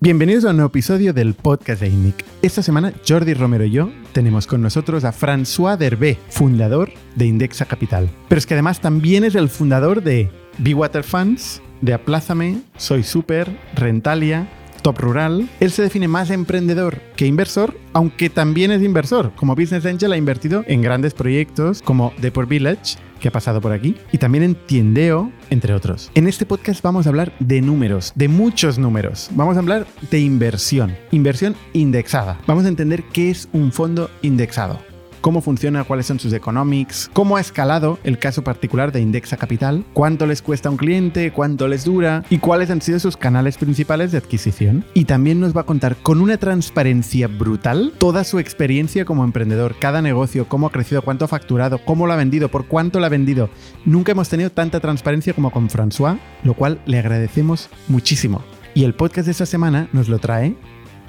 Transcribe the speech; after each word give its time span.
Bienvenidos 0.00 0.44
a 0.44 0.50
un 0.50 0.58
nuevo 0.58 0.68
episodio 0.68 1.12
del 1.12 1.34
podcast 1.34 1.80
de 1.80 1.88
INNIC. 1.88 2.24
Esta 2.40 2.62
semana 2.62 2.92
Jordi 3.06 3.34
Romero 3.34 3.64
y 3.64 3.72
yo 3.72 3.90
tenemos 4.12 4.46
con 4.46 4.62
nosotros 4.62 5.02
a 5.04 5.12
François 5.12 5.76
Derbé, 5.76 6.16
fundador 6.28 6.92
de 7.16 7.26
Indexa 7.26 7.64
Capital. 7.64 8.08
Pero 8.28 8.38
es 8.38 8.46
que 8.46 8.54
además 8.54 8.80
también 8.80 9.24
es 9.24 9.34
el 9.34 9.48
fundador 9.48 10.04
de 10.04 10.30
Be 10.58 10.72
Water 10.72 11.02
Funds, 11.02 11.60
de 11.80 11.94
Aplázame, 11.94 12.60
Soy 12.76 13.02
Super, 13.02 13.50
Rentalia, 13.74 14.48
Top 14.82 14.98
Rural. 14.98 15.48
Él 15.60 15.70
se 15.70 15.82
define 15.82 16.08
más 16.08 16.30
emprendedor 16.30 17.00
que 17.16 17.26
inversor, 17.26 17.76
aunque 17.92 18.30
también 18.30 18.70
es 18.70 18.82
inversor. 18.82 19.32
Como 19.36 19.54
Business 19.54 19.86
Angel 19.86 20.12
ha 20.12 20.16
invertido 20.16 20.64
en 20.66 20.82
grandes 20.82 21.14
proyectos 21.14 21.82
como 21.82 22.12
Deport 22.18 22.48
Village, 22.48 22.96
que 23.20 23.28
ha 23.28 23.32
pasado 23.32 23.60
por 23.60 23.72
aquí, 23.72 23.96
y 24.12 24.18
también 24.18 24.44
en 24.44 24.54
Tiendeo, 24.54 25.32
entre 25.50 25.74
otros. 25.74 26.10
En 26.14 26.28
este 26.28 26.46
podcast 26.46 26.82
vamos 26.82 27.06
a 27.06 27.08
hablar 27.08 27.32
de 27.40 27.60
números, 27.60 28.12
de 28.14 28.28
muchos 28.28 28.78
números. 28.78 29.28
Vamos 29.32 29.56
a 29.56 29.60
hablar 29.60 29.86
de 30.10 30.20
inversión, 30.20 30.96
inversión 31.10 31.56
indexada. 31.72 32.38
Vamos 32.46 32.64
a 32.64 32.68
entender 32.68 33.04
qué 33.12 33.30
es 33.30 33.48
un 33.52 33.72
fondo 33.72 34.10
indexado 34.22 34.87
cómo 35.20 35.40
funciona, 35.40 35.84
cuáles 35.84 36.06
son 36.06 36.18
sus 36.18 36.32
economics, 36.32 37.10
cómo 37.12 37.36
ha 37.36 37.40
escalado 37.40 37.98
el 38.04 38.18
caso 38.18 38.42
particular 38.42 38.92
de 38.92 39.00
Indexa 39.00 39.36
Capital, 39.36 39.84
cuánto 39.92 40.26
les 40.26 40.42
cuesta 40.42 40.68
a 40.68 40.72
un 40.72 40.78
cliente, 40.78 41.32
cuánto 41.32 41.68
les 41.68 41.84
dura 41.84 42.24
y 42.30 42.38
cuáles 42.38 42.70
han 42.70 42.82
sido 42.82 42.98
sus 42.98 43.16
canales 43.16 43.58
principales 43.58 44.12
de 44.12 44.18
adquisición. 44.18 44.84
Y 44.94 45.04
también 45.04 45.40
nos 45.40 45.56
va 45.56 45.62
a 45.62 45.66
contar 45.66 45.96
con 45.96 46.20
una 46.20 46.36
transparencia 46.36 47.28
brutal 47.28 47.92
toda 47.98 48.24
su 48.24 48.38
experiencia 48.38 49.04
como 49.04 49.24
emprendedor, 49.24 49.76
cada 49.78 50.02
negocio, 50.02 50.48
cómo 50.48 50.66
ha 50.66 50.72
crecido, 50.72 51.02
cuánto 51.02 51.24
ha 51.24 51.28
facturado, 51.28 51.78
cómo 51.84 52.06
lo 52.06 52.12
ha 52.12 52.16
vendido, 52.16 52.48
por 52.48 52.66
cuánto 52.66 53.00
lo 53.00 53.06
ha 53.06 53.10
vendido. 53.10 53.50
Nunca 53.84 54.12
hemos 54.12 54.28
tenido 54.28 54.50
tanta 54.50 54.80
transparencia 54.80 55.32
como 55.32 55.50
con 55.50 55.68
François, 55.68 56.18
lo 56.44 56.54
cual 56.54 56.80
le 56.86 56.98
agradecemos 56.98 57.68
muchísimo. 57.88 58.42
Y 58.74 58.84
el 58.84 58.94
podcast 58.94 59.26
de 59.26 59.32
esta 59.32 59.46
semana 59.46 59.88
nos 59.92 60.08
lo 60.08 60.18
trae 60.18 60.54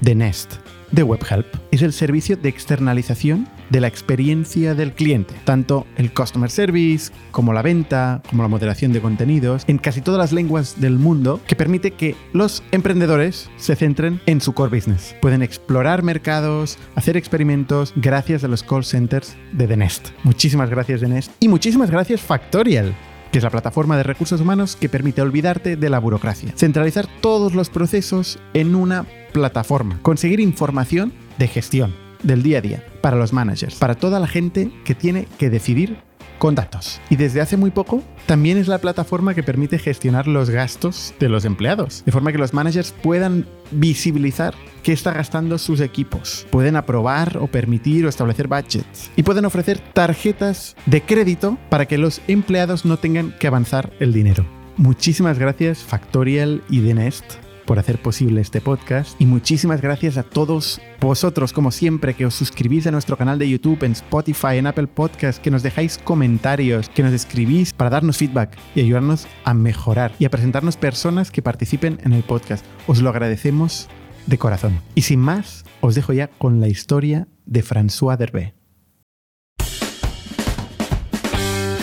The 0.01 0.15
Nest 0.15 0.53
de 0.91 1.03
WebHelp. 1.03 1.45
Es 1.71 1.81
el 1.81 1.93
servicio 1.93 2.37
de 2.37 2.49
externalización 2.49 3.47
de 3.69 3.81
la 3.81 3.87
experiencia 3.87 4.75
del 4.75 4.93
cliente, 4.93 5.33
tanto 5.43 5.85
el 5.97 6.13
customer 6.13 6.49
service 6.49 7.11
como 7.31 7.53
la 7.53 7.61
venta, 7.61 8.21
como 8.29 8.43
la 8.43 8.49
moderación 8.49 8.93
de 8.93 9.01
contenidos, 9.01 9.63
en 9.67 9.77
casi 9.77 10.01
todas 10.01 10.19
las 10.19 10.31
lenguas 10.31 10.79
del 10.79 10.97
mundo, 10.97 11.39
que 11.47 11.55
permite 11.55 11.91
que 11.91 12.15
los 12.33 12.63
emprendedores 12.71 13.49
se 13.57 13.75
centren 13.75 14.19
en 14.25 14.41
su 14.41 14.53
core 14.53 14.75
business. 14.75 15.15
Pueden 15.21 15.41
explorar 15.41 16.03
mercados, 16.03 16.77
hacer 16.95 17.17
experimentos 17.17 17.93
gracias 17.95 18.43
a 18.43 18.47
los 18.47 18.63
call 18.63 18.83
centers 18.83 19.35
de 19.51 19.67
The 19.67 19.77
Nest. 19.77 20.09
Muchísimas 20.23 20.69
gracias 20.69 21.01
The 21.01 21.07
Nest 21.07 21.31
y 21.39 21.47
muchísimas 21.47 21.91
gracias 21.91 22.21
Factorial 22.21 22.95
que 23.31 23.37
es 23.37 23.43
la 23.43 23.51
plataforma 23.51 23.95
de 23.95 24.01
recursos 24.01 24.41
humanos 24.41 24.75
que 24.75 24.89
permite 24.89 25.21
olvidarte 25.21 25.75
de 25.75 25.89
la 25.89 25.99
burocracia, 25.99 26.51
centralizar 26.55 27.07
todos 27.21 27.53
los 27.53 27.69
procesos 27.69 28.39
en 28.55 28.73
una 28.73 29.05
plataforma, 29.33 29.99
conseguir 30.01 30.39
información 30.39 31.13
de 31.37 31.47
gestión 31.47 31.93
del 32.23 32.41
día 32.41 32.57
a 32.57 32.61
día 32.61 32.83
para 33.01 33.17
los 33.17 33.33
managers, 33.33 33.75
para 33.75 33.95
toda 33.95 34.19
la 34.19 34.27
gente 34.27 34.71
que 34.85 34.95
tiene 34.95 35.27
que 35.37 35.49
decidir 35.49 35.97
con 36.39 36.55
datos. 36.55 36.99
Y 37.09 37.17
desde 37.17 37.41
hace 37.41 37.57
muy 37.57 37.69
poco 37.69 38.01
también 38.25 38.57
es 38.57 38.67
la 38.67 38.79
plataforma 38.79 39.35
que 39.35 39.43
permite 39.43 39.77
gestionar 39.77 40.27
los 40.27 40.49
gastos 40.49 41.13
de 41.19 41.29
los 41.29 41.45
empleados, 41.45 42.03
de 42.05 42.11
forma 42.11 42.31
que 42.31 42.37
los 42.37 42.53
managers 42.53 42.93
puedan 43.03 43.45
visibilizar 43.71 44.55
qué 44.81 44.93
está 44.93 45.13
gastando 45.13 45.57
sus 45.57 45.81
equipos, 45.81 46.47
pueden 46.49 46.75
aprobar 46.75 47.37
o 47.37 47.47
permitir 47.47 48.05
o 48.05 48.09
establecer 48.09 48.47
budgets 48.47 49.11
y 49.15 49.23
pueden 49.23 49.45
ofrecer 49.45 49.79
tarjetas 49.93 50.75
de 50.85 51.01
crédito 51.01 51.57
para 51.69 51.85
que 51.85 51.97
los 51.97 52.21
empleados 52.27 52.85
no 52.85 52.97
tengan 52.97 53.37
que 53.37 53.47
avanzar 53.47 53.91
el 53.99 54.13
dinero. 54.13 54.45
Muchísimas 54.77 55.37
gracias 55.37 55.79
Factorial 55.79 56.63
y 56.69 56.79
Denest 56.79 57.48
por 57.69 57.77
hacer 57.77 58.01
posible 58.01 58.41
este 58.41 58.61
podcast 58.61 59.21
y 59.21 59.27
muchísimas 59.27 59.79
gracias 59.79 60.17
a 60.17 60.23
todos 60.23 60.81
vosotros, 60.99 61.53
como 61.53 61.69
siempre, 61.69 62.15
que 62.15 62.25
os 62.25 62.33
suscribís 62.33 62.87
a 62.87 62.91
nuestro 62.91 63.15
canal 63.15 63.37
de 63.37 63.47
YouTube, 63.47 63.83
en 63.83 63.91
Spotify, 63.91 64.57
en 64.57 64.65
Apple 64.65 64.87
Podcast, 64.87 65.39
que 65.39 65.51
nos 65.51 65.61
dejáis 65.61 65.99
comentarios, 65.99 66.89
que 66.89 67.03
nos 67.03 67.13
escribís 67.13 67.71
para 67.71 67.91
darnos 67.91 68.17
feedback 68.17 68.57
y 68.73 68.81
ayudarnos 68.81 69.27
a 69.43 69.53
mejorar 69.53 70.13
y 70.17 70.25
a 70.25 70.31
presentarnos 70.31 70.77
personas 70.77 71.29
que 71.29 71.43
participen 71.43 71.99
en 72.03 72.13
el 72.13 72.23
podcast. 72.23 72.65
Os 72.87 73.03
lo 73.03 73.11
agradecemos 73.11 73.87
de 74.25 74.39
corazón. 74.39 74.81
Y 74.95 75.03
sin 75.03 75.19
más, 75.19 75.63
os 75.81 75.93
dejo 75.93 76.11
ya 76.11 76.27
con 76.27 76.61
la 76.61 76.69
historia 76.69 77.27
de 77.45 77.63
François 77.63 78.17
Derbé. 78.17 78.58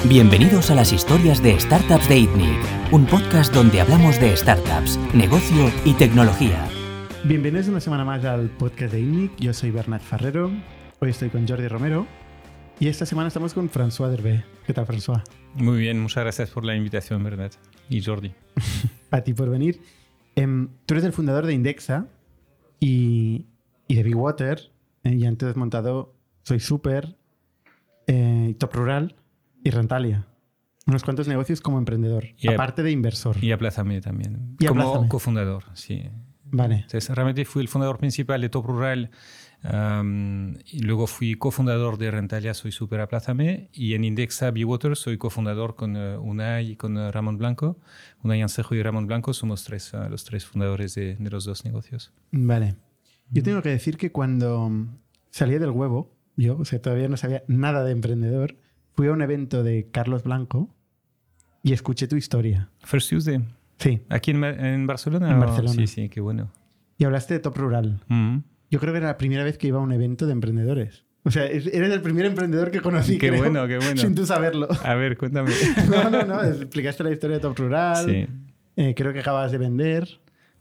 Bienvenidos 0.08 0.70
a 0.70 0.76
las 0.76 0.92
historias 0.92 1.42
de 1.42 1.58
Startups 1.58 2.08
de 2.08 2.18
ITNIC, 2.18 2.92
un 2.92 3.06
podcast 3.06 3.52
donde 3.52 3.80
hablamos 3.80 4.20
de 4.20 4.36
startups, 4.36 5.00
negocio 5.12 5.68
y 5.84 5.94
tecnología. 5.94 6.68
Bienvenidos 7.24 7.66
una 7.66 7.80
semana 7.80 8.04
más 8.04 8.24
al 8.24 8.48
podcast 8.50 8.92
de 8.92 9.00
ITNIC. 9.00 9.36
Yo 9.38 9.52
soy 9.52 9.72
Bernat 9.72 10.00
Ferrero. 10.00 10.52
Hoy 11.00 11.10
estoy 11.10 11.28
con 11.30 11.48
Jordi 11.48 11.66
Romero. 11.66 12.06
Y 12.78 12.86
esta 12.86 13.04
semana 13.04 13.26
estamos 13.26 13.52
con 13.52 13.68
François 13.68 14.08
Derbé. 14.08 14.44
¿Qué 14.64 14.72
tal, 14.72 14.86
François? 14.86 15.24
Muy 15.54 15.78
bien, 15.78 15.98
muchas 15.98 16.22
gracias 16.22 16.50
por 16.50 16.64
la 16.64 16.76
invitación, 16.76 17.24
Bernat. 17.24 17.54
Y 17.88 18.00
Jordi. 18.00 18.32
a 19.10 19.22
ti 19.22 19.34
por 19.34 19.50
venir. 19.50 19.80
Em, 20.36 20.68
tú 20.86 20.94
eres 20.94 21.04
el 21.04 21.14
fundador 21.14 21.46
de 21.46 21.54
Indexa 21.54 22.06
y, 22.78 23.46
de 23.88 24.04
Big 24.04 24.16
Water. 24.16 24.70
Eh, 25.02 25.16
y 25.16 25.26
antes 25.26 25.48
has 25.48 25.56
montado 25.56 26.14
Soy 26.44 26.60
Super, 26.60 27.16
eh, 28.06 28.54
Top 28.56 28.72
Rural 28.72 29.16
y 29.66 29.70
Rentalia. 29.70 30.26
Unos 30.86 31.02
cuantos 31.02 31.26
negocios 31.26 31.60
como 31.60 31.78
emprendedor, 31.78 32.26
aparte 32.48 32.84
de 32.84 32.92
inversor. 32.92 33.42
Y 33.42 33.50
Aplázame 33.50 34.00
también. 34.00 34.56
Y 34.60 34.66
como 34.66 35.08
cofundador, 35.08 35.64
sí. 35.74 36.08
Vale. 36.44 36.76
Entonces, 36.76 37.08
realmente 37.08 37.44
fui 37.44 37.62
el 37.62 37.68
fundador 37.68 37.98
principal 37.98 38.40
de 38.40 38.48
Top 38.48 38.66
Rural. 38.66 39.10
y 40.64 40.78
luego 40.78 41.08
fui 41.08 41.34
cofundador 41.34 41.98
de 41.98 42.12
Rentalia, 42.12 42.54
soy 42.54 42.70
Super 42.70 43.00
Aplázame. 43.00 43.68
Y 43.72 43.94
en 43.94 44.04
Indexa 44.04 44.52
Water 44.64 44.94
soy 44.94 45.18
cofundador 45.18 45.74
con 45.74 45.96
uh, 45.96 46.20
Unai 46.20 46.70
y 46.70 46.76
con 46.76 46.96
uh, 46.96 47.10
Ramón 47.10 47.36
Blanco. 47.36 47.80
Unai 48.22 48.42
Ansejo 48.42 48.76
y 48.76 48.82
Ramón 48.84 49.08
Blanco 49.08 49.34
somos 49.34 49.64
tres, 49.64 49.92
uh, 49.92 50.08
los 50.08 50.22
tres 50.22 50.46
fundadores 50.46 50.94
de, 50.94 51.16
de, 51.16 51.30
los 51.30 51.44
dos 51.44 51.64
negocios. 51.64 52.12
Vale. 52.30 52.76
Yo 53.30 53.42
tengo 53.42 53.60
que 53.60 53.70
decir 53.70 53.96
que 53.96 54.12
cuando 54.12 54.70
salí 55.30 55.58
del 55.58 55.70
huevo, 55.70 56.14
yo 56.36 56.56
o 56.56 56.64
sea, 56.64 56.80
todavía 56.80 57.08
no 57.08 57.16
sabía 57.16 57.42
nada 57.48 57.82
de 57.82 57.90
emprendedor, 57.90 58.56
fui 58.96 59.08
a 59.08 59.12
un 59.12 59.20
evento 59.20 59.62
de 59.62 59.88
Carlos 59.90 60.24
Blanco 60.24 60.74
y 61.62 61.74
escuché 61.74 62.08
tu 62.08 62.16
historia. 62.16 62.70
First 62.82 63.10
Tuesday. 63.10 63.44
Sí. 63.78 64.00
¿Aquí 64.08 64.30
en, 64.30 64.86
Barcelona? 64.86 65.30
En 65.30 65.38
Barcelona. 65.38 65.74
Sí, 65.74 65.86
sí, 65.86 66.08
qué 66.08 66.22
bueno. 66.22 66.50
Y 66.96 67.04
hablaste 67.04 67.34
de 67.34 67.40
Top 67.40 67.58
Rural. 67.58 68.00
Mm. 68.08 68.38
Yo 68.70 68.80
creo 68.80 68.94
que 68.94 68.98
era 68.98 69.08
la 69.08 69.18
primera 69.18 69.44
vez 69.44 69.58
que 69.58 69.66
iba 69.66 69.78
a 69.78 69.82
un 69.82 69.92
evento 69.92 70.24
de 70.26 70.32
emprendedores. 70.32 71.04
O 71.24 71.30
sea, 71.30 71.44
eres 71.44 71.92
el 71.92 72.00
primer 72.00 72.24
emprendedor 72.24 72.70
que 72.70 72.80
conocí. 72.80 73.18
Qué 73.18 73.32
bueno, 73.32 73.66
qué 73.66 73.76
bueno. 73.76 74.00
Sin 74.00 74.14
tú 74.14 74.24
saberlo. 74.24 74.68
A 74.82 74.94
ver, 74.94 75.18
cuéntame. 75.18 75.50
no, 75.90 76.08
no, 76.08 76.22
no. 76.24 76.42
Explicaste 76.42 77.04
la 77.04 77.10
historia 77.10 77.36
de 77.36 77.42
Top 77.42 77.58
Rural. 77.58 78.06
Sí. 78.06 78.26
Eh, 78.76 78.94
creo 78.96 79.12
que 79.12 79.20
acabas 79.20 79.52
de 79.52 79.58
vender. 79.58 80.08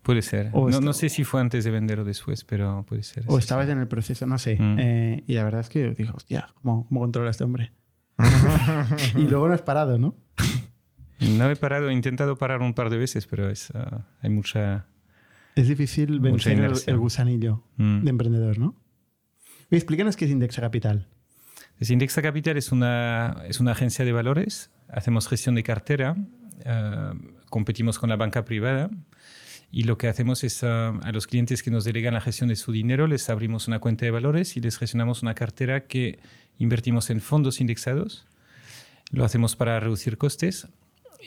Puede 0.02 0.20
ser. 0.20 0.52
No, 0.52 0.80
no, 0.80 0.92
sé 0.92 1.08
si 1.08 1.24
fue 1.24 1.40
antes 1.40 1.64
de 1.64 1.70
vender 1.70 2.00
o 2.00 2.04
después, 2.04 2.44
pero 2.44 2.84
puede 2.86 3.02
ser. 3.02 3.24
O 3.28 3.38
estabas 3.38 3.68
en 3.70 3.78
el 3.78 3.88
proceso, 3.88 4.26
no 4.26 4.38
sé. 4.38 4.56
Mm. 4.60 4.78
Eh, 4.78 5.24
y 5.26 5.34
la 5.34 5.44
verdad 5.44 5.62
es 5.62 5.68
que 5.68 5.94
digo, 5.94 6.12
hostia, 6.14 6.48
¿cómo, 6.60 6.86
cómo 6.86 7.00
controla 7.00 7.30
este 7.30 7.44
hombre? 7.44 7.72
Y 9.16 9.22
luego 9.22 9.48
no 9.48 9.54
has 9.54 9.62
parado, 9.62 9.98
¿no? 9.98 10.16
No 11.20 11.50
he 11.50 11.56
parado, 11.56 11.88
he 11.88 11.92
intentado 11.92 12.36
parar 12.36 12.60
un 12.60 12.74
par 12.74 12.90
de 12.90 12.98
veces, 12.98 13.26
pero 13.26 13.48
es, 13.48 13.70
uh, 13.70 14.02
hay 14.20 14.30
mucha. 14.30 14.86
Es 15.54 15.68
difícil 15.68 16.20
vencer 16.20 16.60
el, 16.60 16.74
el, 16.86 16.98
gusanillo 16.98 17.64
mm. 17.76 18.02
de 18.02 18.10
emprendedor, 18.10 18.58
¿no? 18.58 18.76
explícanos 19.70 20.16
qué 20.16 20.26
es 20.26 20.30
Indexa 20.30 20.60
Capital. 20.60 21.08
Es 21.78 21.90
Indexa 21.90 22.22
Capital 22.22 22.56
es 22.56 22.72
una, 22.72 23.42
es 23.48 23.58
una 23.58 23.72
agencia 23.72 24.04
de 24.04 24.12
valores, 24.12 24.70
hacemos 24.88 25.28
gestión 25.28 25.54
de 25.54 25.62
cartera, 25.62 26.14
uh, 26.14 27.16
competimos 27.48 27.98
con 27.98 28.10
la 28.10 28.16
banca 28.16 28.44
privada 28.44 28.90
y 29.70 29.82
lo 29.84 29.98
que 29.98 30.08
hacemos 30.08 30.44
es 30.44 30.62
uh, 30.62 30.66
a 31.02 31.10
los 31.12 31.26
clientes 31.26 31.62
que 31.62 31.70
nos 31.70 31.84
delegan 31.84 32.14
la 32.14 32.20
gestión 32.20 32.48
de 32.48 32.56
su 32.56 32.72
dinero 32.72 33.06
les 33.06 33.28
abrimos 33.28 33.68
una 33.68 33.78
cuenta 33.78 34.04
de 34.04 34.10
valores 34.10 34.56
y 34.56 34.60
les 34.60 34.78
gestionamos 34.78 35.22
una 35.22 35.34
cartera 35.34 35.86
que 35.86 36.18
invertimos 36.58 37.10
en 37.10 37.20
fondos 37.20 37.60
indexados. 37.60 38.26
Lo 39.10 39.24
hacemos 39.24 39.56
para 39.56 39.78
reducir 39.80 40.18
costes 40.18 40.68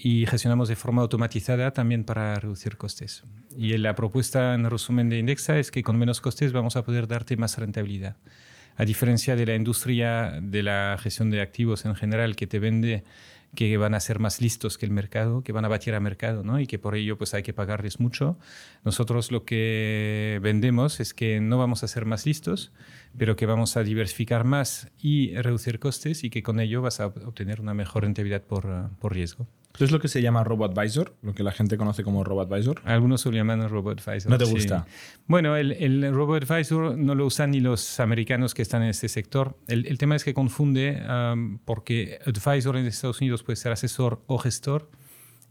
y 0.01 0.25
gestionamos 0.25 0.69
de 0.69 0.75
forma 0.75 1.01
automatizada 1.01 1.71
también 1.71 2.03
para 2.03 2.36
reducir 2.36 2.77
costes. 2.77 3.24
Y 3.57 3.77
la 3.77 3.95
propuesta 3.95 4.53
en 4.53 4.69
resumen 4.69 5.09
de 5.09 5.19
Indexa 5.19 5.59
es 5.59 5.71
que 5.71 5.83
con 5.83 5.97
menos 5.97 6.21
costes 6.21 6.51
vamos 6.51 6.75
a 6.75 6.83
poder 6.83 7.07
darte 7.07 7.38
más 7.38 7.57
rentabilidad. 7.57 8.15
A 8.77 8.85
diferencia 8.85 9.35
de 9.35 9.45
la 9.45 9.56
industria 9.56 10.39
de 10.42 10.63
la 10.63 10.97
gestión 11.01 11.30
de 11.31 11.42
activos 11.42 11.85
en 11.85 11.95
general 11.95 12.35
que 12.35 12.47
te 12.47 12.59
vende 12.59 13.03
que 13.55 13.77
van 13.77 13.95
a 13.95 13.99
ser 13.99 14.19
más 14.19 14.41
listos 14.41 14.77
que 14.77 14.85
el 14.85 14.91
mercado, 14.91 15.43
que 15.43 15.51
van 15.51 15.65
a 15.65 15.67
batir 15.67 15.95
a 15.95 15.99
mercado, 15.99 16.43
¿no? 16.43 16.59
Y 16.59 16.67
que 16.67 16.79
por 16.79 16.95
ello 16.95 17.17
pues 17.17 17.33
hay 17.33 17.43
que 17.43 17.53
pagarles 17.53 17.99
mucho. 17.99 18.37
Nosotros 18.83 19.31
lo 19.31 19.45
que 19.45 20.39
vendemos 20.41 20.99
es 20.99 21.13
que 21.13 21.39
no 21.39 21.57
vamos 21.57 21.83
a 21.83 21.87
ser 21.87 22.05
más 22.05 22.25
listos, 22.25 22.71
pero 23.17 23.35
que 23.35 23.45
vamos 23.45 23.75
a 23.77 23.83
diversificar 23.83 24.43
más 24.43 24.91
y 24.99 25.33
reducir 25.35 25.79
costes 25.79 26.23
y 26.23 26.29
que 26.29 26.43
con 26.43 26.59
ello 26.59 26.81
vas 26.81 26.99
a 26.99 27.07
obtener 27.07 27.61
una 27.61 27.73
mejor 27.73 28.03
rentabilidad 28.03 28.43
por, 28.43 28.91
por 28.99 29.13
riesgo. 29.13 29.47
Esto 29.74 29.86
es 29.86 29.92
lo 29.92 30.00
que 30.00 30.07
se 30.07 30.21
llama 30.21 30.44
RoboAdvisor, 30.44 31.16
lo 31.21 31.33
que 31.33 31.44
la 31.44 31.51
gente 31.51 31.77
conoce 31.77 32.04
como 32.04 32.24
RoboAdvisor. 32.24 32.81
Algunos 32.86 33.25
lo 33.25 33.31
llaman 33.31 33.69
RoboAdvisor. 33.69 34.30
¿No 34.30 34.38
te 34.38 34.45
sí. 34.45 34.51
gusta? 34.51 34.86
Bueno, 35.27 35.56
el, 35.56 35.71
el 35.71 36.13
RoboAdvisor 36.13 36.98
no 36.98 37.16
lo 37.16 37.25
usan 37.25 37.51
ni 37.51 37.60
los 37.60 38.00
americanos 38.00 38.54
que 38.54 38.62
están 38.62 38.81
en 38.81 38.89
este 38.89 39.07
sector. 39.07 39.57
El, 39.68 39.86
el 39.86 39.98
tema 39.98 40.16
es 40.16 40.24
que 40.24 40.33
confunde 40.33 41.01
um, 41.07 41.60
porque 41.60 42.19
advisor 42.25 42.77
en 42.77 42.88
Estados 42.88 43.21
Unidos 43.21 43.44
puede 43.44 43.56
ser 43.56 43.71
asesor 43.71 44.21
o 44.27 44.38
gestor 44.38 44.89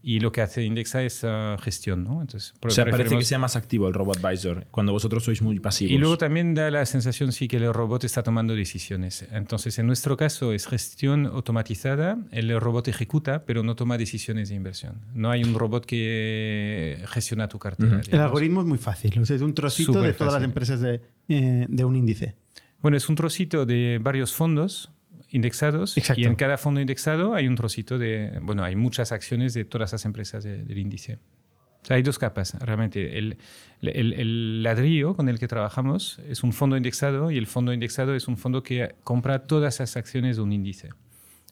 y 0.01 0.19
lo 0.19 0.31
que 0.31 0.41
hace 0.41 0.63
Indexa 0.63 1.03
es 1.03 1.23
uh, 1.23 1.57
gestión, 1.61 2.03
¿no? 2.03 2.21
Entonces, 2.21 2.53
O 2.61 2.69
sea, 2.69 2.85
parece 2.85 3.17
que 3.17 3.25
sea 3.25 3.37
más 3.39 3.55
activo 3.55 3.87
el 3.87 3.93
RoboAdvisor 3.93 4.67
cuando 4.71 4.93
vosotros 4.93 5.23
sois 5.23 5.41
muy 5.41 5.59
pasivos. 5.59 5.91
Y 5.91 5.97
luego 5.97 6.17
también 6.17 6.53
da 6.53 6.71
la 6.71 6.85
sensación 6.85 7.31
sí 7.31 7.47
que 7.47 7.57
el 7.57 7.73
robot 7.73 8.03
está 8.05 8.23
tomando 8.23 8.55
decisiones. 8.55 9.27
Entonces, 9.31 9.77
en 9.79 9.87
nuestro 9.87 10.15
caso 10.15 10.53
es 10.53 10.67
gestión 10.67 11.25
automatizada, 11.25 12.17
el 12.31 12.59
robot 12.59 12.87
ejecuta, 12.87 13.45
pero 13.45 13.63
no 13.63 13.75
toma 13.75 13.97
decisiones 13.97 14.49
de 14.49 14.55
inversión. 14.55 15.01
No 15.13 15.31
hay 15.31 15.43
un 15.43 15.53
robot 15.53 15.85
que 15.85 17.03
gestiona 17.07 17.47
tu 17.47 17.59
cartera. 17.59 17.89
Ujú. 17.89 17.95
El 17.97 18.01
digamos. 18.03 18.25
algoritmo 18.25 18.61
es 18.61 18.67
muy 18.67 18.77
fácil. 18.77 19.19
O 19.19 19.25
sea, 19.25 19.35
es 19.35 19.41
un 19.41 19.53
trocito 19.53 19.93
Súper 19.93 20.07
de 20.07 20.13
todas 20.13 20.33
las 20.33 20.41
fácil. 20.41 20.45
empresas 20.45 20.79
de, 20.81 21.01
eh, 21.27 21.65
de 21.67 21.85
un 21.85 21.95
índice. 21.95 22.35
Bueno, 22.81 22.95
es 22.95 23.09
un 23.09 23.15
trocito 23.15 23.65
de 23.65 23.99
varios 24.01 24.33
fondos 24.33 24.91
indexados 25.31 25.97
Exacto. 25.97 26.21
y 26.21 26.25
en 26.25 26.35
cada 26.35 26.57
fondo 26.57 26.81
indexado 26.81 27.35
hay 27.35 27.47
un 27.47 27.55
trocito 27.55 27.97
de, 27.97 28.39
bueno, 28.41 28.63
hay 28.63 28.75
muchas 28.75 29.11
acciones 29.11 29.53
de 29.53 29.65
todas 29.65 29.91
las 29.91 30.05
empresas 30.05 30.43
de- 30.43 30.63
del 30.63 30.77
índice. 30.77 31.19
O 31.81 31.85
sea, 31.85 31.95
hay 31.95 32.03
dos 32.03 32.19
capas, 32.19 32.55
realmente. 32.59 33.17
El, 33.17 33.37
el- 33.81 34.13
el 34.13 34.63
ladrillo 34.63 35.15
con 35.15 35.29
el 35.29 35.39
que 35.39 35.47
trabajamos 35.47 36.19
es 36.27 36.43
un 36.43 36.51
fondo 36.51 36.75
indexado 36.75 37.31
y 37.31 37.37
el 37.37 37.47
fondo 37.47 37.71
indexado 37.71 38.15
es 38.15 38.27
un 38.27 38.37
fondo 38.37 38.63
que 38.63 38.95
compra 39.03 39.43
todas 39.43 39.79
las 39.79 39.95
acciones 39.95 40.35
de 40.35 40.41
un 40.41 40.51
índice 40.51 40.89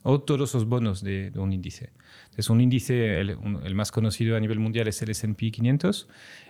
o 0.10 0.22
todos 0.22 0.54
los 0.54 0.66
bonos 0.66 1.04
de, 1.04 1.32
de 1.32 1.40
un 1.40 1.52
índice. 1.52 1.90
Es 2.38 2.50
un 2.50 2.62
índice, 2.62 3.20
el, 3.20 3.36
un- 3.36 3.60
el 3.66 3.76
más 3.76 3.92
conocido 3.92 4.38
a 4.38 4.40
nivel 4.40 4.58
mundial 4.60 4.88
es 4.88 5.02
el 5.02 5.10
S&P 5.10 5.52
500. 5.52 6.08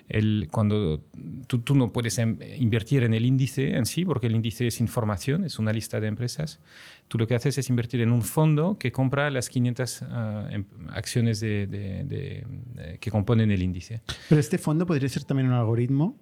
El, 0.10 0.48
cuando 0.52 1.02
tú, 1.48 1.60
tú 1.60 1.74
no 1.76 1.92
puedes 1.92 2.18
em- 2.20 2.38
invertir 2.60 3.04
en 3.04 3.14
el 3.16 3.26
índice 3.26 3.76
en 3.76 3.86
sí, 3.88 4.06
porque 4.06 4.28
el 4.28 4.36
índice 4.36 4.68
es 4.68 4.80
información, 4.80 5.44
es 5.44 5.58
una 5.60 5.74
lista 5.74 6.00
de 6.00 6.08
empresas. 6.08 6.60
Tú 7.08 7.18
lo 7.18 7.26
que 7.26 7.34
haces 7.36 7.58
es 7.58 7.70
invertir 7.70 8.02
en 8.02 8.12
un 8.12 8.22
fondo 8.22 8.78
que 8.78 8.92
compra 8.92 9.32
las 9.32 9.50
500 9.50 10.02
ah, 10.04 10.48
em- 10.52 10.66
acciones 10.90 11.40
de- 11.40 11.66
de- 11.66 12.04
de- 12.04 12.98
que 13.00 13.10
componen 13.10 13.50
el 13.50 13.64
índice. 13.64 14.02
Pero 14.30 14.40
este 14.40 14.58
fondo 14.60 14.86
podría 14.86 15.10
ser 15.10 15.24
también 15.24 15.48
un 15.48 15.54
algoritmo 15.56 16.16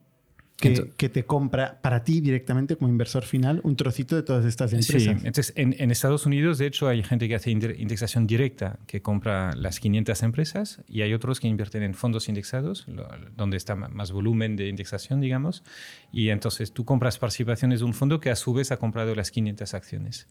que, 0.58 1.10
te 1.10 1.26
compra 1.26 1.80
para 1.82 2.04
ti 2.04 2.22
directamente 2.22 2.76
como 2.78 2.90
inversor 2.90 3.24
final 3.24 3.60
un 3.64 3.76
trocito 3.76 4.16
de 4.16 4.24
todas 4.24 4.46
estas 4.46 4.72
Sí, 4.72 4.78
empresas. 4.78 5.24
entonces 5.26 5.54
en, 5.58 5.76
en 5.78 5.92
Estados 5.92 6.26
Unidos, 6.26 6.58
de 6.58 6.66
hecho, 6.68 6.88
hay 6.88 7.04
gente 7.04 7.28
que 7.28 7.36
hace 7.36 7.52
inde- 7.52 7.76
indexación 7.78 8.26
directa, 8.26 8.80
que 8.88 9.02
compra 9.02 9.54
las 9.56 9.80
500 9.80 10.24
empresas, 10.24 10.82
y 10.88 11.02
hay 11.02 11.14
otros 11.14 11.40
que 11.40 11.48
invierten 11.48 11.84
en 11.84 11.94
fondos 11.94 12.30
indexados, 12.30 12.88
lo- 12.88 13.08
donde 13.36 13.58
está 13.58 13.76
más 13.76 14.12
volumen 14.12 14.56
de 14.56 14.68
indexación, 14.70 15.20
digamos, 15.22 15.64
y 16.12 16.30
entonces 16.30 16.72
tú 16.72 16.86
compras 16.86 17.18
participaciones 17.18 17.80
de 17.80 17.86
un 17.86 17.94
fondo 17.94 18.20
que 18.20 18.30
a 18.30 18.36
su 18.36 18.54
vez 18.54 18.72
ha 18.72 18.78
comprado 18.78 19.14
las 19.14 19.32
500 19.32 19.74
acciones. 19.74 20.28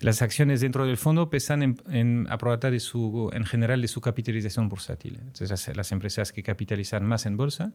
Las 0.00 0.22
acciones 0.22 0.60
dentro 0.60 0.86
del 0.86 0.96
fondo 0.96 1.30
pesan 1.30 1.62
en, 1.62 1.80
en, 1.88 2.26
su, 2.80 3.30
en 3.32 3.44
general 3.44 3.80
de 3.80 3.88
su 3.88 4.00
capitalización 4.00 4.68
bursátil. 4.68 5.18
Entonces, 5.20 5.50
las, 5.50 5.76
las 5.76 5.92
empresas 5.92 6.32
que 6.32 6.42
capitalizan 6.42 7.06
más 7.06 7.26
en 7.26 7.36
bolsa, 7.36 7.72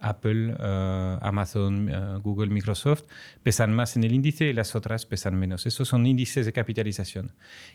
Apple, 0.00 0.56
eh, 0.58 1.18
Amazon, 1.20 1.88
eh, 1.88 2.18
Google, 2.22 2.48
Microsoft, 2.48 3.04
pesan 3.42 3.74
más 3.74 3.96
en 3.96 4.04
el 4.04 4.14
índice 4.14 4.46
y 4.46 4.52
las 4.52 4.74
otras 4.74 5.06
pesan 5.06 5.38
menos. 5.38 5.66
Esos 5.66 5.88
son 5.88 6.06
índices 6.06 6.46
de 6.46 6.52
capitalización. 6.52 7.32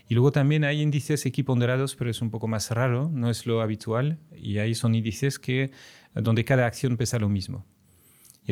Y 0.08 0.16
luego 0.16 0.32
también 0.32 0.64
hay 0.64 0.82
índices 0.82 1.26
equiponderados, 1.26 1.96
pero 1.96 2.10
es 2.10 2.22
un 2.22 2.32
poco 2.32 2.48
más 2.48 2.72
raro, 2.72 3.10
no 3.14 3.30
es 3.30 3.46
lo 3.46 3.62
habitual. 3.62 4.20
Y 4.36 4.60
ahí 4.60 4.74
son 4.74 4.96
índices 4.96 5.38
que, 5.38 5.72
donde 6.14 6.46
cada 6.46 6.66
acción 6.66 6.98
pesa 6.98 7.20
lo 7.20 7.30
mismo. 7.30 7.66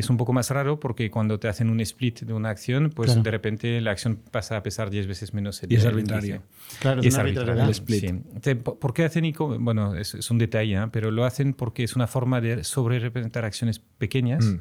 Es 0.00 0.10
un 0.10 0.16
poco 0.16 0.32
más 0.32 0.50
raro 0.50 0.80
porque 0.80 1.10
cuando 1.10 1.38
te 1.38 1.48
hacen 1.48 1.70
un 1.70 1.80
split 1.80 2.20
de 2.22 2.32
una 2.32 2.50
acción, 2.50 2.90
pues 2.94 3.10
Claro. 3.10 3.22
de 3.22 3.30
repente 3.30 3.80
la 3.80 3.92
acción 3.92 4.16
pasa 4.30 4.56
a 4.56 4.62
pesar 4.62 4.90
10 4.90 5.06
veces 5.06 5.32
menos 5.32 5.62
el 5.62 5.72
Y 5.72 5.76
es 5.76 5.84
arbitrario. 5.86 6.42
Claro, 6.80 7.02
Y 7.02 7.06
es 7.08 7.16
arbitrario, 7.16 7.62
el 7.62 7.70
split. 7.70 8.00
sí. 8.00 8.06
Entonces, 8.08 8.56
¿por 8.56 8.92
qué 8.92 9.04
hacen 9.04 9.24
ICO? 9.24 9.58
Bueno, 9.58 9.94
es, 9.94 10.14
es 10.14 10.30
un 10.30 10.38
detalle, 10.38 10.74
¿eh? 10.76 10.86
pero 10.90 11.10
lo 11.10 11.24
hacen 11.24 11.54
porque 11.54 11.84
es 11.84 11.94
una 11.94 12.06
forma 12.06 12.40
de 12.40 12.64
sobre 12.64 12.98
representar 12.98 13.44
acciones 13.44 13.78
pequeñas. 13.78 14.44
Mm. 14.44 14.60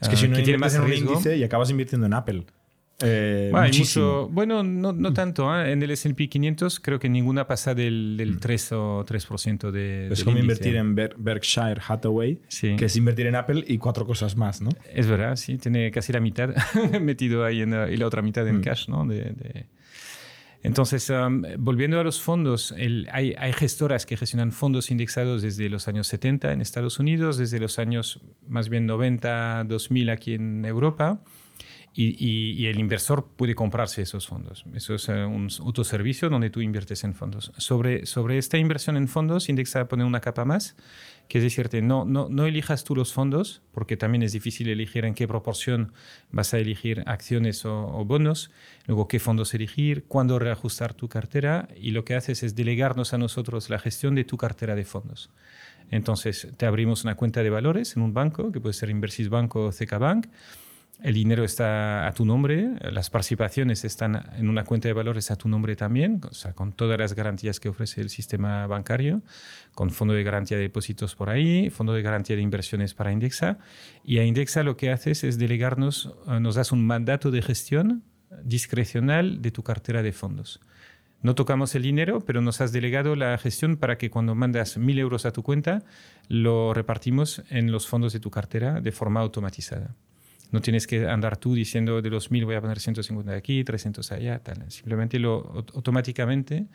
Es 0.00 0.08
que 0.08 0.14
ah, 0.14 0.18
si 0.18 0.28
no 0.28 0.36
que 0.36 0.42
tiene 0.42 0.58
más 0.58 0.74
en 0.74 0.82
un 0.82 0.92
índice 0.92 1.36
y 1.36 1.44
acabas 1.44 1.70
invirtiendo 1.70 2.06
en 2.06 2.14
Apple. 2.14 2.44
Eh, 3.02 3.48
Bueno, 3.50 3.64
hay 3.64 3.70
muchísimo. 3.70 4.04
mucho- 4.06 4.28
bueno, 4.32 4.62
no, 4.62 4.92
no 4.92 5.12
tanto. 5.12 5.54
¿eh? 5.58 5.72
En 5.72 5.82
el 5.82 5.90
S&P 5.90 6.28
500 6.28 6.80
creo 6.80 6.98
que 6.98 7.08
ninguna 7.08 7.46
pasa 7.46 7.74
del, 7.74 8.16
del 8.16 8.38
3 8.40 8.72
o 8.72 9.04
3% 9.04 9.70
de 9.70 10.08
Es 10.12 10.24
como 10.24 10.36
índice. 10.38 10.42
invertir 10.42 10.76
en 10.76 10.94
Ber- 10.94 11.14
Berkshire 11.18 11.80
Hathaway, 11.86 12.40
Sí. 12.48 12.76
que 12.76 12.84
es 12.86 12.96
invertir 12.96 13.26
en 13.26 13.34
Apple 13.36 13.64
y 13.66 13.78
cuatro 13.78 14.06
cosas 14.06 14.36
más, 14.36 14.60
¿no? 14.62 14.70
Es 14.94 15.06
verdad, 15.06 15.36
sí, 15.36 15.58
tiene 15.58 15.90
casi 15.90 16.12
la 16.12 16.20
mitad 16.20 16.50
metido 17.00 17.44
ahí 17.44 17.62
en, 17.62 17.72
y 17.92 17.96
la 17.96 18.06
otra 18.06 18.22
mitad 18.22 18.46
en 18.46 18.58
Mm. 18.58 18.62
cash, 18.62 18.88
¿no? 18.88 19.04
De- 19.06 19.32
de- 19.32 19.66
Entonces, 20.64 21.10
um, 21.10 21.42
volviendo 21.58 21.98
a 21.98 22.04
los 22.04 22.20
fondos, 22.20 22.72
el- 22.78 23.08
hay, 23.10 23.34
hay 23.36 23.52
gestoras 23.52 24.06
que 24.06 24.16
gestionan 24.16 24.52
fondos 24.52 24.92
indexados 24.92 25.42
desde 25.42 25.68
los 25.68 25.88
años 25.88 26.06
70 26.06 26.52
en 26.52 26.60
Estados 26.60 27.00
Unidos, 27.00 27.36
desde 27.36 27.58
los 27.58 27.80
años 27.80 28.20
más 28.46 28.68
bien 28.68 28.86
90, 28.86 29.64
2000 29.64 30.08
aquí 30.10 30.34
en 30.34 30.64
Europa. 30.64 31.20
Y, 31.94 32.16
y- 32.18 32.52
y 32.52 32.66
el 32.68 32.78
inversor 32.78 33.26
puede 33.36 33.54
comprarse 33.54 34.00
esos 34.00 34.26
fondos. 34.26 34.64
Eso 34.74 34.94
es 34.94 35.10
eh, 35.10 35.24
un 35.26 35.48
autoservicio 35.60 36.30
donde 36.30 36.48
tú 36.48 36.62
inviertes 36.62 37.04
en 37.04 37.14
fondos. 37.14 37.52
Sobre, 37.58 38.06
sobre 38.06 38.38
esta 38.38 38.56
inversión 38.56 38.96
en 38.96 39.08
fondos, 39.08 39.50
Indexa 39.50 39.88
pone 39.88 40.02
una 40.02 40.20
capa 40.20 40.46
más, 40.46 40.74
que 41.28 41.36
es 41.38 41.44
decirte, 41.44 41.82
no, 41.82 42.06
no, 42.06 42.28
no 42.30 42.46
elijas 42.46 42.84
tú 42.84 42.96
los 42.96 43.12
fondos, 43.12 43.60
porque 43.72 43.98
también 43.98 44.22
es 44.22 44.32
difícil 44.32 44.70
elegir 44.70 45.04
en 45.04 45.12
qué 45.14 45.28
proporción 45.28 45.92
vas 46.30 46.54
a 46.54 46.58
elegir 46.58 47.02
acciones 47.06 47.66
o, 47.66 47.86
o 47.88 48.04
bonos, 48.06 48.50
luego 48.86 49.06
qué 49.06 49.18
fondos 49.20 49.52
elegir, 49.52 50.04
cuándo 50.08 50.38
reajustar 50.38 50.94
tu 50.94 51.08
cartera, 51.10 51.68
y 51.78 51.90
lo 51.90 52.06
que 52.06 52.14
haces 52.14 52.42
es 52.42 52.54
delegarnos 52.54 53.12
a 53.12 53.18
nosotros 53.18 53.68
la 53.68 53.78
gestión 53.78 54.14
de 54.14 54.24
tu 54.24 54.38
cartera 54.38 54.74
de 54.74 54.84
fondos. 54.84 55.28
Entonces, 55.90 56.48
te 56.56 56.64
abrimos 56.64 57.04
una 57.04 57.16
cuenta 57.16 57.42
de 57.42 57.50
valores 57.50 57.96
en 57.96 58.02
un 58.02 58.14
banco, 58.14 58.50
que 58.50 58.60
puede 58.60 58.72
ser 58.72 58.88
Inversis 58.88 59.28
Banco 59.28 59.66
o 59.66 59.72
CK 59.72 59.98
Bank, 59.98 60.26
el 61.00 61.14
dinero 61.14 61.44
está 61.44 62.06
a 62.06 62.12
tu 62.12 62.24
nombre, 62.24 62.70
las 62.92 63.10
participaciones 63.10 63.84
están 63.84 64.24
en 64.36 64.48
una 64.48 64.64
cuenta 64.64 64.88
de 64.88 64.94
valores 64.94 65.30
a 65.30 65.36
tu 65.36 65.48
nombre 65.48 65.74
también, 65.74 66.20
o 66.30 66.34
sea, 66.34 66.52
con 66.52 66.72
todas 66.72 66.98
las 66.98 67.14
garantías 67.14 67.58
que 67.58 67.68
ofrece 67.68 68.00
el 68.00 68.08
sistema 68.08 68.66
bancario, 68.68 69.22
con 69.74 69.90
fondo 69.90 70.14
de 70.14 70.22
garantía 70.22 70.56
de 70.56 70.64
depósitos 70.64 71.16
por 71.16 71.28
ahí, 71.28 71.70
fondo 71.70 71.92
de 71.92 72.02
garantía 72.02 72.36
de 72.36 72.42
inversiones 72.42 72.94
para 72.94 73.10
Indexa. 73.10 73.58
Y 74.04 74.18
a 74.18 74.24
Indexa 74.24 74.62
lo 74.62 74.76
que 74.76 74.92
haces 74.92 75.24
es 75.24 75.38
delegarnos, 75.38 76.14
eh, 76.28 76.38
nos 76.38 76.54
das 76.54 76.70
un 76.70 76.86
mandato 76.86 77.30
de 77.30 77.42
gestión 77.42 78.04
discrecional 78.44 79.42
de 79.42 79.50
tu 79.50 79.62
cartera 79.62 80.02
de 80.02 80.12
fondos. 80.12 80.60
No 81.20 81.34
tocamos 81.34 81.74
el 81.74 81.82
dinero, 81.82 82.20
pero 82.20 82.40
nos 82.40 82.60
has 82.60 82.72
delegado 82.72 83.14
la 83.14 83.36
gestión 83.38 83.76
para 83.76 83.96
que 83.96 84.10
cuando 84.10 84.34
mandas 84.34 84.76
mil 84.76 84.98
euros 84.98 85.24
a 85.24 85.32
tu 85.32 85.42
cuenta, 85.42 85.82
lo 86.28 86.74
repartimos 86.74 87.42
en 87.48 87.70
los 87.70 87.86
fondos 87.86 88.12
de 88.12 88.20
tu 88.20 88.30
cartera 88.30 88.80
de 88.80 88.92
forma 88.92 89.20
automatizada. 89.20 89.94
No 90.52 90.60
tienes 90.60 90.86
que 90.86 91.06
andar 91.08 91.36
tú 91.38 91.54
diciendo 91.54 92.00
de 92.02 92.10
los 92.10 92.30
1000 92.30 92.44
voy 92.44 92.54
a 92.54 92.60
poner 92.60 92.78
150 92.78 93.32
aquí, 93.32 93.64
300 93.64 94.12
allá, 94.12 94.38
tal. 94.38 94.70
Simplemente 94.70 95.18
lo, 95.18 95.42
aut- 95.54 95.74
automáticamente 95.74 96.66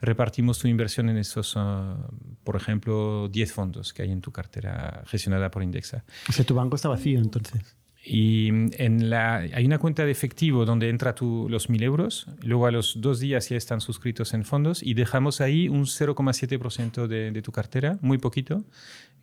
repartimos 0.00 0.58
tu 0.58 0.68
inversión 0.68 1.08
en 1.08 1.18
esos, 1.18 1.54
ah, 1.56 1.96
por 2.44 2.56
ejemplo, 2.56 3.28
10 3.28 3.52
fondos 3.52 3.92
que 3.92 4.02
hay 4.02 4.12
en 4.12 4.20
tu 4.20 4.30
cartera 4.32 5.02
gestionada 5.06 5.50
por 5.50 5.62
Indexa. 5.62 6.04
O 6.28 6.32
sea, 6.32 6.44
tu 6.44 6.54
banco 6.54 6.76
está 6.76 6.88
vacío 6.88 7.18
entonces. 7.18 7.60
Y 8.06 8.48
en 8.82 9.08
la, 9.08 9.36
hay 9.36 9.64
una 9.64 9.78
cuenta 9.78 10.04
de 10.04 10.10
efectivo 10.12 10.66
donde 10.66 10.90
entra 10.90 11.14
tu, 11.14 11.48
los 11.48 11.70
1000 11.70 11.82
euros, 11.84 12.26
luego 12.42 12.66
a 12.66 12.70
los 12.70 13.00
dos 13.00 13.18
días 13.18 13.48
ya 13.48 13.56
están 13.56 13.80
suscritos 13.80 14.34
en 14.34 14.44
fondos 14.44 14.82
y 14.82 14.92
dejamos 14.92 15.40
ahí 15.40 15.68
un 15.70 15.86
0,7% 15.86 17.06
de, 17.06 17.30
de 17.30 17.42
tu 17.42 17.50
cartera, 17.50 17.96
muy 18.02 18.18
poquito, 18.18 18.62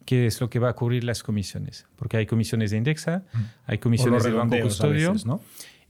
que 0.06 0.26
es 0.26 0.42
lo 0.42 0.50
que 0.50 0.60
va 0.60 0.70
a 0.70 0.74
cubrir 0.74 1.04
las 1.04 1.24
comisiones. 1.24 1.88
Porque 1.96 2.18
hay 2.18 2.26
comisiones 2.26 2.72
de 2.72 2.78
Indexa, 2.78 3.24
hay 3.66 3.78
comisiones 3.78 4.24
del 4.24 4.36
banco 4.36 4.58
custodio 4.62 5.12
veces, 5.12 5.26
¿no? 5.26 5.42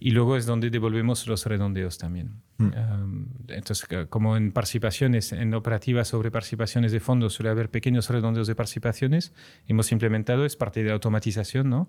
y 0.03 0.11
luego 0.11 0.35
es 0.35 0.47
donde 0.47 0.71
devolvemos 0.71 1.27
los 1.27 1.45
redondeos 1.45 1.99
también. 1.99 2.41
Mm. 2.57 2.63
Um, 2.63 3.27
entonces, 3.49 3.87
como 4.09 4.35
en 4.35 4.51
participaciones, 4.51 5.31
en 5.31 5.53
operativas 5.53 6.07
sobre 6.07 6.31
participaciones 6.31 6.91
de 6.91 6.99
fondos 6.99 7.33
suele 7.33 7.51
haber 7.51 7.69
pequeños 7.69 8.09
redondeos 8.09 8.47
de 8.47 8.55
participaciones, 8.55 9.31
hemos 9.67 9.91
implementado, 9.91 10.43
es 10.43 10.55
parte 10.55 10.81
de 10.81 10.87
la 10.87 10.95
automatización, 10.95 11.69
¿no? 11.69 11.87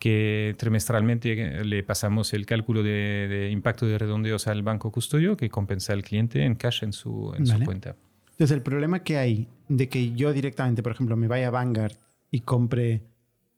que 0.00 0.56
trimestralmente 0.58 1.64
le 1.64 1.84
pasamos 1.84 2.32
el 2.34 2.46
cálculo 2.46 2.82
de, 2.82 3.28
de 3.28 3.50
impacto 3.52 3.86
de 3.86 3.96
redondeos 3.96 4.48
al 4.48 4.64
banco 4.64 4.90
custodio 4.90 5.36
que 5.36 5.48
compensa 5.48 5.92
al 5.92 6.02
cliente 6.02 6.44
en 6.44 6.56
cash 6.56 6.82
en 6.82 6.92
su, 6.92 7.32
en 7.36 7.46
su 7.46 7.52
Vale. 7.52 7.64
cuenta. 7.64 7.94
Entonces, 8.42 8.56
el 8.56 8.62
problema 8.64 9.04
que 9.04 9.18
hay 9.18 9.46
de 9.68 9.88
que 9.88 10.14
yo 10.14 10.32
directamente, 10.32 10.82
por 10.82 10.90
ejemplo, 10.90 11.16
me 11.16 11.28
vaya 11.28 11.46
a 11.46 11.50
Vanguard 11.50 11.92
y 12.32 12.40
compre 12.40 13.04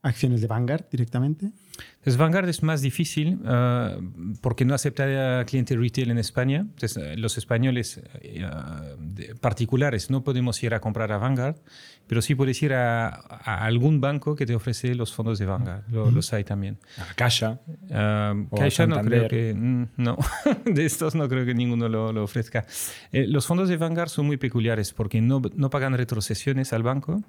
acciones 0.02 0.42
de 0.42 0.46
Vanguard 0.46 0.84
directamente? 0.90 1.52
Entonces, 1.94 2.18
Vanguard 2.18 2.50
es 2.50 2.62
más 2.62 2.82
difícil 2.82 3.38
uh, 3.46 4.36
porque 4.42 4.66
no 4.66 4.74
acepta 4.74 5.40
a 5.40 5.44
cliente 5.46 5.74
retail 5.74 6.10
en 6.10 6.18
España. 6.18 6.66
Entonces, 6.68 7.18
los 7.18 7.38
españoles 7.38 7.98
uh, 7.98 9.38
particulares 9.40 10.10
no 10.10 10.22
podemos 10.22 10.62
ir 10.62 10.74
a 10.74 10.80
comprar 10.80 11.12
a 11.12 11.16
Vanguard, 11.16 11.56
pero 12.06 12.22
sí 12.22 12.34
puedes 12.34 12.62
ir 12.62 12.74
a, 12.74 13.08
a 13.08 13.64
algún 13.64 14.00
banco 14.00 14.36
que 14.36 14.46
te 14.46 14.54
ofrece 14.54 14.94
los 14.94 15.12
fondos 15.12 15.38
de 15.38 15.46
Vanguard. 15.46 15.84
Lo, 15.88 16.10
Los 16.10 16.32
hay 16.32 16.44
también. 16.44 16.78
A 16.98 17.14
Caixa. 17.14 17.60
Uh, 17.66 18.54
Caixa 18.56 18.86
no 18.86 19.00
creo 19.00 19.28
que... 19.28 19.54
Mm, 19.54 19.86
no, 19.96 20.18
de 20.64 20.84
estos 20.84 21.14
no 21.14 21.28
creo 21.28 21.44
que 21.46 21.54
ninguno 21.54 21.88
lo, 21.88 22.12
lo 22.12 22.24
ofrezca. 22.24 22.66
Eh, 23.12 23.26
los 23.26 23.46
fondos 23.46 23.68
de 23.68 23.76
Vanguard 23.76 24.08
son 24.08 24.26
muy 24.26 24.36
peculiares 24.36 24.92
porque 24.92 25.20
no, 25.20 25.40
no 25.54 25.70
pagan 25.70 25.94
retrocesiones 25.96 26.72
al 26.72 26.82
banco 26.82 27.22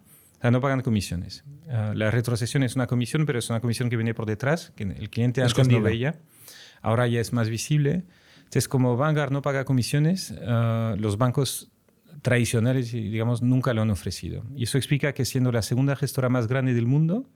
no 0.51 0.62
pagan 0.62 0.82
comisiones. 0.82 1.44
Uh, 1.65 1.94
la 1.94 2.12
retrocesión 2.12 2.63
es 2.63 2.75
una 2.75 2.88
comisión, 2.88 3.25
pero 3.25 3.39
es 3.39 3.50
una 3.50 3.60
comisión 3.60 3.89
que 3.89 3.98
viene 3.98 4.13
por 4.13 4.25
detrás, 4.25 4.72
que 4.75 4.84
el 4.84 5.10
cliente 5.10 5.41
antes 5.41 5.53
Escondido. 5.53 5.79
no 5.79 5.86
veía. 5.86 6.20
Ahora 6.82 7.08
ya 7.08 7.20
es 7.20 7.34
más 7.34 7.50
visible. 7.50 8.03
Entonces, 8.38 8.67
como 8.67 8.96
Vanguard 8.96 9.32
no 9.32 9.41
paga 9.41 9.65
comisiones, 9.65 10.34
los 10.98 11.17
bancos 11.17 11.72
tradicionales, 12.25 12.91
digamos, 12.91 13.44
nunca 13.44 13.72
lo 13.75 13.84
han 13.84 13.91
ofrecido. 13.91 14.44
Y 14.55 14.63
eso 14.63 14.79
explica 14.79 15.13
que 15.13 15.25
siendo 15.25 15.51
la 15.51 15.62
segunda 15.62 15.96
gestora 15.96 16.27
más 16.27 16.48
grande 16.48 16.74
del 16.74 16.88
mundo, 16.88 17.29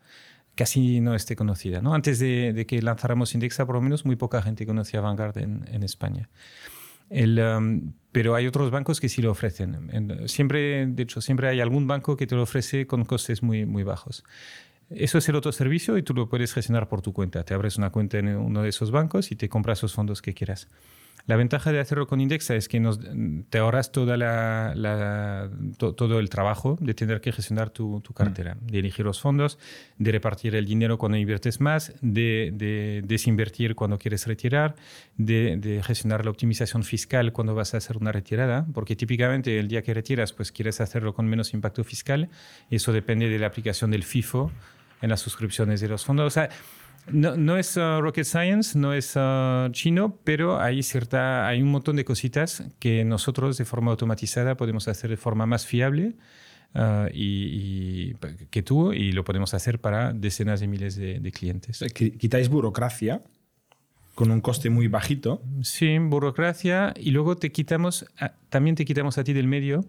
casi 0.55 0.99
no 0.99 1.13
esté 1.13 1.35
conocida. 1.35 1.79
¿no? 1.79 1.93
Antes 1.93 2.17
de, 2.17 2.53
de, 2.53 2.65
que 2.65 2.81
lanzáramos 2.81 3.35
Indexa, 3.35 3.67
por 3.67 3.75
lo 3.75 3.81
menos, 3.81 4.03
muy 4.03 4.15
poca 4.15 4.41
gente 4.41 4.65
conocía 4.65 4.99
Vanguard 4.99 5.37
en, 5.37 5.63
en 5.71 5.83
España. 5.83 6.27
El, 7.11 7.37
um, 7.37 7.93
pero 8.11 8.33
hay 8.33 8.47
otros 8.47 8.71
bancos 8.71 8.99
que 8.99 9.09
sí 9.09 9.21
lo 9.21 9.29
ofrecen. 9.29 10.25
Siempre, 10.27 10.87
de 10.87 11.03
hecho, 11.03 11.21
siempre 11.21 11.49
hay 11.49 11.61
algún 11.61 11.85
banco 11.85 12.17
que 12.17 12.25
te 12.25 12.33
lo 12.33 12.41
ofrece 12.41 12.87
con 12.87 13.05
costes 13.05 13.43
muy, 13.43 13.67
muy 13.67 13.83
bajos. 13.83 14.23
Eso 14.89 15.19
es 15.19 15.29
el 15.29 15.35
otro 15.35 15.51
servicio 15.51 15.99
y 15.99 16.01
tú 16.01 16.15
lo 16.15 16.29
puedes 16.29 16.51
gestionar 16.51 16.89
por 16.89 17.03
tu 17.03 17.13
cuenta. 17.13 17.43
Te 17.43 17.53
abres 17.53 17.77
una 17.77 17.91
cuenta 17.91 18.17
en 18.17 18.35
uno 18.35 18.63
de 18.63 18.69
esos 18.69 18.89
bancos 18.89 19.31
y 19.31 19.35
te 19.35 19.49
compras 19.49 19.83
los 19.83 19.93
fondos 19.93 20.23
que 20.23 20.33
quieras. 20.33 20.67
La 21.29 21.35
ventaja 21.35 21.71
de 21.71 21.79
hacerlo 21.79 22.07
con 22.07 22.21
Indexa 22.21 22.55
es 22.55 22.67
que 22.67 22.79
nos, 22.79 22.99
te 23.51 23.59
ahorras 23.59 23.91
toda 23.91 24.17
la, 24.17 24.73
la, 24.75 25.47
to, 25.77 25.93
todo 25.93 26.17
el 26.17 26.27
trabajo 26.27 26.75
de 26.81 26.95
tener 26.95 27.21
que 27.21 27.31
gestionar 27.31 27.69
tu, 27.69 28.01
tu 28.01 28.15
cartera, 28.15 28.55
mm. 28.55 28.65
de 28.65 28.79
elegir 28.79 29.05
los 29.05 29.21
fondos, 29.21 29.59
de 29.99 30.11
repartir 30.11 30.55
el 30.55 30.65
dinero 30.65 30.97
cuando 30.97 31.19
inviertes 31.19 31.61
más, 31.61 31.93
de, 32.01 32.49
de 32.55 33.03
desinvertir 33.05 33.75
cuando 33.75 33.99
quieres 33.99 34.25
retirar, 34.25 34.75
de, 35.17 35.57
de, 35.57 35.83
gestionar 35.83 36.25
la 36.25 36.31
optimización 36.31 36.83
fiscal 36.83 37.31
cuando 37.31 37.53
vas 37.53 37.75
a 37.75 37.77
hacer 37.77 37.97
una 37.97 38.11
retirada, 38.11 38.65
porque 38.73 38.95
típicamente 38.95 39.59
el 39.59 39.67
día 39.67 39.83
que 39.83 39.93
retiras 39.93 40.33
pues 40.33 40.51
quieres 40.51 40.81
hacerlo 40.81 41.13
con 41.13 41.27
menos 41.27 41.53
impacto 41.53 41.83
fiscal 41.83 42.29
y 42.71 42.77
eso 42.77 42.91
depende 42.91 43.29
de 43.29 43.37
la 43.37 43.45
aplicación 43.45 43.91
del 43.91 44.01
FIFO 44.01 44.51
en 45.03 45.11
las 45.11 45.21
suscripciones 45.21 45.79
de 45.79 45.89
los 45.89 46.05
fondos. 46.05 46.25
O 46.25 46.31
sea, 46.31 46.49
no, 47.11 47.35
no, 47.35 47.57
es 47.57 47.77
uh, 47.77 48.01
rocket 48.01 48.25
science, 48.25 48.77
no 48.77 48.93
es 48.93 49.15
uh, 49.15 49.69
chino, 49.71 50.17
pero 50.23 50.59
hay, 50.59 50.83
cierta, 50.83 51.47
hay 51.47 51.61
un 51.61 51.69
montón 51.71 51.95
de 51.95 52.05
cositas 52.05 52.63
que 52.79 53.03
nosotros 53.05 53.57
de 53.57 53.65
forma 53.65 53.91
automatizada 53.91 54.55
podemos 54.55 54.87
hacer 54.87 55.09
de 55.09 55.17
forma 55.17 55.45
más 55.45 55.65
fiable 55.65 56.15
uh, 56.75 57.07
y, 57.13 58.13
y, 58.13 58.15
que 58.49 58.61
tú 58.61 58.93
y 58.93 59.11
lo 59.11 59.23
podemos 59.23 59.53
hacer 59.53 59.79
para 59.79 60.13
decenas 60.13 60.59
de 60.59 60.67
miles 60.67 60.95
de, 60.95 61.19
de 61.19 61.31
clientes. 61.31 61.83
Quitáis 61.93 62.49
burocracia 62.49 63.21
con 64.15 64.31
un 64.31 64.41
coste 64.41 64.69
muy 64.69 64.87
bajito. 64.87 65.41
Sí, 65.61 65.97
burocracia 65.99 66.93
y 66.97 67.11
luego 67.11 67.37
te 67.37 67.51
quitamos, 67.51 68.05
también 68.49 68.75
te 68.75 68.85
quitamos 68.85 69.17
a 69.17 69.23
ti 69.23 69.33
del 69.33 69.47
medio 69.47 69.85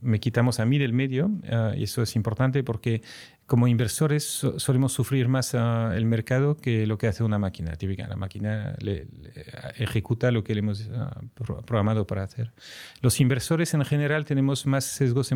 me 0.00 0.20
quitamos 0.20 0.60
a 0.60 0.64
mí 0.64 0.78
del 0.78 0.92
medio 0.92 1.26
uh, 1.26 1.76
y 1.76 1.84
eso 1.84 2.02
es 2.02 2.14
importante 2.16 2.62
porque 2.62 3.02
como 3.48 3.66
inversores 3.66 4.24
so 4.24 4.60
solemos 4.60 4.92
sufrir 4.92 5.26
más 5.26 5.54
uh, 5.54 5.92
el 5.94 6.04
mercado 6.04 6.58
que 6.58 6.86
lo 6.86 6.98
que 6.98 7.06
hace 7.08 7.24
una 7.24 7.38
máquina 7.38 7.74
típica. 7.76 8.06
La 8.06 8.14
máquina 8.14 8.76
le, 8.78 9.06
le 9.06 9.44
ejecuta 9.78 10.30
lo 10.30 10.44
que 10.44 10.54
le 10.54 10.60
hemos 10.60 10.86
uh, 10.86 11.26
pro 11.34 11.62
programado 11.62 12.06
para 12.06 12.22
hacer. 12.22 12.52
Los 13.00 13.20
inversores 13.20 13.72
en 13.72 13.84
general 13.86 14.26
tenemos 14.26 14.66
más 14.66 14.84
sesgos 14.84 15.32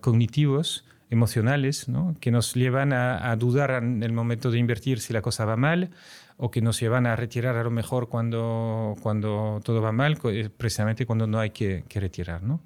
cognitivos 0.00 0.84
emocionales 1.10 1.88
¿no? 1.88 2.14
que 2.20 2.30
nos 2.30 2.54
llevan 2.54 2.92
a, 2.92 3.30
a, 3.30 3.36
dudar 3.36 3.82
en 3.82 4.02
el 4.02 4.12
momento 4.12 4.50
de 4.50 4.58
invertir 4.58 5.00
si 5.00 5.12
la 5.12 5.22
cosa 5.22 5.44
va 5.44 5.56
mal 5.56 5.90
o 6.36 6.50
que 6.50 6.60
nos 6.60 6.80
llevan 6.80 7.06
a 7.06 7.14
retirar 7.14 7.56
a 7.56 7.62
lo 7.62 7.70
mejor 7.70 8.08
cuando, 8.08 8.96
cuando 9.02 9.60
todo 9.64 9.80
va 9.80 9.92
mal, 9.92 10.18
precisamente 10.56 11.06
cuando 11.06 11.26
no 11.26 11.38
hay 11.38 11.50
que, 11.50 11.84
que 11.88 12.00
retirar. 12.00 12.42
¿no? 12.42 12.60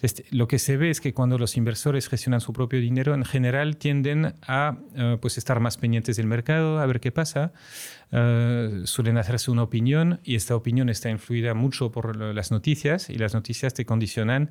Este, 0.00 0.24
lo 0.30 0.48
que 0.48 0.58
se 0.58 0.78
ve 0.78 0.88
es 0.88 1.00
que 1.02 1.12
cuando 1.12 1.36
los 1.36 1.56
inversores 1.58 2.08
gestionan 2.08 2.40
su 2.40 2.54
propio 2.54 2.80
dinero, 2.80 3.14
en 3.14 3.24
general 3.24 3.76
tienden 3.76 4.34
a 4.46 4.78
uh, 4.94 5.18
pues 5.20 5.36
estar 5.36 5.60
más 5.60 5.76
pendientes 5.76 6.16
del 6.16 6.26
mercado, 6.26 6.78
a 6.80 6.86
ver 6.86 7.00
qué 7.00 7.12
pasa, 7.12 7.52
uh, 8.12 8.86
suelen 8.86 9.18
hacerse 9.18 9.50
una 9.50 9.64
opinión 9.64 10.20
y 10.24 10.34
esta 10.36 10.56
opinión 10.56 10.88
está 10.88 11.10
influida 11.10 11.52
mucho 11.52 11.92
por 11.92 12.16
las 12.16 12.50
noticias 12.50 13.10
y 13.10 13.16
las 13.16 13.34
noticias 13.34 13.74
te 13.74 13.84
condicionan 13.84 14.50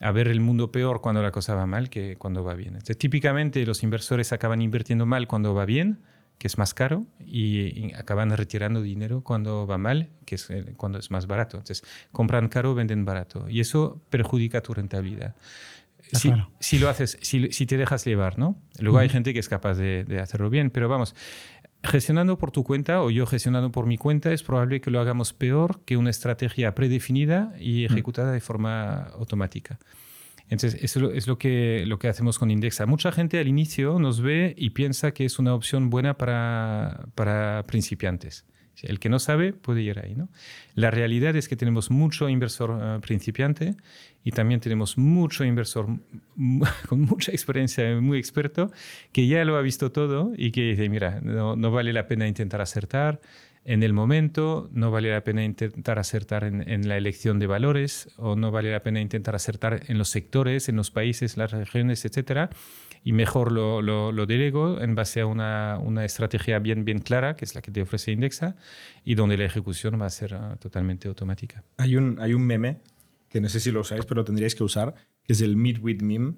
a 0.00 0.12
ver 0.12 0.28
el 0.28 0.40
mundo 0.40 0.72
peor 0.72 1.00
cuando 1.00 1.22
la 1.22 1.30
cosa 1.30 1.54
va 1.54 1.66
mal 1.66 1.88
que 1.88 2.16
cuando 2.16 2.42
va 2.42 2.54
bien. 2.54 2.74
Entonces, 2.74 2.98
típicamente 2.98 3.64
los 3.64 3.82
inversores 3.82 4.32
acaban 4.32 4.60
invirtiendo 4.60 5.06
mal 5.06 5.26
cuando 5.28 5.54
va 5.54 5.64
bien, 5.64 5.98
que 6.38 6.46
es 6.46 6.56
más 6.56 6.72
caro, 6.72 7.04
y, 7.24 7.88
y 7.88 7.92
acaban 7.94 8.30
retirando 8.36 8.80
dinero 8.80 9.22
cuando 9.22 9.66
va 9.66 9.76
mal, 9.76 10.10
que 10.24 10.36
es 10.36 10.48
eh, 10.50 10.74
cuando 10.76 10.98
es 10.98 11.10
más 11.10 11.26
barato. 11.26 11.56
Entonces, 11.56 11.84
compran 12.12 12.48
caro, 12.48 12.74
venden 12.74 13.04
barato, 13.04 13.48
y 13.48 13.60
eso 13.60 14.00
perjudica 14.10 14.62
tu 14.62 14.72
rentabilidad. 14.72 15.34
Si, 16.12 16.28
claro. 16.28 16.50
si, 16.58 16.78
lo 16.78 16.88
haces, 16.88 17.18
si, 17.20 17.52
si, 17.52 17.66
te 17.66 17.76
dejas 17.76 18.04
llevar, 18.06 18.38
¿no? 18.38 18.56
Luego 18.78 18.96
uh 18.96 19.00
-huh. 19.00 19.02
hay 19.02 19.08
gente 19.10 19.34
que 19.34 19.40
es 19.40 19.48
capaz 19.48 19.74
de, 19.74 20.04
de 20.04 20.20
hacerlo 20.20 20.48
bien, 20.48 20.70
pero 20.70 20.88
vamos, 20.88 21.14
gestionando 21.82 22.38
por 22.38 22.50
tu 22.50 22.64
cuenta 22.64 23.02
o 23.02 23.10
yo 23.10 23.26
gestionando 23.26 23.70
por 23.70 23.86
mi 23.86 23.98
cuenta, 23.98 24.32
es 24.32 24.42
probable 24.42 24.80
que 24.80 24.90
lo 24.90 25.00
hagamos 25.00 25.32
peor 25.32 25.80
que 25.84 25.96
una 25.96 26.10
estrategia 26.10 26.74
predefinida 26.74 27.52
y 27.58 27.84
ejecutada 27.84 28.32
de 28.32 28.40
forma 28.40 29.02
automática. 29.14 29.78
Entonces, 30.50 30.82
eso 30.82 31.12
es 31.12 31.26
lo 31.26 31.38
que, 31.38 31.84
lo 31.86 31.98
que 31.98 32.08
hacemos 32.08 32.38
con 32.38 32.50
Indexa. 32.50 32.86
Mucha 32.86 33.12
gente 33.12 33.38
al 33.38 33.48
inicio 33.48 33.98
nos 33.98 34.20
ve 34.20 34.54
y 34.56 34.70
piensa 34.70 35.12
que 35.12 35.24
es 35.24 35.38
una 35.38 35.54
opción 35.54 35.90
buena 35.90 36.16
para, 36.16 37.06
para 37.14 37.64
principiantes. 37.66 38.46
El 38.82 39.00
que 39.00 39.08
no 39.08 39.18
sabe 39.18 39.52
puede 39.52 39.82
ir 39.82 39.98
ahí. 39.98 40.14
¿no? 40.14 40.28
La 40.74 40.90
realidad 40.90 41.34
es 41.36 41.48
que 41.48 41.56
tenemos 41.56 41.90
mucho 41.90 42.28
inversor 42.28 42.70
uh, 42.70 43.00
principiante 43.00 43.74
y 44.24 44.30
también 44.30 44.60
tenemos 44.60 44.96
mucho 44.98 45.44
inversor 45.44 45.86
con 46.88 47.00
mucha 47.00 47.32
experiencia, 47.32 48.00
muy 48.00 48.18
experto, 48.18 48.70
que 49.12 49.26
ya 49.26 49.44
lo 49.44 49.56
ha 49.56 49.62
visto 49.62 49.92
todo 49.92 50.32
y 50.36 50.52
que 50.52 50.62
dice, 50.62 50.88
mira, 50.88 51.20
no, 51.22 51.56
no 51.56 51.70
vale 51.70 51.92
la 51.92 52.06
pena 52.06 52.28
intentar 52.28 52.60
acertar 52.60 53.20
en 53.68 53.82
el 53.82 53.92
momento, 53.92 54.70
no 54.72 54.90
vale 54.90 55.10
la 55.10 55.22
pena 55.24 55.44
intentar 55.44 55.98
acertar 55.98 56.44
en, 56.44 56.88
la 56.88 56.96
elección 56.96 57.38
de 57.38 57.46
valores 57.46 58.08
o 58.16 58.34
no 58.34 58.50
vale 58.50 58.72
la 58.72 58.80
pena 58.80 58.98
intentar 58.98 59.34
acertar 59.34 59.82
en 59.88 59.98
los 59.98 60.08
sectores, 60.08 60.70
en 60.70 60.76
los 60.76 60.90
países, 60.90 61.36
las 61.36 61.50
regiones, 61.50 62.06
etcétera. 62.06 62.48
Y 63.04 63.12
mejor 63.12 63.52
lo, 63.52 63.82
lo, 63.82 64.26
delego 64.26 64.80
en 64.80 64.94
base 64.94 65.20
a 65.20 65.26
una, 65.26 66.02
estrategia 66.02 66.58
bien, 66.60 66.86
bien 66.86 67.00
clara, 67.00 67.36
que 67.36 67.44
es 67.44 67.54
la 67.54 67.60
que 67.60 67.70
te 67.70 67.82
ofrece 67.82 68.10
Indexa, 68.10 68.56
y 69.04 69.16
donde 69.16 69.36
la 69.36 69.44
ejecución 69.44 70.00
va 70.00 70.06
a 70.06 70.10
ser 70.10 70.32
uh, 70.32 70.56
totalmente 70.56 71.06
automática. 71.06 71.62
Hay 71.76 71.96
un, 71.96 72.18
hay 72.20 72.32
un 72.32 72.46
meme, 72.46 72.80
que 73.28 73.42
no 73.42 73.50
sé 73.50 73.60
si 73.60 73.70
lo 73.70 73.80
usáis, 73.80 74.06
pero 74.06 74.24
tendríais 74.24 74.54
que 74.54 74.64
usar, 74.64 74.94
que 75.22 75.34
es 75.34 75.42
el 75.42 75.56
Meet 75.56 75.80
with 75.82 76.00
Meme, 76.00 76.36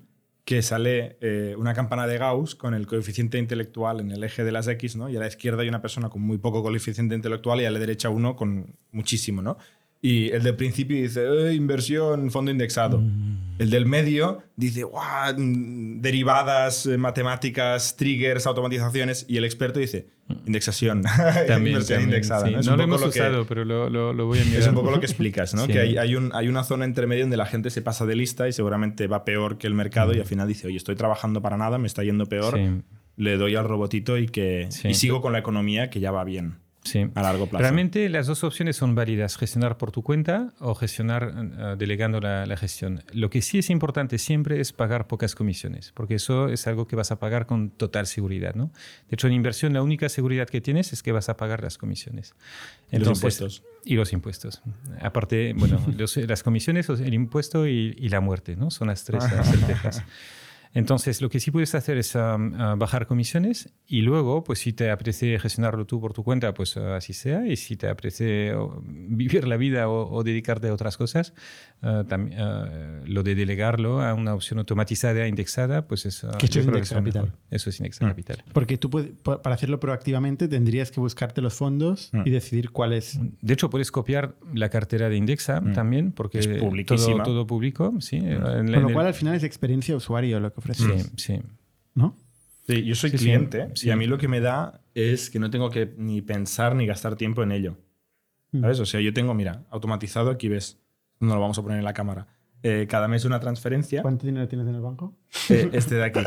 que 0.51 0.63
sale 0.63 1.17
eh, 1.21 1.55
una 1.57 1.75
campana 1.75 2.09
de 2.09 2.19
Gauss 2.19 2.57
con 2.57 2.75
el 2.75 2.89
coeficiente 2.89 3.39
intelectual 3.39 4.01
en 4.01 4.11
el 4.11 4.25
eje 4.25 4.43
de 4.43 4.51
las 4.51 4.67
X, 4.67 4.97
¿no? 4.97 5.09
Y 5.09 5.17
a 5.17 5.21
la 5.21 5.29
izquierda 5.29 5.63
hay 5.63 5.69
una 5.69 5.81
persona 5.81 6.09
con 6.09 6.23
muy 6.23 6.39
poco 6.39 6.61
coeficiente 6.61 7.15
intelectual 7.15 7.61
y 7.61 7.67
a 7.67 7.71
la 7.71 7.79
derecha 7.79 8.09
uno 8.09 8.35
con 8.35 8.75
muchísimo, 8.91 9.43
¿no? 9.43 9.59
Y 10.03 10.31
el 10.31 10.43
del 10.43 10.57
principio 10.57 10.97
dice, 10.97 11.23
eh, 11.27 11.55
inversión, 11.55 12.31
fondo 12.31 12.51
indexado. 12.51 13.01
Mm. 13.01 13.57
El 13.59 13.69
del 13.69 13.85
medio 13.85 14.43
dice, 14.57 14.87
derivadas, 15.37 16.87
eh, 16.87 16.97
matemáticas, 16.97 17.97
triggers, 17.97 18.47
automatizaciones. 18.47 19.27
Y 19.29 19.37
el 19.37 19.45
experto 19.45 19.79
dice, 19.79 20.09
indexación. 20.47 21.03
También, 21.47 21.75
inversión 21.75 21.99
también, 21.99 22.03
indexada. 22.05 22.47
Sí. 22.47 22.53
¿no? 22.55 22.63
no 22.63 22.77
lo 22.79 22.83
hemos 22.85 23.01
lo 23.03 23.09
usado, 23.09 23.43
que, 23.43 23.49
pero 23.49 23.67
lo, 23.67 23.91
lo, 23.91 24.15
lo, 24.15 24.27
voy 24.27 24.39
a 24.39 24.45
mirar. 24.45 24.61
Es 24.63 24.69
un 24.69 24.75
poco 24.75 24.91
lo 24.91 25.01
que 25.01 25.07
explicas, 25.07 25.53
¿no? 25.53 25.61
Sí. 25.67 25.73
Que 25.73 25.81
hay, 25.81 25.99
hay, 25.99 26.15
un, 26.15 26.31
hay, 26.33 26.49
una 26.49 26.65
zona 26.65 26.87
entre 26.87 27.07
medio 27.07 27.25
donde 27.25 27.37
la 27.37 27.47
gente 27.47 27.69
se 27.69 27.83
pasa 27.83 28.07
de 28.07 28.17
lista 28.17 28.49
y 28.49 28.53
seguramente 28.53 29.07
va 29.07 29.27
peor 29.27 29.59
que 29.59 29.67
el 29.67 29.75
mercado 29.75 30.13
mm. 30.13 30.17
y 30.17 30.21
al 30.21 30.27
final 30.27 30.49
dice, 30.49 30.67
oye, 30.67 30.79
estoy 30.79 30.95
trabajando 30.95 31.43
para 31.43 31.59
nada, 31.59 31.77
me 31.77 31.87
está 31.87 32.03
yendo 32.03 32.25
peor, 32.25 32.57
sí. 32.57 32.83
le 33.17 33.37
doy 33.37 33.57
al 33.57 33.69
robotito 33.69 34.17
y, 34.17 34.29
que, 34.29 34.71
y 34.85 34.95
sigo 34.95 35.21
con 35.21 35.35
la 35.35 35.41
economía 35.41 35.91
que 35.91 36.01
ya 36.01 36.11
va 36.11 36.25
bien. 36.25 36.57
Sí. 36.83 37.07
a 37.15 37.23
largo 37.23 37.47
plazo. 37.47 37.63
Realmente 37.63 38.09
las 38.09 38.27
dos 38.27 38.43
opciones 38.43 38.77
son 38.77 38.95
válidas, 38.95 39.37
gestionar 39.37 39.77
por 39.77 39.93
tu 39.93 40.03
cuenta 40.03 40.55
o 40.61 40.75
gestionar 40.75 41.35
uh, 41.35 41.77
delegando 41.77 42.21
la, 42.21 42.47
la, 42.47 42.57
gestión. 42.57 43.03
Lo 43.13 43.29
que 43.29 43.43
sí 43.43 43.59
es 43.59 43.69
importante 43.71 44.19
siempre 44.19 44.61
es 44.61 44.73
pagar 44.73 45.07
pocas 45.07 45.35
comisiones, 45.35 45.93
porque 45.93 46.15
eso 46.15 46.49
es 46.49 46.67
algo 46.67 46.87
que 46.87 46.97
vas 46.97 47.13
a 47.13 47.19
pagar 47.19 47.47
con 47.47 47.71
total 47.71 48.07
seguridad. 48.07 48.55
¿no? 48.55 48.71
De 49.09 49.15
hecho, 49.15 49.27
en 49.27 49.35
inversión 49.35 49.75
la 49.75 49.83
única 49.83 50.09
seguridad 50.09 50.49
que 50.49 50.61
tienes 50.61 50.93
es 50.93 51.03
que 51.03 51.13
vas 51.13 51.29
a 51.29 51.37
pagar 51.37 51.63
las 51.63 51.77
comisiones. 51.77 52.35
Entonces, 52.91 53.09
los 53.09 53.19
impuestos. 53.19 53.63
Y 53.85 53.95
los 53.95 54.13
impuestos. 54.13 54.63
Aparte, 55.01 55.53
bueno, 55.57 55.85
los, 55.97 56.17
las 56.17 56.43
comisiones, 56.43 56.89
el 56.89 57.15
impuesto 57.15 57.67
y, 57.67 57.95
y, 57.99 58.09
la 58.09 58.21
muerte, 58.21 58.57
¿no? 58.57 58.71
Son 58.71 58.89
las 58.89 59.05
tres 59.05 59.25
certezas. 59.45 60.03
Entonces, 60.73 61.21
lo 61.21 61.29
que 61.31 61.41
sí 61.41 61.51
puedes 61.51 61.75
hacer 61.75 61.97
es 61.99 62.15
um, 62.15 62.53
uh, 62.53 62.77
bajar 62.77 63.07
comisiones 63.07 63.73
y 63.89 64.03
luego, 64.03 64.45
pues 64.45 64.61
si 64.61 64.73
te 64.73 64.91
apetece 64.91 65.37
gestionarlo 65.41 65.85
tú 65.85 66.01
por 66.01 66.13
tu 66.13 66.23
cuenta, 66.23 66.55
pues 66.55 66.77
uh, 66.77 66.93
así 66.93 67.13
sea. 67.13 67.45
Y 67.47 67.57
si 67.57 67.77
te 67.77 67.89
apetece 67.89 68.53
vivir 68.87 69.49
la 69.49 69.57
vida 69.57 69.89
o, 69.89 70.09
o 70.13 70.23
dedicarte 70.23 70.69
a 70.69 70.73
otras 70.73 70.97
cosas, 70.97 71.35
uh, 71.83 71.89
uh, 71.89 73.05
lo 73.05 73.23
de 73.23 73.35
delegarlo 73.35 74.01
a 74.01 74.15
una 74.15 74.35
opción 74.35 74.59
automatizada, 74.61 75.27
indexada, 75.27 75.89
pues 75.89 76.07
es... 76.07 76.23
uh, 76.23 76.29
Que 76.39 76.47
esto 76.47 76.61
es 76.61 76.65
será 76.89 77.01
Capital. 77.01 77.23
mejor. 77.25 77.39
Eso 77.51 77.71
es 77.71 77.81
Indexa 77.81 78.05
Mm. 78.05 78.09
Capital. 78.09 78.45
Porque 78.53 78.79
tú 78.79 78.91
puedes- 78.91 79.11
pa- 79.23 79.43
para 79.43 79.55
hacerlo 79.57 79.81
proactivamente 79.81 80.47
tendrías 80.49 80.91
que 80.91 81.01
buscarte 81.01 81.41
los 81.41 81.55
fondos 81.55 82.11
Mm. 82.13 82.23
y 82.27 82.31
decidir 82.31 82.71
cuál 82.71 82.93
es. 82.93 83.19
De 83.41 83.55
hecho, 83.55 83.71
puedes 83.71 83.91
copiar 83.91 84.37
la 84.55 84.69
cartera 84.69 85.09
de 85.09 85.17
Indexa 85.17 85.61
Mm. 85.61 85.73
también, 85.73 86.13
porque 86.13 86.39
Es 86.39 86.47
todo, 86.47 87.23
todo 87.25 87.47
público, 87.47 87.93
sí. 88.01 88.17
en 88.17 88.39
la- 88.39 88.51
Con 88.57 88.59
en 88.69 88.73
lo 88.83 88.89
el- 88.89 88.95
cual 88.95 89.07
al 89.07 89.15
final 89.15 89.35
es 89.35 89.43
experiencia 89.43 89.93
de 89.93 89.97
usuario 89.97 90.39
lo 90.39 90.53
que 90.53 90.60
ofreces. 90.61 91.11
Sí, 91.17 91.35
sí. 91.37 91.43
¿No? 91.95 92.17
Sí, 92.67 92.85
yo 92.85 92.95
soy 92.95 93.11
Sí, 93.11 93.17
cliente 93.19 93.69
Sí. 93.75 93.89
y 93.89 93.91
a 93.91 93.97
mí 93.97 94.07
lo 94.07 94.17
que 94.17 94.29
me 94.29 94.41
da 94.41 94.81
es 94.95 95.29
que 95.31 95.39
no 95.41 95.51
tengo 95.51 95.71
que 95.71 95.93
ni 95.99 96.23
pensar 96.23 96.75
ni 96.77 96.87
gastar 96.87 97.17
tiempo 97.17 97.43
en 97.43 97.53
ello. 97.53 97.77
Mm. 98.53 98.61
¿Sabes? 98.61 98.81
O 98.81 98.87
sea, 98.87 99.01
yo 99.01 99.13
tengo, 99.13 99.35
mira, 99.35 99.65
automatizado, 99.71 100.31
aquí 100.31 100.49
ves, 100.49 100.79
no 101.19 101.35
lo 101.35 101.41
vamos 101.41 101.59
a 101.59 101.63
poner 101.63 101.79
en 101.79 101.85
la 101.85 101.93
cámara. 101.93 102.27
Eh, 102.63 102.87
cada 102.89 103.09
mes 103.09 103.25
una 103.25 103.41
transferencia, 103.41 104.03
¿Cuánto 104.03 104.27
dinero 104.27 104.47
tienes 104.47 104.69
en 104.69 104.75
el 104.75 104.81
banco? 104.83 105.17
eh, 105.49 105.71
este 105.73 105.95
de 105.97 106.05
aquí. 106.05 106.21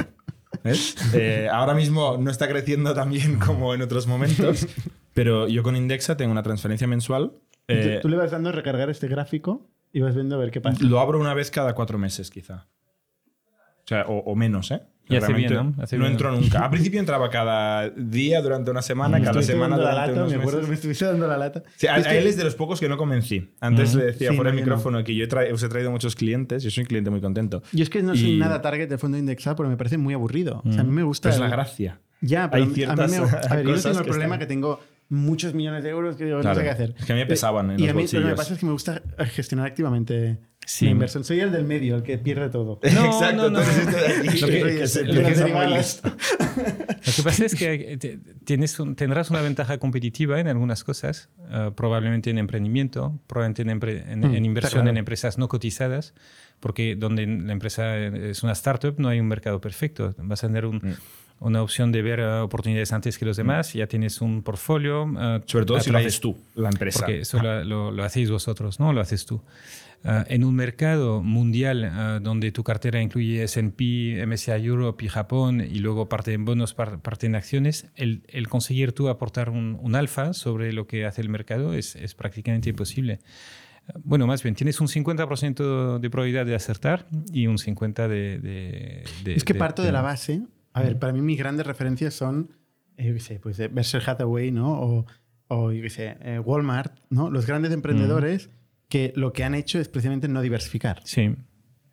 ¿Ves? 0.64 0.96
Eh, 1.14 1.48
ahora 1.52 1.74
mismo 1.74 2.18
no 2.18 2.30
está 2.32 2.48
creciendo 2.48 2.94
tan 2.94 3.10
bien 3.10 3.40
como 3.40 3.74
en 3.74 3.82
otros 3.82 4.08
momentos, 4.08 4.68
pero 5.14 5.48
yo 5.48 5.64
con 5.64 5.76
Indexa 5.76 6.16
tengo 6.18 6.32
una 6.32 6.44
transferencia 6.44 6.88
mensual. 6.88 7.34
eh, 7.68 7.96
tú, 8.02 8.08
tú 8.08 8.10
le 8.10 8.18
vas 8.18 8.32
dando 8.32 8.50
a 8.50 8.52
recargar 8.52 8.90
este 8.90 9.08
gráfico 9.08 9.70
y 9.92 10.02
vas 10.02 10.16
viendo 10.16 10.36
a 10.36 10.40
ver 10.40 10.52
qué 10.52 10.60
pasa. 10.62 10.84
lo 10.84 11.00
abro 11.00 11.20
una 11.20 11.34
vez 11.34 11.52
cada 11.52 11.74
cuatro 11.76 11.98
meses, 11.98 12.30
quizá. 12.32 12.68
O 13.86 13.88
sea, 13.88 14.06
o, 14.08 14.20
o 14.20 14.36
menos, 14.36 14.72
¿eh? 14.72 14.82
Y 15.10 15.18
hace 15.18 15.34
bien, 15.34 15.54
¿no? 15.54 15.74
Hace 15.84 15.98
bien. 15.98 16.12
entro 16.12 16.32
nunca. 16.32 16.64
Al 16.64 16.70
principio 16.70 16.98
entraba 16.98 17.30
cada 17.30 17.90
día 17.90 18.42
durante 18.42 18.72
una 18.72 18.82
semana, 18.82 19.18
Me 19.18 19.26
cada 19.26 19.32
estuviste 19.32 19.52
semana 19.52 19.76
dando 19.76 19.84
la 19.84 19.92
durante 19.92 20.12
lata, 20.12 20.22
unos 20.22 20.32
me 20.34 20.40
acuerdo 20.40 20.58
meses. 20.60 20.66
que 20.66 20.70
me 20.70 20.76
estuviste 20.76 21.06
dando 21.06 21.28
la 21.28 21.38
lata. 21.38 21.64
Sí, 21.76 21.88
a, 21.88 21.96
a 21.96 22.02
que- 22.04 22.18
él 22.18 22.28
es 22.28 22.38
de 22.38 22.46
los 22.46 22.56
pocos 22.56 22.80
que 22.80 22.88
no 22.88 22.96
convencí. 22.98 23.52
Antes 23.60 23.94
Mm. 23.94 23.98
le 23.98 24.06
decía 24.06 24.30
Sí, 24.30 24.36
fuera 24.38 24.52
no, 24.52 24.56
del 24.56 24.64
yo 24.66 24.66
no. 24.70 24.76
micrófono 24.78 25.04
que 25.04 25.14
yo 25.14 25.26
he 25.26 25.52
os 25.54 25.62
he 25.62 25.68
traído 25.68 25.92
muchos 25.92 26.16
clientes 26.16 26.64
y 26.64 26.72
soy 26.72 26.84
un 26.84 26.88
cliente 26.88 27.10
muy 27.10 27.20
contento. 27.20 27.62
Yo 27.74 27.84
es 27.84 27.90
que 27.90 28.02
no 28.02 28.16
soy 28.16 28.36
Y- 28.36 28.40
nada 28.40 28.62
target 28.62 28.88
del 28.88 28.98
fondo 28.98 29.18
indexado 29.18 29.58
porque 29.58 29.70
me 29.72 29.78
parece 29.78 29.98
muy 29.98 30.14
aburrido. 30.14 30.62
O 30.66 30.72
sea, 30.72 30.82
a 30.82 30.84
mí 30.86 30.92
me 30.92 31.04
gusta. 31.04 31.28
Pero 31.30 31.36
es 31.36 31.40
la 31.42 31.46
el- 31.48 31.52
gracia. 31.52 32.00
Ya, 32.22 32.50
pero 32.50 32.64
Hay 32.64 32.68
a 32.68 32.70
mí 32.70 32.76
ciertas 32.76 33.12
me, 33.12 33.18
a 33.18 33.22
ver, 33.58 33.66
yo 33.66 33.72
no 33.76 33.82
tengo 33.82 33.90
el 34.00 34.04
que 34.06 34.10
problema 34.10 34.36
están- 34.36 34.40
que 34.40 34.46
tengo 34.46 34.80
muchos 35.10 35.54
millones 35.54 35.84
de 35.84 35.90
euros 35.90 36.16
que 36.16 36.24
digo, 36.24 36.38
no 36.38 36.42
Claro. 36.44 36.56
sé 36.60 36.64
qué 36.64 36.70
hacer. 36.70 36.96
Es 36.98 37.06
que 37.06 37.12
a 37.12 37.16
mí 37.16 37.22
me 37.22 37.28
pesaban 37.28 37.72
en 37.72 37.80
y 37.80 37.84
los 37.84 37.90
a 37.90 37.94
mí 37.94 38.04
lo 38.04 38.10
que 38.10 38.20
me 38.26 38.36
pasa 38.36 38.54
es 38.54 38.60
que 38.60 38.66
me 38.66 38.72
gusta 38.72 39.02
gestionar 39.34 39.68
activamente 39.68 40.40
Sí. 40.66 40.86
la 40.86 40.92
inversión. 40.92 41.24
Soy 41.24 41.40
el 41.42 41.52
del 41.52 41.66
medio, 41.66 41.96
el 41.98 42.04
que 42.04 42.18
pierde 42.18 42.50
todo. 42.50 42.80
No, 42.94 43.06
Exacto, 43.06 43.50
no, 43.50 43.52
no. 43.60 43.60
Lo 44.42 44.48
que- 44.48 44.86
pasa 47.24 47.46
es 47.46 47.56
que 47.56 47.98
te- 47.98 48.20
tienes 48.46 48.80
un- 48.80 48.96
tendrás 48.96 49.30
una 49.30 49.42
ventaja 49.42 49.78
competitiva 49.78 50.40
en 50.40 50.48
algunas 50.48 50.84
cosas, 50.84 51.30
eh, 51.52 51.72
probablemente 51.76 52.30
en 52.30 52.38
emprendimiento, 52.38 53.20
probablemente 53.28 53.62
en, 53.64 53.70
empre- 53.80 54.04
en- 54.12 54.20
Mm, 54.22 54.36
en 54.36 54.46
inversión 54.46 54.82
claro. 54.82 54.90
en 54.92 54.98
empresas 54.98 55.38
no 55.38 55.48
cotizadas, 55.48 56.14
porque 56.60 56.96
donde 56.96 57.26
la 57.28 57.52
empresa 57.54 57.98
es 57.98 58.44
una 58.44 58.54
startup 58.54 58.96
no 59.00 59.10
hay 59.10 59.20
un 59.20 59.28
mercado 59.28 59.60
perfecto. 59.60 60.14
Vas 60.18 60.44
a 60.44 60.48
tener 60.48 60.66
un- 60.66 60.78
Mm. 60.78 60.94
una 61.40 61.62
opción 61.62 61.92
de 61.92 62.02
ver 62.02 62.20
eh, 62.20 62.26
oportunidades 62.40 62.94
antes 62.94 63.18
que 63.18 63.26
los 63.26 63.36
demás, 63.38 63.74
ya 63.74 63.88
tienes 63.88 64.22
un 64.22 64.44
portfolio. 64.44 65.06
eh, 65.20 65.42
Sobre 65.46 65.66
todo 65.66 65.80
si 65.82 65.92
lo 65.92 65.98
haces 65.98 66.20
tú, 66.20 66.38
la 66.56 66.70
empresa. 66.70 67.00
porque 67.00 67.22
eso 67.22 67.42
lo, 67.42 67.64
lo- 67.66 67.92
lo 67.92 68.04
hacéis 68.04 68.30
vosotros, 68.32 68.80
¿no? 68.80 68.94
Lo 68.94 69.02
haces 69.02 69.26
tú. 69.26 69.42
Ah, 70.06 70.26
en 70.28 70.44
un 70.44 70.54
mercado 70.54 71.24
mundial 71.24 71.86
ah, 71.86 72.20
donde 72.22 72.52
tu 72.52 72.64
cartera 72.64 73.02
incluye 73.02 73.44
S&P, 73.44 74.26
MSCI 74.28 74.52
Europe 74.66 75.06
y 75.06 75.08
Japón 75.08 75.62
y 75.62 75.80
luego 75.80 76.10
parte 76.10 76.34
en 76.34 76.44
bonos, 76.44 76.74
par- 76.74 77.00
parte 77.02 77.26
en 77.26 77.36
acciones, 77.36 77.88
el, 77.96 78.24
el 78.28 78.50
conseguir 78.50 78.92
tú 78.92 79.08
aportar 79.08 79.50
un, 79.50 79.78
un 79.82 79.96
alfa 79.96 80.34
sobre 80.34 80.74
lo 80.74 80.88
que 80.88 81.06
hace 81.06 81.22
el 81.22 81.30
mercado 81.30 81.74
es, 81.74 81.96
es 81.96 82.16
prácticamente 82.16 82.70
imposible. 82.70 83.20
Bueno, 84.04 84.28
más 84.28 84.44
bien, 84.44 84.56
tienes 84.56 84.82
un 84.82 84.88
50% 84.88 86.00
de 86.00 86.10
probabilidad 86.10 86.46
de 86.46 86.56
acertar 86.56 87.06
y 87.32 87.48
un 87.48 87.58
50% 87.58 88.08
de... 88.10 88.40
de- 88.40 89.04
de- 89.24 89.36
Es 89.36 89.44
que 89.46 89.56
parto 89.56 89.82
de 89.84 89.88
de- 89.88 89.94
la 89.94 90.02
base. 90.02 90.42
A 90.74 90.82
ver, 90.82 91.00
para 91.00 91.14
mí 91.14 91.22
mis 91.22 91.38
grandes 91.38 91.66
referencias 91.68 92.14
son, 92.14 92.50
eh, 92.98 93.08
yo 93.08 93.14
qué 93.14 93.20
sé, 93.20 93.40
pues 93.40 93.60
eh, 93.60 93.68
Berkshire 93.70 94.04
Hathaway, 94.06 94.52
¿no? 94.52 94.74
O, 94.82 95.06
o 95.48 95.72
yo 95.72 95.82
qué 95.82 95.90
sé, 95.90 96.18
eh, 96.22 96.40
Walmart, 96.40 96.98
¿no? 97.10 97.30
Los 97.30 97.46
grandes 97.46 97.72
emprendedores 97.72 98.50
que 98.94 99.12
lo 99.16 99.34
que 99.34 99.44
han 99.44 99.56
hecho 99.56 99.80
es 99.80 99.88
precisamente 99.90 100.28
no 100.28 100.40
diversificar. 100.44 101.02
Sí, 101.04 101.36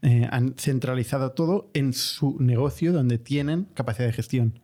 Eh, 0.03 0.27
han 0.31 0.55
centralizado 0.59 1.33
todo 1.33 1.71
en 1.75 1.93
su 1.95 2.37
negocio 2.41 2.93
donde 2.93 3.17
tienen 3.19 3.65
capacidad 3.75 4.07
de 4.07 4.13
gestión. 4.15 4.59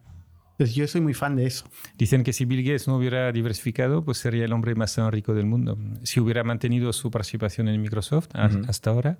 Entonces 0.52 0.74
yo 0.74 0.86
soy 0.86 1.00
muy 1.02 1.12
fan 1.14 1.36
de 1.36 1.44
eso. 1.46 1.64
Dicen 1.98 2.24
que 2.24 2.32
si 2.32 2.44
Bill 2.46 2.62
Gates 2.62 2.88
no 2.88 2.96
hubiera 2.96 3.30
diversificado, 3.32 4.02
pues 4.04 4.16
sería 4.18 4.44
el 4.46 4.52
hombre 4.54 4.74
más 4.74 4.96
rico 5.10 5.34
del 5.34 5.44
mundo. 5.46 5.78
Si 6.04 6.20
hubiera 6.20 6.42
mantenido 6.44 6.90
su 6.94 7.10
participación 7.10 7.68
en 7.68 7.80
Microsoft 7.82 8.28
a- 8.34 8.46
Ujú. 8.46 8.62
hasta 8.68 8.90
ahora, 8.90 9.18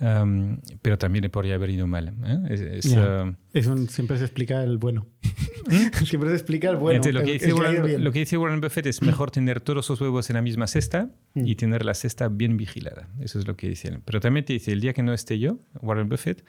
um, 0.00 0.58
pero 0.82 0.98
también 0.98 1.22
le 1.22 1.28
podría 1.30 1.54
haber 1.56 1.70
ido 1.70 1.86
mal. 1.86 2.14
¿eh? 2.24 2.38
Es- 2.50 2.60
es, 2.60 2.84
Ya. 2.92 3.22
um, 3.24 3.34
Es 3.52 3.66
un- 3.66 3.88
siempre 3.88 4.18
se 4.18 4.24
explica 4.24 4.62
el 4.62 4.78
bueno. 4.78 5.06
siempre 6.04 6.30
se 6.30 6.34
explica 6.36 6.70
el 6.70 6.76
bueno. 6.76 6.96
entonces, 6.96 7.14
lo, 7.14 7.22
que 7.22 7.36
el 7.36 7.54
Warren, 7.54 8.04
lo 8.04 8.12
que 8.12 8.18
dice 8.20 8.36
Warren 8.36 8.60
Buffett 8.60 8.86
es 8.86 9.00
mejor 9.02 9.30
tener 9.30 9.60
todos 9.60 9.88
los 9.88 10.00
huevos 10.00 10.28
en 10.30 10.34
la 10.34 10.42
misma 10.42 10.66
cesta 10.66 11.10
Mm. 11.36 11.48
y 11.48 11.56
tener 11.56 11.84
la 11.84 11.94
cesta 11.94 12.28
bien 12.28 12.56
vigilada. 12.56 13.08
Eso 13.20 13.40
es 13.40 13.46
lo 13.48 13.56
que 13.56 13.68
dice 13.68 13.88
él. 13.88 13.98
Pero 14.04 14.20
también 14.20 14.44
te 14.44 14.52
dice, 14.52 14.70
el 14.70 14.80
día 14.80 14.92
que 14.92 15.02
no 15.02 15.12
esté 15.12 15.40
yo, 15.40 15.58
Warren 15.82 16.08
Buffett, 16.08 16.44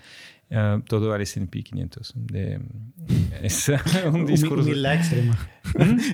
uh, 0.51 0.79
todo 0.81 1.11
al 1.13 1.21
S&P 1.23 1.63
500. 1.63 2.13
De- 2.15 2.59
es 3.41 3.67
un 4.13 4.27
discurso... 4.27 4.63
Humildad 4.63 4.93
extrema. 4.95 5.49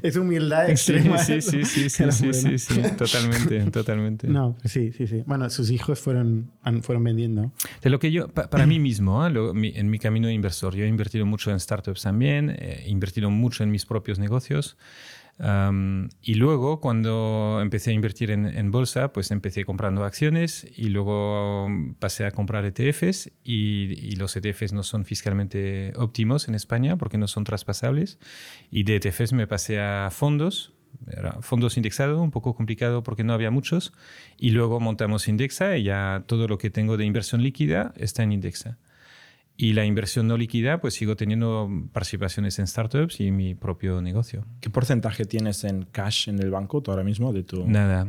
es 0.03 0.15
humildad 0.15 0.65
Sí, 0.67 0.71
extrema. 0.71 1.17
sí, 1.17 1.41
sí, 1.41 1.65
sí, 1.65 1.89
sí, 1.89 2.11
sí, 2.11 2.27
bueno. 2.29 2.33
sí, 2.33 2.57
sí, 2.59 2.81
totalmente, 2.97 3.59
totalmente. 3.71 4.27
No, 4.29 4.55
sí, 4.63 4.93
sí, 4.93 5.05
sí. 5.05 5.21
Bueno, 5.25 5.49
sus 5.49 5.69
hijos 5.69 5.99
fueron, 5.99 6.49
fueron 6.83 7.03
De 7.81 7.89
lo 7.89 7.99
que 7.99 8.11
yo, 8.11 8.27
pa- 8.27 8.49
para 8.49 8.65
mí 8.65 8.79
mismo, 8.79 9.25
¿eh? 9.25 9.31
En 9.75 9.89
mi 9.89 9.99
camino 9.99 10.27
de 10.27 10.33
inversor, 10.33 10.75
yo 10.75 10.83
he 10.85 10.87
invertido 10.87 11.25
mucho 11.25 11.51
en 11.51 11.59
startups 11.59 12.03
también, 12.03 12.49
eh, 12.51 12.83
he 12.85 12.89
invertido 12.89 13.29
mucho 13.29 13.63
en 13.63 13.71
mis 13.71 13.85
propios 13.85 14.19
negocios. 14.19 14.77
y 16.21 16.35
luego, 16.35 16.79
cuando 16.81 17.59
empecé 17.61 17.89
a 17.91 17.93
invertir 17.93 18.29
en, 18.31 18.69
bolsa, 18.71 19.11
pues 19.11 19.31
empecé 19.31 19.65
comprando 19.65 20.03
acciones 20.03 20.67
y 20.77 20.89
luego 20.89 21.67
pasé 21.99 22.25
a 22.25 22.31
comprar 22.31 22.63
ETFs 22.65 23.31
y, 23.43 23.93
y 24.07 24.15
los 24.17 24.35
ETFs 24.35 24.71
no 24.73 24.83
son 24.83 25.03
fiscalmente 25.03 25.93
óptimos 25.95 26.47
en 26.47 26.53
España 26.55 26.95
porque 26.97 27.17
no 27.17 27.27
son 27.27 27.43
traspasables. 27.43 28.19
Y 28.69 28.83
de 28.83 28.97
ETFs 28.97 29.33
me 29.33 29.47
pasé 29.47 29.79
a 29.79 30.09
fondos, 30.11 30.73
era 31.07 31.41
fondos 31.41 31.77
indexados, 31.77 32.19
un 32.19 32.31
poco 32.31 32.55
complicado 32.55 33.03
porque 33.03 33.23
no 33.23 33.33
había 33.33 33.51
muchos. 33.51 33.93
Y 34.37 34.51
luego 34.51 34.79
montamos 34.79 35.27
Indexa 35.27 35.77
y 35.77 35.83
ya 35.83 36.23
todo 36.27 36.47
lo 36.47 36.57
que 36.57 36.69
tengo 36.69 36.97
de 36.97 37.05
inversión 37.05 37.43
líquida 37.43 37.93
está 37.97 38.23
en 38.23 38.31
Indexa. 38.31 38.77
Y 39.57 39.73
la 39.73 39.85
inversión 39.85 40.27
no 40.27 40.37
líquida, 40.37 40.81
pues 40.81 40.95
sigo 40.95 41.15
teniendo 41.15 41.69
participaciones 41.93 42.57
en 42.57 42.65
startups 42.65 43.19
y 43.19 43.29
mi 43.29 43.53
propio 43.53 44.01
negocio. 44.01 44.43
¿Qué 44.59 44.71
porcentaje 44.71 45.25
tienes 45.25 45.63
en 45.65 45.83
cash 45.83 46.29
en 46.29 46.39
el 46.39 46.49
banco 46.49 46.81
tú 46.81 46.89
ahora 46.89 47.03
mismo 47.03 47.31
de 47.31 47.43
tu 47.43 47.67
Nada, 47.67 48.07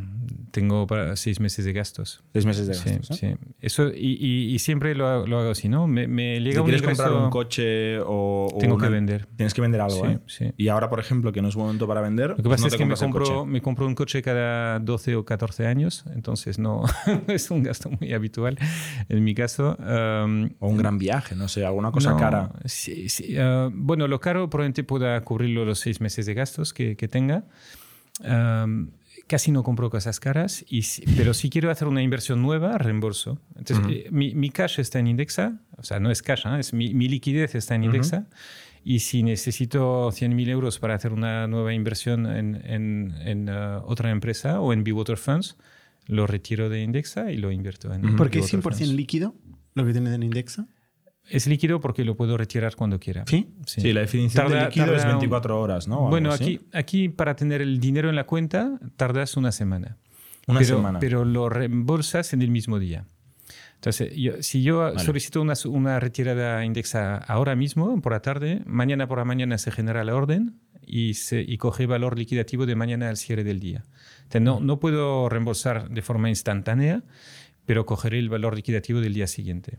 tengo 0.51 0.87
para 0.87 1.15
seis 1.17 1.41
meses 1.41 1.67
de 1.67 1.73
gastos. 1.75 2.23
seis 2.33 2.47
meses 2.47 2.67
de 2.69 2.75
Sí, 2.75 2.91
gastos? 2.91 3.23
¿eh? 3.23 3.37
sí. 3.39 3.51
Eso, 3.61 3.89
y, 3.89 4.17
y- 4.19 4.55
y 4.55 4.59
siempre 4.61 4.95
lo, 4.95 5.07
hago- 5.09 5.27
lo 5.27 5.41
hago 5.41 5.51
así, 5.51 5.69
¿no? 5.69 5.87
Me, 5.87 6.09
me 6.09 6.35
¿Te 6.37 6.41
llega 6.41 6.61
un 6.63 6.67
quieres 6.69 6.83
ingreso... 6.83 7.03
comprar 7.03 7.23
un 7.25 7.31
coche 7.31 7.99
o, 8.01 8.49
o 8.53 8.59
Tengo 8.59 8.77
una- 8.77 8.87
que 8.87 8.91
vender. 8.93 9.27
Tienes 9.37 9.53
que 9.53 9.61
vender 9.61 9.81
algo, 9.83 10.07
Sí, 10.07 10.13
¿eh? 10.13 10.19
sí. 10.27 10.53
Y 10.57 10.69
ahora, 10.69 10.89
por 10.89 11.01
ejemplo, 11.01 11.33
que 11.33 11.43
no 11.43 11.49
es 11.49 11.57
momento 11.57 11.87
para 11.87 12.01
vender, 12.01 12.31
Lo 12.31 12.37
que 12.37 12.43
pasa 12.49 12.63
no 12.63 12.67
es 12.69 12.73
te 12.73 12.79
que 12.79 12.87
me 12.87 12.95
compro, 12.97 13.45
me 13.45 13.61
compro 13.61 13.87
un 13.87 13.95
coche 13.95 14.23
cada 14.23 14.79
12 14.79 15.17
o 15.17 15.25
14 15.27 15.67
años, 15.67 16.05
entonces 16.15 16.59
no 16.59 16.83
es 17.29 17.51
un 17.51 17.63
gasto 17.63 17.91
muy 17.91 18.15
habitual 18.15 18.59
en 19.11 19.23
mi 19.23 19.35
caso. 19.35 19.77
Um, 19.81 20.49
O 20.61 20.69
un 20.69 20.77
gran 20.79 20.97
viaje, 20.99 21.32
no 21.37 21.49
sé, 21.49 21.65
alguna 21.65 21.91
cosa 21.91 22.11
no, 22.13 22.17
cara. 22.17 22.53
sí, 22.65 23.09
sí, 23.09 23.37
ah, 23.39 23.69
bueno, 23.73 24.07
lo 24.09 24.21
caro 24.21 24.49
probablemente 24.51 24.85
pueda 24.85 25.21
cubrirlo 25.23 25.65
los 25.65 25.79
seis 25.81 26.01
meses 26.01 26.27
de 26.27 26.35
gastos 26.35 26.73
que, 26.73 26.97
que 26.97 27.09
tenga. 27.09 27.45
Casi 29.29 29.51
no 29.53 29.63
compro 29.63 29.89
cosas 29.89 30.19
caras, 30.21 30.65
y 30.69 30.83
si- 30.83 31.05
pero 31.17 31.33
si 31.33 31.49
quiero 31.49 31.71
hacer 31.71 31.87
una 31.87 32.03
inversión 32.03 32.43
nueva, 32.43 32.77
reembolso. 32.77 33.39
Entonces, 33.57 33.87
eh, 33.89 34.09
mi, 34.11 34.35
mi 34.35 34.51
cash 34.51 34.81
está 34.81 34.99
en 34.99 35.07
Indexa, 35.07 35.61
o 35.77 35.83
sea, 35.85 36.01
no 36.01 36.11
es 36.11 36.23
cash, 36.23 36.45
¿eh? 36.47 36.59
es 36.59 36.73
mi, 36.73 36.93
mi 36.93 37.09
liquidez 37.09 37.55
está 37.55 37.75
en. 37.77 37.85
Indexa. 37.85 38.27
Y 38.85 38.99
si 38.99 39.23
necesito 39.23 40.11
100.000 40.11 40.49
euros 40.49 40.81
para 40.81 40.95
hacer 40.97 41.13
una 41.13 41.47
nueva 41.47 41.73
inversión 41.73 42.27
en, 42.27 42.57
en- 42.67 43.15
en, 43.25 43.49
ah, 43.49 43.81
otra 43.87 44.11
empresa 44.11 44.61
o 44.61 44.73
en 44.73 44.83
Water 44.93 45.17
Funds, 45.17 45.57
lo 46.09 46.27
retiro 46.27 46.69
de 46.69 46.83
Indexa 46.83 47.31
y 47.31 47.37
lo 47.37 47.53
invierto 47.53 47.93
en 47.95 48.05
Ujú. 48.05 48.17
Porque 48.17 48.41
es 48.41 48.51
Big 48.51 48.57
Water 48.65 48.73
100% 48.73 48.85
Funds. 48.87 48.97
líquido 48.97 49.35
lo 49.75 49.87
que 49.87 49.93
tienes 49.93 50.13
en 50.15 50.25
Indexa. 50.25 50.67
Es 51.29 51.47
líquido 51.47 51.81
porque 51.81 52.05
lo 52.05 52.17
puedo 52.17 52.37
retirar 52.37 52.75
cuando 52.77 52.99
quiera. 52.99 53.25
¿Sí? 53.27 53.49
Sí, 53.67 53.93
la 53.93 54.01
definición 54.01 54.45
Tarda- 54.47 54.59
de 54.61 54.65
líquido 54.67 54.87
es 54.95 55.03
tarda 55.03 55.15
un- 55.15 55.21
24 55.21 55.61
horas, 55.61 55.89
¿no? 55.89 56.09
Bueno, 56.09 56.33
aquí, 56.33 56.61
aquí 56.73 57.09
para 57.09 57.37
tener 57.37 57.63
el 57.63 57.81
dinero 57.81 58.11
en 58.11 58.17
la 58.17 58.25
cuenta 58.25 58.79
tardas 58.97 59.37
una 59.37 59.53
semana. 59.53 59.97
Una 60.49 60.59
pero, 60.61 60.77
semana. 60.77 60.99
Pero 60.99 61.25
lo 61.25 61.49
reembolsas 61.49 62.33
en 62.33 62.43
el 62.43 62.51
mismo 62.51 62.79
día. 62.79 63.07
Entonces, 63.77 64.15
yo- 64.15 64.43
si 64.43 64.63
yo 64.63 64.79
Vale. 64.79 64.99
solicito 65.01 65.41
una, 65.41 65.55
una 65.67 65.99
retirada 66.01 66.65
indexa 66.65 67.17
ahora 67.17 67.57
mismo, 67.57 68.01
por 68.01 68.13
la 68.13 68.21
tarde, 68.21 68.63
mañana 68.67 69.07
por 69.09 69.19
la 69.19 69.25
mañana 69.25 69.59
se 69.59 69.71
genera 69.73 70.05
la 70.05 70.15
orden 70.15 70.57
y, 70.87 71.15
se, 71.15 71.41
y 71.41 71.57
coge 71.59 71.87
valor 71.87 72.19
liquidativo 72.19 72.67
de 72.67 72.75
mañana 72.77 73.09
al 73.09 73.17
cierre 73.17 73.43
del 73.45 73.59
día. 73.61 73.85
Entonces, 74.25 74.43
no, 74.43 74.61
no 74.61 74.79
puedo 74.81 75.29
reembolsar 75.29 75.89
de 75.89 76.03
forma 76.03 76.29
instantánea, 76.29 77.03
pero 77.65 77.87
cogeré 77.87 78.19
el 78.19 78.29
valor 78.29 78.55
liquidativo 78.57 79.01
del 79.01 79.15
día 79.15 79.27
siguiente. 79.29 79.79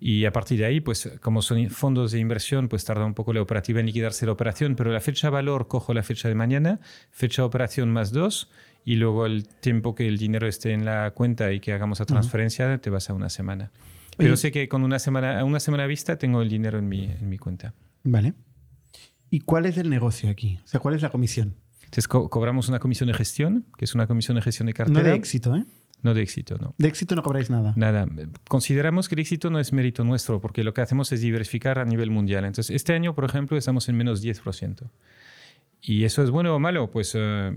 Y 0.00 0.24
a 0.26 0.32
partir 0.32 0.60
de 0.60 0.66
ahí, 0.66 0.80
pues 0.80 1.10
como 1.20 1.42
son 1.42 1.68
fondos 1.70 2.12
de 2.12 2.20
inversión, 2.20 2.68
pues 2.68 2.84
tarda 2.84 3.04
un 3.04 3.14
poco 3.14 3.32
la 3.32 3.42
operativa 3.42 3.80
en 3.80 3.86
liquidarse 3.86 4.26
la 4.26 4.32
operación, 4.32 4.76
pero 4.76 4.92
la 4.92 5.00
fecha 5.00 5.28
valor 5.28 5.66
cojo 5.66 5.92
la 5.92 6.02
fecha 6.04 6.28
de 6.28 6.34
mañana, 6.36 6.78
fecha 7.10 7.44
operación 7.44 7.90
más 7.90 8.12
dos, 8.12 8.48
y 8.84 8.94
luego 8.94 9.26
el 9.26 9.48
tiempo 9.48 9.94
que 9.96 10.06
el 10.06 10.16
dinero 10.16 10.46
esté 10.46 10.72
en 10.72 10.84
la 10.84 11.10
cuenta 11.10 11.52
y 11.52 11.58
que 11.60 11.72
hagamos 11.72 11.98
la 11.98 12.06
transferencia, 12.06 12.78
te 12.78 12.90
vas 12.90 13.10
a 13.10 13.14
una 13.14 13.28
semana. 13.28 13.72
Pero 14.16 14.30
Oye. 14.34 14.36
sé 14.36 14.52
que 14.52 14.68
con 14.68 14.82
una 14.84 14.98
semana, 15.00 15.40
a 15.40 15.44
una 15.44 15.60
semana 15.60 15.86
vista 15.86 16.16
tengo 16.16 16.42
el 16.42 16.48
dinero 16.48 16.78
en 16.78 16.88
mi, 16.88 17.04
en 17.04 17.28
mi 17.28 17.38
cuenta. 17.38 17.74
Vale. 18.04 18.34
¿Y 19.30 19.40
cuál 19.40 19.66
es 19.66 19.76
el 19.78 19.90
negocio 19.90 20.30
aquí? 20.30 20.58
O 20.64 20.66
sea, 20.68 20.80
¿cuál 20.80 20.94
es 20.94 21.02
la 21.02 21.10
comisión? 21.10 21.56
Entonces 21.84 22.08
co- 22.08 22.30
cobramos 22.30 22.68
una 22.68 22.78
comisión 22.78 23.08
de 23.08 23.14
gestión, 23.14 23.66
que 23.76 23.84
es 23.84 23.94
una 23.94 24.06
comisión 24.06 24.36
de 24.36 24.42
gestión 24.42 24.66
de 24.66 24.72
No 24.72 24.76
cartera. 24.76 25.02
de 25.08 25.14
éxito, 25.14 25.54
¿eh? 25.56 25.64
No 26.02 26.14
de 26.14 26.22
éxito, 26.22 26.56
no. 26.58 26.74
De 26.78 26.86
éxito 26.88 27.14
no 27.16 27.22
cobráis 27.22 27.50
nada. 27.50 27.72
Nada, 27.76 28.06
consideramos 28.48 29.08
que 29.08 29.16
el 29.16 29.20
éxito 29.20 29.50
no 29.50 29.58
es 29.58 29.72
mérito 29.72 30.04
nuestro, 30.04 30.40
porque 30.40 30.62
lo 30.62 30.72
que 30.72 30.80
hacemos 30.80 31.10
es 31.12 31.20
diversificar 31.20 31.78
a 31.80 31.84
nivel 31.84 32.10
mundial. 32.10 32.44
Entonces, 32.44 32.74
este 32.74 32.92
año, 32.92 33.14
por 33.14 33.24
ejemplo, 33.24 33.56
estamos 33.58 33.88
en 33.88 33.96
menos 33.96 34.22
10%. 34.22 34.88
¿Y 35.80 36.04
eso 36.04 36.22
es 36.22 36.30
bueno 36.30 36.54
o 36.54 36.58
malo? 36.58 36.90
Pues 36.90 37.12
eh, 37.14 37.52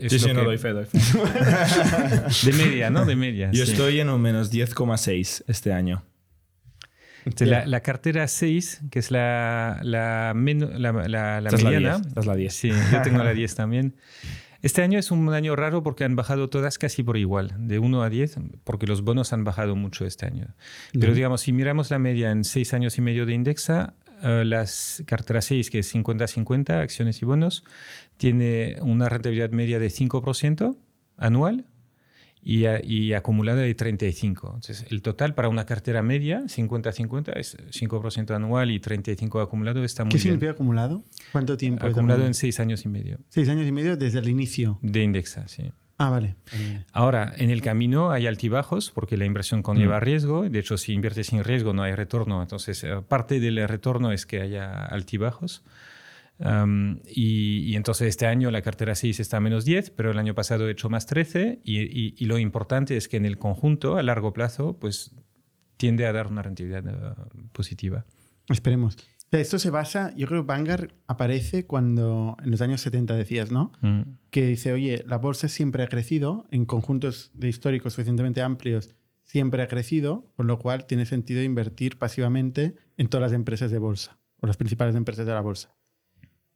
es 0.00 0.12
Sí, 0.12 0.18
lo 0.18 0.24
sí, 0.28 0.32
no 0.34 0.40
que- 0.40 0.46
doy 0.46 0.58
fe, 0.58 0.70
doy 0.70 0.84
fe. 0.86 0.98
de 2.46 2.52
media, 2.52 2.90
¿no? 2.90 3.04
De 3.04 3.16
media. 3.16 3.50
Yo 3.52 3.64
sí. 3.64 3.72
estoy 3.72 4.00
en 4.00 4.08
un 4.10 4.20
menos 4.20 4.52
10,6 4.52 5.44
este 5.46 5.72
año. 5.72 6.02
Entonces, 7.24 7.48
la, 7.48 7.66
la 7.66 7.80
cartera 7.80 8.26
6, 8.26 8.82
que 8.90 8.98
es 8.98 9.10
la, 9.10 9.78
la, 9.82 10.32
la, 10.32 10.34
mediana. 10.34 11.98
10, 11.98 12.06
esta 12.08 12.20
es 12.20 12.26
la 12.26 12.34
10. 12.34 12.54
Sí, 12.54 12.70
yo 12.92 13.02
tengo 13.02 13.22
la 13.22 13.32
10 13.34 13.54
también. 13.54 13.94
Este 14.62 14.82
año 14.82 14.98
es 14.98 15.10
un 15.10 15.32
año 15.32 15.56
raro 15.56 15.82
porque 15.82 16.04
han 16.04 16.16
bajado 16.16 16.50
todas 16.50 16.78
casi 16.78 17.02
por 17.02 17.16
igual, 17.16 17.54
de 17.58 17.78
1 17.78 18.02
a 18.02 18.10
10, 18.10 18.36
porque 18.64 18.86
los 18.86 19.02
bonos 19.02 19.32
han 19.32 19.44
bajado 19.44 19.74
mucho 19.74 20.04
este 20.04 20.26
año. 20.26 20.54
Pero 20.92 21.14
digamos, 21.14 21.42
si 21.42 21.52
miramos 21.52 21.90
la 21.90 21.98
media 21.98 22.30
en 22.30 22.44
6 22.44 22.74
años 22.74 22.98
y 22.98 23.00
medio 23.00 23.24
de 23.24 23.32
Indexa, 23.32 23.94
eh, 24.22 24.44
las 24.44 25.02
carteras 25.06 25.46
6, 25.46 25.70
que 25.70 25.78
es 25.78 25.94
50-50, 25.94 26.80
acciones 26.80 27.22
y 27.22 27.24
bonos, 27.24 27.64
tiene 28.18 28.76
una 28.82 29.08
rentabilidad 29.08 29.50
media 29.50 29.78
de 29.78 29.88
5% 29.88 30.76
anual 31.16 31.64
y, 32.42 32.64
a- 32.66 32.80
y 32.84 33.12
acumulada 33.12 33.60
de 33.60 33.74
35. 33.74 34.46
Entonces, 34.54 34.86
el 34.90 35.02
total 35.02 35.34
para 35.34 35.48
una 35.48 35.66
cartera 35.66 36.02
media, 36.02 36.42
50-50, 36.48 37.32
es 37.36 37.56
5% 37.70 38.34
anual 38.34 38.70
y 38.70 38.80
35 38.80 39.40
acumulado, 39.40 39.84
está 39.84 40.04
muy 40.04 40.12
¿Qué 40.12 40.18
significa 40.18 40.52
acumulado? 40.52 41.02
¿Cuánto 41.32 41.56
tiempo? 41.56 41.86
Acumulado 41.86 42.26
en 42.26 42.34
6 42.34 42.58
años 42.60 42.84
y 42.84 42.88
medio 42.88 43.18
Seis 43.28 43.48
años 43.48 43.66
y 43.66 43.72
medio 43.72 43.96
desde 43.96 44.18
el 44.20 44.28
inicio. 44.28 44.78
de 44.82 45.02
Indexa, 45.02 45.46
sí. 45.48 45.70
Ah, 46.02 46.08
vale. 46.08 46.34
Ahora, 46.92 47.30
en 47.36 47.50
el 47.50 47.60
camino 47.60 48.10
hay 48.10 48.26
altibajos 48.26 48.90
porque 48.90 49.18
la 49.18 49.26
inversión 49.26 49.62
conlleva 49.62 50.00
riesgo. 50.00 50.48
De 50.48 50.58
hecho, 50.58 50.78
si 50.78 50.94
inviertes 50.94 51.26
sin 51.26 51.44
riesgo 51.44 51.74
no 51.74 51.82
hay 51.82 51.94
retorno. 51.94 52.40
Entonces, 52.40 52.82
eh, 52.84 53.02
parte 53.06 53.38
del 53.38 53.68
retorno 53.68 54.10
es 54.10 54.24
que 54.24 54.40
haya 54.40 54.72
altibajos. 54.86 55.62
Um, 56.40 57.00
y, 57.06 57.58
y 57.70 57.76
entonces 57.76 58.08
este 58.08 58.26
año 58.26 58.50
la 58.50 58.62
cartera 58.62 58.94
6 58.94 59.20
está 59.20 59.36
a 59.36 59.40
menos 59.40 59.64
10, 59.66 59.90
pero 59.90 60.10
el 60.10 60.18
año 60.18 60.34
pasado 60.34 60.66
he 60.68 60.72
hecho 60.72 60.88
más 60.88 61.04
13 61.06 61.60
y, 61.64 61.80
y- 61.80 62.14
y 62.16 62.24
lo 62.24 62.38
importante 62.38 62.96
es 62.96 63.08
que 63.08 63.18
en 63.18 63.26
el 63.26 63.36
conjunto, 63.38 63.96
a 63.98 64.02
largo 64.02 64.32
plazo, 64.32 64.78
pues 64.78 65.14
tiende 65.76 66.06
a 66.06 66.12
dar 66.12 66.28
una 66.28 66.42
rentabilidad 66.42 66.86
eh, 66.86 67.14
positiva. 67.52 68.06
Esperemos. 68.48 68.96
Esto 69.32 69.58
se 69.60 69.70
basa, 69.70 70.12
yo 70.16 70.26
creo 70.26 70.42
que 70.42 70.46
Vanguard 70.48 70.92
aparece 71.06 71.64
cuando, 71.66 72.36
en 72.42 72.50
los 72.50 72.60
años 72.62 72.80
70 72.80 73.14
decías, 73.14 73.52
¿no? 73.52 73.70
Mm. 73.80 74.00
Que 74.30 74.44
dice, 74.46 74.72
oye, 74.72 75.04
la 75.06 75.18
bolsa 75.18 75.46
siempre 75.46 75.84
ha 75.84 75.88
crecido, 75.88 76.46
en 76.50 76.64
conjuntos 76.64 77.30
de 77.34 77.48
históricos 77.48 77.92
suficientemente 77.92 78.42
amplios 78.42 78.90
siempre 79.24 79.62
ha 79.62 79.68
crecido, 79.68 80.32
con 80.34 80.48
lo 80.48 80.58
cual 80.58 80.86
tiene 80.86 81.06
sentido 81.06 81.42
invertir 81.44 81.96
pasivamente 81.98 82.74
en 82.96 83.06
todas 83.08 83.30
las 83.30 83.32
empresas 83.32 83.70
de 83.70 83.78
bolsa, 83.78 84.18
o 84.40 84.48
las 84.48 84.56
principales 84.56 84.96
empresas 84.96 85.24
de 85.26 85.32
la 85.32 85.40
bolsa. 85.40 85.76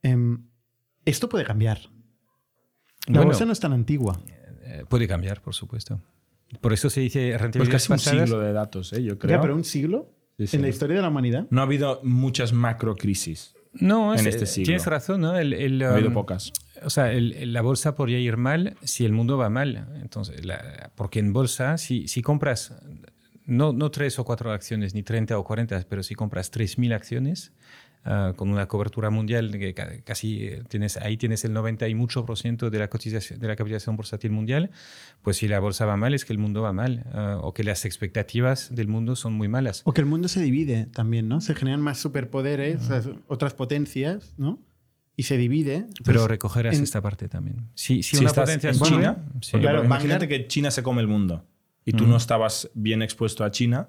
Em, 0.05 0.45
esto 1.05 1.29
puede 1.29 1.43
cambiar. 1.45 1.79
La 3.07 3.19
Bueno, 3.19 3.25
bolsa 3.25 3.45
no 3.45 3.51
es 3.53 3.59
tan 3.59 3.73
antigua. 3.73 4.19
eh, 4.63 4.83
puede 4.89 5.07
cambiar, 5.07 5.41
por 5.41 5.53
supuesto. 5.53 6.01
Por 6.61 6.73
eso 6.73 6.89
se 6.89 7.01
dice 7.01 7.29
Pues 7.31 7.41
rentabilidades 7.41 7.87
casi 7.87 7.93
un 7.93 8.19
siglo 8.25 8.39
de 8.39 8.53
datos, 8.53 8.93
¿eh? 8.93 9.03
yo 9.03 9.13
Ya, 9.13 9.19
creo. 9.19 9.41
pero 9.41 9.55
un 9.55 9.63
siglo 9.63 10.11
Sí, 10.37 10.47
sí. 10.47 10.55
en 10.57 10.61
la 10.63 10.69
historia 10.69 10.97
de 10.97 11.01
la 11.01 11.09
humanidad. 11.09 11.47
No 11.49 11.61
ha 11.61 11.63
habido 11.63 11.99
muchas 12.03 12.53
macro 12.53 12.95
crisis. 12.95 13.53
No, 13.73 14.13
en 14.13 14.19
es- 14.21 14.25
este 14.27 14.45
siglo. 14.45 14.65
tienes 14.65 14.85
razón, 14.85 15.21
¿no? 15.21 15.37
El, 15.37 15.53
el, 15.53 15.81
Ha 15.81 15.93
habido 15.93 16.09
um, 16.09 16.13
pocas. 16.13 16.51
O 16.83 16.89
sea, 16.89 17.11
el- 17.11 17.33
el- 17.33 17.51
la 17.53 17.61
bolsa 17.61 17.95
podría 17.95 18.19
ir 18.19 18.37
mal 18.37 18.77
si 18.83 19.05
el 19.05 19.11
mundo 19.11 19.37
va 19.37 19.49
mal. 19.49 19.87
Entonces, 20.01 20.45
la- 20.45 20.91
porque 20.95 21.19
en 21.19 21.33
bolsa, 21.33 21.77
si, 21.77 22.07
si 22.07 22.21
compras 22.21 22.73
no, 23.45 23.73
no 23.73 23.91
tres 23.91 24.17
o 24.17 24.23
cuatro 24.25 24.51
acciones, 24.51 24.93
ni 24.95 25.03
30 25.03 25.37
o 25.37 25.43
40, 25.43 25.85
pero 25.89 26.03
si 26.03 26.15
compras 26.15 26.51
3.000 26.51 26.93
acciones 26.93 27.51
ah, 28.05 28.33
con 28.35 28.49
una 28.49 28.67
cobertura 28.67 29.09
mundial 29.09 29.51
que 29.57 29.73
ca- 29.73 29.91
casi 30.03 30.43
eh, 30.45 30.63
tienes, 30.69 30.95
ahí 30.97 31.17
tienes 31.17 31.43
el 31.43 31.51
90 31.53 31.87
y 31.89 31.95
mucho 31.95 32.25
por 32.25 32.37
ciento 32.37 32.69
de 32.69 32.79
la, 32.79 32.87
cotización, 32.89 33.39
de 33.39 33.47
la 33.47 33.55
capitalización 33.55 33.97
bursátil 33.97 34.31
mundial, 34.31 34.69
pues 35.21 35.37
si 35.37 35.47
la 35.47 35.59
bolsa 35.59 35.85
va 35.85 35.97
mal 35.97 36.13
es 36.13 36.23
que 36.25 36.31
el 36.33 36.39
mundo 36.39 36.61
va 36.61 36.71
mal 36.71 37.03
ah, 37.13 37.39
o 37.41 37.53
que 37.53 37.63
las 37.63 37.83
expectativas 37.85 38.73
del 38.73 38.87
mundo 38.87 39.15
son 39.15 39.33
muy 39.33 39.47
malas. 39.47 39.81
O 39.85 39.93
que 39.93 40.01
el 40.01 40.07
mundo 40.07 40.27
se 40.27 40.41
divide 40.41 40.85
también, 40.85 41.27
¿no? 41.27 41.41
Se 41.41 41.55
generan 41.55 41.81
más 41.81 41.97
superpoderes, 41.97 42.81
o 42.89 43.01
sea, 43.01 43.13
otras 43.27 43.53
potencias, 43.53 44.33
¿no? 44.37 44.59
Y 45.17 45.23
se 45.23 45.37
divide. 45.37 45.85
Pero 46.03 46.19
Entonces, 46.19 46.27
recogerás 46.27 46.75
en- 46.77 46.83
esta 46.83 47.01
parte 47.01 47.29
también. 47.29 47.69
Si, 47.73 48.03
si 48.03 48.17
Si 48.17 48.17
una 48.17 48.27
estás 48.27 48.45
potencia 48.45 48.69
en 48.69 48.75
es 48.75 48.81
China, 48.81 49.15
China, 49.15 49.39
sí. 49.41 49.57
Claro, 49.59 49.83
imagínate 49.83 50.25
Vanguard- 50.25 50.29
que 50.29 50.47
China 50.47 50.71
se 50.71 50.83
come 50.83 51.01
el 51.01 51.07
mundo 51.07 51.45
y 51.85 51.93
tú 51.93 52.03
Mm. 52.05 52.09
no 52.09 52.17
estabas 52.17 52.69
bien 52.73 53.01
expuesto 53.01 53.43
a 53.45 53.51
China, 53.51 53.87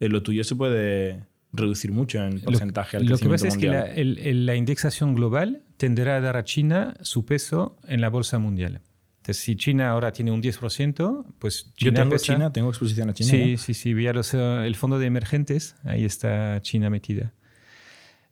eh, 0.00 0.08
lo 0.08 0.22
tuyo 0.22 0.44
se 0.44 0.54
puede 0.54 1.24
reducir 1.52 1.92
mucho 1.92 2.22
en 2.22 2.40
porcentaje 2.40 2.96
al 2.98 3.06
Lo 3.06 3.16
que 3.18 3.28
pasa 3.28 3.48
es 3.48 3.56
que 3.56 3.68
la, 3.68 3.82
el- 3.86 4.18
el- 4.18 4.46
la 4.46 4.54
indexación 4.56 5.14
global 5.14 5.62
tenderá 5.76 6.16
a 6.16 6.20
dar 6.20 6.36
a 6.36 6.44
China 6.44 6.94
su 7.02 7.24
peso 7.24 7.76
en 7.88 8.00
la 8.00 8.10
bolsa 8.10 8.38
mundial. 8.38 8.80
Entonces, 9.18 9.42
si 9.44 9.56
China 9.56 9.90
ahora 9.90 10.12
tiene 10.12 10.30
un 10.30 10.40
10%, 10.42 11.24
pues 11.38 11.64
Yo 11.76 11.90
China 11.90 12.00
tengo 12.02 12.10
pesa- 12.16 12.24
China, 12.34 12.52
tengo 12.52 12.68
exposición 12.70 13.10
a 13.10 13.14
China. 13.14 13.30
Sí, 13.30 13.52
¿no? 13.52 13.58
sí, 13.58 13.74
sí. 13.74 13.94
Vi 13.94 14.06
a 14.06 14.12
los, 14.12 14.32
eh, 14.34 14.66
el 14.66 14.74
fondo 14.74 14.98
de 14.98 15.06
emergentes, 15.06 15.76
ahí 15.84 16.04
está 16.04 16.60
China 16.62 16.88
metida. 16.90 17.32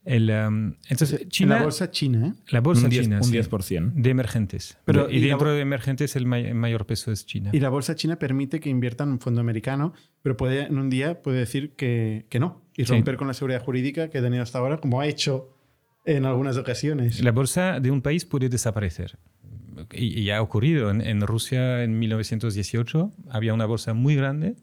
El, 0.07 0.31
um, 0.31 0.75
entonces, 0.89 1.21
en 1.23 1.29
China, 1.31 1.57
la 1.57 1.63
bolsa 1.65 1.91
china, 1.91 2.27
¿eh? 2.29 2.33
la 2.51 2.61
bolsa 2.61 2.87
un 2.87 2.93
10%. 2.93 3.03
china, 3.03 3.17
un 3.19 3.25
sí, 3.25 3.33
10%. 3.37 3.93
de 3.93 4.11
emergentes. 4.11 4.79
Pero, 4.85 5.11
y, 5.11 5.17
¿y 5.17 5.21
la 5.23 5.27
dentro 5.31 5.53
de 5.53 5.61
emergentes 5.61 6.15
el 6.17 6.27
may- 6.27 6.55
mayor 6.55 6.87
peso 6.87 7.11
es 7.11 7.27
China. 7.27 7.51
Y 7.53 7.59
la 7.61 7.69
bolsa 7.69 7.97
china 7.97 8.17
permite 8.17 8.61
que 8.61 8.71
inviertan 8.71 9.09
un 9.11 9.19
fondo 9.19 9.41
americano, 9.41 9.93
pero 10.23 10.37
puede, 10.37 10.63
en 10.67 10.79
un 10.79 10.89
día 10.91 11.21
puede 11.23 11.41
decir 11.41 11.73
que, 11.73 12.25
que 12.31 12.39
no 12.39 12.63
y 12.77 12.85
Sí. 12.85 12.93
romper 12.93 13.17
con 13.17 13.27
la 13.27 13.35
seguridad 13.35 13.63
jurídica 13.65 14.09
que 14.09 14.19
ha 14.19 14.23
tenido 14.23 14.43
hasta 14.45 14.59
ahora, 14.61 14.79
como 14.79 15.01
ha 15.01 15.07
hecho 15.09 15.53
en 16.05 16.25
algunas 16.25 16.57
ocasiones. 16.57 17.21
La 17.21 17.33
bolsa 17.33 17.81
de 17.81 17.91
un 17.91 18.01
país 18.01 18.25
puede 18.25 18.49
desaparecer. 18.49 19.19
Y, 19.93 20.21
y 20.21 20.31
ha 20.31 20.43
ocurrido. 20.43 20.91
En, 20.91 21.21
Rusia 21.21 21.83
en 21.83 21.99
1918 21.99 23.13
había 23.31 23.55
una 23.55 23.67
bolsa 23.67 23.95
muy 23.95 24.15
grande 24.15 24.57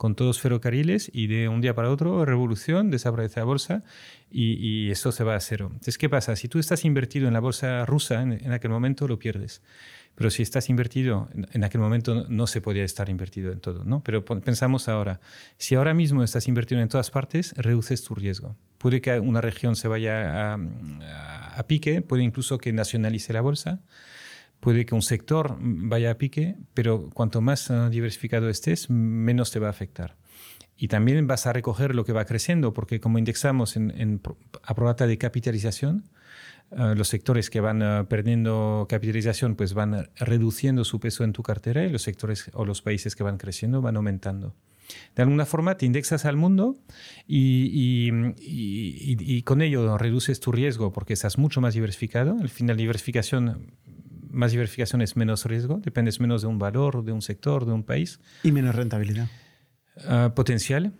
con 0.00 0.14
todos 0.14 0.40
ferrocarriles 0.40 1.10
y 1.12 1.26
de 1.26 1.48
un 1.48 1.60
día 1.60 1.74
para 1.74 1.90
otro, 1.90 2.24
revolución, 2.24 2.90
desaparece 2.90 3.40
la 3.40 3.44
bolsa 3.44 3.84
y, 4.30 4.90
eso 4.90 5.12
se 5.12 5.24
va 5.24 5.34
a 5.34 5.40
cero. 5.40 5.66
Entonces, 5.66 5.98
¿qué 5.98 6.08
pasa? 6.08 6.36
Si 6.36 6.48
tú 6.48 6.58
estás 6.58 6.86
invertido 6.86 7.28
en 7.28 7.34
la 7.34 7.40
bolsa 7.40 7.84
rusa, 7.84 8.22
en, 8.22 8.50
aquel 8.50 8.70
momento 8.70 9.06
lo 9.06 9.18
pierdes. 9.18 9.60
Pero 10.14 10.30
si 10.30 10.42
estás 10.42 10.70
invertido, 10.70 11.28
en, 11.52 11.64
aquel 11.64 11.82
momento 11.82 12.24
no, 12.30 12.46
se 12.46 12.62
podía 12.62 12.82
estar 12.82 13.10
invertido 13.10 13.52
en 13.52 13.60
todo, 13.60 13.84
¿no? 13.84 14.02
Pero 14.02 14.24
pensamos 14.24 14.88
ahora, 14.88 15.20
si 15.58 15.74
ahora 15.74 15.92
mismo 15.92 16.24
estás 16.24 16.48
invertido 16.48 16.80
en 16.80 16.88
todas 16.88 17.10
partes, 17.10 17.52
reduces 17.58 18.02
tu 18.02 18.14
riesgo. 18.14 18.56
Puede 18.78 19.02
que 19.02 19.20
una 19.20 19.42
región 19.42 19.76
se 19.76 19.86
vaya 19.86 20.54
a 20.54 21.66
pique, 21.66 22.00
puede 22.00 22.22
incluso 22.22 22.56
que 22.56 22.72
nacionalice 22.72 23.34
la 23.34 23.42
bolsa, 23.42 23.82
puede 24.60 24.84
que 24.86 24.94
un 24.94 25.02
sector 25.02 25.56
vaya 25.60 26.10
a 26.12 26.18
pique, 26.18 26.56
pero 26.74 27.10
cuanto 27.12 27.40
más 27.40 27.70
eh, 27.70 27.88
diversificado 27.90 28.48
estés, 28.48 28.88
menos 28.90 29.50
te 29.50 29.58
va 29.58 29.66
a 29.68 29.70
afectar. 29.70 30.16
Y 30.76 30.88
también 30.88 31.26
vas 31.26 31.46
a 31.46 31.52
recoger 31.52 31.94
lo 31.94 32.04
que 32.04 32.12
va 32.12 32.24
creciendo, 32.24 32.72
porque 32.72 33.00
como 33.00 33.18
indexamos 33.18 33.76
en, 33.76 33.90
en 34.00 34.20
de 35.06 35.18
capitalización, 35.18 36.08
eh, 36.70 36.94
los 36.96 37.08
sectores 37.08 37.50
que 37.50 37.60
van 37.60 37.82
eh, 37.82 38.04
perdiendo 38.08 38.86
capitalización 38.88 39.56
pues 39.56 39.74
van 39.74 40.08
reduciendo 40.16 40.84
su 40.84 41.00
peso 41.00 41.24
en 41.24 41.32
tu 41.32 41.42
cartera 41.42 41.84
y 41.84 41.90
los 41.90 42.02
sectores 42.02 42.50
o 42.54 42.64
los 42.64 42.80
países 42.80 43.16
que 43.16 43.22
van 43.24 43.38
creciendo 43.38 43.82
van 43.82 43.96
aumentando. 43.96 44.54
De 45.14 45.22
alguna 45.22 45.46
forma 45.46 45.76
te 45.76 45.86
indexas 45.86 46.24
al 46.24 46.36
mundo 46.36 46.76
y- 47.26 48.10
y 49.36 49.42
con 49.42 49.62
ello 49.62 49.96
reduces 49.98 50.40
tu 50.40 50.50
riesgo 50.52 50.92
porque 50.92 51.12
estás 51.12 51.38
mucho 51.38 51.60
más 51.60 51.74
diversificado. 51.74 52.36
Al 52.40 52.48
final, 52.48 52.76
diversificación, 52.76 53.72
más 54.30 54.52
diversificación 54.52 55.02
es 55.02 55.16
menos 55.16 55.44
riesgo, 55.44 55.80
dependes 55.82 56.20
menos 56.20 56.42
de 56.42 56.48
un 56.48 56.58
valor, 56.58 57.04
de 57.04 57.12
un 57.12 57.22
sector, 57.22 57.66
de 57.66 57.72
un 57.72 57.82
país. 57.82 58.20
Y 58.42 58.52
menos 58.52 58.74
rentabilidad. 58.74 59.28
Ah, 60.06 60.32
potencial, 60.34 60.92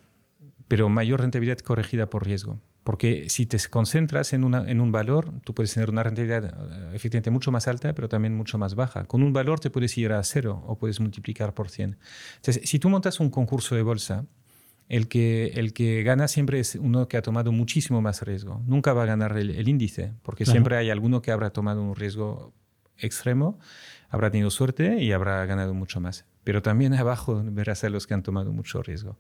pero 0.68 0.88
mayor 0.88 1.20
rentabilidad 1.20 1.58
corregida 1.58 2.10
por 2.10 2.26
riesgo. 2.26 2.60
Porque 2.82 3.28
si 3.28 3.46
te 3.46 3.58
concentras 3.68 4.32
en, 4.32 4.42
una, 4.42 4.68
en 4.68 4.80
un 4.80 4.90
valor, 4.90 5.32
tú 5.44 5.54
puedes 5.54 5.72
tener 5.74 5.90
una 5.90 6.02
rentabilidad 6.02 6.44
eh, 6.44 6.90
efectivamente 6.94 7.30
mucho 7.30 7.52
más 7.52 7.68
alta, 7.68 7.94
pero 7.94 8.08
también 8.08 8.34
mucho 8.34 8.56
más 8.58 8.74
baja. 8.74 9.04
Con 9.04 9.22
un 9.22 9.32
valor 9.32 9.60
te 9.60 9.70
puedes 9.70 9.96
ir 9.98 10.12
a 10.12 10.22
cero 10.24 10.62
o 10.66 10.78
puedes 10.78 10.98
multiplicar 10.98 11.54
por 11.54 11.68
100. 11.68 11.98
Entonces, 12.36 12.68
si 12.68 12.78
tú 12.78 12.88
montas 12.88 13.20
un 13.20 13.30
concurso 13.30 13.74
de 13.74 13.82
bolsa, 13.82 14.24
el 14.88 15.06
que, 15.06 15.52
el 15.54 15.72
que 15.72 16.02
gana 16.02 16.26
siempre 16.26 16.58
es 16.58 16.74
uno 16.74 17.06
que 17.06 17.16
ha 17.16 17.22
tomado 17.22 17.52
muchísimo 17.52 18.02
más 18.02 18.22
riesgo. 18.22 18.60
Nunca 18.66 18.92
va 18.92 19.04
a 19.04 19.06
ganar 19.06 19.36
el, 19.38 19.68
índice, 19.68 20.14
porque 20.22 20.44
siempre 20.44 20.76
hay 20.76 20.90
alguno 20.90 21.22
que 21.22 21.30
habrá 21.30 21.50
tomado 21.50 21.80
un 21.80 21.94
riesgo 21.94 22.52
extremo, 23.00 23.58
habrá 24.08 24.30
tenido 24.30 24.50
suerte 24.50 24.98
y 25.02 25.12
habrá 25.12 25.44
ganado 25.46 25.74
mucho 25.74 26.00
más. 26.00 26.24
Pero 26.44 26.62
también 26.62 26.94
abajo 26.94 27.42
verás 27.44 27.84
a 27.84 27.90
los 27.90 28.06
que 28.06 28.14
han 28.14 28.22
tomado 28.22 28.52
mucho 28.52 28.82
riesgo. 28.82 29.18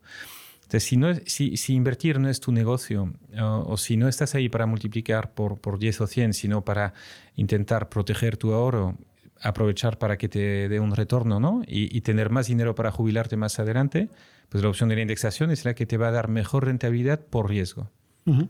Entonces, 0.72 1.22
si, 1.26 1.74
invertir 1.74 2.20
no 2.20 2.28
es 2.28 2.38
tu 2.38 2.52
negocio 2.52 3.12
o, 3.40 3.76
si 3.76 3.96
no 3.96 4.06
estás 4.06 4.36
ahí 4.36 4.48
para 4.48 4.66
multiplicar 4.66 5.34
por, 5.34 5.58
por 5.58 5.80
10 5.80 6.02
o 6.02 6.06
100, 6.06 6.32
sino 6.32 6.64
para 6.64 6.94
intentar 7.34 7.88
proteger 7.88 8.36
tu 8.36 8.52
ahorro, 8.52 8.96
aprovechar 9.40 9.98
para 9.98 10.16
que 10.16 10.28
te 10.28 10.68
dé 10.68 10.80
un 10.80 10.94
retorno 10.94 11.40
¿no? 11.40 11.62
y, 11.66 12.00
tener 12.02 12.30
más 12.30 12.46
dinero 12.46 12.74
para 12.74 12.90
jubilarte 12.90 13.36
más 13.36 13.58
adelante, 13.58 14.10
pues 14.48 14.62
la 14.62 14.70
opción 14.70 14.88
de 14.88 14.96
la 14.96 15.02
indexación 15.02 15.50
es 15.50 15.64
la 15.64 15.74
que 15.74 15.86
te 15.86 15.96
va 15.96 16.08
a 16.08 16.12
dar 16.12 16.28
mejor 16.28 16.66
rentabilidad 16.66 17.20
por 17.20 17.48
riesgo. 17.48 17.90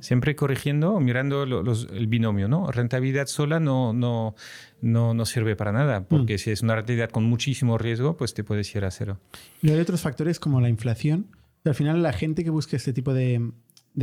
Siempre 0.01 0.37
corrigiendo, 0.37 1.01
mirando 1.01 1.43
el 1.43 2.07
binomio, 2.07 2.49
¿no? 2.49 2.71
Rentabilidad 2.71 3.27
sola 3.27 3.61
no, 3.61 3.95
no, 3.95 4.35
no, 4.83 5.15
no 5.15 5.25
sirve 5.25 5.57
para 5.57 5.73
nada, 5.73 6.07
porque 6.07 6.37
si 6.37 6.51
es 6.51 6.61
una 6.63 6.75
rentabilidad 6.75 7.11
con 7.11 7.25
muchísimo 7.25 7.79
riesgo, 7.79 8.17
pues 8.17 8.35
te 8.35 8.45
puedes 8.45 8.75
ir 8.75 8.85
a 8.85 8.91
cero. 8.91 9.19
Y 9.63 9.71
hay 9.71 9.81
otros 9.81 10.03
factores 10.03 10.39
como 10.39 10.61
la 10.61 10.69
inflación, 10.69 11.29
al 11.65 11.75
final 11.75 12.03
la 12.03 12.13
gente 12.13 12.45
que 12.45 12.51
busca 12.51 12.77
este 12.77 12.93
tipo 12.93 13.13
de, 13.13 13.53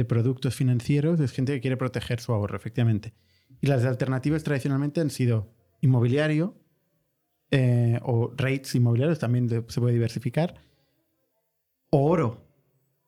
productos 0.07 0.55
financieros 0.55 1.19
es 1.19 1.31
gente 1.31 1.53
que 1.53 1.61
quiere 1.61 1.77
proteger 1.77 2.19
su 2.19 2.33
ahorro, 2.33 2.55
efectivamente. 2.55 3.13
Y 3.61 3.67
las 3.67 3.83
alternativas 3.85 4.43
tradicionalmente 4.43 5.01
han 5.01 5.09
sido 5.09 5.51
inmobiliario 5.81 6.55
eh, 7.49 7.99
o 8.03 8.31
rates 8.35 8.75
inmobiliarios, 8.75 9.19
también 9.19 9.49
se 9.49 9.79
puede 9.81 9.93
diversificar, 9.93 10.55
o 11.89 12.09
oro, 12.09 12.45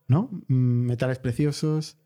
¿no? 0.08 0.30
Mm, 0.48 0.86
metales 0.88 1.20
preciosos. 1.20 1.98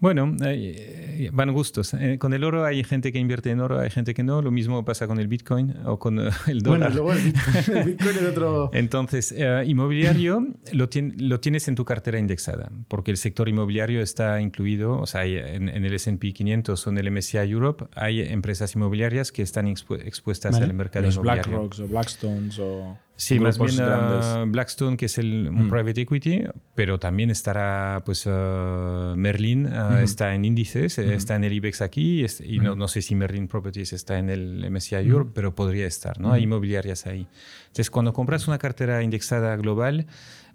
Bueno, 0.00 0.36
eh, 0.44 1.28
van 1.32 1.52
gustos. 1.52 1.92
Eh, 1.94 2.18
con 2.20 2.32
el 2.32 2.44
oro 2.44 2.64
hay 2.64 2.84
gente 2.84 3.12
que 3.12 3.18
invierte 3.18 3.50
en 3.50 3.60
oro, 3.60 3.80
hay 3.80 3.90
gente 3.90 4.14
que 4.14 4.22
no. 4.22 4.42
Lo 4.42 4.52
mismo 4.52 4.84
pasa 4.84 5.08
con 5.08 5.18
el 5.18 5.26
Bitcoin 5.26 5.74
o 5.86 5.98
con 5.98 6.20
eh, 6.20 6.30
el 6.46 6.60
dólar. 6.60 6.92
Bueno, 6.92 7.12
luego 7.12 7.12
el 7.12 7.84
Bitcoin, 7.84 8.16
es 8.16 8.22
otro... 8.22 8.70
Entonces, 8.74 9.34
inmobiliario 9.66 10.46
lo, 10.72 10.88
lo, 11.18 11.40
tienes 11.40 11.66
en 11.66 11.74
tu 11.74 11.84
cartera 11.84 12.18
indexada, 12.18 12.70
porque 12.86 13.10
el 13.10 13.16
sector 13.16 13.48
inmobiliario 13.48 14.00
está 14.00 14.40
incluido, 14.40 14.98
o 14.98 15.06
sea, 15.06 15.24
en, 15.24 15.68
el 15.68 15.92
S&P 15.92 16.32
500 16.32 16.86
o 16.86 16.90
en 16.90 16.98
el 16.98 17.10
MSCI 17.10 17.38
Europe 17.38 17.86
hay 17.94 18.20
empresas 18.20 18.74
inmobiliarias 18.76 19.32
que 19.32 19.42
están 19.42 19.66
expuestas 19.66 20.56
al 20.60 20.74
mercado 20.74 21.06
Los 21.06 21.16
inmobiliario. 21.16 21.50
BlackRocks 21.50 21.80
o 21.80 21.88
Blackstones 21.88 22.58
o... 22.60 22.98
Sí, 23.20 23.40
más 23.40 23.58
bien 23.58 23.74
uh, 23.80 24.46
Blackstone, 24.46 24.96
que 24.96 25.06
es 25.06 25.18
el 25.18 25.48
un 25.48 25.66
mm. 25.66 25.70
private 25.70 26.00
equity, 26.02 26.44
pero 26.76 27.00
también 27.00 27.30
estará, 27.30 28.00
pues, 28.04 28.24
uh, 28.26 29.16
Merlin 29.16 29.66
uh, 29.66 29.96
está 29.98 30.36
en 30.36 30.44
índices, 30.44 30.98
eh, 30.98 31.14
está 31.14 31.34
en 31.34 31.42
el 31.42 31.52
IBEX 31.52 31.82
aquí, 31.82 32.24
y 32.44 32.60
no, 32.60 32.76
no, 32.76 32.86
sé 32.86 33.02
si 33.02 33.16
Merlin 33.16 33.48
Properties 33.48 33.92
está 33.92 34.20
en 34.20 34.30
el 34.30 34.70
MSCI 34.70 34.94
Europe, 34.94 35.32
pero 35.34 35.52
podría 35.52 35.88
estar, 35.88 36.20
¿no? 36.20 36.32
Hay 36.32 36.44
inmobiliarias 36.44 37.06
ahí. 37.06 37.26
Entonces, 37.62 37.90
cuando 37.90 38.12
compras 38.12 38.46
una 38.46 38.58
cartera 38.58 39.02
indexada 39.02 39.56
global, 39.56 40.06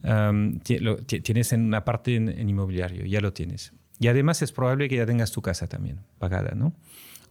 um, 0.05 0.57
tienes 0.61 1.51
en 1.51 1.65
una 1.65 1.83
parte 1.83 2.15
en, 2.15 2.47
inmobiliario, 2.47 3.05
ya 3.05 3.19
lo 3.19 3.33
tienes. 3.33 3.73
Y 3.99 4.07
además 4.07 4.41
es 4.41 4.53
probable 4.53 4.87
que 4.87 4.95
ya 4.95 5.05
tengas 5.05 5.33
tu 5.33 5.41
casa 5.41 5.67
también 5.67 5.99
pagada, 6.17 6.55
¿no? 6.55 6.73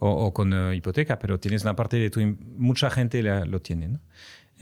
O, 0.04 0.34
con 0.34 0.74
hipoteca, 0.74 1.20
pero 1.20 1.38
tienes 1.38 1.62
una 1.62 1.76
parte 1.76 1.96
de 1.96 2.10
tu... 2.10 2.20
Mucha 2.56 2.90
gente 2.90 3.22
lo 3.22 3.62
tiene, 3.62 3.86
¿no? 3.86 4.00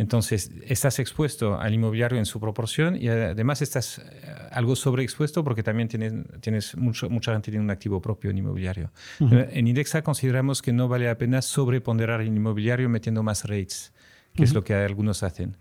Entonces, 0.01 0.51
estás 0.67 0.99
expuesto 0.99 1.61
al 1.61 1.75
inmobiliario 1.75 2.19
en 2.19 2.25
su 2.25 2.41
proporción 2.41 2.97
y 2.97 3.09
además 3.09 3.61
estás 3.61 3.99
eh, 3.99 4.03
algo 4.51 4.75
sobreexpuesto 4.75 5.45
porque 5.45 5.63
también 5.63 5.89
tienes, 5.89 6.15
tienes 6.41 6.75
mucho, 6.75 7.11
mucha 7.11 7.33
gente 7.35 7.51
tiene 7.51 7.63
un 7.63 7.71
activo 7.71 8.01
propio 8.01 8.31
en 8.31 8.39
inmobiliario. 8.39 8.91
En 9.21 9.69
Indexa 9.69 10.01
consideramos 10.01 10.63
que 10.63 10.73
no 10.73 10.89
vale 10.89 11.05
la 11.05 11.19
pena 11.19 11.43
sobreponderar 11.43 12.23
el 12.23 12.29
inmobiliario 12.29 12.89
metiendo 12.89 13.23
más 13.23 13.45
rates, 13.45 13.93
que 14.35 14.45
es 14.45 14.55
lo 14.55 14.65
que 14.65 14.73
algunos 14.73 15.23
hacen. 15.23 15.59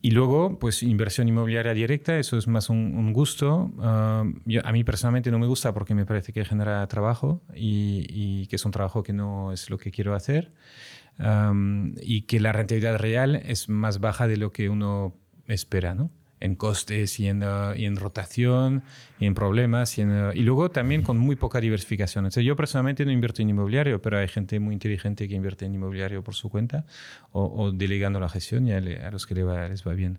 Y 0.00 0.12
luego, 0.12 0.60
pues 0.60 0.84
inversión 0.84 1.26
inmobiliaria 1.26 1.74
directa, 1.74 2.20
eso 2.20 2.38
es 2.38 2.46
más 2.46 2.70
un, 2.70 3.12
gusto. 3.12 3.72
Ah, 3.80 4.22
a 4.62 4.72
mí 4.72 4.84
personalmente 4.84 5.32
no 5.32 5.40
me 5.40 5.48
gusta 5.48 5.74
porque 5.74 5.96
me 5.96 6.06
parece 6.06 6.32
que 6.32 6.44
genera 6.44 6.86
trabajo 6.86 7.42
y, 7.52 8.06
y, 8.08 8.46
que 8.46 8.56
es 8.56 8.64
un 8.64 8.70
trabajo 8.70 9.02
que 9.02 9.12
no 9.12 9.52
es 9.52 9.70
lo 9.70 9.76
que 9.76 9.90
quiero 9.90 10.14
hacer 10.14 10.52
y 12.00 12.22
que 12.22 12.40
la 12.40 12.52
rentabilidad 12.52 12.98
real 12.98 13.36
es 13.36 13.68
más 13.68 14.00
baja 14.00 14.26
de 14.26 14.36
lo 14.36 14.52
que 14.52 14.68
uno 14.68 15.14
espera, 15.46 15.94
¿no? 15.94 16.10
En 16.40 16.54
costes 16.54 17.20
y 17.20 17.28
en, 17.28 17.42
uh, 17.42 17.74
y 17.76 17.84
en 17.84 17.96
rotación 17.96 18.82
y 19.18 19.26
en 19.26 19.34
problemas 19.34 19.98
y, 19.98 20.04
uh, 20.04 20.32
y, 20.32 20.40
luego 20.40 20.70
también 20.70 21.02
con 21.02 21.18
muy 21.18 21.36
poca 21.36 21.60
diversificación. 21.60 22.24
Entonces, 22.24 22.44
yo 22.44 22.56
personalmente 22.56 23.04
no 23.04 23.12
invierto 23.12 23.42
en 23.42 23.50
inmobiliario, 23.50 24.00
pero 24.00 24.18
hay 24.18 24.28
gente 24.28 24.58
muy 24.58 24.72
inteligente 24.72 25.28
que 25.28 25.34
invierte 25.34 25.66
en 25.66 25.74
inmobiliario 25.74 26.24
por 26.24 26.34
su 26.34 26.48
cuenta 26.48 26.86
o, 27.32 27.72
delegando 27.72 28.20
la 28.20 28.30
gestión 28.30 28.66
y 28.66 28.72
a, 28.72 29.10
los 29.10 29.26
que 29.26 29.34
les 29.34 29.46
va, 29.46 29.68
les 29.68 29.86
va 29.86 29.92
bien. 29.92 30.18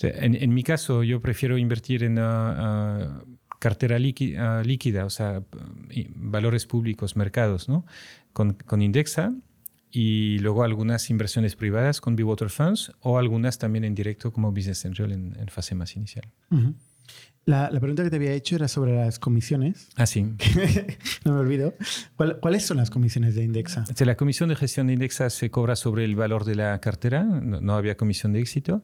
en, 0.00 0.36
en, 0.36 0.54
mi 0.54 0.62
caso, 0.62 1.02
yo 1.02 1.20
prefiero 1.20 1.58
invertir 1.58 2.04
en 2.04 2.20
uh, 2.20 3.24
cartera 3.58 3.98
líquida, 3.98 5.04
o 5.04 5.10
sea, 5.10 5.42
valores 6.14 6.66
públicos, 6.66 7.16
mercados, 7.16 7.68
¿no? 7.68 7.84
Con, 8.32 8.54
con 8.54 8.80
Indexa 8.80 9.34
y 9.92 10.38
luego 10.38 10.64
algunas 10.64 11.10
inversiones 11.10 11.54
privadas 11.54 12.00
con 12.00 12.20
Water 12.20 12.48
Funds 12.48 12.90
o 13.00 13.18
algunas 13.18 13.58
también 13.58 13.84
en 13.84 13.94
directo 13.94 14.32
como 14.32 14.50
Business 14.50 14.86
Angel 14.86 15.12
en, 15.12 15.36
en 15.38 15.48
fase 15.48 15.74
más 15.74 15.94
inicial. 15.96 16.24
la, 17.44 17.70
la, 17.70 17.78
pregunta 17.78 18.02
que 18.02 18.08
te 18.08 18.16
había 18.16 18.32
hecho 18.32 18.56
era 18.56 18.68
sobre 18.68 18.96
las 18.96 19.18
comisiones. 19.18 19.90
Ah, 19.96 20.06
sí. 20.06 20.22
no 21.26 21.34
me 21.34 21.40
olvido. 21.40 21.74
¿Cuáles 22.16 22.64
son 22.64 22.78
las 22.78 22.88
comisiones 22.88 23.34
de 23.34 23.44
Indexa? 23.44 23.84
La 23.98 24.16
comisión 24.16 24.48
de 24.48 24.56
gestión 24.56 24.86
de 24.86 24.94
Indexa 24.94 25.28
se 25.28 25.50
cobra 25.50 25.76
sobre 25.76 26.06
el 26.06 26.16
valor 26.16 26.46
de 26.46 26.54
la 26.54 26.80
cartera. 26.80 27.22
No, 27.22 27.74
había 27.74 27.98
comisión 27.98 28.32
de 28.32 28.40
éxito. 28.40 28.82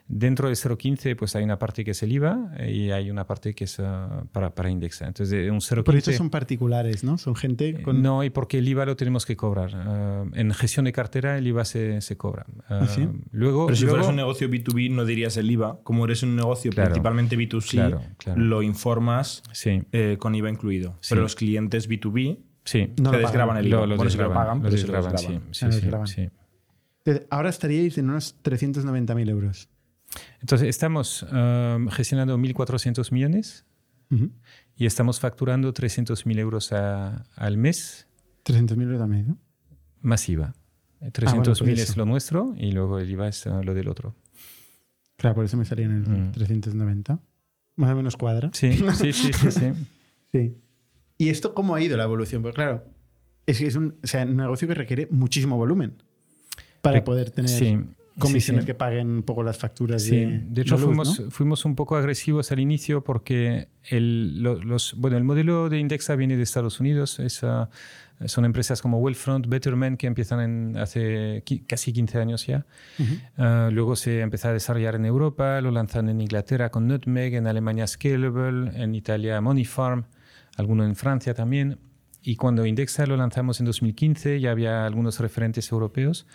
Dentro 0.08 0.50
de 0.50 0.54
0.15 0.54 1.16
pues 1.16 1.36
hay 1.36 1.44
una 1.44 1.58
parte 1.58 1.84
que 1.84 1.92
es 1.92 2.04
el 2.04 2.12
IVA 2.12 2.52
y 2.68 2.92
hay 2.92 3.10
una 3.10 3.26
parte 3.26 3.56
que 3.56 3.64
es 3.64 3.80
ah, 3.80 4.24
para, 4.32 4.54
para 4.54 4.70
indexar. 4.70 5.08
Entonces 5.08 5.32
de 5.32 5.50
un 5.50 5.60
0.15... 5.60 5.84
Pero 5.84 5.98
estos 5.98 6.16
son 6.16 6.30
particulares, 6.30 7.04
¿no? 7.04 7.18
Son 7.18 7.36
gente 7.36 7.82
con... 7.82 8.04
No, 8.04 8.24
y 8.24 8.30
porque 8.30 8.60
el 8.60 8.68
IVA 8.68 8.86
lo 8.86 8.96
tenemos 8.96 9.26
que 9.26 9.36
cobrar. 9.36 9.72
Ah, 9.74 10.26
en 10.34 10.54
gestión 10.54 10.86
de 10.86 10.92
cartera 10.92 11.38
el 11.40 11.48
IVA 11.48 11.66
se, 11.66 12.02
se 12.02 12.18
cobra. 12.18 12.46
¿Ah, 12.70 12.86
sí? 12.88 13.08
luego, 13.32 13.66
Pero 13.66 13.76
si 13.76 13.88
fueras 13.88 14.08
un 14.08 14.16
negocio 14.16 14.48
B2B 14.48 14.92
no 14.92 15.06
dirías 15.06 15.38
el 15.38 15.50
IVA. 15.50 15.80
Como 15.84 16.06
eres 16.06 16.22
un 16.22 16.36
negocio 16.36 16.72
principalmente 16.72 17.36
B2C, 17.36 18.36
lo 18.36 18.62
informas 18.62 19.42
eh, 19.66 20.18
con 20.20 20.36
IVA 20.36 20.52
incluido. 20.52 21.00
Pero 21.10 21.22
los 21.22 21.36
clientes 21.36 21.90
B2B 21.90 22.38
sí. 22.64 22.94
no 23.02 23.12
desgraban 23.12 23.58
el 23.58 23.68
IVA. 23.68 23.88
Lo, 23.88 23.96
lo, 23.96 24.04
desgraban, 24.04 24.34
lo, 24.34 24.40
pagan, 24.40 24.64
lo 24.64 24.70
desgraban, 24.70 25.18
sí, 25.18 25.40
sí, 25.52 25.66
sí. 25.72 25.86
Entonces, 25.86 26.32
Ahora 27.30 27.50
estaríais 27.50 27.98
en 28.00 28.10
unos 28.10 28.36
390.000 28.44 29.30
euros. 29.30 29.70
Entonces, 30.42 30.68
estamos 30.70 31.24
um, 31.24 31.88
gestionando 31.90 32.38
1.400 32.38 33.12
millones 33.12 33.66
y 34.78 34.86
estamos 34.86 35.20
facturando 35.20 35.74
300.000 35.74 36.40
euros 36.40 36.72
a- 36.72 37.26
al 37.36 37.58
mes, 37.58 38.08
300.000 38.46 38.84
euros 38.84 39.02
al 39.02 39.10
mes, 39.10 39.28
¿no? 39.28 39.38
masiva. 40.02 40.54
bueno, 41.00 41.12
300.000 41.14 41.58
por 41.60 41.70
es 41.70 41.80
eso. 41.90 41.94
lo 41.98 42.06
nuestro 42.06 42.54
y 42.58 42.72
luego 42.72 43.00
el 43.00 43.10
IVA 43.10 43.28
es 43.28 43.46
uh, 43.48 43.62
lo 43.64 43.74
del 43.74 43.88
otro. 43.88 44.16
Claro, 45.18 45.36
por 45.36 45.46
eso 45.46 45.58
me 45.58 45.66
salía 45.66 45.86
en 45.86 45.92
el 45.92 46.02
Mm. 46.08 46.32
390. 46.34 47.20
Más 47.78 47.92
o 47.92 47.96
menos 47.96 48.16
cuadra. 48.16 48.50
Sí, 48.54 48.74
sí, 48.96 49.12
sí, 49.14 49.34
sí. 49.34 49.52
sí. 49.52 49.72
Sí. 50.32 50.54
¿Y 51.18 51.30
esto 51.30 51.54
cómo 51.54 51.76
ha 51.76 51.82
ido 51.82 51.96
la 51.96 52.04
evolución? 52.04 52.42
Porque 52.42 52.56
claro, 52.56 52.84
es 53.46 53.58
que 53.60 53.68
es 53.68 53.76
un, 53.78 53.96
o 54.04 54.08
sea, 54.08 54.24
un 54.26 54.36
negocio 54.36 54.68
que 54.68 54.74
requiere 54.74 55.08
muchísimo 55.10 55.56
volumen 55.56 55.94
para 56.82 56.98
Re- 56.98 57.02
poder 57.04 57.30
tener 57.32 57.50
Sí, 57.50 57.80
comisiones 58.20 58.62
sí, 58.64 58.66
sí. 58.66 58.68
que 58.68 58.76
paguen 58.76 59.10
un 59.10 59.24
poco 59.24 59.44
las 59.44 59.58
facturas 59.58 60.04
Sí, 60.04 60.12
de, 60.18 60.44
de 60.48 60.62
hecho 60.62 60.76
la 60.76 60.82
luz, 60.82 60.86
fuimos, 60.88 61.20
¿no? 61.20 61.32
fuimos 61.32 61.66
un 61.66 61.76
poco 61.76 61.96
agresivos 61.98 62.52
al 62.52 62.60
inicio 62.60 63.04
porque 63.04 63.68
el, 63.90 64.42
lo- 64.42 64.62
los, 64.64 64.96
bueno, 64.98 65.18
el 65.18 65.24
modelo 65.24 65.70
de 65.70 65.80
Indexa 65.80 66.16
viene 66.16 66.38
de 66.38 66.44
Estados 66.44 66.80
Unidos. 66.80 67.20
Es, 67.20 67.44
ah, 67.44 67.70
son 68.26 68.46
empresas 68.46 68.82
como 68.82 69.00
Wellfront, 69.00 69.48
Betterment 69.48 70.00
que 70.00 70.08
empiezan 70.08 70.40
en 70.40 70.78
hace 70.78 71.44
casi 71.68 71.92
15 71.92 72.18
años 72.20 72.46
ya. 72.48 72.66
Ujú. 72.98 73.14
Ah, 73.38 73.70
luego 73.72 73.98
se 73.98 74.22
empieza 74.22 74.50
a 74.50 74.54
desarrollar 74.54 74.96
en 74.96 75.06
Europa, 75.06 75.60
lo 75.60 75.72
lanzan 75.72 76.08
en 76.08 76.22
Inglaterra 76.22 76.70
con 76.70 76.88
Nutmeg, 76.88 77.34
en 77.34 77.48
Alemania 77.48 77.86
Scalable, 77.86 78.72
en 78.82 78.96
Italia 78.96 79.42
Money 79.42 79.66
Farm, 79.66 80.06
alguno 80.56 80.86
en 80.86 80.96
Francia 80.96 81.34
también. 81.34 81.78
Y 82.28 82.38
cuando 82.38 82.66
Indexa 82.66 83.06
lo 83.06 83.18
lanzamos 83.18 83.60
en 83.60 83.68
2015 83.68 84.40
ya 84.40 84.50
había 84.50 84.88
algunos 84.88 85.20
referentes 85.20 85.72
europeos 85.72 86.26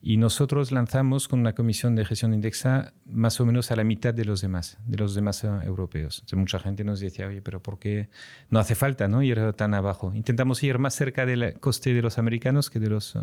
y 0.00 0.16
nosotros 0.16 0.70
lanzamos 0.70 1.26
con 1.26 1.40
una 1.40 1.56
comisión 1.56 1.96
de 1.96 2.04
gestión 2.04 2.30
de 2.30 2.36
Indexa 2.36 2.92
más 3.04 3.40
o 3.40 3.46
menos 3.46 3.72
a 3.72 3.76
la 3.76 3.82
mitad 3.82 4.14
de 4.14 4.24
los 4.24 4.42
demás, 4.42 4.78
de 4.86 4.98
los 4.98 5.16
demás 5.16 5.42
eh, 5.42 5.48
europeos. 5.64 6.22
Mucha 6.34 6.60
gente 6.60 6.84
nos 6.84 7.00
decía, 7.00 7.26
oye, 7.26 7.42
pero 7.42 7.60
¿por 7.60 7.80
qué 7.80 8.10
no 8.48 8.60
hace 8.60 8.76
falta 8.76 9.08
¿no? 9.08 9.24
ir 9.24 9.52
tan 9.54 9.74
abajo? 9.74 10.12
Intentamos 10.14 10.62
ir 10.62 10.78
más 10.78 10.94
cerca 10.94 11.26
del 11.26 11.58
coste 11.58 11.94
de 11.94 12.02
los 12.02 12.18
americanos 12.18 12.70
que 12.70 12.78
de 12.78 12.88
los 12.88 13.16
eh, 13.16 13.18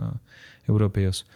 europeos. 0.67 1.27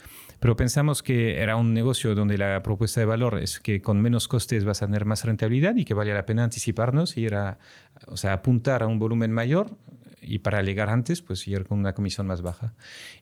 Pero 0.41 0.57
pensamos 0.57 1.01
que 1.03 1.37
era 1.37 1.55
un 1.55 1.73
negocio 1.73 2.15
donde 2.15 2.37
la 2.37 2.61
propuesta 2.63 2.99
de 2.99 3.05
valor 3.05 3.39
es 3.39 3.61
que 3.61 3.81
con 3.81 4.01
menos 4.01 4.27
costes 4.27 4.65
vas 4.65 4.81
a 4.83 4.87
tener 4.87 5.05
más 5.05 5.23
rentabilidad 5.23 5.77
y 5.77 5.85
que 5.85 5.93
valía 5.93 6.15
la 6.15 6.25
pena 6.25 6.43
anticiparnos 6.43 7.15
y 7.15 7.21
ir 7.21 7.35
a, 7.35 7.59
o 8.07 8.17
sea, 8.17 8.33
apuntar 8.33 8.83
a 8.83 8.87
un 8.87 8.99
volumen 8.99 9.31
mayor 9.31 9.77
y 10.21 10.39
para 10.39 10.61
llegar 10.61 10.89
antes, 10.89 11.21
pues 11.21 11.47
ir 11.47 11.65
con 11.65 11.79
una 11.79 11.93
comisión 11.93 12.27
más 12.27 12.41
baja. 12.41 12.73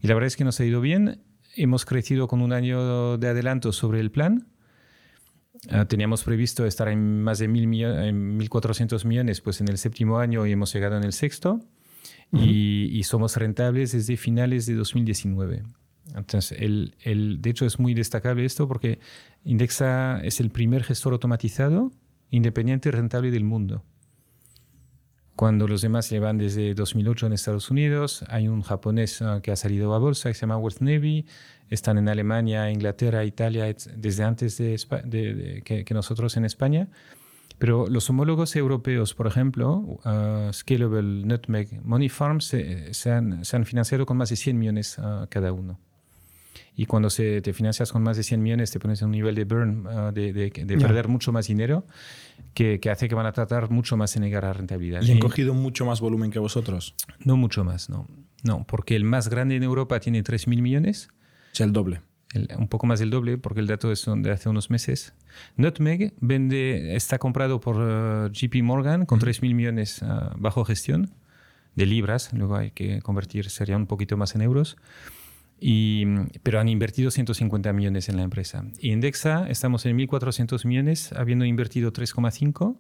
Y 0.02 0.08
la 0.08 0.14
verdad 0.14 0.28
es 0.28 0.36
que 0.38 0.44
nos 0.44 0.60
ha 0.60 0.66
ido 0.66 0.82
bien. 0.82 1.22
Hemos 1.56 1.86
crecido 1.86 2.28
con 2.28 2.42
un 2.42 2.54
año 2.54 3.18
de 3.18 3.28
adelanto 3.28 3.72
sobre 3.72 4.00
el 4.00 4.12
plan. 4.12 4.48
Ah, 5.70 5.86
teníamos 5.86 6.24
previsto 6.24 6.66
estar 6.66 6.88
en 6.90 7.22
más 7.22 7.40
de 7.40 7.48
mil 7.48 7.68
millo- 7.68 8.00
en 8.02 8.38
1.400 8.38 9.04
millones 9.06 9.42
pues 9.42 9.60
en 9.62 9.68
el 9.68 9.78
séptimo 9.78 10.20
año 10.20 10.46
y 10.46 10.52
hemos 10.52 10.74
llegado 10.74 10.96
en 10.98 11.04
el 11.04 11.14
sexto. 11.14 11.60
y, 12.32 12.90
y 12.94 13.04
somos 13.04 13.36
rentables 13.38 13.92
desde 13.92 14.16
finales 14.16 14.68
de 14.68 14.76
2019. 14.76 15.64
Entonces, 16.16 16.58
el, 16.60 16.96
el- 17.02 17.42
de 17.42 17.50
hecho, 17.50 17.66
es 17.66 17.80
muy 17.80 17.94
destacable 17.96 18.46
esto 18.46 18.68
porque 18.68 19.00
Indexa 19.44 20.20
es 20.24 20.40
el 20.40 20.52
primer 20.52 20.84
gestor 20.84 21.14
automatizado, 21.14 21.92
independiente 22.30 22.90
y 22.90 22.92
rentable 22.92 23.32
del 23.32 23.44
mundo. 23.44 23.84
Cuando 25.40 25.70
los 25.70 25.82
demás 25.82 26.10
llevan 26.10 26.38
desde 26.38 26.74
2008 26.74 27.28
en 27.28 27.32
Estados 27.32 27.72
Unidos, 27.72 28.26
hay 28.28 28.50
un 28.50 28.62
japonés 28.62 29.22
ah, 29.22 29.40
que 29.42 29.54
ha 29.54 29.56
salido 29.56 29.94
a 29.94 29.98
bolsa 29.98 30.28
que 30.28 30.34
se 30.34 30.42
llama 30.42 30.58
Worth 30.58 30.82
Navy, 30.82 31.26
están 31.70 31.98
en 31.98 32.10
Alemania, 32.10 32.70
Inglaterra, 32.70 33.24
Italia, 33.24 33.74
desde 33.96 34.24
antes 34.26 34.58
de, 34.58 34.78
de- 35.06 35.34
de- 35.34 35.62
que, 35.62 35.86
que 35.86 35.94
nosotros 35.94 36.36
en 36.36 36.44
España. 36.44 36.90
Pero 37.58 37.88
los 37.88 38.10
homólogos 38.10 38.54
europeos, 38.58 39.14
por 39.14 39.28
ejemplo, 39.28 40.00
ah, 40.04 40.50
Scalable, 40.52 41.26
Nutmeg, 41.26 41.86
Money 41.86 42.10
Farm, 42.10 42.42
se, 42.42 42.94
se 42.94 43.10
han, 43.10 43.46
se 43.46 43.56
han 43.56 43.64
financiado 43.66 44.06
con 44.06 44.18
más 44.18 44.28
de 44.32 44.36
100 44.36 44.60
millones 44.60 45.00
ah, 45.00 45.26
cada 45.30 45.54
uno. 45.54 45.80
Y 46.76 46.86
cuando 46.86 47.10
se, 47.10 47.42
te 47.42 47.54
financias 47.54 47.92
con 47.92 48.02
más 48.04 48.18
de 48.18 48.24
100 48.24 48.42
millones, 48.42 48.72
te 48.72 48.80
pones 48.80 49.02
en 49.02 49.08
un 49.08 49.12
nivel 49.12 49.36
de 49.36 49.44
burn, 49.46 49.86
ah, 49.88 50.12
de, 50.14 50.32
de- 50.34 50.50
de 50.50 50.76
Ya. 50.76 50.88
perder 50.88 51.08
mucho 51.08 51.32
más 51.32 51.48
dinero, 51.48 51.86
que, 52.54 52.80
que 52.80 52.90
hace 52.90 53.08
que 53.10 53.16
van 53.16 53.26
a 53.26 53.32
tratar 53.32 53.70
mucho 53.70 53.98
más 53.98 54.16
en 54.16 54.24
llegar 54.24 54.46
a 54.46 54.54
rentabilidad. 54.54 55.02
¿Y 55.02 55.12
han 55.12 55.18
Y- 55.18 55.20
cogido 55.20 55.54
mucho 55.54 55.86
más 55.86 56.00
volumen 56.02 56.32
que 56.32 56.40
vosotros? 56.40 56.96
no 57.24 57.36
mucho 57.38 57.64
más, 57.64 57.90
no. 57.90 58.08
No, 58.44 58.64
porque 58.66 58.96
el 58.96 59.04
más 59.04 59.28
grande 59.30 59.56
en 59.56 59.64
Europa 59.64 60.00
tiene 60.00 60.24
3.000 60.24 60.62
millones, 60.62 61.10
O 61.52 61.56
sea, 61.56 61.66
el 61.66 61.74
doble. 61.74 62.02
el- 62.34 62.48
un 62.58 62.68
poco 62.70 62.88
más 62.88 63.00
del 63.00 63.10
doble, 63.10 63.38
porque 63.38 63.60
el 63.60 63.68
dato 63.68 63.92
es 63.92 64.06
de 64.08 64.32
hace 64.32 64.48
unos 64.50 64.70
meses. 64.70 65.14
Nutmeg 65.58 66.14
vende, 66.22 66.96
está 66.96 67.18
comprado 67.20 67.60
por 67.60 67.76
eh, 67.80 68.30
JP 68.32 68.62
Morgan 68.64 69.06
con 69.06 69.20
3.000 69.20 69.54
millones 69.54 70.02
ah, 70.04 70.34
bajo 70.38 70.64
gestión 70.64 71.12
de 71.76 71.86
libras, 71.86 72.32
luego 72.34 72.56
hay 72.56 72.72
que 72.72 73.02
convertir, 73.02 73.50
sería 73.50 73.76
un 73.78 73.88
poquito 73.88 74.16
más 74.18 74.36
en 74.36 74.42
euros. 74.42 74.78
Y, 75.62 76.06
pero 76.44 76.60
han 76.60 76.70
invertido 76.70 77.12
150 77.12 77.74
millones 77.74 78.08
en 78.10 78.18
la 78.18 78.24
empresa. 78.24 78.64
Y 78.80 78.92
Indexa, 78.92 79.50
estamos 79.50 79.86
en 79.86 79.98
1.400 79.98 80.66
millones, 80.66 81.12
habiendo 81.14 81.44
invertido 81.46 81.92
3,5 81.92 82.78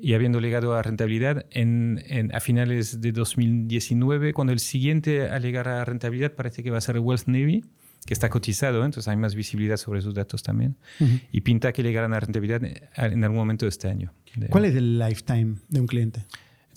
y 0.00 0.14
habiendo 0.14 0.38
llegado 0.40 0.74
a 0.76 0.82
rentabilidad 0.82 1.46
en, 1.50 2.02
en- 2.06 2.32
a 2.34 2.38
finales 2.40 3.00
de 3.00 3.10
2019, 3.10 4.32
cuando 4.32 4.52
el 4.52 4.60
siguiente 4.60 5.28
a 5.28 5.38
llegar 5.40 5.66
a 5.68 5.84
rentabilidad 5.84 6.32
parece 6.34 6.62
que 6.62 6.70
va 6.70 6.78
a 6.78 6.80
ser 6.80 6.98
Wealth 7.00 7.26
Navy, 7.26 7.64
que 8.06 8.14
está 8.14 8.30
cotizado, 8.30 8.82
¿eh? 8.82 8.86
entonces 8.86 9.08
hay 9.08 9.16
más 9.16 9.34
visibilidad 9.34 9.76
sobre 9.76 10.00
sus 10.00 10.14
datos 10.14 10.42
también. 10.44 10.76
Ujú. 11.00 11.18
Y 11.32 11.40
pinta 11.40 11.72
que 11.72 11.82
llegarán 11.82 12.14
a 12.14 12.20
rentabilidad 12.20 12.62
en 12.64 13.24
algún 13.24 13.38
momento 13.38 13.66
de 13.66 13.70
este 13.70 13.88
año. 13.88 14.12
¿Cuál 14.50 14.66
es 14.66 14.76
el 14.76 14.98
lifetime 15.00 15.56
de 15.68 15.80
un 15.80 15.86
cliente? 15.88 16.24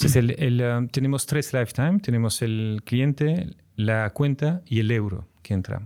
Entonces, 0.06 0.16
el- 0.16 0.62
el, 0.62 0.62
um, 0.78 0.88
tenemos 0.88 1.26
tres 1.26 1.54
lifetime. 1.54 2.00
Tenemos 2.00 2.42
el 2.42 2.82
cliente, 2.86 3.56
la 3.76 4.10
cuenta 4.12 4.62
y 4.66 4.80
el 4.80 4.92
euro 4.92 5.28
que 5.42 5.54
entra. 5.54 5.82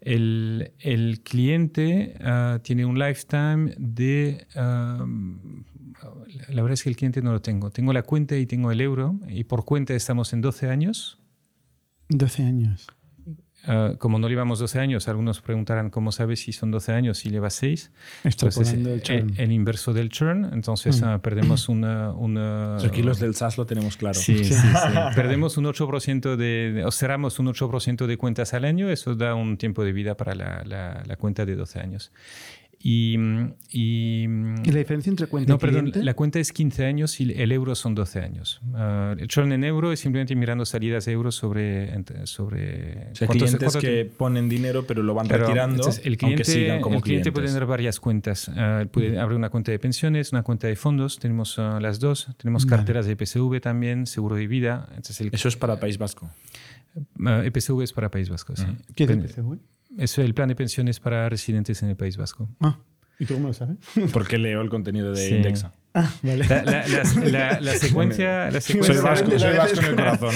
El, 0.00 0.72
el 0.78 1.20
cliente 1.22 2.14
ah, 2.20 2.60
tiene 2.62 2.84
un 2.84 2.98
lifetime 2.98 3.74
de... 3.78 4.46
um, 4.56 5.64
la 6.50 6.62
verdad 6.62 6.74
es 6.74 6.82
que 6.84 6.90
el 6.90 6.96
cliente 6.96 7.20
no 7.22 7.32
lo 7.32 7.40
tengo. 7.42 7.70
Tengo 7.70 7.92
la 7.92 8.02
cuenta 8.02 8.36
y 8.36 8.46
tengo 8.46 8.70
el 8.70 8.80
euro. 8.80 9.18
Y 9.28 9.44
por 9.44 9.64
cuenta 9.64 9.94
estamos 9.94 10.32
en 10.32 10.40
12 10.40 10.70
años. 10.70 11.18
12 12.10 12.44
años. 12.44 12.86
Ah, 13.68 13.92
como 13.98 14.18
no 14.18 14.28
llevamos 14.28 14.58
12 14.58 14.78
años, 14.80 15.06
algunos 15.08 15.40
preguntarán 15.42 15.90
cómo 15.90 16.10
sabes 16.10 16.40
si 16.40 16.52
son 16.52 16.70
12 16.70 16.92
años 16.92 17.18
si 17.18 17.28
llevas 17.30 17.52
6. 17.54 17.90
Extrapolando 18.24 18.88
el 18.88 18.94
el, 18.96 19.02
churn. 19.02 19.34
el 19.36 19.52
inverso 19.52 19.92
del 19.92 20.08
churn. 20.08 20.50
Entonces 20.52 21.00
Mm. 21.00 21.04
ah, 21.04 21.18
perdemos 21.22 21.68
una... 21.68 22.10
una 22.12 22.76
Aquí 22.78 23.02
los 23.02 23.18
del 23.20 23.34
SAS 23.34 23.58
lo 23.58 23.66
tenemos 23.66 23.96
claro. 23.96 24.14
Sí, 24.18 24.42
sí, 24.44 24.54
sí. 24.54 24.66
Perdemos 25.14 25.56
un 25.58 25.66
8% 25.66 26.36
de, 26.36 26.72
de- 26.72 26.84
o 26.84 26.90
cerramos 26.90 27.38
un 27.38 27.46
8% 27.48 28.06
de 28.06 28.16
cuentas 28.16 28.54
al 28.54 28.64
año, 28.64 28.88
eso 28.90 29.14
da 29.14 29.34
un 29.34 29.56
tiempo 29.58 29.84
de 29.84 29.92
vida 29.92 30.16
para 30.16 30.34
la, 30.34 30.62
la- 30.64 31.02
la 31.06 31.16
cuenta 31.16 31.44
de 31.44 31.54
12 31.54 31.78
años. 31.80 32.10
Y, 32.80 33.18
y- 33.72 34.22
¿Y 34.22 34.70
la 34.70 34.78
diferencia 34.78 35.10
entre 35.10 35.26
cuenta 35.26 35.48
no, 35.50 35.56
y 35.56 35.58
perdón, 35.58 35.80
cliente? 35.86 36.04
la 36.04 36.14
cuenta 36.14 36.38
es 36.38 36.52
15 36.52 36.84
años 36.86 37.20
y 37.20 37.32
el 37.32 37.50
euro 37.50 37.74
son 37.74 37.96
12 37.96 38.20
años. 38.20 38.60
Ah, 38.72 39.16
el 39.18 39.26
churn 39.26 39.50
en 39.52 39.64
euro 39.64 39.90
es 39.90 39.98
simplemente 39.98 40.36
mirando 40.36 40.64
salidas 40.64 41.04
de 41.06 41.12
euros 41.12 41.34
sobre... 41.34 41.90
sobre 42.26 43.08
O 43.10 43.14
sea, 43.16 43.26
cuánto 43.26 43.46
se- 43.46 43.56
clientes 43.56 43.72
cuánto 43.72 43.80
que 43.80 44.04
ponen 44.04 44.48
dinero 44.48 44.84
pero 44.86 45.02
lo 45.02 45.12
van 45.12 45.26
Claro, 45.26 45.46
retirando 45.46 45.74
entonces, 45.74 46.02
el 46.06 46.12
aunque 46.12 46.18
cliente, 46.18 46.44
sigan 46.44 46.80
como 46.80 46.96
el 46.98 47.02
cliente 47.02 47.32
puede 47.32 47.46
clientes. 47.46 47.54
tener 47.54 47.66
varias 47.68 47.98
cuentas. 47.98 48.48
Ah, 48.54 48.84
puede 48.90 49.18
abrir 49.18 49.36
una 49.36 49.50
cuenta 49.50 49.72
de 49.72 49.78
pensiones, 49.80 50.30
una 50.30 50.44
cuenta 50.44 50.68
de 50.68 50.76
fondos. 50.76 51.18
Tenemos 51.18 51.58
ah, 51.58 51.80
las 51.80 51.98
dos. 51.98 52.28
Tenemos 52.36 52.64
Vale. 52.64 52.76
carteras 52.76 53.06
de 53.06 53.12
EPSV 53.14 53.60
también, 53.60 54.06
seguro 54.06 54.36
de 54.36 54.46
vida. 54.46 54.86
Entonces, 54.90 55.20
el, 55.20 55.30
Eso 55.32 55.48
es 55.48 55.56
para 55.56 55.80
País 55.80 55.98
Vasco. 55.98 56.30
EPSV 57.44 57.82
es 57.82 57.92
para 57.92 58.08
País 58.10 58.28
Vasco. 58.28 58.54
sí. 58.56 58.64
¿Qué 58.94 59.04
es 59.04 59.08
Pen- 59.10 59.20
el 59.20 59.26
PCV? 59.26 59.58
Es 59.98 60.16
el 60.16 60.32
plan 60.32 60.48
de 60.48 60.54
pensiones 60.56 60.98
para 61.00 61.28
residentes 61.28 61.82
en 61.82 61.90
el 61.90 61.96
País 61.96 62.16
Vasco. 62.16 62.48
Ah, 62.60 62.78
¿y 63.18 63.26
tú 63.26 63.34
cómo 63.34 63.48
lo 63.48 63.52
sabes? 63.54 63.76
Porque 64.12 64.38
leo 64.38 64.62
el 64.62 64.70
contenido 64.70 65.12
de 65.12 65.28
Sí. 65.28 65.34
Indexa. 65.34 65.74
Ah, 65.92 66.10
vale. 66.22 66.46
La, 66.46 66.62
la- 66.62 66.86
la- 66.86 67.04
la- 67.30 67.60
la 67.60 67.72
secuencia, 67.74 68.50
la 68.50 68.60
Soy 68.60 68.76
secuencia- 68.80 69.02
vasco, 69.02 69.38
soy 69.38 69.56
vasco 69.56 69.80
en 69.80 69.86
el 69.86 69.94
corazón. 69.96 70.34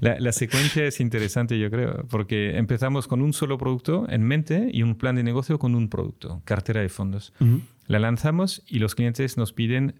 La, 0.00 0.18
la 0.18 0.32
secuencia 0.32 0.84
es 0.84 1.00
interesante, 1.00 1.58
yo 1.58 1.70
creo, 1.70 2.04
porque 2.08 2.56
empezamos 2.56 3.06
con 3.06 3.22
un 3.22 3.32
solo 3.32 3.58
producto 3.58 4.06
en 4.08 4.22
mente 4.22 4.68
y 4.72 4.82
un 4.82 4.94
plan 4.96 5.14
de 5.16 5.22
negocio 5.22 5.58
con 5.58 5.74
un 5.74 5.88
producto, 5.88 6.42
cartera 6.44 6.80
de 6.80 6.88
fondos. 6.88 7.32
La 7.86 7.98
lanzamos 7.98 8.62
y 8.66 8.78
los 8.78 8.94
clientes 8.94 9.36
nos 9.36 9.52
piden 9.52 9.94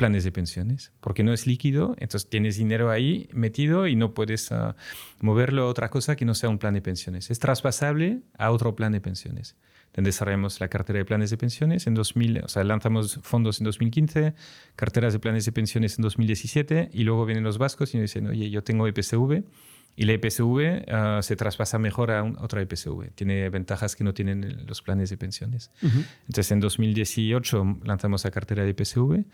planes 0.00 0.24
de 0.24 0.32
pensiones, 0.32 0.92
porque 1.00 1.22
no 1.22 1.32
es 1.32 1.46
líquido, 1.46 1.94
entonces 1.98 2.28
tienes 2.30 2.56
dinero 2.56 2.90
ahí 2.90 3.28
metido 3.32 3.86
y 3.86 3.94
no 3.96 4.14
puedes 4.14 4.50
ah, 4.50 4.74
moverlo 5.20 5.62
a 5.64 5.66
otra 5.66 5.90
cosa 5.90 6.16
que 6.16 6.24
no 6.24 6.34
sea 6.34 6.48
un 6.48 6.58
plan 6.58 6.72
de 6.74 6.80
pensiones. 6.80 7.30
Es 7.30 7.38
traspasable 7.38 8.20
a 8.38 8.50
otro 8.50 8.74
plan 8.74 8.92
de 8.92 9.00
pensiones. 9.00 9.56
Entonces 9.88 10.14
desarrollamos 10.14 10.60
la 10.60 10.68
cartera 10.68 10.98
de 11.00 11.04
planes 11.04 11.30
de 11.30 11.36
pensiones 11.36 11.86
en 11.86 11.94
2000, 11.94 12.44
o 12.44 12.48
sea, 12.48 12.64
lanzamos 12.64 13.18
fondos 13.22 13.60
en 13.60 13.64
2015, 13.64 14.34
carteras 14.76 15.12
de 15.12 15.18
planes 15.18 15.44
de 15.44 15.52
pensiones 15.52 15.98
en 15.98 16.02
2017 16.02 16.90
y 16.92 17.02
luego 17.04 17.26
vienen 17.26 17.44
los 17.44 17.58
vascos 17.58 17.92
y 17.94 17.98
nos 17.98 18.04
dicen, 18.04 18.26
oye, 18.28 18.48
yo 18.50 18.62
tengo 18.62 18.86
EPSV 18.86 19.42
Y 19.96 20.04
la 20.04 20.12
IPSV 20.14 20.86
ah, 20.88 21.18
se 21.22 21.34
traspasa 21.34 21.78
mejor 21.78 22.12
a 22.12 22.22
un- 22.22 22.36
otra 22.38 22.62
IPSV. 22.62 23.10
Tiene 23.16 23.50
ventajas 23.50 23.96
que 23.96 24.04
no 24.04 24.12
tienen 24.14 24.64
los 24.66 24.80
planes 24.80 25.10
de 25.10 25.16
pensiones. 25.16 25.70
Entonces, 26.28 26.52
en 26.52 26.60
2018 26.60 27.80
lanzamos 27.84 28.24
la 28.24 28.30
cartera 28.30 28.62
de 28.62 28.70
IPSV 28.70 29.24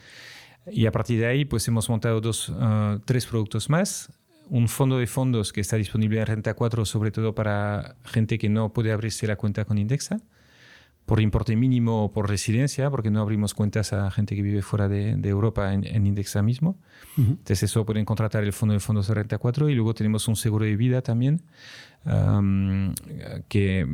y 0.70 0.86
a 0.86 0.92
partir 0.92 1.20
de 1.20 1.26
ahí, 1.26 1.44
pues 1.44 1.66
hemos 1.68 1.88
montado 1.88 2.20
dos, 2.20 2.52
ah, 2.58 2.98
tres 3.04 3.26
productos 3.26 3.70
más. 3.70 4.10
Un 4.48 4.68
fondo 4.68 4.98
de 4.98 5.06
fondos 5.06 5.52
que 5.52 5.60
está 5.60 5.76
disponible 5.76 6.20
en 6.20 6.26
Renta 6.26 6.54
4, 6.54 6.84
sobre 6.84 7.10
todo 7.10 7.34
para 7.34 7.96
gente 8.04 8.38
que 8.38 8.48
no 8.48 8.72
puede 8.72 8.92
abrirse 8.92 9.26
la 9.26 9.36
cuenta 9.36 9.64
con 9.64 9.76
Indexa, 9.76 10.20
por 11.04 11.20
importe 11.20 11.56
mínimo 11.56 12.04
o 12.04 12.12
por 12.12 12.28
residencia, 12.28 12.90
porque 12.90 13.10
no 13.10 13.20
abrimos 13.20 13.54
cuentas 13.54 13.92
a 13.92 14.10
gente 14.10 14.36
que 14.36 14.42
vive 14.42 14.62
fuera 14.62 14.88
de, 14.88 15.16
de 15.16 15.28
Europa 15.28 15.72
en, 15.72 15.84
en 15.84 16.06
Indexa 16.06 16.42
mismo. 16.42 16.78
Entonces, 17.16 17.64
eso 17.64 17.84
pueden 17.86 18.04
contratar 18.04 18.44
el 18.44 18.52
fondo 18.52 18.72
de 18.72 18.80
fondos 18.80 19.08
de 19.08 19.14
Renta 19.14 19.38
4 19.38 19.68
y 19.68 19.74
luego 19.74 19.94
tenemos 19.94 20.28
un 20.28 20.36
seguro 20.36 20.64
de 20.64 20.76
vida 20.76 21.02
también 21.02 21.42
am, 22.04 22.94
que, 23.48 23.86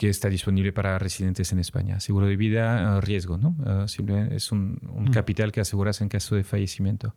que 0.00 0.08
está 0.08 0.30
disponible 0.30 0.72
para 0.72 0.98
residentes 0.98 1.52
en 1.52 1.58
España. 1.58 2.00
Seguro 2.00 2.26
de 2.26 2.34
vida, 2.34 2.96
eh, 2.96 3.00
riesgo, 3.02 3.36
¿no? 3.36 3.54
Eh, 3.66 4.28
es 4.30 4.50
un, 4.50 4.78
un 4.94 5.08
capital 5.08 5.52
que 5.52 5.60
aseguras 5.60 6.00
en 6.00 6.08
caso 6.08 6.36
de 6.36 6.42
fallecimiento. 6.42 7.14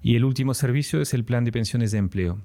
Y 0.00 0.14
el 0.14 0.24
último 0.24 0.54
servicio 0.54 1.00
es 1.00 1.12
el 1.12 1.24
plan 1.24 1.44
de 1.44 1.50
pensiones 1.50 1.90
de 1.90 1.98
empleo 1.98 2.38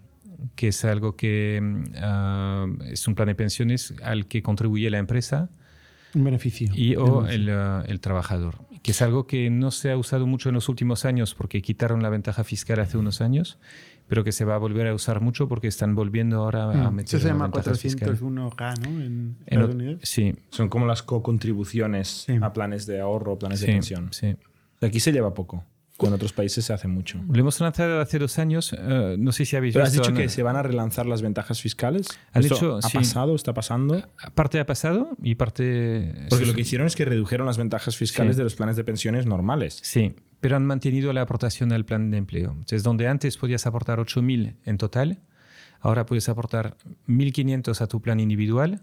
que 0.56 0.70
es 0.70 0.84
algo 0.86 1.16
que 1.16 1.60
mm, 1.62 1.84
ah, 2.02 2.66
es 2.88 3.08
un 3.08 3.14
plan 3.14 3.28
de 3.28 3.36
pensiones 3.36 3.94
al 4.04 4.26
que 4.26 4.42
contribuye 4.42 4.90
la 4.90 4.98
empresa 4.98 5.50
Un 6.16 6.24
beneficio. 6.24 6.72
y 6.74 6.96
o 6.96 7.28
el, 7.28 7.48
ah, 7.52 7.84
el 7.88 8.00
trabajador, 8.00 8.56
que 8.82 8.90
es 8.90 9.04
algo 9.04 9.28
que 9.28 9.52
no 9.52 9.70
se 9.70 9.92
ha 9.92 9.98
usado 9.98 10.26
mucho 10.26 10.50
en 10.50 10.56
los 10.56 10.68
últimos 10.68 11.06
años 11.06 11.36
porque 11.36 11.62
quitaron 11.62 12.02
la 12.02 12.10
ventaja 12.10 12.44
fiscal 12.44 12.80
hace 12.80 12.98
unos 12.98 13.22
años, 13.22 13.60
pero 14.08 14.24
que 14.24 14.32
se 14.32 14.46
va 14.46 14.56
a 14.56 14.58
volver 14.58 14.88
a 14.88 14.94
usar 14.94 15.22
mucho 15.22 15.48
porque 15.48 15.68
están 15.68 15.96
volviendo 15.96 16.38
ahora 16.44 16.66
a 16.72 16.92
Mm. 16.92 16.96
meter 16.96 17.16
Eso 17.16 17.20
se 17.20 17.26
la 17.26 17.34
llama 17.34 17.46
ventaja 17.48 17.76
fiscal. 17.76 18.10
401K, 18.18 18.74
¿no? 18.82 18.90
En 18.90 19.02
En 19.02 19.36
Estados 19.48 19.76
Unidos. 19.76 20.00
sí, 20.04 20.34
Son 20.50 20.70
como 20.70 20.86
las 20.86 21.02
co-contribuciones 21.04 22.26
Sí. 22.28 22.38
a 22.42 22.54
planes 22.54 22.86
de 22.86 23.00
ahorro, 23.02 23.38
planes 23.38 23.60
sí, 23.60 23.68
de 23.68 23.72
pensión. 23.74 24.10
sí. 24.12 24.36
Aquí 24.82 25.00
se 25.00 25.12
lleva 25.12 25.34
poco. 25.34 25.64
Con 25.98 26.12
otros 26.12 26.34
países 26.34 26.66
se 26.66 26.74
hace 26.74 26.90
mucho. 26.90 27.22
Lo 27.32 27.40
hemos 27.40 27.58
lanzado 27.62 28.02
hace 28.02 28.20
dos 28.20 28.38
años. 28.38 28.76
eh, 28.78 29.16
no 29.18 29.32
sé 29.32 29.46
si 29.46 29.56
habéis 29.56 29.74
Pero 29.74 29.86
has 29.86 29.92
visto. 29.94 30.02
dicho 30.04 30.12
¿no? 30.12 30.18
que 30.20 30.28
se 30.28 30.44
van 30.44 30.58
a 30.58 30.62
relanzar 30.62 31.06
las 31.06 31.22
ventajas 31.22 31.62
fiscales. 31.62 32.08
Han 32.34 32.42
¿Esto 32.44 32.56
hecho- 32.56 32.78
¿Ha 32.80 32.82
sí. 32.82 32.98
pasado? 32.98 33.34
¿Está 33.34 33.54
pasando? 33.54 34.04
Parte 34.34 34.60
ha 34.60 34.66
pasado 34.66 35.12
y 35.24 35.36
parte. 35.36 36.14
Porque 36.30 36.46
lo 36.46 36.54
que 36.54 36.62
hicieron 36.62 36.86
es 36.88 36.98
que 36.98 37.06
redujeron 37.06 37.48
las 37.48 37.58
ventajas 37.58 37.96
fiscales 37.96 38.36
Sí. 38.36 38.40
de 38.40 38.44
los 38.44 38.56
planes 38.56 38.76
de 38.76 38.84
pensiones 38.84 39.26
normales. 39.26 39.80
Sí, 39.84 40.14
pero 40.40 40.56
han 40.56 40.66
mantenido 40.66 41.12
la 41.14 41.22
aportación 41.22 41.72
al 41.72 41.86
plan 41.86 42.12
de 42.12 42.18
empleo. 42.18 42.52
Entonces, 42.52 42.84
donde 42.84 43.08
antes 43.08 43.38
podías 43.38 43.66
aportar 43.66 44.00
8.000 44.00 44.56
en 44.66 44.78
total, 44.78 45.20
ahora 45.80 46.06
puedes 46.06 46.30
aportar 46.30 46.78
1.500 47.08 47.82
a 47.82 47.88
tu 47.88 48.02
plan 48.02 48.20
individual, 48.20 48.82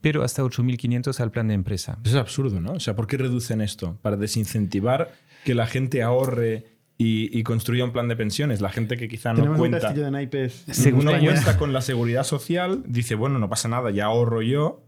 pero 0.00 0.22
hasta 0.24 0.42
8.500 0.42 1.20
al 1.20 1.30
plan 1.30 1.48
de 1.48 1.54
empresa. 1.54 1.98
Eso 2.04 2.16
es 2.16 2.20
absurdo, 2.20 2.60
¿no? 2.60 2.72
O 2.72 2.80
sea, 2.80 2.96
¿por 2.96 3.06
qué 3.06 3.16
reducen 3.16 3.60
esto? 3.60 3.98
Para 4.02 4.16
desincentivar 4.16 5.12
que 5.44 5.54
la 5.54 5.66
gente 5.66 6.02
ahorre 6.02 6.66
y, 6.98 7.36
y 7.36 7.42
construya 7.42 7.84
un 7.84 7.92
plan 7.92 8.08
de 8.08 8.16
pensiones. 8.16 8.60
La 8.60 8.70
gente 8.70 8.96
que 8.96 9.08
quizá 9.08 9.30
no 9.30 9.36
Tenemos 9.36 9.56
un 9.56 9.60
cuenta, 9.60 9.80
castillo 9.80 10.04
de 10.04 10.10
naipes. 10.10 10.64
No 10.92 11.18
cuenta 11.20 11.58
con 11.58 11.72
la 11.72 11.80
seguridad 11.82 12.24
social, 12.24 12.82
dice, 12.86 13.14
bueno, 13.14 13.38
no 13.38 13.48
pasa 13.48 13.68
nada, 13.68 13.90
ya 13.90 14.06
ahorro 14.06 14.42
yo, 14.42 14.81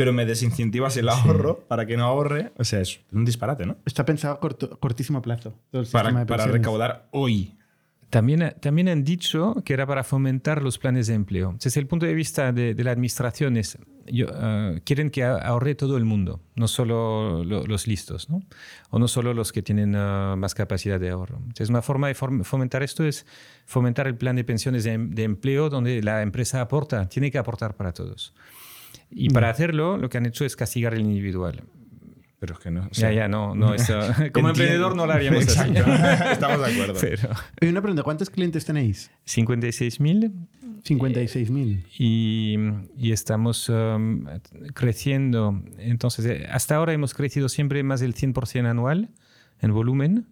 pero 0.00 0.14
me 0.14 0.24
desincentivas 0.24 0.96
el 0.96 1.10
ahorro 1.10 1.58
para 1.68 1.84
que 1.84 1.94
no 1.98 2.04
ahorre. 2.04 2.52
O 2.56 2.64
sea, 2.64 2.80
es 2.80 3.00
un 3.12 3.26
disparate, 3.26 3.66
¿no? 3.66 3.76
Está 3.84 4.06
pensado 4.06 4.32
a 4.32 4.40
corto- 4.40 4.78
cortísimo 4.80 5.20
plazo. 5.20 5.52
todo 5.70 5.82
el 5.82 5.86
sistema 5.86 6.04
Para, 6.04 6.20
de 6.20 6.24
para 6.26 6.46
recaudar 6.46 7.08
hoy. 7.10 7.58
También, 8.08 8.54
también 8.60 8.88
han 8.88 9.04
dicho 9.04 9.56
que 9.62 9.74
era 9.74 9.86
para 9.86 10.02
fomentar 10.02 10.62
los 10.62 10.78
planes 10.78 11.06
de 11.06 11.12
empleo. 11.14 11.54
Desde 11.62 11.78
el 11.80 11.86
punto 11.86 12.06
de 12.06 12.14
vista 12.14 12.50
de, 12.50 12.74
de 12.74 12.82
la 12.82 12.92
administración, 12.92 13.58
es, 13.58 13.76
yo, 14.06 14.26
ah, 14.32 14.72
quieren 14.84 15.10
que 15.10 15.22
a- 15.22 15.36
ahorre 15.36 15.74
todo 15.74 15.98
el 15.98 16.06
mundo, 16.06 16.40
no 16.54 16.66
solo 16.66 17.44
lo- 17.44 17.66
los 17.66 17.86
listos, 17.86 18.30
¿no? 18.30 18.40
o 18.88 18.98
no 18.98 19.06
solo 19.06 19.34
los 19.34 19.52
que 19.52 19.60
tienen 19.60 19.94
ah, 19.96 20.34
más 20.38 20.54
capacidad 20.54 20.98
de 20.98 21.10
ahorro. 21.10 21.36
Entonces, 21.40 21.68
una 21.68 21.82
forma 21.82 22.08
de 22.08 22.14
fomentar 22.14 22.82
esto 22.82 23.04
es 23.04 23.26
fomentar 23.66 24.06
el 24.06 24.16
plan 24.16 24.34
de 24.34 24.44
pensiones 24.44 24.82
de, 24.84 24.96
de 24.96 25.24
empleo 25.24 25.68
donde 25.68 26.02
la 26.02 26.22
empresa 26.22 26.62
aporta, 26.62 27.06
tiene 27.06 27.30
que 27.30 27.36
aportar 27.36 27.76
para 27.76 27.92
todos. 27.92 28.32
Y 29.10 29.30
para 29.30 29.50
hacerlo, 29.50 29.96
lo 29.98 30.08
que 30.08 30.18
han 30.18 30.26
hecho 30.26 30.44
es 30.44 30.56
castigar 30.56 30.94
el 30.94 31.00
individual. 31.00 31.62
Pero 32.38 32.54
es 32.54 32.60
que 32.60 32.70
no. 32.70 32.80
o 32.82 32.84
Ya, 32.84 32.94
sea, 32.94 33.12
ya, 33.12 33.28
no, 33.28 33.54
no 33.54 33.74
es, 33.74 33.90
ah, 33.90 34.14
como 34.32 34.48
emprendedor 34.48 34.96
no 34.96 35.06
lo 35.06 35.12
haríamos 35.12 35.46
así. 35.58 35.72
Estamos 36.32 36.60
de 36.66 36.72
acuerdo. 36.72 36.94
Pero 37.00 37.28
Oye, 37.60 37.70
una 37.70 37.82
pregunta, 37.82 38.02
¿cuántos 38.02 38.30
clientes 38.30 38.64
tenéis? 38.64 39.10
56.000 39.26 40.32
56.000. 40.82 41.84
y, 41.98 42.56
y 42.96 43.12
estamos 43.12 43.68
um, 43.68 44.24
creciendo. 44.74 45.62
Entonces, 45.78 46.24
eh, 46.24 46.46
hasta 46.50 46.76
ahora 46.76 46.92
hemos 46.94 47.12
crecido 47.12 47.48
siempre 47.50 47.82
más 47.82 48.00
del 48.00 48.14
100% 48.14 48.66
anual 48.66 49.10
en 49.60 49.72
volumen. 49.74 50.26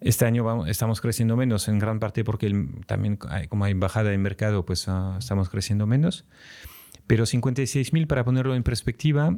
Este 0.00 0.24
año 0.24 0.42
vamos- 0.42 0.68
estamos 0.68 1.00
creciendo 1.00 1.36
menos, 1.36 1.68
en 1.68 1.78
gran 1.78 2.00
parte 2.00 2.24
porque 2.24 2.46
el- 2.46 2.68
también 2.86 3.18
hay- 3.28 3.46
como 3.46 3.64
hay 3.64 3.74
bajada 3.74 4.12
en 4.12 4.20
mercado, 4.22 4.64
pues 4.64 4.88
ah, 4.88 5.16
estamos 5.20 5.48
creciendo 5.50 5.86
menos. 5.86 6.24
Pero 7.10 7.24
56.000, 7.24 8.06
para 8.06 8.22
ponerlo 8.24 8.54
en 8.54 8.62
perspectiva, 8.62 9.30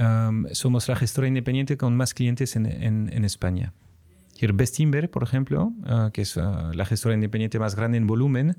um, 0.00 0.46
somos 0.52 0.88
la 0.88 0.96
gestora 0.96 1.28
independiente 1.28 1.76
con 1.76 1.96
más 1.96 2.12
clientes 2.12 2.56
en, 2.56 2.66
en- 2.66 3.08
en 3.12 3.24
España. 3.24 3.72
Bestinver, 4.54 5.10
por 5.10 5.22
ejemplo, 5.22 5.72
ah, 5.84 6.10
que 6.12 6.22
es 6.22 6.36
ah, 6.38 6.72
la 6.74 6.84
gestora 6.86 7.14
independiente 7.14 7.58
más 7.58 7.76
grande 7.76 7.98
en 7.98 8.06
volumen, 8.06 8.56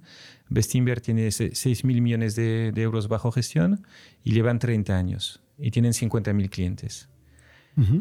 Bestinver 0.48 1.02
tiene 1.02 1.32
6 1.32 1.84
mil 1.86 2.02
millones 2.02 2.36
de, 2.36 2.72
de 2.72 2.82
euros 2.82 3.08
bajo 3.08 3.32
gestión 3.32 3.84
y 4.24 4.32
llevan 4.32 4.60
30 4.60 4.96
años 4.96 5.42
y 5.58 5.72
tienen 5.72 5.92
50.000 5.94 6.50
clientes. 6.50 7.10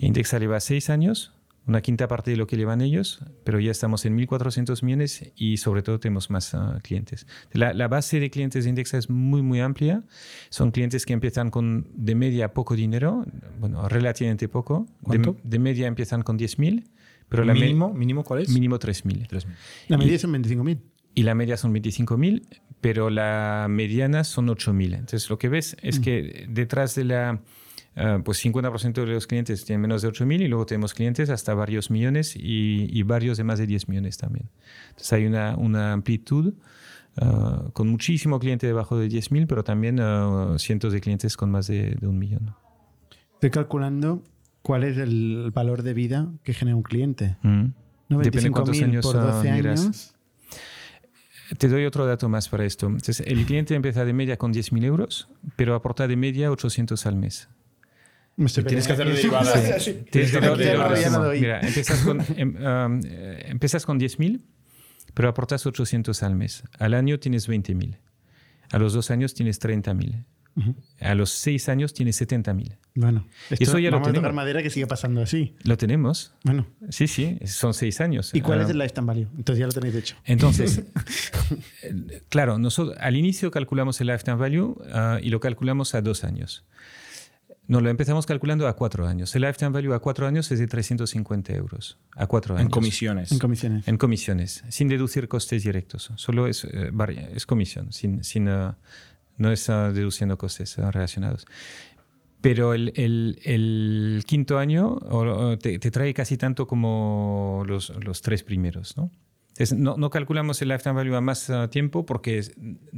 Indexa 0.00 0.38
lleva 0.38 0.60
6 0.60 0.90
años, 0.90 1.32
una 1.70 1.80
quinta 1.82 2.08
parte 2.08 2.32
de 2.32 2.36
lo 2.36 2.46
que 2.46 2.56
llevan 2.56 2.80
ellos, 2.80 3.20
pero 3.44 3.60
ya 3.60 3.70
estamos 3.70 4.04
en 4.04 4.18
1.400 4.18 4.82
millones 4.82 5.32
y 5.36 5.56
sobre 5.58 5.82
todo 5.82 6.00
tenemos 6.00 6.28
más 6.28 6.52
ah, 6.54 6.80
clientes. 6.82 7.26
La, 7.52 7.72
la 7.72 7.86
base 7.88 8.18
de 8.20 8.28
clientes 8.28 8.64
de 8.64 8.70
Indexa 8.70 8.98
es 8.98 9.08
muy, 9.08 9.40
muy 9.40 9.60
amplia. 9.60 10.02
Son 10.50 10.72
clientes 10.72 11.06
que 11.06 11.12
empiezan 11.12 11.50
con 11.50 11.86
de 11.94 12.14
media 12.16 12.52
poco 12.52 12.74
dinero, 12.74 13.24
bueno, 13.60 13.88
relativamente 13.88 14.48
poco. 14.48 14.86
De- 15.00 15.04
¿Cuánto? 15.20 15.36
De, 15.44 15.58
media 15.60 15.86
empiezan 15.86 16.22
con 16.22 16.38
10.000, 16.38 16.88
pero 17.28 17.44
la 17.44 17.54
me- 17.54 17.60
mínimo, 17.60 17.94
¿Mínimo 17.94 18.24
cuál 18.24 18.42
es? 18.42 18.48
mínimo 18.50 18.78
3.000. 18.78 19.28
3.000. 19.28 19.46
La 19.88 19.96
media 19.96 20.14
Y- 20.14 20.18
son 20.18 20.32
25.000. 20.32 20.78
Y 21.14 21.22
la 21.22 21.34
media 21.34 21.56
son 21.56 21.72
25.000, 21.74 22.42
pero 22.80 23.10
la 23.10 23.66
mediana 23.70 24.24
son 24.24 24.48
8.000. 24.48 24.94
Entonces, 24.94 25.28
lo 25.30 25.38
que 25.38 25.48
ves 25.48 25.76
es 25.82 25.98
que 26.00 26.46
detrás 26.48 26.94
de 26.94 27.04
la, 27.04 27.40
ah, 27.96 28.20
pues 28.24 28.44
50% 28.44 28.92
de 28.92 29.06
los 29.06 29.26
clientes 29.26 29.64
tienen 29.64 29.82
menos 29.82 30.02
de 30.02 30.08
8.000 30.08 30.42
y 30.42 30.48
luego 30.48 30.66
tenemos 30.66 30.94
clientes 30.94 31.30
hasta 31.30 31.54
varios 31.54 31.90
millones 31.90 32.36
y, 32.36 32.88
y 32.90 33.02
varios 33.02 33.36
de 33.38 33.44
más 33.44 33.58
de 33.58 33.66
10 33.66 33.88
millones 33.88 34.16
también. 34.16 34.50
Entonces, 34.90 35.12
hay 35.12 35.26
una, 35.26 35.56
una 35.56 35.92
amplitud 35.92 36.54
ah, 37.16 37.70
con 37.72 37.88
muchísimo 37.88 38.38
cliente 38.38 38.66
debajo 38.66 38.98
de 38.98 39.08
10.000, 39.08 39.46
pero 39.46 39.64
también 39.64 39.98
ah, 40.00 40.54
cientos 40.58 40.92
de 40.92 41.00
clientes 41.00 41.36
con 41.36 41.50
más 41.50 41.66
de, 41.66 41.96
de 42.00 42.06
un 42.06 42.18
millón. 42.18 42.54
Estoy 43.34 43.50
calculando 43.50 44.22
cuál 44.62 44.84
es 44.84 44.98
el 44.98 45.50
valor 45.54 45.82
de 45.82 45.94
vida 45.94 46.28
que 46.42 46.54
genera 46.54 46.76
un 46.76 46.82
cliente. 46.82 47.36
Mm. 47.42 47.64
¿no? 48.08 48.18
Depende 48.18 48.50
cuántos 48.50 48.76
25.000 48.76 48.84
años, 48.84 49.06
por 49.06 49.16
ah, 49.16 49.36
12 49.36 49.52
miras. 49.52 49.80
años. 49.80 50.14
Te 51.58 51.68
doy 51.68 51.84
otro 51.84 52.06
dato 52.06 52.28
más 52.28 52.48
para 52.48 52.64
esto. 52.64 52.86
Entonces, 52.86 53.20
el 53.26 53.44
cliente 53.44 53.74
empieza 53.74 54.04
de 54.04 54.12
media 54.12 54.36
con 54.36 54.52
10.000 54.52 54.84
euros, 54.84 55.28
pero 55.56 55.74
aporta 55.74 56.06
de 56.06 56.16
media 56.16 56.50
800 56.50 57.06
al 57.06 57.16
mes. 57.16 57.48
Me 58.40 58.46
estoy 58.46 58.64
Tienes 58.64 58.86
que 58.86 58.94
hacer 58.94 59.06
derivadas. 59.06 59.82
Sí. 59.84 60.02
Tienes 60.10 60.32
que 60.32 60.40
doy. 60.40 61.40
Mira, 61.40 61.60
empiezas 61.60 62.00
con, 62.00 62.20
em, 62.36 62.56
um, 62.56 63.00
empiezas 63.04 63.84
con 63.84 64.00
10.000, 64.00 64.40
pero 65.12 65.28
aportas 65.28 65.66
800 65.66 66.22
al 66.22 66.34
mes. 66.36 66.62
Al 66.78 66.94
año 66.94 67.20
tienes 67.20 67.48
20.000. 67.48 67.98
A 68.72 68.78
los 68.78 68.94
dos 68.94 69.10
años 69.10 69.34
tienes 69.34 69.60
30.000. 69.60 70.24
A 71.00 71.14
los 71.14 71.30
seis 71.30 71.68
años 71.68 71.92
tienes 71.92 72.20
70.000. 72.20 72.76
Bueno, 72.94 73.26
esto, 73.50 73.62
Eso 73.62 73.78
ya 73.78 73.90
lo 73.90 73.96
vamos 73.96 74.08
a 74.08 74.10
tocar 74.10 74.22
tenemos. 74.22 74.34
madera 74.34 74.62
que 74.62 74.70
sigue 74.70 74.86
pasando 74.86 75.22
así. 75.22 75.54
Lo 75.64 75.76
tenemos. 75.76 76.34
Bueno, 76.44 76.66
Sí, 76.88 77.06
sí, 77.08 77.38
son 77.44 77.72
seis 77.74 78.00
años. 78.00 78.34
¿y 78.34 78.40
cuál 78.40 78.60
Ah, 78.60 78.64
es 78.64 78.70
el 78.70 78.78
lifetime 78.78 79.06
value? 79.06 79.28
Entonces 79.36 79.60
ya 79.60 79.66
lo 79.66 79.72
tenéis 79.72 79.94
hecho. 79.94 80.16
Entonces, 80.24 80.82
eh, 81.82 82.22
claro, 82.28 82.58
nosotros 82.58 82.96
al 83.00 83.16
inicio 83.16 83.50
calculamos 83.50 84.00
el 84.00 84.08
lifetime 84.08 84.36
value 84.36 84.76
ah, 84.92 85.18
y 85.22 85.28
lo 85.30 85.40
calculamos 85.40 85.94
a 85.94 86.02
dos 86.02 86.24
años. 86.24 86.64
No, 87.70 87.80
lo 87.80 87.88
empezamos 87.88 88.26
calculando 88.26 88.66
a 88.66 88.74
cuatro 88.74 89.06
años. 89.06 89.34
El 89.36 89.42
lifetime 89.42 89.70
value 89.70 89.94
a 89.94 90.00
cuatro 90.00 90.26
años 90.26 90.50
es 90.50 90.58
de 90.58 90.66
350 90.66 91.52
euros. 91.54 91.98
A 92.16 92.26
cuatro 92.26 92.54
años. 92.56 92.66
En 92.66 92.70
comisiones. 92.70 93.32
En 93.32 93.38
comisiones. 93.38 93.86
En 93.88 93.96
comisiones, 93.96 94.64
sin 94.68 94.88
deducir 94.88 95.28
costes 95.28 95.62
directos. 95.62 96.10
Solo 96.16 96.46
es, 96.46 96.64
eh, 96.64 96.90
es 97.34 97.46
comisión, 97.46 97.92
sin, 97.92 98.24
sin, 98.24 98.48
eh, 98.48 98.72
no 99.38 99.52
es 99.52 99.68
eh, 99.68 99.72
deduciendo 99.94 100.36
costes 100.36 100.76
eh, 100.78 100.90
relacionados. 100.90 101.46
Pero 102.40 102.72
el, 102.74 102.92
el- 102.96 103.38
el 103.44 104.24
quinto 104.26 104.58
año 104.58 104.98
te, 105.60 105.78
te 105.78 105.90
trae 105.90 106.12
casi 106.14 106.36
tanto 106.38 106.66
como 106.66 107.62
los, 107.66 107.90
los 108.02 108.22
tres 108.22 108.42
primeros, 108.42 108.96
¿no? 108.96 109.10
Entonces, 109.50 109.76
no, 109.76 109.96
no 109.96 110.10
calculamos 110.10 110.62
el 110.62 110.68
lifetime 110.68 110.94
value 110.94 111.16
a 111.16 111.20
más 111.20 111.50
uh, 111.50 111.68
tiempo 111.68 112.06
porque 112.06 112.38
es, 112.38 112.52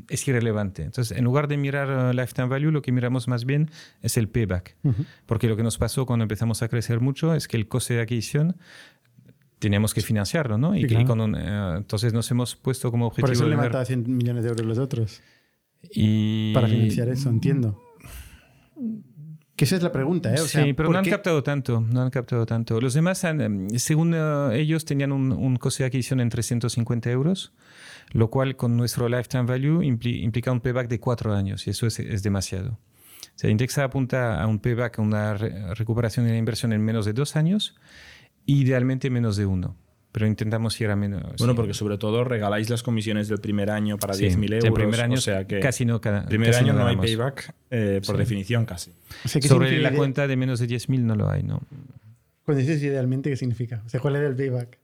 es, 0.09 0.29
irrelevante. 0.29 0.83
Entonces, 0.83 1.17
en 1.17 1.25
lugar 1.25 1.49
de 1.49 1.57
mirar 1.57 1.89
uh, 1.89 2.13
lifetime 2.13 2.47
value, 2.47 2.71
lo 2.71 2.83
que 2.83 2.93
miramos 2.93 3.27
más 3.27 3.45
bien 3.45 3.71
es 4.01 4.17
el 4.17 4.29
payback. 4.29 4.77
Uh 4.85 4.91
-huh. 4.91 5.07
Porque 5.27 5.49
lo 5.49 5.57
que 5.57 5.63
nos 5.63 5.79
pasó 5.79 6.07
cuando 6.07 6.23
empezamos 6.23 6.63
a 6.63 6.69
crecer 6.69 7.01
mucho 7.01 7.35
es 7.35 7.49
que 7.49 7.57
el 7.57 7.67
coste 7.67 7.95
de 7.95 8.03
adquisición 8.03 8.57
teníamos 9.59 9.95
que 9.95 10.03
financiarlo, 10.03 10.59
¿no? 10.59 10.77
Y, 10.77 10.83
sí, 10.83 10.89
claro. 10.89 11.03
y 11.03 11.07
con 11.07 11.21
un, 11.21 11.35
uh, 11.35 11.77
entonces 11.79 12.13
nos 12.13 12.31
hemos 12.31 12.55
puesto 12.55 12.91
como 12.91 13.07
objetivo... 13.07 13.27
Por 13.27 13.35
eso 13.35 13.49
le 13.49 13.57
mataba 13.57 13.85
100 13.85 14.17
millones 14.17 14.45
de 14.45 14.51
euros 14.51 14.67
los 14.67 14.79
otros. 14.79 15.21
Y... 15.91 16.53
Para 16.53 16.69
financiar 16.69 17.09
eso, 17.09 17.29
entiendo. 17.29 17.81
Que 19.57 19.67
esa 19.67 19.77
es 19.77 19.83
la 19.83 19.93
pregunta, 19.93 20.31
¿eh? 20.35 20.41
O 20.41 20.47
sea, 20.47 20.65
sí, 20.65 20.73
pero 20.73 20.91
no 20.91 20.99
han 20.99 21.05
qué? 21.05 21.11
captado 21.11 21.43
tanto, 21.43 21.81
no 21.81 22.01
han 22.01 22.11
captado 22.11 22.47
tanto. 22.47 22.81
Los 22.81 22.95
demás, 22.95 23.25
han, 23.25 23.69
según 23.79 24.15
uh, 24.15 24.51
ellos, 24.53 24.85
tenían 24.85 25.13
un, 25.13 25.31
un, 25.31 25.57
coste 25.57 25.83
de 25.83 25.89
adquisición 25.89 26.21
en 26.21 26.31
350 26.31 27.11
euros, 27.11 27.53
lo 28.13 28.31
cual 28.31 28.57
con 28.57 28.77
nuestro 28.77 29.09
lifetime 29.09 29.45
value 29.45 29.85
impli 29.85 30.23
implica 30.23 30.51
un 30.53 30.61
payback 30.61 30.89
de 30.89 31.01
cuatro 31.01 31.35
años, 31.35 31.67
y 31.67 31.71
eso 31.71 31.87
es, 31.87 31.99
es 32.01 32.23
demasiado. 32.23 32.71
O 32.71 33.39
sea, 33.39 33.51
Indexa 33.51 33.85
apunta 33.85 34.43
a 34.43 34.47
un 34.47 34.59
payback, 34.59 34.99
a 34.99 35.03
una 35.03 35.35
re 35.35 35.75
recuperación 35.75 36.27
de 36.27 36.33
la 36.33 36.39
inversión 36.39 36.73
en 36.73 36.83
menos 36.83 37.05
de 37.05 37.13
dos 37.13 37.37
años, 37.37 37.77
idealmente 38.47 39.11
menos 39.11 39.37
de 39.37 39.47
uno 39.47 39.77
pero 40.13 40.27
intentamos 40.27 40.79
ir 40.81 40.91
a 40.91 40.97
menos. 40.97 41.23
Bueno, 41.39 41.55
sí. 41.55 41.57
porque 41.57 41.75
sobre 41.75 41.97
todo 41.97 42.23
regaláis 42.23 42.69
las 42.69 42.83
comisiones 42.83 43.29
del 43.29 43.41
primer 43.41 43.71
año 43.71 43.99
para 43.99 44.13
sí, 44.13 44.27
10.000 44.27 44.55
euros. 44.55 44.65
El 44.65 44.73
primer 44.75 45.01
año 45.01 45.15
o 45.15 45.21
sea 45.21 45.47
que 45.47 45.59
casi 45.61 45.87
no 45.87 46.01
cada 46.01 46.27
primer 46.27 46.51
casi 46.51 46.65
año 46.65 46.75
no, 46.75 46.81
no 46.81 46.87
hay 46.87 46.97
payback 46.97 47.55
eh, 47.71 48.01
por 48.05 48.17
sí. 48.17 48.21
definición 48.21 48.67
casi. 48.67 48.93
O 49.25 49.29
sea, 49.29 49.41
Sobre 49.41 49.81
la 49.81 49.93
cuenta 49.93 50.27
de 50.27 50.37
menos 50.37 50.61
de 50.61 50.69
10.000 50.69 51.01
no 51.01 51.17
lo 51.17 51.31
hay, 51.31 51.43
¿no? 51.43 51.63
Cuando 52.45 52.61
dices 52.61 52.83
idealmente, 52.83 53.31
¿qué 53.31 53.37
significa? 53.37 53.83
O 53.87 53.89
sea, 53.89 54.01
¿cuál 54.01 54.17
es 54.17 54.23
el 54.23 54.37
payback? 54.37 54.79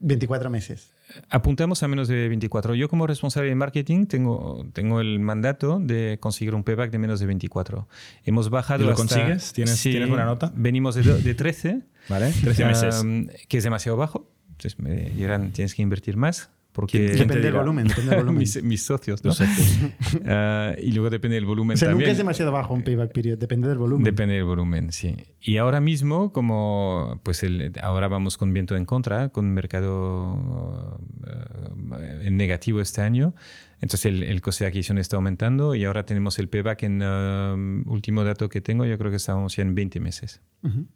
24 0.00 0.48
meses. 0.50 0.92
Apuntamos 1.30 1.82
a 1.82 1.88
menos 1.88 2.08
de 2.08 2.28
24. 2.28 2.74
Yo 2.74 2.88
como 2.88 3.06
responsable 3.06 3.48
de 3.48 3.54
marketing 3.54 4.06
tengo, 4.06 4.66
tengo 4.72 5.00
el 5.00 5.18
mandato 5.20 5.78
de 5.80 6.18
conseguir 6.20 6.54
un 6.54 6.64
payback 6.64 6.90
de 6.90 6.98
menos 6.98 7.20
de 7.20 7.26
24. 7.26 7.88
Hemos 8.24 8.50
bajado 8.50 8.82
¿Y 8.82 8.86
lo 8.86 8.92
hasta, 8.92 9.02
consigues? 9.02 9.52
¿Tienes, 9.52 9.76
sí, 9.76 9.90
¿Tienes 9.90 10.08
buena 10.08 10.24
nota? 10.24 10.52
Venimos 10.54 10.94
de, 10.94 11.02
de 11.02 11.34
13. 11.34 11.82
¿Vale? 12.08 12.32
13 12.32 12.64
meses. 12.64 13.02
Um, 13.02 13.26
que 13.48 13.58
es 13.58 13.64
demasiado 13.64 13.96
bajo. 13.96 14.28
Entonces 14.50 14.78
me 14.78 15.10
dirán, 15.10 15.52
tienes 15.52 15.74
que 15.74 15.82
invertir 15.82 16.16
más. 16.16 16.50
Porque 16.72 17.00
depende 17.00 17.40
del 17.40 17.52
volumen, 17.52 17.86
depende 17.86 18.10
del 18.10 18.18
volumen. 18.24 18.38
mis, 18.38 18.62
mis, 18.62 18.82
socios, 18.82 19.22
¿no? 19.22 19.28
Los 19.28 19.36
socios. 19.36 19.78
uh, 20.14 20.80
y 20.80 20.92
luego 20.92 21.10
depende 21.10 21.34
del 21.34 21.44
volumen 21.44 21.74
o 21.74 21.78
sea, 21.78 21.88
también. 21.88 22.06
Nunca 22.06 22.12
es 22.12 22.18
demasiado 22.18 22.50
bajo 22.50 22.72
un 22.72 22.82
payback 22.82 23.12
period, 23.12 23.38
depende 23.38 23.68
del 23.68 23.78
volumen. 23.78 24.04
Depende 24.04 24.34
del 24.34 24.44
volumen, 24.44 24.90
sí. 24.90 25.14
Y 25.40 25.58
ahora 25.58 25.80
mismo, 25.80 26.32
como 26.32 27.20
pues 27.22 27.42
el, 27.42 27.72
ahora 27.82 28.08
vamos 28.08 28.38
con 28.38 28.52
viento 28.54 28.74
en 28.74 28.86
contra, 28.86 29.28
con 29.28 29.52
mercado 29.52 30.34
uh, 30.34 31.94
en 32.22 32.36
negativo 32.36 32.80
este 32.80 33.02
año, 33.02 33.34
entonces 33.80 34.06
el, 34.06 34.22
el, 34.22 34.40
coste 34.40 34.64
de 34.64 34.68
adquisición 34.68 34.96
está 34.98 35.16
aumentando 35.16 35.74
y 35.74 35.84
ahora 35.84 36.06
tenemos 36.06 36.38
el 36.38 36.48
payback 36.48 36.84
en 36.84 37.02
uh, 37.02 37.90
último 37.90 38.24
dato 38.24 38.48
que 38.48 38.60
tengo, 38.60 38.86
yo 38.86 38.96
creo 38.96 39.10
que 39.10 39.16
estamos 39.18 39.56
ya 39.56 39.62
en 39.62 39.74
20 39.74 40.00
meses. 40.00 40.40
-huh. 40.62 40.86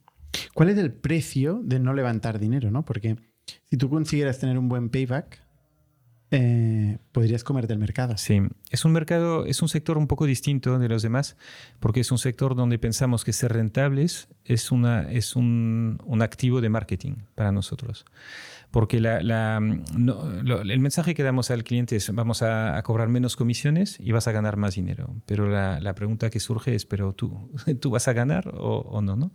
¿Cuál 0.55 0.71
es 0.71 0.79
el 0.79 0.93
precio 0.93 1.61
de 1.63 1.81
no 1.81 1.93
levantar 1.95 2.39
dinero? 2.39 2.71
¿no? 2.71 2.85
Porque 2.85 3.17
si 3.65 3.77
tú 3.77 3.89
consiguieras 3.89 4.39
tener 4.39 4.59
un 4.59 4.69
buen 4.69 4.89
payback, 4.89 5.46
eh, 6.33 6.99
podrías 7.13 7.45
comerte 7.45 7.73
el 7.73 7.79
mercado. 7.79 8.17
Sí, 8.17 8.41
es 8.71 8.85
un 8.85 8.93
mercado, 8.93 9.47
es 9.47 9.63
un 9.63 9.69
sector 9.69 9.97
un 9.97 10.09
poco 10.09 10.27
distinto 10.27 10.79
de 10.79 10.89
los 10.89 11.03
demás, 11.03 11.37
porque 11.79 12.01
es 12.01 12.11
un 12.11 12.19
sector 12.19 12.57
donde 12.57 12.79
pensamos 12.79 13.25
que 13.25 13.33
ser 13.33 13.53
rentables 13.53 14.29
es, 14.45 14.73
una, 14.73 15.11
es 15.11 15.37
un, 15.37 15.99
un 16.05 16.23
activo 16.23 16.61
de 16.61 16.69
marketing 16.69 17.15
para 17.35 17.53
nosotros. 17.53 18.05
Porque 18.73 19.01
la, 19.01 19.23
la, 19.23 19.61
no, 19.61 20.25
lo, 20.43 20.61
el 20.61 20.81
mensaje 20.81 21.15
que 21.15 21.23
damos 21.23 21.53
al 21.53 21.63
cliente 21.63 21.97
es 21.97 22.13
vamos 22.13 22.43
a, 22.43 22.77
a, 22.77 22.83
cobrar 22.83 23.09
menos 23.09 23.37
comisiones 23.37 23.99
y 24.01 24.11
vas 24.11 24.27
a 24.27 24.33
ganar 24.33 24.57
más 24.57 24.75
dinero. 24.75 25.15
Pero 25.25 25.49
la, 25.49 25.81
la 25.81 25.95
pregunta 25.95 26.29
que 26.31 26.41
surge 26.41 26.75
es, 26.75 26.85
¿pero 26.85 27.13
tú, 27.15 27.51
tú 27.81 27.91
vas 27.91 28.09
a 28.09 28.13
ganar 28.13 28.49
o, 28.49 28.81
o 28.81 29.01
no, 29.01 29.15
no? 29.15 29.31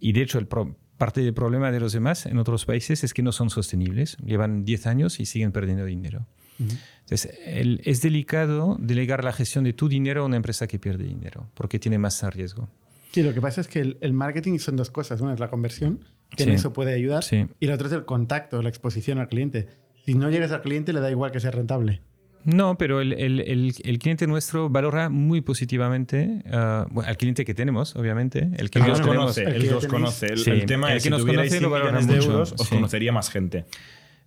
Y 0.00 0.12
de 0.12 0.22
hecho 0.22 0.38
el 0.38 0.46
pro, 0.46 0.76
parte 1.00 1.22
del 1.22 1.32
problema 1.32 1.72
de 1.72 1.80
los 1.80 1.92
demás 1.94 2.26
en 2.26 2.36
otros 2.36 2.66
países 2.66 3.02
es 3.02 3.14
que 3.14 3.22
no 3.22 3.32
son 3.32 3.48
sostenibles. 3.48 4.18
Llevan 4.22 4.64
10 4.64 4.86
años 4.86 5.18
y 5.18 5.24
siguen 5.24 5.50
perdiendo 5.50 5.86
dinero. 5.86 6.26
Uh 6.58 6.64
-huh. 6.64 6.78
Entonces, 7.00 7.38
el, 7.44 7.80
es 7.84 8.02
delicado 8.02 8.76
delegar 8.78 9.24
la 9.24 9.32
gestión 9.32 9.64
de 9.64 9.72
tu 9.72 9.88
dinero 9.88 10.22
a 10.22 10.26
una 10.26 10.36
empresa 10.36 10.66
que 10.68 10.78
pierde 10.78 11.04
dinero, 11.04 11.48
porque 11.54 11.78
tiene 11.78 11.98
más 11.98 12.22
riesgo. 12.34 12.68
Sí, 13.12 13.22
lo 13.22 13.32
que 13.34 13.40
pasa 13.40 13.62
es 13.62 13.66
que 13.66 13.80
el, 13.80 13.96
el 14.02 14.12
marketing 14.12 14.58
son 14.58 14.76
dos 14.76 14.90
cosas. 14.90 15.20
Una 15.22 15.32
es 15.32 15.40
la 15.40 15.48
conversión, 15.48 16.04
que 16.36 16.44
sí. 16.44 16.50
en 16.50 16.54
eso 16.54 16.72
puede 16.72 16.92
ayudar, 16.92 17.24
sí. 17.24 17.48
y 17.58 17.66
la 17.66 17.74
otra 17.74 17.88
es 17.88 17.94
el 17.94 18.04
contacto, 18.04 18.62
la 18.62 18.68
exposición 18.68 19.18
al 19.18 19.28
cliente. 19.28 19.68
Si 20.04 20.14
no 20.14 20.30
llegas 20.30 20.52
al 20.52 20.60
cliente, 20.60 20.92
le 20.92 21.00
da 21.00 21.10
igual 21.10 21.32
que 21.32 21.40
sea 21.40 21.50
rentable. 21.50 22.02
No, 22.44 22.78
pero 22.78 23.00
el, 23.00 23.12
el, 23.12 23.40
el, 23.40 23.74
el, 23.84 23.98
cliente 23.98 24.26
nuestro 24.26 24.70
valora 24.70 25.10
muy 25.10 25.42
positivamente 25.42 26.42
uh, 26.46 26.86
bueno, 26.90 27.08
al 27.08 27.16
cliente 27.16 27.44
que 27.44 27.54
tenemos, 27.54 27.96
obviamente. 27.96 28.48
El 28.56 28.70
que 28.70 28.80
nos 28.80 29.00
conoce, 29.00 29.42
el 29.42 29.62
que 29.62 29.70
los 29.70 29.86
conoce. 29.86 30.26
El, 30.28 30.64
tema 30.64 30.88
es 30.88 30.94
que 30.94 31.00
si 31.00 31.10
nos 31.10 31.24
conoce 31.24 31.60
lo 31.60 31.70
valora 31.70 32.00
mucho. 32.00 32.12
De 32.12 32.24
euros, 32.24 32.52
os 32.52 32.66
sí. 32.66 32.74
conocería 32.74 33.12
más 33.12 33.30
gente. 33.30 33.66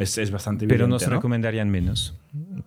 Es, 0.03 0.17
es, 0.17 0.31
bastante 0.31 0.67
Pero 0.67 0.87
nos 0.87 1.07
¿no? 1.07 1.15
recomendarían 1.15 1.69
menos. 1.69 2.15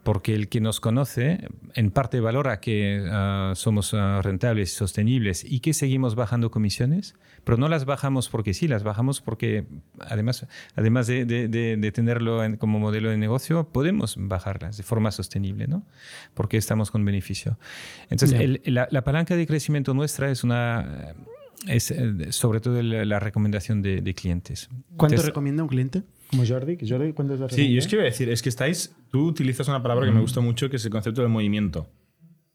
Porque 0.02 0.34
el 0.34 0.48
que 0.48 0.60
nos 0.60 0.80
conoce, 0.80 1.48
en 1.74 1.90
parte 1.90 2.20
valora 2.20 2.60
que 2.60 3.02
uh, 3.02 3.54
somos 3.54 3.92
uh, 3.92 4.22
rentables, 4.22 4.72
sostenibles 4.72 5.44
y 5.44 5.60
que 5.60 5.74
seguimos 5.74 6.14
bajando 6.14 6.50
comisiones, 6.50 7.14
pero 7.44 7.58
no 7.58 7.68
las 7.68 7.84
bajamos 7.84 8.28
porque 8.28 8.54
sí, 8.54 8.68
las 8.68 8.82
bajamos 8.82 9.20
porque 9.20 9.66
además, 10.00 10.46
además 10.74 11.06
de, 11.06 11.24
de, 11.24 11.48
de, 11.48 11.76
de 11.76 11.92
tenerlo 11.92 12.42
en, 12.44 12.56
como 12.56 12.78
modelo 12.78 13.10
de 13.10 13.16
negocio, 13.16 13.68
podemos 13.68 14.16
bajarlas 14.18 14.76
de 14.76 14.82
forma 14.82 15.10
sostenible, 15.10 15.66
¿no? 15.66 15.84
Porque 16.34 16.56
estamos 16.56 16.90
con 16.90 17.04
beneficio. 17.04 17.58
Entonces, 18.10 18.38
yeah. 18.38 18.42
el, 18.42 18.62
la, 18.66 18.88
la 18.90 19.04
palanca 19.04 19.36
de 19.36 19.46
crecimiento 19.46 19.94
nuestra 19.94 20.30
es 20.30 20.44
una 20.44 21.14
es 21.66 21.92
sobre 22.30 22.60
todo 22.60 22.82
la, 22.82 23.04
la 23.04 23.20
recomendación 23.20 23.82
de, 23.82 24.00
de, 24.00 24.14
clientes. 24.14 24.68
¿Cuánto 24.96 25.14
Entonces, 25.14 25.26
recomienda 25.26 25.62
un 25.62 25.68
cliente? 25.68 26.02
Como 26.30 26.44
Jordi, 26.44 26.76
Jordi 26.86 27.12
¿cuánto 27.12 27.34
es 27.34 27.54
Sí, 27.54 27.72
yo 27.72 27.78
es 27.78 27.86
que 27.86 27.96
iba 27.96 28.02
a 28.02 28.06
decir, 28.06 28.28
es 28.30 28.42
que 28.42 28.48
estáis, 28.48 28.94
tú 29.10 29.26
utilizas 29.26 29.68
una 29.68 29.82
palabra 29.82 30.06
que 30.06 30.12
me 30.12 30.20
gusta 30.20 30.40
mucho, 30.40 30.68
que 30.68 30.76
es 30.76 30.84
el 30.84 30.90
concepto 30.90 31.22
del 31.22 31.30
movimiento, 31.30 31.88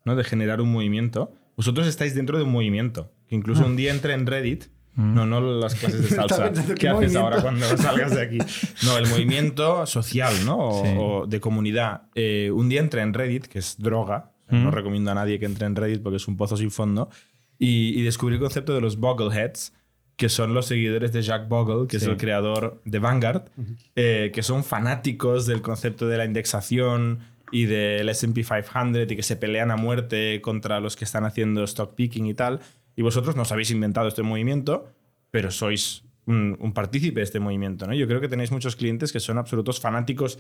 ¿no? 0.04 0.16
De 0.16 0.24
generar 0.24 0.62
un 0.62 0.72
movimiento. 0.72 1.32
Vosotros 1.56 1.88
estáis 1.88 2.14
dentro 2.14 2.38
de 2.38 2.44
un 2.44 2.52
movimiento, 2.52 3.12
que 3.28 3.36
incluso 3.36 3.64
ah. 3.64 3.68
un 3.68 3.76
día 3.76 3.92
entré 3.92 4.14
en 4.14 4.26
Reddit, 4.26 4.66
mm. 4.96 5.14
no, 5.14 5.26
no 5.26 5.40
las 5.42 5.76
clases 5.76 6.10
de 6.10 6.10
salsa, 6.16 6.52
¿qué, 6.52 6.76
¿qué 6.76 6.90
haces 6.90 7.16
ahora 7.16 7.42
cuando 7.42 7.66
salgas 7.78 8.14
de 8.14 8.22
aquí? 8.22 8.38
No, 8.84 8.98
el 8.98 9.08
movimiento 9.08 9.86
social, 9.86 10.34
¿no? 10.46 10.58
O, 10.58 10.86
sí. 10.86 10.94
o 10.98 11.28
de 11.28 11.40
comunidad. 11.40 12.04
Eh, 12.16 12.52
un 12.54 12.68
día 12.68 12.82
entré 12.82 13.02
en 13.02 13.14
Reddit, 13.14 13.46
que 13.46 13.60
es 13.60 13.78
droga, 13.78 14.32
mm. 14.50 14.64
no 14.64 14.72
recomiendo 14.72 15.12
a 15.12 15.16
nadie 15.16 15.40
que 15.40 15.46
entre 15.46 15.66
en 15.66 15.76
Reddit 15.76 16.04
porque 16.04 16.18
es 16.18 16.28
un 16.28 16.36
pozo 16.36 16.58
sin 16.58 16.72
fondo, 16.72 17.10
y, 17.58 17.98
y 17.98 18.04
descubrí 18.04 18.36
el 18.36 18.42
concepto 18.42 18.74
de 18.74 18.82
los 18.82 18.98
Boggleheads, 18.98 19.74
que 20.16 20.30
son 20.30 20.54
los 20.54 20.68
seguidores 20.68 21.12
de 21.12 21.22
Jack 21.22 21.48
Bogle, 21.48 21.88
que 21.88 22.00
sí. 22.00 22.06
es 22.06 22.12
el 22.12 22.18
creador 22.18 22.82
de 22.86 23.00
Vanguard, 23.00 23.50
uh 23.58 23.62
-huh. 23.62 23.78
eh, 23.96 24.32
que 24.34 24.44
son 24.44 24.64
fanáticos 24.64 25.46
del 25.46 25.62
concepto 25.62 26.08
de 26.08 26.18
la 26.18 26.26
indexación 26.26 27.20
y 27.52 27.66
del 27.66 28.08
SP 28.10 28.44
500 28.46 29.12
y 29.12 29.16
que 29.16 29.24
se 29.24 29.36
pelean 29.36 29.72
a 29.72 29.76
muerte 29.76 30.40
contra 30.42 30.80
los 30.80 30.96
que 30.96 31.06
están 31.06 31.26
haciendo 31.26 31.64
stock 31.64 31.96
picking 31.96 32.28
y 32.28 32.34
tal. 32.34 32.60
Y 32.96 33.02
vosotros 33.02 33.36
no 33.36 33.44
os 33.44 33.52
habéis 33.52 33.72
inventado 33.72 34.08
este 34.08 34.24
movimiento, 34.24 34.88
pero 35.32 35.52
sois 35.52 36.04
un, 36.26 36.58
un 36.60 36.74
partícipe 36.74 37.20
de 37.20 37.24
este 37.24 37.40
movimiento. 37.40 37.88
¿no? 37.88 37.94
Yo 37.94 38.08
creo 38.08 38.22
que 38.22 38.28
tenéis 38.28 38.52
muchos 38.52 38.76
clientes 38.76 39.12
que 39.12 39.20
son 39.20 39.38
absolutos 39.38 39.80
fanáticos 39.80 40.40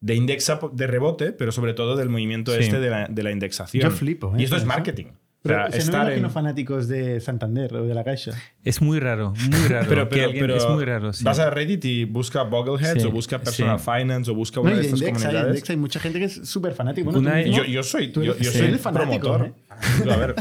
de 0.00 0.14
indexa 0.14 0.60
de 0.72 0.86
rebote, 0.86 1.32
pero 1.32 1.52
sobre 1.52 1.74
todo 1.74 1.96
del 1.96 2.08
movimiento 2.08 2.52
sí. 2.52 2.60
este 2.60 2.80
de 2.80 2.90
la, 2.90 3.08
de 3.08 3.22
la, 3.22 3.32
indexación. 3.32 3.82
Yo 3.82 3.90
flipo. 3.90 4.32
¿eh? 4.34 4.40
Y 4.40 4.44
esto 4.44 4.56
es 4.56 4.64
marketing. 4.64 5.06
Pero 5.48 5.66
o 5.66 5.70
sea, 5.70 5.80
se 5.80 5.90
no 5.90 5.98
me 5.98 6.04
imagino 6.04 6.26
en... 6.28 6.32
fanáticos 6.32 6.88
de 6.88 7.20
Santander 7.20 7.74
o 7.74 7.86
de 7.86 7.94
la 7.94 8.04
Caixa. 8.04 8.32
Es 8.62 8.80
muy 8.82 9.00
raro, 9.00 9.32
muy 9.50 9.68
raro. 9.68 9.86
pero, 9.88 10.08
pero, 10.08 10.30
pero 10.30 10.56
es 10.56 10.68
muy 10.68 10.84
raro. 10.84 11.12
Sí. 11.12 11.24
Vas 11.24 11.38
a 11.38 11.50
Reddit 11.50 11.84
y 11.84 12.04
busca 12.04 12.42
Boggleheads 12.42 13.02
sí, 13.02 13.08
o 13.08 13.10
busca 13.10 13.38
Personal 13.38 13.78
sí. 13.78 13.84
Finance 13.84 14.30
o 14.30 14.34
busca 14.34 14.60
una 14.60 14.70
no, 14.70 14.76
de, 14.76 14.82
estas 14.82 15.00
Index, 15.00 15.18
comunidades. 15.18 15.44
Hay, 15.44 15.50
Index, 15.50 15.70
hay 15.70 15.76
mucha 15.76 16.00
gente 16.00 16.18
que 16.18 16.24
es 16.26 16.48
súper 16.48 16.74
fanático. 16.74 17.10
Bueno, 17.10 17.20
una, 17.20 17.42
yo, 17.42 17.64
yo, 17.64 17.82
soy, 17.82 18.12
yo, 18.12 18.22
yo 18.22 18.52
soy 18.52 18.66
el 18.66 18.78
promotor. 18.78 19.46
¿eh? 19.46 20.10
A 20.10 20.16
ver, 20.16 20.34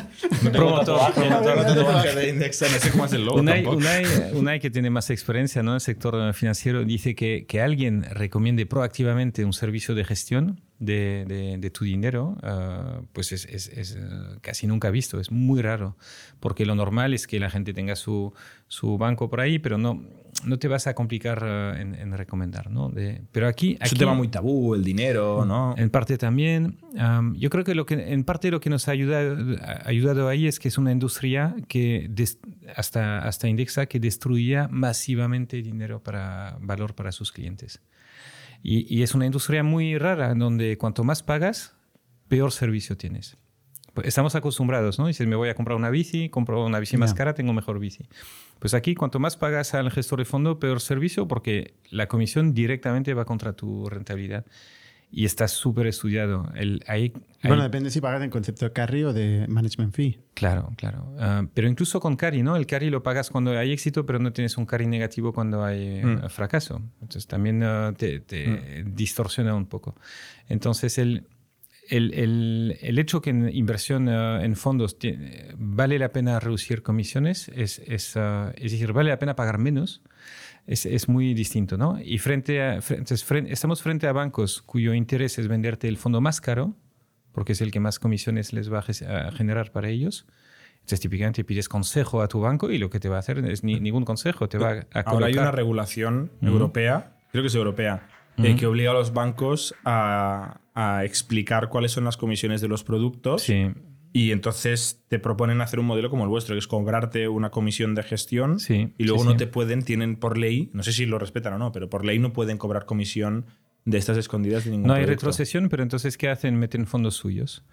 no 0.44 0.52
promotor. 0.52 1.14
tatuaje 1.14 2.16
de 2.16 2.30
Index, 2.30 2.62
no 2.62 2.68
sé 2.80 2.92
cómo 2.92 3.06
es 3.06 3.14
el 3.14 3.26
logo 3.26 3.40
Unai, 3.40 3.66
Unai, 3.66 4.06
Unai, 4.34 4.60
que 4.60 4.70
tiene 4.70 4.90
más 4.90 5.10
experiencia 5.10 5.64
¿no? 5.64 5.72
en 5.72 5.76
el 5.76 5.82
sector 5.82 6.34
financiero, 6.34 6.84
dice 6.84 7.16
que, 7.16 7.46
que 7.48 7.62
alguien 7.62 8.04
recomiende 8.04 8.66
proactivamente 8.66 9.46
un 9.46 9.54
servicio 9.54 9.96
de 9.96 10.04
gestión 10.06 10.62
de, 10.80 11.26
de, 11.28 11.58
de 11.58 11.70
tu 11.70 11.86
dinero, 11.86 12.38
uh, 12.44 13.06
pues 13.14 13.32
es, 13.32 13.46
es, 13.46 13.68
es 13.70 13.96
uh, 13.96 14.40
casi 14.42 14.68
nunca 14.68 14.92
visto, 14.92 15.20
es 15.20 15.32
muy 15.32 15.62
raro, 15.62 15.98
porque 16.40 16.66
lo 16.66 16.76
normal 16.76 17.14
es 17.14 17.26
que 17.26 17.40
la 17.40 17.50
gente 17.50 17.74
tenga 17.74 17.96
su, 17.96 18.34
su 18.68 18.98
banco 18.98 19.30
por 19.30 19.42
ahí, 19.42 19.58
pero 19.58 19.78
no, 19.78 20.04
no 20.44 20.60
te 20.60 20.68
vas 20.68 20.86
a 20.86 20.94
complicar 20.94 21.44
uh, 21.44 21.80
en, 21.80 21.96
en, 21.96 22.16
recomendar, 22.16 22.70
¿no? 22.70 22.90
De, 22.90 23.22
pero 23.32 23.48
aquí, 23.48 23.76
aquí... 23.76 23.86
Es 23.86 23.92
un 23.94 23.98
tema 23.98 24.14
muy 24.14 24.28
tabú, 24.28 24.76
el 24.76 24.84
dinero, 24.84 25.46
¿no? 25.46 25.74
En 25.78 25.90
parte 25.90 26.18
también. 26.18 26.78
Um, 26.94 27.36
yo 27.36 27.50
creo 27.50 27.64
que, 27.64 27.74
lo 27.74 27.86
que 27.86 28.14
en 28.14 28.24
parte 28.24 28.52
lo 28.52 28.60
que 28.60 28.70
nos 28.70 28.88
ha 28.88 28.92
ayudado, 28.92 29.36
ha 29.62 29.88
ayudado 29.88 30.28
ahí 30.28 30.48
es 30.48 30.60
que 30.60 30.68
es 30.68 30.78
una 30.78 30.92
industria 30.92 31.56
que 31.68 32.08
des, 32.10 32.38
hasta, 32.76 33.20
hasta 33.20 33.48
indexa 33.48 33.88
que 33.88 34.00
destruía 34.00 34.68
masivamente 34.70 35.62
dinero 35.62 36.04
para 36.04 36.58
valor 36.62 36.94
para 36.94 37.12
sus 37.12 37.32
clientes. 37.32 37.82
Y, 38.70 38.86
y 38.94 39.02
es 39.02 39.16
una 39.16 39.26
industria 39.26 39.64
muy 39.64 39.98
rara, 39.98 40.36
donde 40.36 40.78
cuanto 40.78 41.06
más 41.06 41.24
pagas, 41.24 41.74
peor 42.28 42.52
servicio 42.52 42.98
tienes. 42.98 43.38
Pues 43.94 44.08
estamos 44.10 44.36
acostumbrados, 44.36 45.00
¿no? 45.00 45.08
Dices, 45.08 45.26
me 45.26 45.38
voy 45.38 45.48
a 45.48 45.56
comprar 45.56 45.78
una 45.78 45.90
bici, 45.90 46.28
compro 46.28 46.66
una 46.66 46.78
bici 46.78 46.98
más 46.98 47.14
cara, 47.14 47.34
tengo 47.34 47.54
mejor 47.54 47.80
bici. 47.80 48.10
Pues 48.60 48.74
aquí, 48.74 48.94
cuanto 48.94 49.20
más 49.20 49.38
pagas 49.38 49.74
al 49.74 49.90
gestor 49.90 50.20
de 50.20 50.26
fondo, 50.26 50.60
peor 50.60 50.82
servicio, 50.82 51.30
porque 51.30 51.76
la 51.92 52.10
comisión 52.10 52.54
directamente 52.54 53.14
va 53.14 53.24
contra 53.24 53.54
tu 53.54 53.90
rentabilidad. 53.90 54.46
Y 55.10 55.24
está 55.24 55.48
súper 55.48 55.88
estudiado. 55.88 56.52
El, 56.54 56.84
Bueno, 57.44 57.64
depende 57.64 57.90
si 57.90 58.02
pagas 58.02 58.22
en 58.24 58.30
concepto 58.30 58.66
de 58.66 58.74
carry 58.74 59.04
o 59.06 59.14
de 59.14 59.46
management 59.48 59.94
fee. 59.94 60.20
Claro, 60.34 60.74
claro. 60.76 61.16
Ah, 61.18 61.46
pero 61.54 61.70
incluso 61.70 62.02
con 62.02 62.18
carry, 62.18 62.44
¿no? 62.44 62.58
El 62.58 62.66
carry 62.68 62.90
lo 62.90 63.02
pagas 63.04 63.30
cuando 63.30 63.58
hay 63.58 63.72
éxito, 63.72 64.06
pero 64.06 64.20
no 64.20 64.34
tienes 64.34 64.58
un 64.58 64.66
carry 64.66 64.86
negativo 64.86 65.32
cuando 65.32 65.64
hay 65.64 65.82
eh, 66.00 66.06
Mm. 66.06 66.30
fracaso. 66.30 66.82
Entonces 67.02 67.26
también 67.26 67.64
ah, 67.64 67.94
te, 67.98 68.20
te 68.20 68.84
distorsiona 68.86 69.56
un 69.56 69.68
poco. 69.68 69.96
Entonces 70.50 70.98
el, 70.98 71.26
el, 71.90 72.14
el- 72.14 72.78
el 72.82 73.00
hecho 73.00 73.22
que 73.22 73.30
en 73.30 73.50
inversión 73.56 74.10
ah, 74.10 74.44
en 74.44 74.58
fondos 74.58 75.00
ti- 75.00 75.16
vale 75.58 75.98
la 76.00 76.12
pena 76.12 76.38
reducir 76.42 76.84
comisiones, 76.84 77.48
es, 77.56 77.80
es, 77.80 78.16
es 78.18 78.72
decir, 78.72 78.92
vale 78.92 79.10
la 79.10 79.20
pena 79.20 79.38
pagar 79.38 79.58
menos, 79.58 80.02
es, 80.68 80.86
es 80.86 81.08
muy 81.10 81.34
distinto, 81.34 81.78
¿no? 81.78 81.98
Y 82.04 82.18
frente 82.20 82.62
a, 82.62 82.78
fre- 82.78 82.98
entonces, 83.00 83.24
fren- 83.28 83.48
estamos 83.50 83.82
frente 83.82 84.06
a 84.08 84.12
bancos 84.12 84.62
cuyo 84.62 84.94
interés 84.94 85.40
es 85.40 85.48
venderte 85.48 85.88
el 85.88 85.98
fondo 85.98 86.22
más 86.22 86.40
caro, 86.42 86.76
porque 87.32 87.54
es 87.54 87.62
el 87.62 87.72
que 87.72 87.80
más 87.80 87.98
comisiones 88.00 88.54
les 88.54 88.72
va 88.72 88.80
a 88.80 89.32
generar 89.32 89.72
para 89.72 89.90
ellos. 89.90 90.26
Entonces, 90.76 91.00
típicamente 91.02 91.44
pides 91.44 91.68
consejo 91.70 92.22
a 92.22 92.28
tu 92.28 92.40
banco 92.42 92.70
y 92.72 92.78
lo 92.78 92.90
que 92.90 93.00
te 93.00 93.10
va 93.10 93.18
a 93.18 93.20
hacer 93.20 93.40
es 93.46 93.64
ni- 93.64 93.80
ningún 93.80 94.06
consejo, 94.06 94.48
te 94.48 94.58
va 94.58 94.72
a, 94.72 95.00
a 95.00 95.02
Ahora 95.02 95.26
hay 95.28 95.34
una 95.34 95.42
colocar- 95.44 95.56
regulación 95.56 96.32
Ujú. 96.42 96.52
europea, 96.52 97.18
creo 97.32 97.44
que 97.44 97.48
es 97.48 97.56
europea, 97.56 98.08
eh, 98.38 98.56
que 98.56 98.66
obliga 98.68 98.92
a 98.92 98.94
los 98.94 99.14
bancos 99.14 99.74
a, 99.84 100.60
a 100.76 101.04
explicar 101.06 101.70
cuáles 101.70 101.92
son 101.92 102.04
las 102.06 102.18
comisiones 102.18 102.62
de 102.62 102.68
los 102.68 102.84
productos 102.84 103.42
Sí, 103.44 103.72
y 104.18 104.32
entonces 104.32 105.04
te 105.10 105.20
proponen 105.20 105.62
hacer 105.62 105.80
un 105.80 105.86
modelo 105.86 106.10
como 106.10 106.24
el 106.24 106.30
vuestro, 106.30 106.56
que 106.56 106.60
es 106.60 106.68
cobrarte 106.68 107.28
una 107.28 107.52
comisión 107.52 107.94
de 107.94 108.02
gestión 108.04 108.60
sí. 108.60 108.94
y 108.98 109.04
luego 109.04 109.22
sí, 109.22 109.26
no 109.26 109.32
sí. 109.34 109.38
te 109.38 109.48
pueden, 109.48 109.84
tienen 109.84 110.16
por 110.16 110.38
ley, 110.38 110.70
no 110.74 110.82
sé 110.84 110.92
si 110.92 111.06
lo 111.06 111.20
respetan 111.20 111.54
o 111.54 111.58
no, 111.60 111.72
pero 111.72 111.90
por 111.90 112.04
ley 112.06 112.18
no 112.18 112.34
pueden 112.34 112.58
cobrar 112.58 112.86
comisión 112.86 113.46
de 113.86 113.98
estas 113.98 114.18
escondidas 114.18 114.66
de 114.66 114.72
ningún 114.72 114.88
No 114.88 114.94
hay 114.94 115.04
producto. 115.04 115.28
retrocesión, 115.28 115.70
pero 115.70 115.84
entonces, 115.84 116.18
¿qué 116.18 116.30
hacen? 116.30 116.58
Meten 116.58 116.88
fondos 116.88 117.16
suyos. 117.16 117.64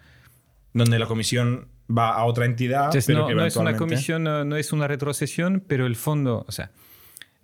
Donde 0.72 0.98
la 0.98 1.06
comisión 1.06 1.68
va 1.88 2.10
a 2.14 2.24
otra 2.24 2.44
entidad, 2.44 2.84
Entonces, 2.86 3.06
pero 3.06 3.20
no, 3.20 3.26
que 3.28 3.34
no 3.34 3.44
es 3.46 3.56
una 3.56 3.76
comisión, 3.76 4.22
no, 4.24 4.44
no 4.44 4.56
es 4.56 4.72
una 4.72 4.86
retrocesión, 4.86 5.62
pero 5.66 5.86
el 5.86 5.96
fondo, 5.96 6.44
o 6.48 6.52
sea, 6.52 6.70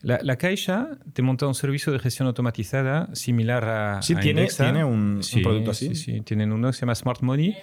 la, 0.02 0.18
la 0.22 0.36
Caixa 0.36 0.98
te 1.12 1.22
monta 1.22 1.46
un 1.46 1.54
servicio 1.54 1.92
de 1.92 1.98
gestión 1.98 2.26
automatizada 2.26 3.14
similar 3.14 3.64
a, 3.64 4.02
Sí, 4.02 4.14
a 4.14 4.20
tiene, 4.20 4.42
Indexa. 4.42 4.64
tiene 4.64 4.84
un, 4.84 5.16
un 5.16 5.22
Sí, 5.22 5.42
producto 5.42 5.70
así. 5.72 5.94
Sí, 5.94 6.14
sí, 6.14 6.20
tienen 6.22 6.52
uno 6.52 6.68
que 6.68 6.72
se 6.74 6.80
llama 6.80 6.94
Smart 6.94 7.20
Money 7.22 7.54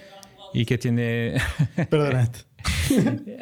y 0.52 0.64
que 0.64 0.78
tiene... 0.78 1.34
Perdonad. 1.90 2.28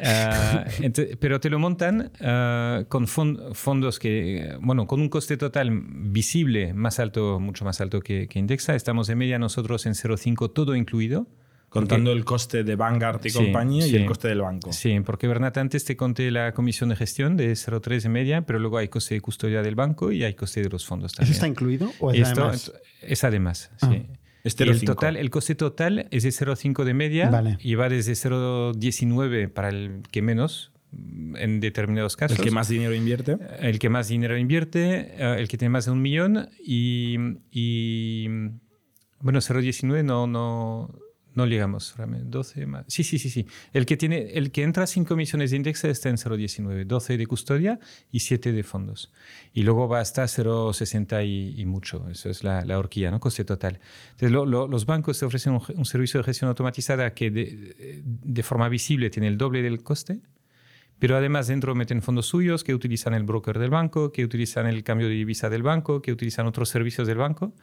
Ah, 0.03 0.65
ente- 0.79 1.17
pero 1.19 1.39
te 1.39 1.49
lo 1.49 1.59
montan 1.59 2.11
ah, 2.21 2.83
con 2.89 3.07
fon- 3.07 3.53
fondos 3.53 3.99
que, 3.99 4.37
eh, 4.37 4.57
bueno, 4.61 4.87
con 4.87 5.01
un 5.01 5.09
coste 5.09 5.37
total 5.37 5.69
visible 5.71 6.73
más 6.73 6.99
alto, 6.99 7.39
mucho 7.39 7.65
más 7.65 7.81
alto 7.81 7.99
que, 8.01 8.27
que 8.27 8.39
Indexa. 8.39 8.75
Estamos 8.75 9.07
de 9.07 9.15
media 9.15 9.39
nosotros 9.39 9.85
en 9.85 9.93
0,5 9.93 10.53
todo 10.53 10.75
incluido. 10.75 11.27
Contando 11.69 12.13
el 12.13 12.23
coste 12.23 12.63
de 12.63 12.77
Vanguard 12.77 13.19
y 13.25 13.29
Sí, 13.29 13.37
compañía 13.37 13.85
y 13.85 13.89
sí. 13.89 13.95
el 13.97 14.05
coste 14.05 14.29
del 14.29 14.39
banco. 14.41 14.71
Sí, 14.71 14.97
porque 15.01 15.27
Bernat 15.27 15.57
antes 15.57 15.83
te 15.83 15.97
conté 15.97 16.31
la 16.31 16.53
comisión 16.53 16.87
de 16.89 16.95
gestión 16.95 17.35
de 17.35 17.51
0,3 17.51 18.03
de 18.03 18.09
media, 18.09 18.41
pero 18.43 18.57
luego 18.57 18.77
hay 18.77 18.87
coste 18.87 19.15
de 19.15 19.21
custodia 19.21 19.61
del 19.61 19.75
banco 19.75 20.13
y 20.13 20.23
hay 20.23 20.33
coste 20.33 20.61
de 20.63 20.69
los 20.69 20.85
fondos 20.85 21.11
¿Eso 21.11 21.17
también. 21.17 21.33
está 21.33 21.47
incluido 21.47 21.91
o 21.99 22.11
es 22.11 22.21
Esto 22.21 22.43
además? 22.43 22.71
es 23.01 23.23
además, 23.25 23.71
Ah. 23.81 23.89
sí. 23.91 24.05
Y 24.47 24.63
el, 24.63 24.69
0,5. 24.79 24.85
total, 24.85 25.15
el 25.17 25.29
coste 25.29 25.55
total 25.55 26.07
es 26.11 26.23
de 26.23 26.29
0,5 26.29 26.83
de 26.83 26.93
media 26.93 27.29
Vale. 27.29 27.57
y 27.61 27.75
va 27.75 27.89
desde 27.89 28.13
0,19 28.13 29.49
para 29.49 29.69
el 29.69 30.01
que 30.11 30.21
menos 30.21 30.71
mm, 30.91 31.35
en 31.37 31.59
determinados 31.59 32.15
casos. 32.15 32.39
El 32.39 32.45
que 32.45 32.51
más 32.51 32.69
dinero 32.69 32.93
invierte. 32.93 33.37
El 33.59 33.79
que 33.79 33.89
más 33.89 34.07
dinero 34.07 34.37
invierte, 34.37 35.13
eh, 35.17 35.35
el 35.39 35.47
que 35.47 35.57
tiene 35.57 35.69
más 35.69 35.85
de 35.85 35.91
un 35.91 36.01
millón 36.01 36.49
y, 36.59 37.17
y, 37.51 38.27
bueno, 39.19 39.39
0,19 39.39 40.03
no, 40.03 40.27
no, 40.27 40.97
no 41.37 41.45
llegamos, 41.45 41.93
realmente, 41.95 42.25
12 42.29 42.65
más. 42.65 42.83
Sí, 42.89 43.03
sí, 43.05 43.17
sí, 43.19 43.29
sí. 43.29 43.45
El 43.71 43.85
que, 43.85 43.95
tiene, 43.95 44.31
el 44.33 44.51
que 44.51 44.63
entra 44.63 44.85
sin 44.87 45.05
comisiones 45.05 45.51
de 45.51 45.57
index 45.57 45.85
está 45.85 46.09
en 46.09 46.17
0,19, 46.17 46.85
12 46.85 47.17
de 47.17 47.25
custodia 47.27 47.79
y 48.11 48.19
7 48.19 48.51
de 48.51 48.63
fondos. 48.63 49.13
Y 49.53 49.63
luego 49.63 49.87
va 49.87 50.01
hasta 50.01 50.23
0,60 50.25 51.25
y, 51.25 51.61
y 51.61 51.65
mucho. 51.65 52.09
Eso 52.09 52.29
es 52.29 52.43
la, 52.43 52.65
la 52.65 52.77
horquilla, 52.77 53.11
¿no? 53.11 53.19
Coste 53.21 53.45
total. 53.45 53.79
Entonces, 54.11 54.31
lo- 54.31 54.45
lo- 54.45 54.67
los 54.67 54.85
bancos 54.85 55.17
te 55.19 55.25
ofrecen 55.25 55.53
un, 55.53 55.61
un 55.75 55.85
servicio 55.85 56.19
de 56.19 56.25
gestión 56.25 56.49
automatizada 56.49 57.13
que 57.13 57.31
de, 57.31 58.01
de 58.03 58.43
forma 58.43 58.67
visible 58.67 59.09
tiene 59.09 59.27
el 59.29 59.37
doble 59.37 59.61
del 59.61 59.83
coste. 59.83 60.19
Pero 60.99 61.15
además 61.15 61.45
dentro 61.47 61.75
meten 61.75 62.01
fondos 62.01 62.25
suyos 62.25 62.63
que 62.63 62.73
utilizan 62.73 63.13
el 63.13 63.21
broker 63.21 63.59
del 63.59 63.69
banco, 63.69 64.11
que 64.11 64.25
utilizan 64.25 64.65
el 64.65 64.83
cambio 64.83 65.07
de 65.07 65.13
divisa 65.13 65.47
del 65.47 65.61
banco, 65.61 66.01
que 66.01 66.11
utilizan 66.11 66.47
otros 66.47 66.69
servicios 66.69 67.07
del 67.07 67.17
banco, 67.19 67.53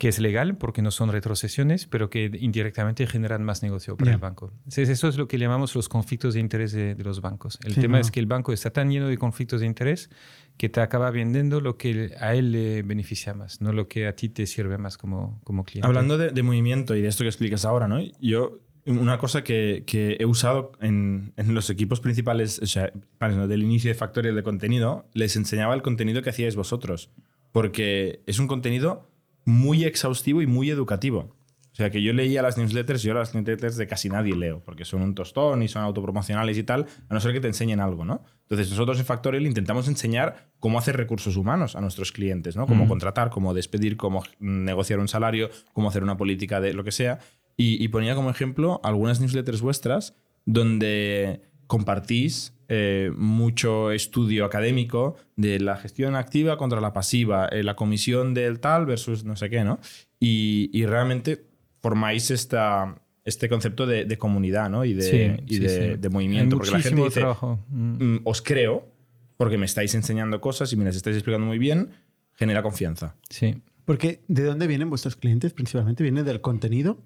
que 0.00 0.08
es 0.08 0.18
legal 0.18 0.56
porque 0.56 0.80
no 0.80 0.90
son 0.90 1.12
retrocesiones, 1.12 1.84
pero 1.86 2.08
que 2.08 2.30
indirectamente 2.40 3.06
generan 3.06 3.44
más 3.44 3.62
negocio 3.62 3.96
para 3.98 4.10
Ya. 4.10 4.14
el 4.14 4.20
banco. 4.20 4.50
Entonces, 4.60 4.88
eso 4.88 5.08
es 5.08 5.18
lo 5.18 5.28
que 5.28 5.38
llamamos 5.38 5.74
los 5.74 5.90
conflictos 5.90 6.32
de 6.34 6.40
interés 6.40 6.72
de, 6.72 6.94
de 6.94 7.04
los 7.04 7.20
bancos. 7.20 7.58
El 7.62 7.74
Sí, 7.74 7.82
tema 7.82 7.98
no. 7.98 8.00
es 8.00 8.10
que 8.10 8.18
el 8.18 8.24
banco 8.26 8.54
está 8.54 8.70
tan 8.70 8.90
lleno 8.90 9.08
de 9.08 9.18
conflictos 9.18 9.60
de 9.60 9.66
interés 9.66 10.08
que 10.56 10.70
te 10.70 10.80
acaba 10.80 11.10
vendiendo 11.10 11.60
lo 11.60 11.76
que 11.76 12.14
a 12.18 12.34
él 12.34 12.50
le 12.52 12.82
beneficia 12.82 13.34
más, 13.34 13.60
no 13.60 13.72
lo 13.74 13.88
que 13.88 14.06
a 14.06 14.16
ti 14.16 14.30
te 14.30 14.46
sirve 14.46 14.78
más 14.78 14.96
como, 14.96 15.38
como 15.44 15.64
cliente. 15.64 15.86
Hablando 15.86 16.16
de, 16.16 16.30
de 16.30 16.42
movimiento 16.42 16.96
y 16.96 17.02
de 17.02 17.08
esto 17.08 17.22
que 17.22 17.28
explicas 17.28 17.66
ahora, 17.66 17.86
¿no? 17.86 18.00
Yo, 18.22 18.58
una 18.86 19.18
cosa 19.18 19.44
que, 19.44 19.84
que 19.86 20.16
he 20.18 20.24
usado 20.24 20.72
en, 20.80 21.34
en 21.36 21.52
los 21.54 21.68
equipos 21.68 22.00
principales, 22.00 22.58
o 22.62 22.66
sea, 22.66 22.90
¿no? 23.20 23.46
del 23.46 23.62
inicio 23.62 23.90
de 23.90 23.94
Factorial 23.94 24.34
de 24.34 24.42
contenido, 24.42 25.06
les 25.12 25.36
enseñaba 25.36 25.74
el 25.74 25.82
contenido 25.82 26.22
que 26.22 26.30
hacíais 26.30 26.56
vosotros. 26.56 27.10
Porque 27.52 28.22
es 28.26 28.38
un 28.38 28.46
contenido 28.46 29.09
muy 29.44 29.84
exhaustivo 29.84 30.42
y 30.42 30.46
muy 30.46 30.70
educativo. 30.70 31.36
O 31.72 31.76
sea, 31.80 31.88
que 31.90 32.02
yo 32.02 32.12
leía 32.12 32.42
las 32.42 32.58
newsletters, 32.58 33.02
yo 33.02 33.14
las 33.14 33.32
newsletters 33.34 33.76
de 33.76 33.86
casi 33.86 34.08
nadie 34.08 34.34
leo, 34.34 34.60
porque 34.64 34.84
son 34.84 35.02
un 35.02 35.14
tostón 35.14 35.62
y 35.62 35.68
son 35.68 35.82
autopromocionales 35.82 36.58
y 36.58 36.64
tal, 36.64 36.86
a 37.08 37.14
no 37.14 37.20
ser 37.20 37.32
que 37.32 37.40
te 37.40 37.46
enseñen 37.46 37.80
algo, 37.80 38.04
¿no? 38.04 38.24
Entonces, 38.42 38.68
nosotros 38.70 38.98
en 38.98 39.04
Factorial 39.06 39.46
intentamos 39.46 39.86
enseñar 39.86 40.50
cómo 40.58 40.78
hacer 40.78 40.96
recursos 40.96 41.36
humanos 41.36 41.76
a 41.76 41.80
nuestros 41.80 42.10
clientes, 42.10 42.56
¿no? 42.56 42.66
Cómo 42.66 42.84
Mm. 42.84 42.88
contratar, 42.88 43.30
cómo 43.30 43.54
despedir, 43.54 43.96
cómo 43.96 44.24
negociar 44.40 44.98
un 44.98 45.06
salario, 45.08 45.48
cómo 45.72 45.88
hacer 45.88 46.02
una 46.02 46.16
política 46.16 46.60
de 46.60 46.74
lo 46.74 46.82
que 46.82 46.92
sea. 46.92 47.20
Y, 47.56 47.82
y 47.82 47.88
ponía 47.88 48.14
como 48.16 48.30
ejemplo 48.30 48.80
algunas 48.82 49.20
newsletters 49.20 49.60
vuestras 49.62 50.16
donde 50.46 51.42
compartís 51.70 52.52
eh, 52.68 53.12
mucho 53.16 53.92
estudio 53.92 54.44
académico 54.44 55.14
de 55.36 55.60
la 55.60 55.76
gestión 55.76 56.16
activa 56.16 56.58
contra 56.58 56.80
la 56.80 56.92
pasiva, 56.92 57.46
eh, 57.46 57.62
la 57.62 57.76
comisión 57.76 58.34
del 58.34 58.58
tal 58.58 58.86
versus 58.86 59.24
no 59.24 59.36
sé 59.36 59.48
qué, 59.50 59.62
¿no? 59.62 59.78
Y, 60.18 60.68
y 60.72 60.84
realmente 60.86 61.44
formáis 61.80 62.32
esta, 62.32 63.00
este 63.24 63.48
concepto 63.48 63.86
de, 63.86 64.04
de 64.04 64.18
comunidad, 64.18 64.68
¿no? 64.68 64.84
Y 64.84 64.94
de, 64.94 65.02
Sí, 65.02 65.44
y 65.46 65.54
sí, 65.54 65.60
de, 65.60 65.68
sí. 65.68 65.96
de 65.96 66.08
Hay 66.08 66.12
movimiento. 66.12 66.56
Porque 66.56 66.72
la 66.72 66.80
gente 66.80 67.04
dice, 67.04 67.20
trabajo. 67.20 67.64
Mm. 67.68 68.14
"Mm, 68.16 68.20
os 68.24 68.42
creo 68.42 68.88
porque 69.36 69.56
me 69.56 69.66
estáis 69.66 69.94
enseñando 69.94 70.40
cosas 70.40 70.72
y 70.72 70.76
me 70.76 70.84
las 70.84 70.96
estáis 70.96 71.14
explicando 71.16 71.46
muy 71.46 71.58
bien, 71.58 71.90
genera 72.34 72.62
confianza. 72.64 73.14
Sí. 73.28 73.62
Porque 73.84 74.22
¿de 74.26 74.42
dónde 74.42 74.66
vienen 74.66 74.90
vuestros 74.90 75.14
clientes 75.14 75.52
principalmente? 75.52 76.02
¿Vienen 76.02 76.24
del 76.24 76.40
contenido 76.40 76.98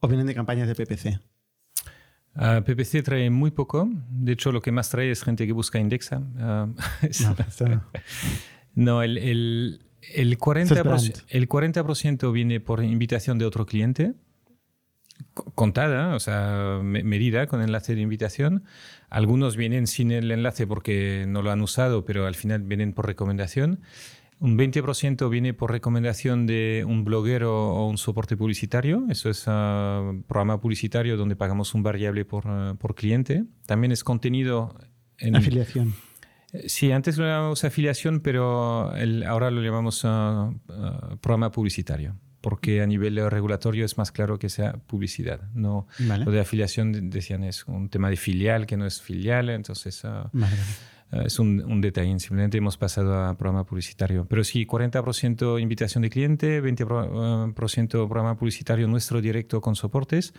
o 0.00 0.08
vienen 0.08 0.26
de 0.26 0.34
campañas 0.34 0.68
de 0.68 0.74
PPC? 0.74 1.20
PPC 2.64 3.02
trae 3.02 3.30
muy 3.30 3.50
poco. 3.50 3.88
De 4.10 4.32
hecho, 4.32 4.52
lo 4.52 4.60
que 4.62 4.72
más 4.72 4.90
trae 4.90 5.10
es 5.10 5.22
gente 5.22 5.46
que 5.46 5.52
busca 5.52 5.78
Indexa. 5.78 6.22
Ah, 6.38 6.68
No, 7.20 7.80
No, 8.74 9.02
el, 9.02 9.16
el, 9.18 9.80
el, 10.14 10.32
Eso 10.34 10.40
40%, 10.40 10.62
es 10.76 10.82
brand. 10.84 11.14
el 11.28 11.48
40% 11.48 12.32
viene 12.32 12.60
por 12.60 12.84
invitación 12.84 13.38
de 13.38 13.46
otro 13.46 13.64
cliente, 13.64 14.12
co- 15.32 15.50
contada, 15.54 16.14
o 16.14 16.20
sea, 16.20 16.80
me- 16.82 17.02
medida 17.02 17.46
con 17.46 17.62
enlace 17.62 17.94
de 17.94 18.02
invitación. 18.02 18.64
Algunos 19.08 19.56
vienen 19.56 19.86
sin 19.86 20.10
el 20.10 20.30
enlace 20.30 20.66
porque 20.66 21.24
no 21.26 21.40
lo 21.42 21.50
han 21.50 21.62
usado, 21.62 22.04
pero 22.04 22.26
al 22.26 22.34
final 22.34 22.62
vienen 22.62 22.92
por 22.92 23.06
recomendación. 23.06 23.80
Un 24.38 24.58
20% 24.58 25.30
viene 25.30 25.54
por 25.54 25.70
recomendación 25.70 26.46
de 26.46 26.84
un 26.86 27.04
bloguero 27.04 27.70
o 27.70 27.88
un 27.88 27.96
soporte 27.96 28.36
publicitario. 28.36 29.06
Eso 29.08 29.30
es 29.30 29.44
ah, 29.46 30.12
programa 30.28 30.60
publicitario 30.60 31.16
donde 31.16 31.36
pagamos 31.36 31.72
un 31.74 31.82
variable 31.82 32.24
por, 32.26 32.44
ah, 32.46 32.74
por 32.78 32.94
cliente. 32.94 33.44
También 33.64 33.92
es 33.92 34.04
contenido 34.04 34.76
en, 35.18 35.36
Afiliación. 35.36 35.94
Sí, 36.66 36.92
antes 36.92 37.16
lo 37.18 37.24
llamamos 37.26 37.64
afiliación, 37.64 38.20
pero 38.20 38.94
el- 38.96 39.24
ahora 39.24 39.50
lo 39.50 39.62
llamamos 39.62 40.02
ah, 40.04 40.50
programa 41.22 41.50
publicitario, 41.50 42.16
porque 42.42 42.82
a 42.82 42.86
nivel 42.86 43.16
eh, 43.18 43.28
regulatorio 43.30 43.84
es 43.86 43.96
más 43.98 44.12
claro 44.12 44.38
que 44.38 44.48
sea 44.50 44.74
publicidad. 44.74 45.40
No, 45.54 45.86
Vale. 45.98 46.24
Lo 46.26 46.30
de 46.30 46.40
afiliación 46.40 46.92
de- 46.92 47.00
decían 47.00 47.42
es 47.42 47.66
un 47.66 47.88
tema 47.88 48.10
de 48.10 48.16
filial 48.16 48.66
que 48.66 48.76
no 48.76 48.84
es 48.86 49.00
filial, 49.00 49.48
entonces... 49.48 50.02
Vale, 50.04 50.28
vale. 50.32 50.56
Eh, 51.12 51.22
es 51.26 51.38
un, 51.38 51.62
un, 51.62 51.80
detalle, 51.80 52.18
simplemente 52.18 52.58
hemos 52.58 52.76
pasado 52.76 53.24
a 53.24 53.36
programa 53.36 53.64
publicitario. 53.64 54.26
Pero 54.28 54.44
sí, 54.44 54.66
40% 54.66 55.60
invitación 55.60 56.02
de 56.02 56.10
cliente, 56.10 56.62
20% 56.62 58.08
programa 58.08 58.36
publicitario 58.36 58.88
nuestro 58.88 59.20
directo 59.20 59.60
con 59.60 59.76
soportes, 59.76 60.34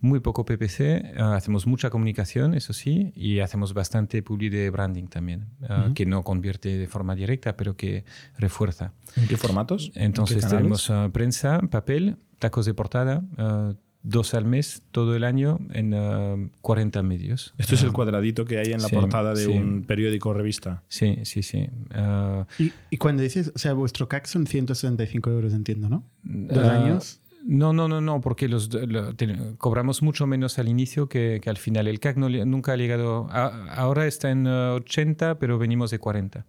muy 0.00 0.20
poco 0.20 0.44
PPC, 0.44 0.80
eh, 0.80 1.14
hacemos 1.18 1.66
mucha 1.66 1.90
comunicación, 1.90 2.54
eso 2.54 2.72
sí, 2.72 3.12
y 3.14 3.40
hacemos 3.40 3.74
bastante 3.74 4.22
public 4.22 4.52
de 4.52 4.70
branding 4.70 5.06
también, 5.06 5.46
uh, 5.62 5.92
que 5.94 6.06
no 6.06 6.22
convierte 6.22 6.76
de 6.76 6.86
forma 6.86 7.14
directa, 7.14 7.56
pero 7.56 7.76
que 7.76 8.04
refuerza. 8.38 8.92
¿En 9.16 9.26
qué 9.26 9.36
formatos? 9.36 9.92
Entonces 9.94 10.44
¿En 10.44 10.50
qué 10.50 10.56
tenemos 10.56 10.90
uh, 10.90 11.10
prensa, 11.12 11.60
papel, 11.70 12.16
tacos 12.38 12.66
de 12.66 12.74
portada, 12.74 13.22
uh, 13.38 13.74
dos 14.06 14.34
al 14.34 14.44
mes 14.44 14.82
todo 14.92 15.16
el 15.16 15.24
año 15.24 15.58
en 15.72 15.92
uh, 15.92 16.50
40 16.62 17.02
medios. 17.02 17.54
Esto 17.58 17.74
es 17.74 17.82
el 17.82 17.92
cuadradito 17.92 18.44
que 18.44 18.58
hay 18.58 18.72
en 18.72 18.80
la 18.80 18.88
sí, 18.88 18.94
portada 18.94 19.34
de 19.34 19.44
sí. 19.44 19.50
un 19.50 19.82
periódico 19.82 20.30
o 20.30 20.34
revista. 20.34 20.84
Sí, 20.88 21.18
sí, 21.24 21.42
sí. 21.42 21.68
Uh, 21.90 22.44
y, 22.58 22.72
y, 22.90 22.96
cuando 22.98 23.22
dices, 23.22 23.52
o 23.54 23.58
sea, 23.58 23.72
vuestro 23.72 24.08
CAC 24.08 24.26
son 24.26 24.46
165 24.46 25.30
euros, 25.30 25.52
entiendo, 25.52 25.88
¿no? 25.88 26.04
Dos 26.22 26.64
uh, 26.64 26.70
años. 26.70 27.20
No, 27.44 27.72
no, 27.72 27.88
no, 27.88 28.00
no, 28.00 28.20
porque 28.20 28.48
los, 28.48 28.72
lo, 28.72 29.14
te, 29.14 29.36
cobramos 29.58 30.02
mucho 30.02 30.26
menos 30.26 30.58
al 30.58 30.68
inicio 30.68 31.08
que, 31.08 31.40
que 31.42 31.50
al 31.50 31.56
final. 31.56 31.88
El 31.88 31.98
CAC 31.98 32.16
no, 32.16 32.28
nunca 32.28 32.72
ha 32.72 32.76
llegado, 32.76 33.28
a, 33.30 33.74
ahora 33.74 34.06
está 34.06 34.30
en 34.30 34.46
80, 34.46 35.38
pero 35.40 35.58
venimos 35.58 35.90
de 35.90 35.98
40. 35.98 36.46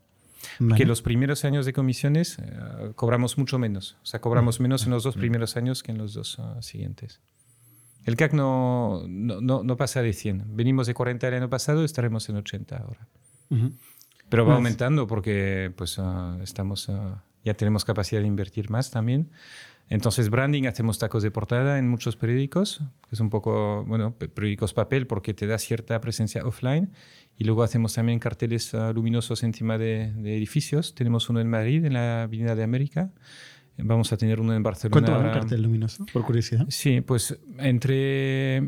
Vale. 0.60 0.76
Que 0.76 0.86
los 0.86 1.02
primeros 1.02 1.44
años 1.44 1.66
de 1.66 1.74
comisiones 1.74 2.38
uh, 2.38 2.94
cobramos 2.94 3.38
mucho 3.38 3.58
menos. 3.58 3.98
O 4.04 4.06
sea, 4.06 4.22
cobramos 4.22 4.60
menos 4.60 4.86
en 4.86 4.92
los 4.92 5.04
dos 5.04 5.16
primeros 5.16 5.58
años 5.58 5.82
que 5.82 5.92
en 5.92 5.98
los 5.98 6.14
dos 6.14 6.38
uh, 6.38 6.62
siguientes. 6.62 7.20
El 8.08 8.16
CAC 8.16 8.32
no, 8.32 9.04
no, 9.06 9.42
no, 9.42 9.64
no, 9.64 9.76
pasa 9.76 10.02
de 10.02 10.14
100. 10.14 10.56
Venimos 10.56 10.88
de 10.88 10.94
40 10.94 11.28
el 11.28 11.34
año 11.34 11.50
pasado, 11.50 11.84
estaremos 11.84 12.30
en 12.30 12.38
80 12.38 12.78
ahora. 12.78 13.06
Uh 13.50 13.56
-huh. 13.56 13.74
Pero 14.30 14.44
va 14.44 14.52
pues, 14.52 14.56
aumentando 14.56 15.08
porque 15.08 15.74
pues, 15.76 15.98
uh, 15.98 16.42
estamos, 16.42 16.90
ya 17.44 17.54
tenemos 17.56 17.84
capacidad 17.84 18.22
de 18.22 18.28
invertir 18.28 18.70
más 18.70 18.92
también. 18.92 19.30
Entonces, 19.90 20.30
branding, 20.30 20.68
hacemos 20.68 21.00
tacos 21.00 21.22
de 21.22 21.32
portada 21.32 21.80
en 21.80 21.90
muchos 21.90 22.16
periódicos, 22.16 22.80
que 23.10 23.16
es 23.16 23.20
un 23.20 23.30
poco, 23.30 23.84
bueno, 23.86 24.14
periódicos 24.14 24.74
papel 24.74 25.06
porque 25.06 25.34
te 25.34 25.46
da 25.46 25.58
cierta 25.58 26.00
presencia 26.00 26.46
offline. 26.46 26.94
Y 27.38 27.44
luego 27.44 27.62
hacemos 27.62 27.94
también 27.94 28.20
carteles 28.20 28.74
uh, 28.74 28.94
luminosos 28.94 29.44
encima 29.44 29.78
de, 29.78 30.14
de, 30.14 30.38
edificios. 30.38 30.96
Tenemos 30.96 31.30
uno 31.30 31.42
en 31.42 31.50
Madrid, 31.50 31.84
en 31.84 31.94
la 31.94 32.24
Avenida 32.24 32.56
de 32.56 32.64
América. 32.64 33.12
Vamos 33.78 34.12
a 34.12 34.18
tener 34.18 34.40
uno 34.40 34.54
en 34.54 34.64
Barcelona. 34.64 34.94
¿Cuánto 34.94 35.12
vale 35.12 35.28
un 35.28 35.34
cartel 35.34 35.62
luminoso, 35.62 36.06
por 36.12 36.24
curiosidad? 36.24 36.66
Sí, 36.70 37.02
pues 37.02 37.38
entre 37.60 38.62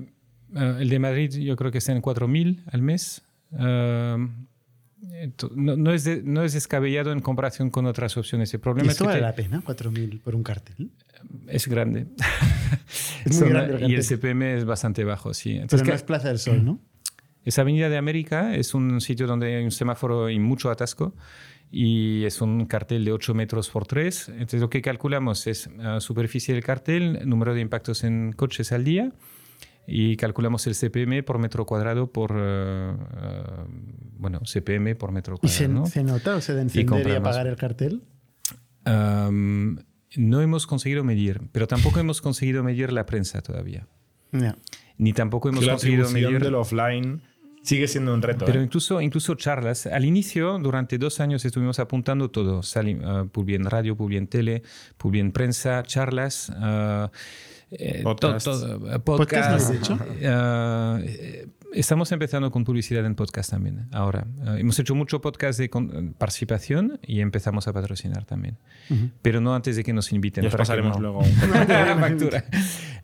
uh, 0.54 0.60
el 0.80 0.90
de 0.90 1.00
Madrid 1.00 1.32
yo 1.32 1.56
creo 1.56 1.72
que 1.72 1.80
está 1.80 1.92
en 1.92 2.02
4.000 2.02 2.64
al 2.72 2.82
mes. 2.82 3.24
Uh, 3.52 4.28
no, 5.56 5.76
no, 5.78 5.94
es 5.94 6.04
de, 6.04 6.22
no, 6.24 6.44
es 6.44 6.54
descabellado 6.54 7.12
en 7.12 7.22
comparación 7.22 7.70
con 7.70 7.86
otras 7.86 8.16
opciones. 8.18 8.54
El 8.54 8.60
problema 8.60 8.88
¿Y 8.88 8.92
esto 8.92 9.06
es 9.06 9.16
que 9.16 9.22
vale 9.22 9.34
te, 9.34 9.42
la 9.42 9.50
pena, 9.50 9.64
4.000 9.66 10.22
por 10.22 10.36
un 10.36 10.44
cartel? 10.44 10.92
Es 11.48 11.68
grande. 11.68 12.08
es 13.26 13.40
muy 13.40 13.50
grande 13.50 13.86
el 13.86 13.92
y 13.92 13.96
el 13.96 14.04
CPM 14.04 14.58
es 14.58 14.66
bastante 14.66 15.04
bajo, 15.04 15.34
sí. 15.34 15.54
Entonces, 15.54 15.82
Pero 15.82 15.92
no 15.92 15.96
es 15.96 16.04
Plaza 16.04 16.28
del 16.28 16.40
Sol, 16.40 16.64
¿no? 16.64 16.80
Es 17.44 17.58
Avenida 17.58 17.90
de 17.90 17.98
América, 17.98 18.56
es 18.56 18.74
un 18.74 19.02
sitio 19.02 19.26
donde 19.26 19.56
hay 19.56 19.64
un 19.64 19.72
semáforo 19.72 20.30
y 20.30 20.38
mucho 20.40 20.70
atasco 20.70 21.16
y 21.72 22.26
es 22.26 22.42
un 22.42 22.66
cartel 22.66 23.06
de 23.06 23.12
8 23.12 23.34
metros 23.34 23.70
por 23.70 23.86
3. 23.86 24.30
Entonces 24.30 24.62
lo 24.62 24.70
que 24.70 24.82
calculamos 24.82 25.48
es 25.48 25.68
uh, 25.68 26.00
superficie 26.00 26.54
del 26.54 26.64
cartel, 26.64 27.28
número 27.28 27.54
de 27.54 27.62
impactos 27.62 28.04
en 28.04 28.34
coches 28.34 28.72
al 28.72 28.84
día 28.84 29.12
y 29.86 30.18
calculamos 30.18 30.68
el 30.68 30.76
CPM 30.76 31.24
por 31.24 31.40
metro 31.40 31.66
cuadrado 31.66 32.12
por, 32.12 32.32
uh, 32.32 32.92
uh, 32.92 33.68
bueno, 34.18 34.42
CPM 34.46 34.96
por 34.96 35.12
metro 35.12 35.38
cuadrado. 35.38 35.54
¿Y 35.54 35.58
se, 35.58 35.68
¿no? 35.68 35.86
se 35.86 36.04
nota 36.04 36.36
o 36.36 36.42
se 36.42 36.54
de 36.54 36.62
encender 36.62 37.08
y, 37.08 37.12
y 37.12 37.16
apagar 37.16 37.48
el 37.48 37.56
cartel? 37.56 38.04
Um, 38.86 39.78
no 40.16 40.42
hemos 40.42 40.66
conseguido 40.66 41.04
medir, 41.04 41.42
pero 41.52 41.68
tampoco 41.68 42.00
hemos 42.00 42.22
conseguido 42.22 42.64
medir 42.64 42.92
la 42.92 43.06
prensa 43.06 43.42
todavía. 43.42 43.88
Yeah. 44.32 44.58
Ni 44.98 45.14
tampoco 45.14 45.50
hemos 45.50 45.66
la 45.66 45.74
conseguido 45.74 46.10
medir... 46.10 46.40
del 46.40 46.56
offline 46.56 47.22
sigue 47.62 47.88
siendo 47.88 48.14
un 48.14 48.22
reto. 48.22 48.46
Pero 48.46 48.60
¿eh? 48.60 48.64
incluso, 48.64 49.02
incluso 49.02 49.36
charlas. 49.36 49.86
Al 49.86 50.06
inicio, 50.06 50.58
durante 50.60 50.98
dos 50.98 51.20
años, 51.20 51.44
estuvimos 51.46 51.80
apuntando 51.80 52.30
todo. 52.30 52.64
Sali, 52.64 52.96
uh, 52.96 53.28
publi 53.28 53.56
en 53.56 53.66
radio, 53.66 53.96
publi 53.96 54.18
en 54.18 54.28
tele, 54.28 54.64
publi 54.98 55.20
en 55.20 55.32
prensa, 55.32 55.84
charlas. 55.84 56.50
Uh, 56.50 57.10
eh, 57.72 58.02
podcast. 58.04 58.46
To, 58.46 58.80
to, 58.80 59.04
podcast. 59.04 59.50
¿Podcast 59.50 59.70
no 59.70 59.80
hecho? 59.80 59.94
Uh, 59.94 61.59
estamos 61.74 62.12
empezando 62.12 62.52
con 62.52 62.64
publicidad 62.64 63.06
en 63.06 63.16
podcast 63.16 63.52
también, 63.52 63.88
ahora. 63.92 64.26
hemos 64.58 64.78
hecho 64.80 64.96
mucho 64.96 65.22
podcast 65.22 65.60
de 65.60 65.70
con, 65.70 66.14
participación 66.18 67.00
y 67.04 67.22
empezamos 67.22 67.68
a 67.68 67.74
patrocinar 67.74 68.26
también. 68.26 68.58
Uh 68.90 68.94
-huh. 68.94 69.12
Pero 69.22 69.42
no 69.42 69.54
antes 69.54 69.76
de 69.76 69.84
que 69.84 69.94
nos 69.94 70.12
inviten. 70.12 70.44
Ya 70.44 70.52
pasaremos 70.52 70.96
no... 70.98 71.02
luego 71.02 71.22
la 71.68 71.96
factura. 72.00 72.46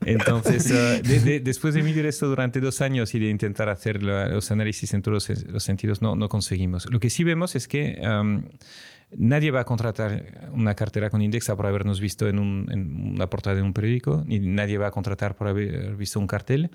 Entonces, 0.06 0.70
de, 0.70 1.20
de, 1.20 1.40
después 1.40 1.74
de 1.74 1.84
medir 1.84 2.06
esto 2.06 2.28
durante 2.28 2.60
dos 2.60 2.82
años 2.82 3.14
y 3.16 3.20
de 3.20 3.30
intentar 3.30 3.70
hacer 3.70 4.04
la, 4.04 4.28
los 4.28 4.52
análisis 4.52 4.94
en 4.94 5.02
todos 5.02 5.30
los, 5.30 5.44
los, 5.46 5.64
sentidos, 5.64 6.02
no, 6.02 6.16
no 6.16 6.30
conseguimos. 6.30 6.90
Lo 6.92 7.00
que 7.00 7.10
sí 7.10 7.24
vemos 7.24 7.56
es 7.56 7.68
que 7.68 8.02
um, 8.04 8.44
nadie 9.18 9.52
va 9.52 9.62
a 9.62 9.66
contratar 9.66 10.50
una 10.52 10.76
cartera 10.76 11.10
con 11.10 11.22
Indexa 11.22 11.56
por 11.56 11.66
habernos 11.66 12.00
visto 12.00 12.28
en, 12.28 12.40
un, 12.40 12.68
en, 12.72 13.14
una 13.14 13.30
portada 13.30 13.56
de 13.56 13.62
un 13.62 13.74
periódico, 13.74 14.24
ni 14.26 14.40
nadie 14.40 14.78
va 14.78 14.88
a 14.88 14.92
contratar 14.92 15.36
por 15.36 15.48
haber 15.48 15.96
visto 15.96 16.20
un 16.20 16.28
cartel. 16.28 16.72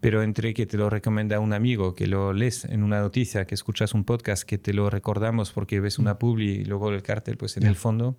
Pero 0.00 0.22
entre 0.22 0.54
que 0.54 0.66
te 0.66 0.76
lo 0.76 0.90
recomienda 0.90 1.40
un 1.40 1.52
amigo, 1.52 1.94
que 1.94 2.06
lo 2.06 2.32
lees 2.32 2.64
en 2.64 2.82
una 2.82 3.00
noticia, 3.00 3.46
que 3.46 3.54
escuchas 3.54 3.94
un 3.94 4.04
podcast, 4.04 4.44
que 4.44 4.56
te 4.56 4.72
lo 4.72 4.90
recordamos 4.90 5.50
porque 5.50 5.80
ves 5.80 5.98
una 5.98 6.18
publi 6.18 6.60
y 6.60 6.64
luego 6.64 6.90
el 6.90 7.02
cartel, 7.02 7.36
pues 7.36 7.56
en 7.56 7.62
yeah. 7.62 7.70
el 7.70 7.76
fondo. 7.76 8.16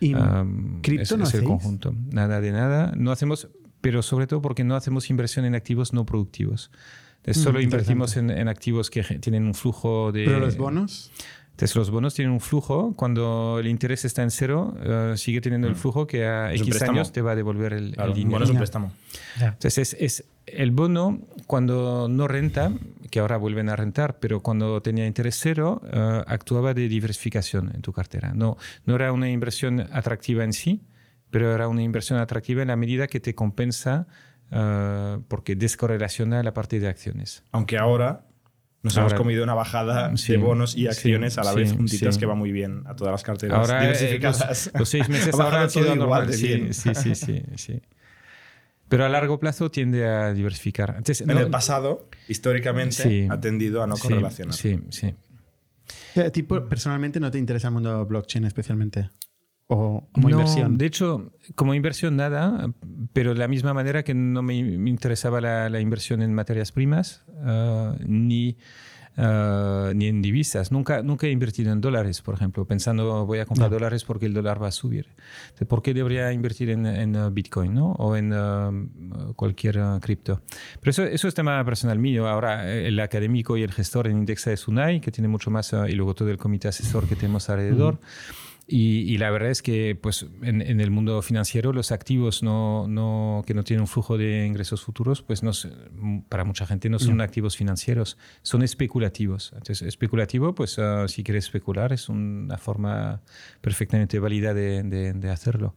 ¿Y 0.00 0.14
um, 0.14 0.82
cripto 0.82 1.14
es, 1.14 1.18
no 1.18 1.24
es 1.24 1.34
el 1.34 1.44
conjunto. 1.44 1.94
Nada 2.10 2.40
de 2.40 2.52
nada. 2.52 2.92
No 2.96 3.12
hacemos, 3.12 3.48
pero 3.80 4.02
sobre 4.02 4.26
todo 4.26 4.42
porque 4.42 4.62
no 4.62 4.76
hacemos 4.76 5.08
inversión 5.08 5.46
en 5.46 5.54
activos 5.54 5.92
no 5.92 6.04
productivos. 6.04 6.70
Entonces, 7.18 7.42
solo 7.42 7.58
Mm, 7.58 7.62
invertimos 7.62 8.16
en, 8.16 8.30
en, 8.30 8.46
activos 8.46 8.88
que 8.88 9.02
tienen 9.02 9.46
un 9.46 9.54
flujo 9.54 10.12
de... 10.12 10.26
¿Pero 10.26 10.38
los 10.38 10.56
bonos? 10.56 11.10
Entonces 11.56 11.74
los 11.74 11.90
bonos 11.90 12.12
tienen 12.12 12.34
un 12.34 12.40
flujo, 12.40 12.92
cuando 12.96 13.56
el 13.58 13.66
interés 13.66 14.04
está 14.04 14.22
en 14.22 14.30
cero, 14.30 14.74
uh, 14.76 15.16
sigue 15.16 15.40
teniendo 15.40 15.68
el 15.68 15.74
flujo 15.74 16.06
que 16.06 16.26
a 16.26 16.52
es 16.52 16.60
X 16.60 16.82
años 16.82 17.12
te 17.12 17.22
va 17.22 17.32
a 17.32 17.34
devolver 17.34 17.72
el, 17.72 17.92
claro, 17.92 18.10
el 18.10 18.14
dinero. 18.14 18.32
bono 18.32 18.44
es 18.44 18.50
un 18.50 18.58
préstamo. 18.58 18.92
Entonces 19.40 19.78
es, 19.78 19.96
es, 19.98 20.24
el 20.44 20.70
bono 20.70 21.18
cuando 21.46 22.08
no 22.10 22.28
renta, 22.28 22.72
que 23.10 23.20
ahora 23.20 23.38
vuelven 23.38 23.70
a 23.70 23.76
rentar, 23.76 24.18
pero 24.18 24.42
cuando 24.42 24.82
tenía 24.82 25.06
interés 25.06 25.38
cero, 25.40 25.80
uh, 25.82 25.96
actuaba 26.26 26.74
de 26.74 26.88
diversificación 26.88 27.72
en 27.74 27.80
tu 27.80 27.90
cartera. 27.90 28.34
No, 28.34 28.58
no 28.84 28.94
era 28.94 29.10
una 29.12 29.30
inversión 29.30 29.80
atractiva 29.92 30.44
en 30.44 30.52
sí, 30.52 30.82
pero 31.30 31.54
era 31.54 31.68
una 31.68 31.82
inversión 31.82 32.18
atractiva 32.18 32.60
en 32.60 32.68
la 32.68 32.76
medida 32.76 33.06
que 33.06 33.18
te 33.18 33.34
compensa 33.34 34.06
uh, 34.52 35.22
porque 35.26 35.56
descorrelaciona 35.56 36.42
la 36.42 36.52
parte 36.52 36.80
de 36.80 36.88
acciones. 36.88 37.44
Aunque 37.52 37.78
ahora 37.78 38.26
nos 38.82 38.96
Ahora, 38.96 39.08
hemos 39.10 39.18
comido 39.20 39.42
una 39.42 39.54
bajada 39.54 40.16
sí, 40.16 40.32
de 40.32 40.38
bonos 40.38 40.76
y 40.76 40.86
acciones 40.86 41.34
sí, 41.34 41.40
a 41.40 41.44
la 41.44 41.52
sí, 41.52 41.56
vez 41.58 41.72
juntitas 41.72 42.14
sí. 42.14 42.20
que 42.20 42.26
va 42.26 42.34
muy 42.34 42.52
bien 42.52 42.82
a 42.86 42.94
todas 42.94 43.10
las 43.12 43.22
carteras 43.24 43.58
Ahora, 43.58 43.78
eh, 43.78 43.82
diversificadas. 43.88 44.66
los, 44.72 44.80
los, 44.80 44.88
seis 44.88 45.08
meses 45.08 45.34
Ha 45.38 45.42
ahora 45.42 45.62
han 45.62 45.70
sido 45.70 45.86
igual 45.86 45.98
normal. 45.98 46.26
de 46.28 46.32
Sí, 46.36 46.46
bien. 46.46 46.74
sí, 46.74 46.94
sí, 46.94 47.14
sí, 47.14 47.42
sí. 47.56 47.82
Pero 48.88 49.04
a 49.04 49.08
largo 49.08 49.40
plazo 49.40 49.68
tiende 49.70 50.06
a 50.06 50.32
diversificar. 50.32 50.90
Entonces, 50.90 51.22
En 51.22 51.34
no- 51.34 51.40
el 51.40 51.50
pasado, 51.50 52.08
históricamente, 52.28 53.02
Sí. 53.02 53.26
ha 53.28 53.40
tendido 53.40 53.82
a 53.82 53.86
no 53.88 53.96
sí, 53.96 54.02
correlacionar. 54.02 54.54
Sí, 54.54 54.78
sí. 54.90 55.14
¿A 56.20 56.30
ti 56.30 56.42
personalmente 56.44 57.18
no 57.18 57.30
te 57.30 57.38
interesa 57.38 57.68
el 57.68 57.74
mundo 57.74 58.06
blockchain 58.06 58.44
especialmente? 58.44 59.10
¿O 59.68 60.08
como 60.12 60.28
No, 60.28 60.36
inversión? 60.36 60.78
De 60.78 60.86
hecho, 60.86 61.32
como 61.56 61.74
inversión 61.74 62.16
nada, 62.16 62.72
pero 63.12 63.34
de 63.34 63.40
la 63.40 63.48
misma 63.48 63.74
manera 63.74 64.04
que 64.04 64.14
no 64.14 64.42
me, 64.42 64.54
interesaba 64.54 65.40
la, 65.40 65.68
la 65.68 65.80
inversión 65.80 66.22
en 66.22 66.32
materias 66.34 66.70
primas 66.70 67.24
uh, 67.28 67.96
ni, 68.06 68.56
uh, 69.18 69.92
ni 69.92 70.06
en 70.06 70.22
divisas. 70.22 70.70
Nunca, 70.70 71.02
nunca 71.02 71.26
he 71.26 71.32
invertido 71.32 71.72
en 71.72 71.80
dólares, 71.80 72.22
por 72.22 72.36
ejemplo, 72.36 72.64
pensando 72.64 73.26
voy 73.26 73.40
a 73.40 73.44
comprar 73.44 73.68
No. 73.68 73.74
dólares 73.74 74.04
porque 74.04 74.26
el 74.26 74.34
dólar 74.34 74.62
va 74.62 74.68
a 74.68 74.70
subir. 74.70 75.08
¿Por 75.66 75.82
qué 75.82 75.94
debería 75.94 76.32
invertir 76.32 76.70
en, 76.70 76.86
en, 76.86 77.16
uh, 77.16 77.32
Bitcoin 77.32 77.74
¿no? 77.74 77.90
o 77.94 78.14
en 78.14 78.32
uh, 78.32 79.34
cualquier 79.34 79.80
cripto? 80.00 80.42
Pero 80.78 80.90
eso, 80.90 81.02
eso 81.02 81.26
es 81.26 81.34
tema 81.34 81.64
personal 81.64 81.98
mío. 81.98 82.28
Ahora, 82.28 82.72
eh, 82.72 82.86
el 82.86 83.00
académico 83.00 83.56
y 83.56 83.64
el 83.64 83.72
gestor 83.72 84.06
en 84.06 84.18
Indexa 84.18 84.52
es 84.52 84.68
Unai, 84.68 85.00
que 85.00 85.10
tiene 85.10 85.26
mucho 85.26 85.50
más, 85.50 85.74
y 85.88 85.92
luego 85.92 86.14
todo 86.14 86.30
el 86.30 86.36
comité 86.36 86.68
asesor 86.68 87.08
que 87.08 87.16
tenemos 87.16 87.50
alrededor. 87.50 87.98
Y, 88.68 89.02
y 89.12 89.18
la 89.18 89.30
verdad 89.30 89.50
es 89.50 89.62
que 89.62 89.96
pues, 90.00 90.26
en, 90.42 90.60
en 90.60 90.80
el 90.80 90.90
mundo 90.90 91.22
financiero 91.22 91.72
los 91.72 91.92
activos 91.92 92.42
no, 92.42 92.88
no, 92.88 93.44
que 93.46 93.54
no 93.54 93.62
tienen 93.62 93.82
un 93.82 93.86
flujo 93.86 94.18
de 94.18 94.44
ingresos 94.44 94.82
futuros, 94.82 95.22
pues 95.22 95.44
no, 95.44 95.52
se- 95.52 95.70
para 96.28 96.42
mucha 96.42 96.66
gente 96.66 96.88
no 96.90 96.98
son 96.98 97.20
activos 97.20 97.56
financieros, 97.56 98.18
son 98.42 98.64
especulativos. 98.64 99.52
Entonces, 99.52 99.82
especulativo, 99.82 100.52
pues 100.52 100.80
ah, 100.80 101.06
si 101.06 101.22
quieres 101.22 101.44
especular, 101.44 101.92
es 101.92 102.08
una 102.08 102.58
forma 102.58 103.20
perfectamente 103.60 104.18
válida 104.18 104.52
de, 104.52 104.82
de- 104.82 105.12
de 105.12 105.30
hacerlo. 105.30 105.76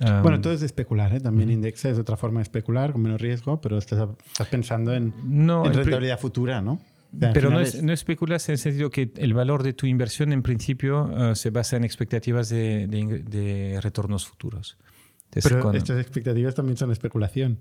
Um, 0.00 0.22
Bueno, 0.22 0.40
todo 0.40 0.52
es 0.52 0.62
especular, 0.62 1.12
¿eh? 1.14 1.20
También 1.20 1.50
Indexa 1.50 1.88
es 1.90 1.98
otra 1.98 2.16
forma 2.16 2.38
de 2.38 2.44
especular 2.44 2.92
con 2.92 3.02
menos 3.02 3.20
riesgo, 3.20 3.60
pero 3.60 3.78
estás, 3.78 4.08
estás 4.26 4.46
pensando 4.46 4.94
en, 4.94 5.12
no, 5.24 5.64
rentabilidad 5.80 6.20
futura, 6.20 6.62
¿no? 6.62 6.80
Pero 7.18 7.50
no, 7.50 7.60
es- 7.60 7.82
no 7.82 7.92
especulas 7.92 8.48
en 8.48 8.54
el 8.54 8.58
sentido 8.58 8.90
que 8.90 9.12
el 9.16 9.34
valor 9.34 9.62
de 9.62 9.72
tu 9.74 9.86
inversión 9.86 10.32
en 10.32 10.42
principio 10.42 11.30
eh, 11.32 11.34
se 11.36 11.50
basa 11.50 11.76
en 11.76 11.84
expectativas 11.84 12.48
de, 12.48 12.86
de 12.86 13.18
de 13.22 13.80
retornos 13.82 14.26
futuros. 14.26 14.78
Entonces, 15.24 15.44
Pero 15.50 15.62
cuando- 15.62 15.78
estas 15.78 16.00
expectativas 16.00 16.54
también 16.54 16.76
son 16.76 16.90
especulación. 16.90 17.58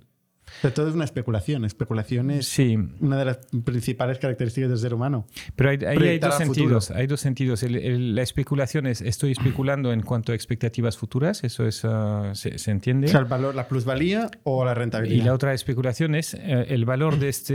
O 0.48 0.62
sea, 0.62 0.74
todo 0.74 0.89
es 0.89 0.96
una 0.96 1.06
especulación. 1.06 1.64
Especulación 1.64 2.30
es 2.30 2.46
Sí, 2.46 2.78
una 3.00 3.18
de 3.18 3.24
las 3.26 3.39
principales 3.64 4.20
características 4.20 4.70
del 4.70 4.80
ser 4.80 4.94
humano. 4.94 5.26
pero 5.56 5.70
hay, 5.70 5.78
hay 5.88 5.96
Proyectar 5.98 6.30
dos 6.32 6.38
sentidos. 6.39 6.92
Hay 6.92 7.08
dos 7.08 7.22
sentidos. 7.22 7.64
El- 7.64 7.78
el- 7.78 8.16
la 8.16 8.22
especulación 8.22 8.86
es 8.86 9.02
estoy 9.02 9.32
especulando 9.32 9.94
en 9.94 10.02
cuanto 10.02 10.34
a 10.34 10.36
expectativas 10.36 10.98
futuras, 10.98 11.44
eso 11.46 11.66
es, 11.66 11.86
ah, 11.86 12.32
se, 12.36 12.58
se 12.58 12.70
entiende. 12.72 13.08
O 13.08 13.10
sea, 13.10 13.22
el 13.22 13.28
valor, 13.28 13.56
la 13.56 13.68
plusvalía 13.68 14.30
o 14.44 14.66
la 14.66 14.74
rentabilidad. 14.74 15.22
Y 15.24 15.26
la 15.26 15.34
otra 15.34 15.54
especulación 15.54 16.16
es 16.16 16.34
eh, 16.34 16.66
el 16.68 16.84
valor 16.86 17.18
de, 17.18 17.30
este, 17.30 17.54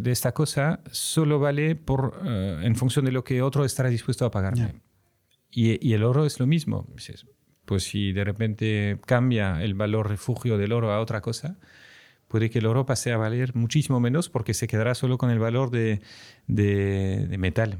de 0.00 0.10
esta 0.10 0.32
cosa 0.32 0.80
solo 0.90 1.38
vale 1.38 1.76
por, 1.76 2.18
eh, 2.24 2.60
en 2.62 2.76
función 2.76 3.04
de 3.04 3.12
lo 3.12 3.24
que 3.24 3.42
otro 3.42 3.64
estará 3.66 3.90
dispuesto 3.90 4.24
a 4.24 4.30
pagarme. 4.30 4.58
Ya. 4.60 4.74
Y, 5.50 5.86
y 5.86 5.92
el 5.92 6.02
oro 6.02 6.24
es 6.24 6.40
lo 6.40 6.46
mismo. 6.46 6.86
Pues 7.66 7.84
si 7.84 8.12
de 8.12 8.24
repente 8.24 8.98
cambia 9.04 9.62
el 9.62 9.74
valor 9.74 10.08
refugio 10.08 10.56
del 10.56 10.72
oro 10.72 10.90
a 10.92 11.00
otra 11.00 11.20
cosa, 11.20 11.58
puede 12.28 12.50
que 12.50 12.58
el 12.60 12.66
oro 12.66 12.86
pase 12.86 13.12
a 13.12 13.16
valer 13.16 13.54
muchísimo 13.54 14.00
menos 14.00 14.28
porque 14.28 14.54
se 14.54 14.66
quedará 14.68 14.94
solo 14.94 15.18
con 15.18 15.30
el 15.30 15.38
valor 15.38 15.70
de, 15.70 16.00
de- 16.46 17.26
de 17.28 17.38
metal, 17.38 17.78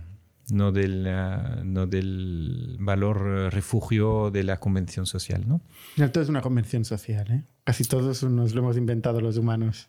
no 0.51 0.72
del, 0.72 1.07
ah, 1.09 1.61
no 1.64 1.86
del 1.86 2.76
valor 2.80 3.22
eh, 3.26 3.51
refugio 3.51 4.30
de 4.30 4.44
la 4.44 4.59
convención 4.59 5.07
social. 5.07 5.46
¿no? 5.46 5.61
Final 5.94 6.11
todo 6.12 6.22
es 6.24 6.30
una 6.30 6.40
convención 6.40 6.84
social. 6.84 7.30
¿eh? 7.30 7.44
Casi 7.64 7.84
todos 7.84 8.22
nos 8.24 8.55
lo 8.55 8.61
hemos 8.62 8.76
inventado 8.76 9.20
los 9.20 9.36
humanos. 9.36 9.88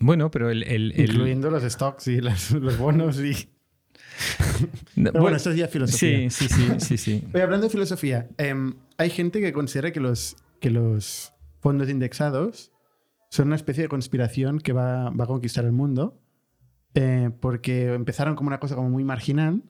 Bueno, 0.00 0.30
pero 0.30 0.48
el... 0.50 0.62
el- 0.62 0.92
el- 0.92 1.10
Incluyendo 1.10 1.50
los 1.50 1.64
stocks 1.64 2.06
y 2.08 2.20
las- 2.20 2.52
los 2.52 2.78
bonos. 2.78 3.18
Y... 3.20 3.32
No, 4.96 5.12
Pero 5.12 5.22
bueno, 5.22 5.36
esto 5.36 5.50
es 5.50 5.56
ya 5.56 5.68
filosofía. 5.68 6.28
Sí, 6.30 6.48
sí, 6.48 6.48
sí, 6.54 6.80
sí, 6.80 6.96
sí. 6.98 7.24
Oye, 7.34 7.42
hablando 7.42 7.66
de 7.66 7.70
filosofía, 7.70 8.28
em, 8.36 8.74
hay 8.96 9.10
gente 9.10 9.40
que 9.40 9.52
considera 9.52 9.92
que 9.92 10.00
los, 10.00 10.36
que 10.60 10.70
los 10.70 11.32
fondos 11.60 11.88
indexados 11.88 12.72
son 13.30 13.48
una 13.48 13.56
especie 13.56 13.82
de 13.82 13.88
conspiración 13.88 14.58
que 14.58 14.72
va, 14.72 15.10
va 15.10 15.24
a 15.24 15.26
conquistar 15.26 15.64
el 15.64 15.72
mundo 15.72 16.20
eh, 16.94 17.30
porque 17.40 17.94
empezaron 17.94 18.34
como 18.34 18.48
una 18.48 18.60
cosa 18.60 18.74
como 18.74 18.88
muy 18.88 19.04
marginal 19.04 19.62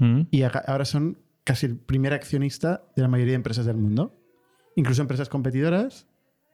Mm. 0.00 0.22
y 0.30 0.42
ahora 0.42 0.84
son 0.86 1.18
casi 1.44 1.66
el 1.66 1.76
primer 1.76 2.14
accionista 2.14 2.84
de 2.96 3.02
la 3.02 3.08
mayoría 3.08 3.32
de 3.32 3.36
empresas 3.36 3.66
del 3.66 3.76
mundo, 3.76 4.18
incluso 4.74 5.02
empresas 5.02 5.28
competidoras 5.28 6.08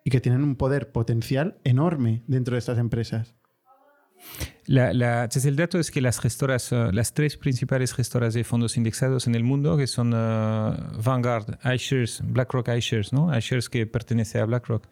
y 0.05 0.11
que 0.11 0.21
tienen 0.21 0.43
un 0.43 0.57
poder 0.57 0.91
potencial 0.91 1.59
enorme 1.65 2.25
dentro 2.27 2.55
de 2.55 2.59
estas 2.59 2.79
empresas. 2.79 3.37
La, 4.67 4.93
la- 4.93 5.25
entonces 5.25 5.45
el 5.47 5.55
dato 5.57 5.79
es 5.79 5.91
que 5.91 6.01
las 6.01 6.19
gestoras, 6.19 6.73
eh, 6.73 6.91
las 6.93 7.15
tres 7.15 7.37
principales 7.37 7.95
gestoras 7.95 8.35
de 8.35 8.43
fondos 8.43 8.77
indexados 8.77 9.27
en 9.29 9.35
el 9.37 9.45
mundo, 9.45 9.77
que 9.77 9.87
son 9.87 10.13
eh, 10.15 10.73
Vanguard, 11.05 11.59
iShares, 11.73 12.21
BlackRock 12.25 12.69
iShares, 12.77 13.13
¿no? 13.13 13.37
iShares 13.37 13.69
que 13.69 13.87
pertenece 13.87 14.41
a 14.41 14.45
BlackRock, 14.45 14.85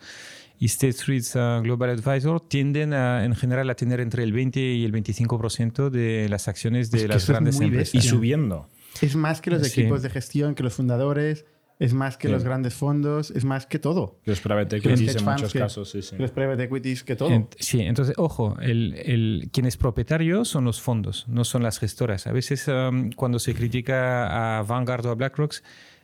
y 0.60 0.66
State 0.66 0.90
Street 0.90 1.24
eh, 1.34 1.60
Global 1.64 1.90
Advisor, 1.90 2.40
tienden 2.40 2.92
a, 2.94 3.24
en 3.24 3.34
general 3.34 3.68
a 3.70 3.74
tener 3.74 3.98
entre 4.00 4.22
el 4.22 4.32
20 4.32 4.60
y 4.60 4.84
el 4.84 4.92
25% 4.92 5.90
de 5.90 6.28
las 6.28 6.46
acciones 6.46 6.90
de 6.92 6.98
Es 6.98 7.02
que 7.04 7.08
las 7.08 7.26
grandes 7.28 7.60
empresas. 7.60 7.94
Y 7.94 7.98
bestia. 7.98 8.10
subiendo. 8.12 8.68
Es 9.02 9.16
más 9.16 9.40
que 9.40 9.50
los 9.50 9.66
Sí. 9.66 9.80
equipos 9.80 10.02
de 10.02 10.10
gestión, 10.10 10.54
que 10.54 10.62
los 10.62 10.74
fundadores, 10.74 11.46
es 11.84 11.94
más 11.94 12.16
que 12.16 12.28
Sí. 12.28 12.32
los 12.32 12.44
grandes 12.44 12.74
fondos, 12.74 13.30
es 13.30 13.44
más 13.44 13.66
que 13.66 13.78
todo. 13.78 14.18
Los 14.24 14.40
private 14.40 14.76
equities 14.76 15.16
en 15.16 15.24
muchos 15.24 15.52
que- 15.52 15.58
casos, 15.58 15.90
sí, 15.90 16.02
sí. 16.02 16.16
los 16.18 16.30
private 16.30 16.64
equities, 16.64 17.04
que 17.04 17.16
todo. 17.16 17.48
Sí, 17.58 17.80
entonces, 17.80 18.14
ojo, 18.18 18.56
el, 18.60 18.94
el- 18.94 19.48
quien 19.52 19.66
es 19.66 19.76
propietario 19.76 20.44
son 20.44 20.64
los 20.64 20.80
fondos, 20.80 21.26
no 21.28 21.44
son 21.44 21.62
las 21.62 21.78
gestoras. 21.78 22.26
A 22.26 22.32
veces 22.32 22.66
um, 22.68 23.10
cuando 23.12 23.38
se 23.38 23.54
critica 23.54 24.58
a 24.58 24.62
Vanguard 24.62 25.06
o 25.06 25.10
a 25.10 25.14
BlackRock, 25.14 25.54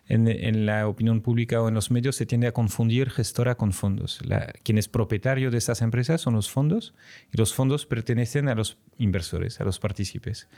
en, 0.08 0.26
en 0.26 0.66
la 0.66 0.88
opinión 0.88 1.20
pública 1.20 1.62
o 1.62 1.68
en 1.68 1.74
los 1.74 1.92
medios 1.92 2.16
se 2.16 2.26
tiende 2.26 2.48
a 2.48 2.52
confundir 2.52 3.10
gestora 3.10 3.54
con 3.54 3.72
fondos. 3.72 4.18
La- 4.26 4.52
quien 4.64 4.76
es 4.76 4.88
propietario 4.88 5.52
de 5.52 5.58
estas 5.58 5.82
empresas 5.82 6.20
son 6.20 6.34
los 6.34 6.50
fondos 6.50 6.94
y 7.32 7.38
los 7.38 7.54
fondos 7.54 7.86
pertenecen 7.86 8.48
a 8.48 8.56
los 8.56 8.76
inversores, 8.98 9.60
a 9.60 9.64
los 9.64 9.78
partícipes. 9.78 10.48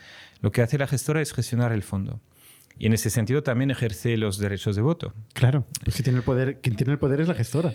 Lo 0.40 0.52
que 0.52 0.62
hace 0.62 0.78
la 0.78 0.86
gestora 0.86 1.20
es 1.20 1.34
gestionar 1.34 1.72
el 1.72 1.82
fondo. 1.82 2.18
Y 2.78 2.86
en 2.86 2.92
ese 2.92 3.10
sentido 3.10 3.42
también 3.42 3.70
ejerce 3.70 4.16
los 4.16 4.38
derechos 4.38 4.76
de 4.76 4.82
voto. 4.82 5.14
Claro, 5.34 5.66
pues 5.84 6.02
tiene 6.02 6.18
el 6.18 6.24
poder, 6.24 6.60
quien 6.60 6.76
tiene 6.76 6.92
el 6.92 6.98
poder 6.98 7.20
es 7.20 7.28
la 7.28 7.34
gestora. 7.34 7.72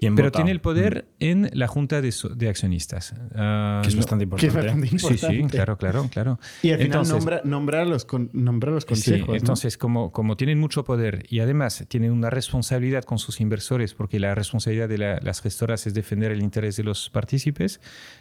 ¿Quién 0.00 0.14
Pero 0.14 0.28
vota? 0.28 0.36
tiene 0.38 0.52
el 0.52 0.60
poder 0.60 1.08
en 1.18 1.50
la 1.54 1.66
junta 1.66 2.00
de, 2.00 2.12
so- 2.12 2.28
de 2.28 2.48
accionistas. 2.48 3.14
Ah, 3.34 3.80
Que 3.82 3.88
es 3.88 3.94
no- 3.96 4.00
bastante 4.02 4.28
Que 4.28 4.36
es 4.36 4.42
importante. 4.44 4.66
bastante 4.80 4.88
Sí, 4.88 4.94
importante. 4.94 5.42
sí, 5.42 5.48
claro, 5.48 5.76
claro, 5.76 6.08
claro. 6.08 6.38
Y 6.62 6.70
al 6.70 6.76
final 6.78 6.86
Entonces- 6.86 7.14
nombra, 7.14 7.40
nombra, 7.44 7.84
los 7.84 8.04
con- 8.04 8.30
nombra 8.32 8.70
los 8.70 8.84
Sí, 8.84 8.88
consejos. 8.88 9.28
¿no? 9.28 9.34
entonces, 9.34 9.76
como, 9.76 10.12
como 10.12 10.36
tienen 10.36 10.60
mucho 10.60 10.84
poder 10.84 11.24
y 11.28 11.40
además 11.40 11.84
tienen 11.88 12.12
una 12.12 12.30
responsabilidad 12.30 13.02
con 13.02 13.18
sus 13.18 13.40
inversores, 13.40 13.94
porque 13.94 14.20
la 14.20 14.36
responsabilidad 14.36 14.88
de 14.88 14.98
la- 14.98 15.18
las 15.20 15.40
gestoras 15.40 15.84
es 15.88 15.94
defender 15.94 16.30
el 16.30 16.42
interés 16.42 16.76
de 16.76 16.84
los 16.84 17.10
partícipes, 17.10 17.80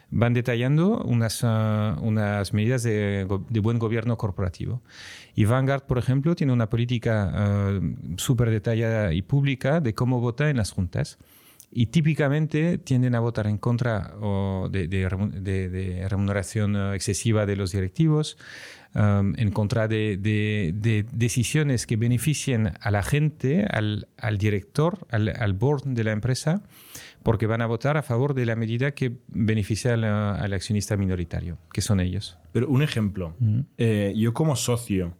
van 0.09 0.34
detallando 0.34 1.03
unas, 1.03 1.41
ah, 1.43 1.95
unas 2.01 2.53
medidas 2.53 2.82
de, 2.82 3.28
de 3.49 3.59
buen 3.59 3.78
gobierno 3.78 4.17
corporativo. 4.17 4.82
Y 5.36 5.45
Vanguard, 5.45 5.84
por 5.84 5.99
ejemplo, 5.99 6.36
tiene 6.36 6.53
una 6.53 6.69
política 6.69 7.30
ah, 7.34 7.80
súper 8.15 8.49
detallada 8.49 9.13
y 9.13 9.21
pública 9.21 9.80
de 9.80 9.93
cómo 9.93 10.19
vota 10.19 10.49
en 10.49 10.57
las 10.57 10.71
juntas. 10.71 11.19
Y 11.70 11.88
típicamente 11.88 12.78
tienden 12.78 13.13
a 13.15 13.20
votar 13.20 13.45
en 13.47 13.57
contra 13.57 14.13
o 14.22 14.70
de, 14.72 14.88
de 14.88 15.07
de- 15.41 15.70
de 15.70 16.09
remuneración 16.09 16.76
eh, 16.76 16.95
excesiva 16.95 17.45
de 17.45 17.55
los 17.57 17.72
directivos, 17.74 18.38
um, 18.95 19.34
en 19.38 19.51
contra 19.51 19.88
de 19.88 20.18
decisiones 21.11 21.86
que 21.86 21.97
beneficien 21.97 22.72
a 22.80 22.91
la 22.91 23.03
gente, 23.03 23.65
al, 23.70 24.07
al 24.18 24.38
director, 24.38 25.05
al, 25.11 25.30
al 25.30 25.53
board 25.53 25.84
de 25.86 26.03
la 26.03 26.13
empresa, 26.13 26.63
porque 27.24 27.47
van 27.47 27.61
a 27.61 27.65
votar 27.65 27.97
a 27.97 28.01
favor 28.01 28.34
de 28.34 28.45
la 28.45 28.55
medida 28.55 28.91
que 28.91 29.18
beneficia 29.28 29.93
al, 29.93 30.03
al 30.05 30.53
accionista 30.53 30.95
minoritario, 30.95 31.57
que 31.74 31.82
son 31.82 31.99
ellos. 31.99 32.38
Pero 32.53 32.70
un 32.70 32.82
ejemplo. 32.82 33.36
Eh, 33.78 34.13
yo 34.15 34.34
como 34.34 34.55
socio, 34.55 35.18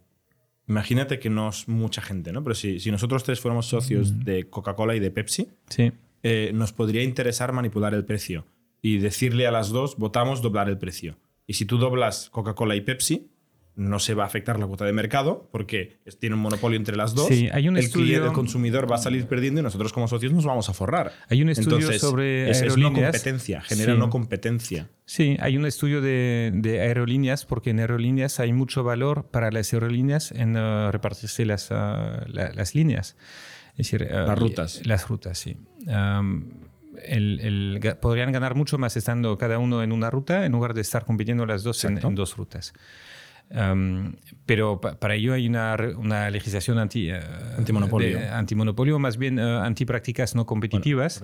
imagínate 0.66 1.18
que 1.18 1.28
no 1.28 1.50
es 1.50 1.68
mucha 1.68 2.00
gente, 2.00 2.32
¿no? 2.32 2.42
Pero 2.42 2.54
si, 2.54 2.80
si 2.80 2.90
nosotros 2.90 3.22
tres 3.24 3.38
fuéramos 3.40 3.66
socios 3.66 4.24
de 4.24 4.48
Coca-Cola 4.48 4.96
y 4.96 5.00
de 5.00 5.10
Pepsi, 5.10 5.48
Sí. 5.68 5.92
Eh, 6.28 6.52
nos 6.52 6.72
podría 6.72 7.02
interesar 7.02 7.52
manipular 7.52 7.94
el 7.94 8.04
precio 8.04 8.46
y 8.82 8.98
decirle 8.98 9.46
a 9.46 9.50
las 9.50 9.70
dos, 9.70 9.96
votamos 9.96 10.42
doblar 10.42 10.68
el 10.68 10.78
precio. 10.78 11.16
Y 11.46 11.54
si 11.54 11.64
tú 11.64 11.78
doblas 11.78 12.28
Coca-Cola 12.30 12.76
y 12.76 12.80
Pepsi, 12.82 13.30
no 13.74 14.00
se 14.00 14.12
va 14.14 14.24
a 14.24 14.26
afectar 14.26 14.58
la 14.58 14.66
cuota 14.66 14.84
de 14.84 14.92
mercado 14.92 15.48
porque 15.52 15.98
tiene 16.18 16.34
un 16.34 16.42
monopolio 16.42 16.76
entre 16.76 16.96
las 16.96 17.14
dos. 17.14 17.28
Sí, 17.28 17.48
hay 17.52 17.68
un 17.68 17.76
el 17.76 17.84
estudio- 17.84 18.06
cliente, 18.06 18.26
el 18.26 18.32
consumidor 18.32 18.90
va 18.90 18.96
a 18.96 18.98
salir 18.98 19.26
perdiendo 19.26 19.60
y 19.60 19.62
nosotros 19.62 19.92
como 19.92 20.08
socios 20.08 20.32
nos 20.32 20.44
vamos 20.44 20.68
a 20.68 20.72
forrar. 20.72 21.12
Hay 21.28 21.42
un 21.42 21.48
estudio 21.48 21.76
Entonces, 21.78 22.00
sobre 22.00 22.50
es, 22.50 22.56
es 22.60 22.76
no 22.76 22.86
aerolíneas. 22.88 23.12
competencia, 23.12 23.60
genera 23.60 23.92
Sí. 23.94 23.98
no 24.00 24.10
competencia. 24.10 24.90
Sí, 25.06 25.36
hay 25.40 25.56
un 25.56 25.64
estudio 25.64 26.00
de, 26.00 26.50
de 26.54 26.80
aerolíneas, 26.80 27.46
porque 27.46 27.70
en 27.70 27.78
aerolíneas 27.78 28.40
hay 28.40 28.52
mucho 28.52 28.82
valor 28.82 29.26
para 29.30 29.52
las 29.52 29.72
aerolíneas 29.72 30.32
en 30.32 30.56
eh, 30.56 30.90
repartirse 30.90 31.46
las, 31.46 31.70
la- 31.70 32.50
las 32.54 32.74
líneas. 32.74 33.16
Es 33.76 33.92
decir, 33.92 34.08
Las 34.10 34.36
rutas. 34.36 34.84
Las 34.86 35.06
rutas, 35.08 35.38
sí. 35.38 35.56
Am, 35.86 36.46
el- 37.04 37.40
el 37.80 37.96
podrían 38.00 38.32
ganar 38.32 38.54
mucho 38.56 38.76
más 38.78 38.96
estando 38.96 39.38
cada 39.38 39.58
uno 39.58 39.82
en 39.82 39.92
una 39.92 40.10
ruta 40.10 40.44
en 40.44 40.52
lugar 40.52 40.74
de 40.74 40.80
estar 40.80 41.04
compitiendo 41.04 41.46
las 41.46 41.62
dos 41.62 41.84
en, 41.84 41.98
en 42.04 42.14
dos 42.14 42.36
rutas. 42.36 42.72
Am, 43.50 44.16
pero 44.44 44.78
pa- 44.80 44.98
para 44.98 45.14
ello 45.14 45.32
hay 45.32 45.46
una, 45.48 45.74
una 45.96 46.28
legislación 46.28 46.78
anti, 46.78 47.08
eh, 47.10 47.20
Antimonopolio. 47.56 48.18
de- 48.18 48.28
antimonopolio, 48.28 48.98
más 48.98 49.16
bien 49.16 49.38
eh, 49.38 49.42
antiprácticas 49.42 50.34
no 50.34 50.44
competitivas, 50.44 51.22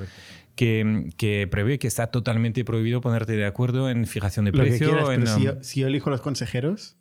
que, 0.55 1.11
que 1.19 1.47
prevé 1.51 1.79
que 1.79 1.87
está 1.87 2.07
totalmente 2.07 2.65
prohibido 2.65 3.03
ponerte 3.03 3.33
de 3.33 3.45
acuerdo 3.45 3.91
en 3.91 4.07
fijación 4.07 4.47
de 4.47 4.53
Lo 4.53 4.63
que 4.65 4.71
precio. 4.71 4.89
quieras, 4.91 5.11
en, 5.11 5.21
pero 5.25 5.27
si, 5.35 5.41
um, 5.41 5.45
yo, 5.45 5.63
si 5.63 5.81
yo 5.81 5.89
elijo 5.89 6.09
los 6.09 6.23
consejeros, 6.23 6.97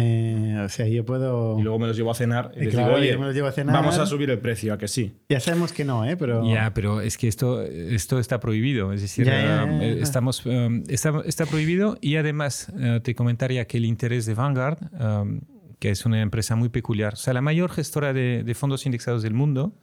eh, 0.00 0.62
o 0.64 0.68
sea, 0.68 0.86
yo 0.86 1.04
puedo... 1.04 1.58
Y 1.58 1.62
luego 1.62 1.78
me 1.78 1.86
los 1.88 1.96
llevo 1.96 2.10
a 2.10 2.14
cenar 2.14 2.52
y 2.54 2.60
Y 2.60 2.64
les 2.66 2.74
claro, 2.74 2.88
digo, 2.90 2.98
yo 2.98 3.02
oye, 3.10 3.18
me 3.18 3.26
los 3.26 3.34
llevo 3.34 3.48
a 3.48 3.52
cenar". 3.52 3.74
vamos 3.74 3.98
a 3.98 4.06
subir 4.06 4.30
el 4.30 4.38
precio, 4.38 4.72
¿a 4.72 4.78
que 4.78 4.86
sí? 4.86 5.14
Ya 5.28 5.40
sabemos 5.40 5.72
que 5.72 5.84
no, 5.84 6.04
¿eh? 6.04 6.16
Pero... 6.16 6.44
Ya, 6.48 6.72
pero 6.72 7.00
es 7.00 7.18
que 7.18 7.26
esto, 7.26 7.62
esto 7.62 8.18
está 8.18 8.38
prohibido. 8.38 8.92
Es 8.92 9.02
decir, 9.02 9.26
Ya, 9.26 9.42
ya, 9.42 9.64
um, 9.64 9.80
ya, 9.80 9.86
ya. 9.86 10.02
Estamos, 10.02 10.46
um, 10.46 10.84
está, 10.88 11.12
está 11.24 11.46
prohibido 11.46 11.98
y 12.00 12.16
además 12.16 12.72
eh, 12.78 13.00
te 13.02 13.14
comentaría 13.14 13.66
que 13.66 13.78
el 13.78 13.84
interés 13.84 14.24
de 14.26 14.34
Vanguard, 14.34 14.78
um, 15.00 15.40
que 15.80 15.90
es 15.90 16.06
una 16.06 16.20
empresa 16.22 16.54
muy 16.56 16.68
peculiar, 16.68 17.14
o 17.14 17.16
sea, 17.16 17.32
la 17.34 17.40
mayor 17.40 17.70
gestora 17.70 18.12
de, 18.12 18.42
de 18.44 18.54
fondos 18.54 18.86
indexados 18.86 19.22
del 19.22 19.34
mundo, 19.34 19.74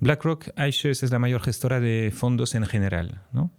BlackRock 0.00 0.48
iShares 0.58 1.02
es 1.04 1.10
la 1.12 1.18
mayor 1.20 1.40
gestora 1.42 1.78
de 1.80 2.12
fondos 2.14 2.54
en 2.56 2.66
general, 2.66 3.22
¿no? 3.32 3.52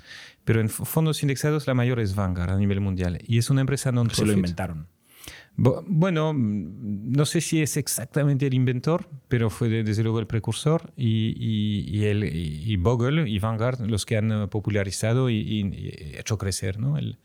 Pero 0.44 0.60
en 0.60 0.68
fondos 0.70 1.24
indexados 1.24 1.68
la 1.68 1.74
mayor 1.74 2.02
es 2.02 2.16
Vanguard 2.16 2.50
a 2.52 2.58
nivel 2.58 2.82
mundial 2.82 3.20
y 3.26 3.38
es 3.38 3.50
una 3.50 3.62
empresa 3.62 3.90
Se 3.92 3.96
lo 3.96 4.04
non-profit. 4.04 4.34
inventaron. 4.36 4.88
Bueno, 5.56 6.34
mm, 6.34 7.12
no 7.12 7.26
sé 7.26 7.40
si 7.42 7.62
es 7.62 7.78
exactamente 7.78 8.48
el 8.48 8.54
inventor, 8.56 9.08
pero 9.28 9.50
fue 9.52 9.70
de- 9.70 9.84
desde 9.84 10.02
luego 10.04 10.20
el 10.20 10.26
precursor 10.28 10.92
y, 10.98 11.36
y, 11.38 11.98
y 12.00 12.06
el, 12.06 12.24
y, 12.24 12.76
Bogle 12.78 13.30
y 13.30 13.38
Vanguard 13.40 13.80
los 13.82 14.06
que 14.06 14.18
han 14.18 14.32
eh, 14.32 14.48
popularizado 14.48 15.30
y, 15.30 15.72
hecho 16.18 16.38
crecer 16.40 16.80
¿no? 16.80 16.98
el- 16.98 17.18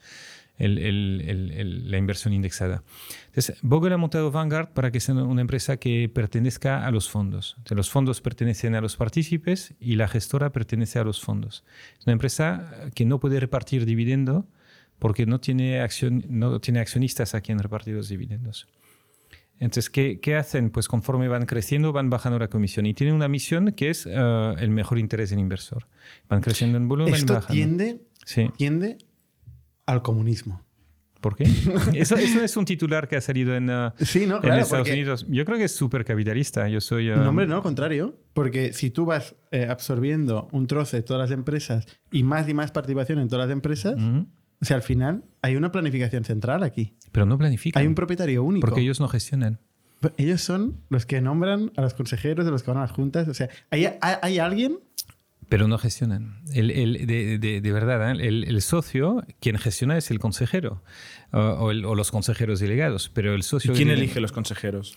el- 0.59 1.91
la 1.91 1.97
inversión 1.99 2.35
indexada. 2.35 2.83
Entonces, 3.29 3.57
Bogle 3.63 3.95
ha 3.95 3.97
montado 3.97 4.31
Vanguard 4.33 4.71
para 4.75 4.91
que 4.91 4.99
sea 5.01 5.15
una 5.15 5.41
empresa 5.41 5.77
que 5.79 6.11
pertenezca 6.13 6.85
a 6.87 6.91
los 6.91 7.09
fondos. 7.09 7.55
Entonces, 7.59 7.77
los 7.77 7.91
fondos 7.91 8.21
pertenecen 8.21 8.75
a 8.75 8.81
los 8.81 8.97
partícipes 8.97 9.75
y 9.81 9.95
la 9.95 10.09
gestora 10.09 10.51
pertenece 10.51 10.99
a 10.99 11.05
los 11.05 11.21
fondos. 11.21 11.65
Es 11.99 12.07
una 12.07 12.13
empresa 12.13 12.91
que 12.95 13.05
no 13.05 13.21
puede 13.21 13.39
repartir 13.41 13.87
dividendo 13.87 14.47
porque 14.99 15.27
no 15.27 15.41
tiene, 15.41 15.81
accion- 15.83 16.25
no 16.29 16.61
tiene 16.61 16.81
accionistas 16.81 17.35
a 17.35 17.41
quien 17.41 17.59
repartir 17.59 17.95
los 17.95 18.09
dividendos. 18.09 18.67
Entonces, 19.61 19.91
¿qué, 19.91 20.21
qué 20.21 20.37
hacen? 20.37 20.71
Pues 20.71 20.87
conforme 20.87 21.27
van 21.27 21.45
creciendo, 21.45 21.93
van 21.93 22.11
bajando 22.11 22.39
la 22.39 22.49
comisión. 22.49 22.87
Y 22.87 22.95
tienen 22.95 23.15
una 23.17 23.27
misión 23.27 23.73
que 23.73 23.91
es 23.91 24.07
eh, 24.07 24.55
el 24.59 24.71
mejor 24.71 24.99
interés 24.99 25.31
del 25.31 25.41
inversor. 25.41 25.89
Van 26.29 26.41
creciendo 26.41 26.79
en 26.79 26.87
volumen, 26.89 27.15
Esto 27.15 27.35
bajan. 27.35 27.55
tiende, 27.57 28.01
Sí. 28.25 28.49
tiende 28.57 28.99
al 29.87 30.03
comunismo. 30.03 30.63
¿Por 31.21 31.35
qué? 31.35 31.43
Eso, 31.95 32.15
eso 32.15 32.41
es 32.45 32.57
un 32.57 32.65
titular 32.65 33.09
que 33.09 33.17
ha 33.17 33.21
salido 33.21 33.57
en, 33.57 33.69
eh, 33.69 33.91
Sí, 33.99 34.25
no, 34.27 34.37
en 34.37 34.43
claro. 34.43 34.63
Estados 34.63 34.87
porque- 34.87 34.93
Unidos. 34.93 35.27
Yo 35.29 35.45
creo 35.45 35.59
que 35.59 35.65
es 35.65 35.75
súper 35.75 36.05
capitalista. 36.05 36.69
Yo 36.69 36.81
soy... 36.81 37.09
eh, 37.09 37.17
No, 37.17 37.31
hombre, 37.31 37.49
no, 37.49 37.57
al 37.57 37.63
contrario. 37.63 38.17
Porque 38.35 38.73
si 38.73 38.91
tú 38.91 39.07
vas 39.07 39.35
eh, 39.51 39.67
absorbiendo 39.69 40.49
un 40.53 40.69
trozo 40.69 40.97
de 40.97 41.03
todas 41.03 41.29
las 41.29 41.37
empresas 41.37 41.87
y 42.13 42.23
más 42.23 42.49
y 42.49 42.55
más 42.55 42.71
participación 42.71 43.19
en 43.19 43.27
todas 43.29 43.49
las 43.49 43.53
empresas. 43.53 43.97
O 44.61 44.65
sea, 44.65 44.77
al 44.77 44.83
final 44.83 45.25
hay 45.43 45.57
una 45.57 45.71
planificación 45.73 46.25
central 46.25 46.63
aquí. 46.63 46.95
Pero 47.13 47.27
no 47.27 47.39
planifican. 47.39 47.81
Hay 47.81 47.87
un 47.87 47.95
propietario 47.95 48.43
único. 48.43 48.67
Porque 48.67 48.81
ellos 48.81 49.01
no 49.01 49.09
gestionan. 49.09 49.59
Ellos 50.17 50.41
son 50.41 50.81
los 50.91 51.07
que 51.07 51.21
nombran 51.21 51.73
a 51.77 51.83
los 51.83 51.95
consejeros 51.95 52.45
de 52.45 52.53
los 52.53 52.63
que 52.63 52.71
van 52.71 52.79
a 52.79 52.83
las 52.83 52.93
juntas. 52.93 53.27
O 53.29 53.35
sea, 53.35 53.49
hay, 53.71 53.87
hay- 53.87 54.17
hay 54.23 54.39
alguien. 54.39 54.79
Pero 55.49 55.67
no 55.67 55.79
gestionan. 55.79 56.43
El, 56.53 56.71
el- 56.71 57.07
de, 57.07 57.39
de- 57.39 57.61
de 57.61 57.73
verdad, 57.73 58.11
¿eh? 58.11 58.27
el, 58.29 58.45
el 58.45 58.61
socio, 58.63 59.25
quien 59.41 59.57
gestiona 59.57 59.97
es 59.97 60.11
el 60.11 60.19
consejero 60.19 60.83
o, 61.33 61.39
o 61.39 61.71
el- 61.71 61.85
o 61.87 61.95
los 61.95 62.11
consejeros 62.11 62.61
delegados. 62.61 63.09
Pero 63.15 63.33
el 63.33 63.41
¿Y 63.41 63.43
socio. 63.45 63.73
quién 63.73 63.89
de- 63.89 63.95
elige 63.95 64.21
los 64.21 64.31
consejeros? 64.33 64.95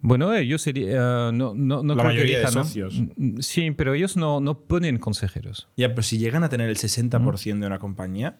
Bueno, 0.00 0.32
ellos 0.34 0.62
sería- 0.62 0.92
eh, 1.28 1.30
no, 1.34 1.54
no, 1.54 1.82
no 1.82 1.94
La 1.94 2.02
creo 2.04 2.12
que 2.12 2.16
mayoría 2.18 2.40
de 2.40 2.48
socios. 2.48 3.02
Sí, 3.40 3.70
pero 3.72 3.94
ellos 3.94 4.16
no, 4.16 4.40
no 4.40 4.60
ponen 4.60 4.98
consejeros. 4.98 5.68
Ya, 5.76 5.90
pero 5.90 6.02
si 6.02 6.18
llegan 6.18 6.44
a 6.44 6.48
tener 6.48 6.68
el 6.70 6.76
60% 6.76 7.58
de 7.60 7.66
una 7.66 7.78
compañía 7.78 8.38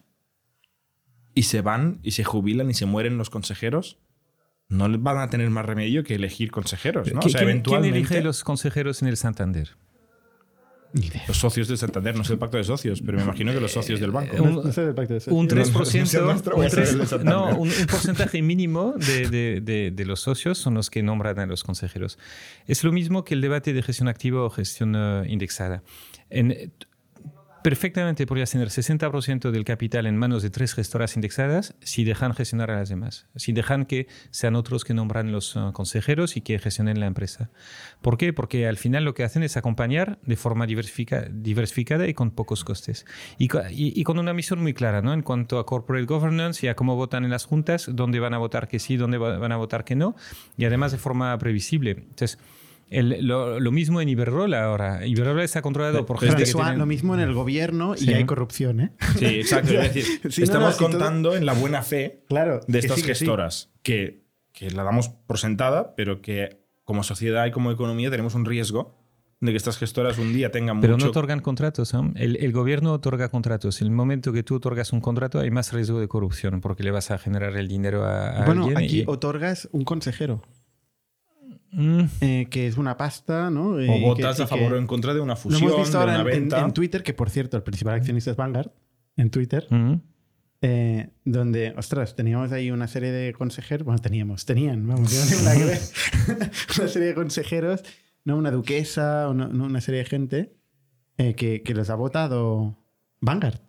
y 1.35 1.43
se 1.43 1.61
van 1.61 1.99
y 2.03 2.11
se 2.11 2.23
jubilan 2.23 2.69
y 2.69 2.73
se 2.73 2.85
mueren 2.85 3.17
los 3.17 3.29
consejeros, 3.29 3.97
no 4.67 4.87
les 4.87 5.01
van 5.01 5.17
a 5.17 5.29
tener 5.29 5.49
más 5.49 5.65
remedio 5.65 6.03
que 6.03 6.15
elegir 6.15 6.51
consejeros, 6.51 7.11
¿no? 7.13 7.19
O 7.19 7.23
¿Qui- 7.23 7.31
sea, 7.31 7.41
¿Quién, 7.63 7.85
elige 7.85 8.21
los 8.21 8.43
consejeros 8.43 9.01
en 9.01 9.07
el 9.07 9.17
Santander? 9.17 9.69
Los 11.27 11.37
socios 11.37 11.67
del 11.67 11.77
Santander, 11.77 12.15
no 12.15 12.23
es 12.23 12.29
el 12.31 12.39
pacto 12.39 12.57
de 12.57 12.63
socios, 12.63 12.99
pero 13.05 13.19
me 13.19 13.23
imagino 13.23 13.53
que 13.53 13.59
los 13.59 13.71
socios 13.71 13.99
del 13.99 14.09
banco. 14.09 14.35
Un- 14.41 14.55
No, 14.55 14.63
no 14.63 14.71
sé 14.73 14.81
del 14.85 14.95
pacto 14.95 15.13
de 15.13 15.19
socios. 15.19 15.37
Un 15.39 15.45
No, 15.47 15.55
no, 15.55 15.61
no 15.61 15.83
es 15.83 15.93
3%, 15.93 16.17
el 16.19 16.25
nuestro, 16.25 16.55
un 16.55 16.63
es 16.63 16.73
el 16.73 16.79
tres- 16.79 16.97
del 16.97 17.07
Santander. 17.07 17.35
no, 17.35 17.49
un, 17.59 17.69
un 17.69 17.85
porcentaje 17.85 18.41
mínimo 18.41 18.93
de, 18.97 19.29
de- 19.29 19.61
de- 19.61 19.91
de 19.91 20.05
los 20.05 20.19
socios 20.21 20.57
son 20.57 20.73
los 20.73 20.89
que 20.89 21.03
nombran 21.03 21.37
a 21.37 21.45
los 21.45 21.63
consejeros. 21.63 22.17
Es 22.65 22.83
lo 22.83 22.91
mismo 22.91 23.23
que 23.23 23.35
el 23.35 23.41
debate 23.41 23.71
de 23.73 23.83
gestión 23.83 24.07
activa 24.07 24.41
o 24.43 24.49
gestión 24.49 24.95
eh, 24.97 25.25
indexada. 25.27 25.83
En, 26.31 26.73
perfectamente 27.69 28.25
podrías 28.25 28.49
tener 28.49 28.69
60% 28.69 29.51
del 29.51 29.63
capital 29.63 30.07
en 30.07 30.17
manos 30.17 30.41
de 30.41 30.49
tres 30.49 30.73
gestoras 30.73 31.15
indexadas 31.15 31.75
si 31.81 32.03
dejan 32.03 32.33
gestionar 32.33 32.71
a 32.71 32.77
las 32.79 32.89
demás, 32.89 33.27
si 33.35 33.53
dejan 33.53 33.85
que 33.85 34.07
sean 34.31 34.55
otros 34.55 34.83
que 34.83 34.95
nombran 34.95 35.31
los 35.31 35.55
eh, 35.55 35.59
consejeros 35.71 36.35
y 36.35 36.41
que 36.41 36.57
gestionen 36.57 36.99
la 36.99 37.05
empresa. 37.05 37.51
¿Por 38.01 38.17
qué? 38.17 38.33
Porque 38.33 38.67
al 38.67 38.77
final 38.77 39.05
lo 39.05 39.13
que 39.13 39.23
hacen 39.23 39.43
es 39.43 39.55
acompañar 39.55 40.17
de 40.23 40.35
forma 40.35 40.65
diversifica- 40.65 41.29
diversificada 41.31 42.07
y 42.07 42.15
con 42.15 42.31
pocos 42.31 42.63
costes. 42.63 43.05
Y, 43.37 43.49
y- 43.69 44.03
con 44.03 44.17
una 44.17 44.33
misión 44.33 44.63
muy 44.63 44.73
clara 44.73 45.03
¿no? 45.03 45.13
en 45.13 45.21
cuanto 45.21 45.59
a 45.59 45.67
corporate 45.67 46.07
governance 46.07 46.65
y 46.65 46.69
a 46.69 46.75
cómo 46.75 46.95
votan 46.95 47.23
en 47.23 47.29
las 47.29 47.45
juntas, 47.45 47.87
dónde 47.93 48.19
van 48.19 48.33
a 48.33 48.39
votar 48.39 48.67
que 48.67 48.79
sí, 48.79 48.97
dónde 48.97 49.19
va- 49.19 49.37
van 49.37 49.51
a 49.51 49.57
votar 49.57 49.83
que 49.85 49.95
no, 49.95 50.15
y 50.57 50.65
además 50.65 50.91
de 50.91 50.97
forma 50.97 51.37
previsible. 51.37 51.91
Entonces, 51.91 52.39
el- 52.89 53.25
lo, 53.27 53.59
lo 53.59 53.71
mismo 53.71 54.01
en 54.01 54.09
Iberdrola 54.09 54.63
ahora. 54.65 55.05
Iberdrola 55.05 55.43
está 55.43 55.61
controlado 55.61 56.05
por 56.05 56.19
gente 56.19 56.43
que 56.43 56.51
tienen- 56.51 56.77
lo 56.79 56.85
mismo 56.85 57.13
en 57.13 57.19
el 57.21 57.33
gobierno 57.33 57.95
Sí. 57.95 58.09
y 58.09 58.13
hay 58.13 58.25
corrupción, 58.25 58.79
¿eh? 58.81 58.91
Sí, 59.17 59.25
exacto. 59.25 59.73
Es 59.73 59.93
decir, 59.93 60.21
Sí, 60.31 60.43
estamos 60.43 60.69
no, 60.69 60.73
sí, 60.73 60.79
todo- 60.79 60.89
contando 60.91 61.35
en 61.35 61.45
la 61.45 61.53
buena 61.53 61.81
fe 61.81 62.23
Claro. 62.27 62.61
de 62.67 62.73
que 62.79 62.85
estas 62.85 62.99
sí, 62.99 63.05
que 63.05 63.15
sí. 63.15 63.25
gestoras, 63.25 63.69
que, 63.83 64.23
que 64.51 64.71
la 64.71 64.83
damos 64.83 65.09
por 65.09 65.37
sentada, 65.37 65.93
pero 65.95 66.21
que 66.21 66.59
como 66.83 67.03
sociedad 67.03 67.45
y 67.45 67.51
como 67.51 67.71
economía 67.71 68.09
tenemos 68.09 68.33
un 68.35 68.45
riesgo 68.45 68.95
de 69.41 69.51
que 69.51 69.57
estas 69.57 69.77
gestoras 69.77 70.17
un 70.17 70.33
día 70.33 70.51
tengan 70.51 70.81
Pero 70.81 70.93
mucho... 70.95 71.05
no 71.05 71.11
otorgan 71.11 71.39
contratos. 71.39 71.93
El, 72.15 72.35
el 72.43 72.51
gobierno 72.51 72.91
otorga 72.91 73.29
contratos. 73.29 73.79
En 73.79 73.87
el 73.87 73.93
momento 73.93 74.33
que 74.33 74.43
tú 74.43 74.55
otorgas 74.55 74.91
un 74.91 74.99
contrato 74.99 75.39
hay 75.39 75.49
más 75.49 75.71
riesgo 75.71 76.01
de 76.01 76.09
corrupción 76.09 76.59
porque 76.59 76.83
le 76.83 76.91
vas 76.91 77.09
a 77.11 77.17
generar 77.17 77.55
el 77.55 77.69
dinero 77.69 78.03
a, 78.03 78.41
a 78.41 78.45
Bueno, 78.45 78.63
alguien. 78.65 78.77
aquí 78.83 78.99
y- 79.01 79.03
otorgas 79.07 79.69
un 79.71 79.85
consejero, 79.85 80.41
Mm, 81.71 82.01
eh, 82.21 82.47
que 82.49 82.65
es 82.67 82.77
una 82.77 82.97
pasta, 82.97 83.49
¿no? 83.51 83.71
o 83.71 83.79
Eh, 83.79 84.01
votas 84.01 84.37
que- 84.37 84.43
a 84.43 84.47
favor 84.47 84.73
o 84.73 84.77
en 84.77 84.87
contra 84.87 85.13
de 85.13 85.19
una 85.19 85.33
Lo 85.33 85.37
fusión, 85.37 85.63
hemos 85.69 85.77
visto 85.81 85.97
de 85.97 86.03
ahora 86.03 86.13
una 86.21 86.21
en, 86.31 86.35
en- 86.35 86.41
venta. 86.49 86.59
en 86.61 86.73
Twitter, 86.73 87.03
que 87.03 87.13
por 87.13 87.29
cierto, 87.29 87.57
el 87.57 87.63
principal 87.63 87.93
accionista 87.95 88.31
es 88.31 88.37
Vanguard, 88.37 88.71
en 89.17 89.29
Twitter, 89.29 89.67
mm. 89.69 89.93
eh, 90.61 91.09
donde, 91.25 91.73
ostras, 91.77 92.15
teníamos 92.15 92.51
ahí 92.51 92.71
una 92.71 92.87
serie 92.87 93.11
de 93.11 93.33
consejeros, 93.33 93.85
bueno, 93.85 93.99
teníamos, 94.01 94.45
tenían, 94.45 94.87
vamos, 94.87 95.11
no 95.43 95.65
ver, 95.65 95.79
una 96.79 96.87
serie 96.87 97.07
de 97.09 97.13
consejeros, 97.13 97.83
¿no? 98.25 98.35
una 98.37 98.49
duquesa, 98.51 99.29
una, 99.29 99.47
no, 99.47 99.65
una 99.65 99.81
serie 99.81 99.99
de 99.99 100.05
gente 100.05 100.53
eh, 101.17 101.35
que, 101.35 101.61
que 101.61 101.73
los 101.75 101.89
ha 101.91 101.95
votado 101.95 102.77
Vanguard, 103.21 103.59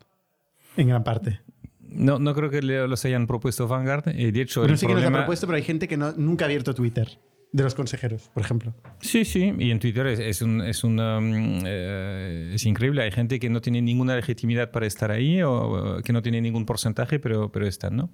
en 0.76 0.88
gran 0.88 1.04
parte. 1.04 1.40
No, 1.82 2.18
no 2.18 2.34
creo 2.34 2.48
que 2.50 2.62
le- 2.62 2.86
los 2.88 3.04
hayan 3.04 3.26
propuesto 3.26 3.66
Vanguard. 3.68 4.08
eh, 4.08 4.30
de 4.32 4.40
hecho, 4.40 4.60
Bueno, 4.60 4.72
el 4.74 4.78
sí 4.78 4.86
que 4.86 4.92
los 4.94 5.02
ha 5.02 5.06
problema- 5.06 5.18
propuesto, 5.18 5.46
pero 5.46 5.56
hay 5.56 5.64
gente 5.64 5.86
que 5.88 5.96
no, 5.96 6.12
nunca 6.12 6.44
ha 6.44 6.46
abierto 6.46 6.72
Twitter, 6.74 7.18
de 7.52 7.64
los 7.64 7.74
consejeros, 7.74 8.30
por 8.32 8.44
ejemplo. 8.44 8.72
Sí, 9.00 9.24
sí, 9.24 9.52
y 9.58 9.72
en 9.72 9.80
Twitter 9.80 10.06
es, 10.06 10.20
es, 10.20 10.40
un- 10.42 10.60
es 10.60 10.84
una, 10.84 11.18
mm, 11.20 11.62
eh, 11.66 12.52
es 12.54 12.64
increíble. 12.64 13.02
Hay 13.02 13.10
gente 13.10 13.40
que 13.40 13.50
no 13.50 13.60
tiene 13.60 13.82
ninguna 13.82 14.14
legitimidad 14.14 14.70
para 14.70 14.86
estar 14.86 15.10
ahí 15.10 15.42
o 15.42 16.00
que 16.04 16.12
no 16.12 16.22
tiene 16.22 16.40
ningún 16.40 16.64
porcentaje, 16.64 17.18
pero, 17.18 17.50
pero 17.50 17.66
están, 17.66 17.96
¿no? 17.96 18.10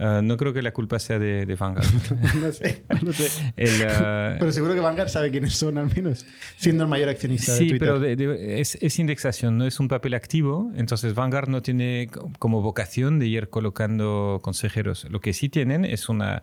Ah, 0.00 0.20
no 0.24 0.36
creo 0.36 0.52
que 0.52 0.62
la 0.62 0.72
culpa 0.72 0.98
sea 0.98 1.20
de, 1.20 1.46
de 1.46 1.54
Vanguard. 1.54 1.86
no 2.42 2.50
sé, 2.52 2.84
no 3.04 3.12
sé. 3.12 3.52
El, 3.56 3.70
ah, 3.88 4.36
Pero 4.40 4.50
seguro 4.50 4.74
que 4.74 4.80
Vanguard 4.80 5.08
sabe 5.10 5.30
quiénes 5.30 5.54
son, 5.54 5.78
al 5.78 5.86
menos, 5.94 6.26
siendo 6.56 6.82
el 6.82 6.90
mayor 6.90 7.08
accionista 7.08 7.52
de 7.52 7.58
Sí, 7.58 7.68
Twitter. 7.68 7.78
pero 7.88 8.00
de- 8.00 8.16
de- 8.16 8.60
es, 8.60 8.76
es 8.80 8.98
indexación, 8.98 9.58
no 9.58 9.66
es 9.66 9.78
un 9.78 9.86
papel 9.86 10.14
activo. 10.14 10.72
Entonces 10.74 11.14
Vanguard 11.14 11.48
no 11.48 11.62
tiene 11.62 12.08
co- 12.12 12.32
como 12.40 12.62
vocación 12.62 13.20
de 13.20 13.28
ir 13.28 13.48
colocando 13.48 14.40
consejeros. 14.42 15.06
Lo 15.08 15.20
que 15.20 15.32
sí 15.32 15.48
tienen 15.48 15.84
es 15.84 16.08
una, 16.08 16.42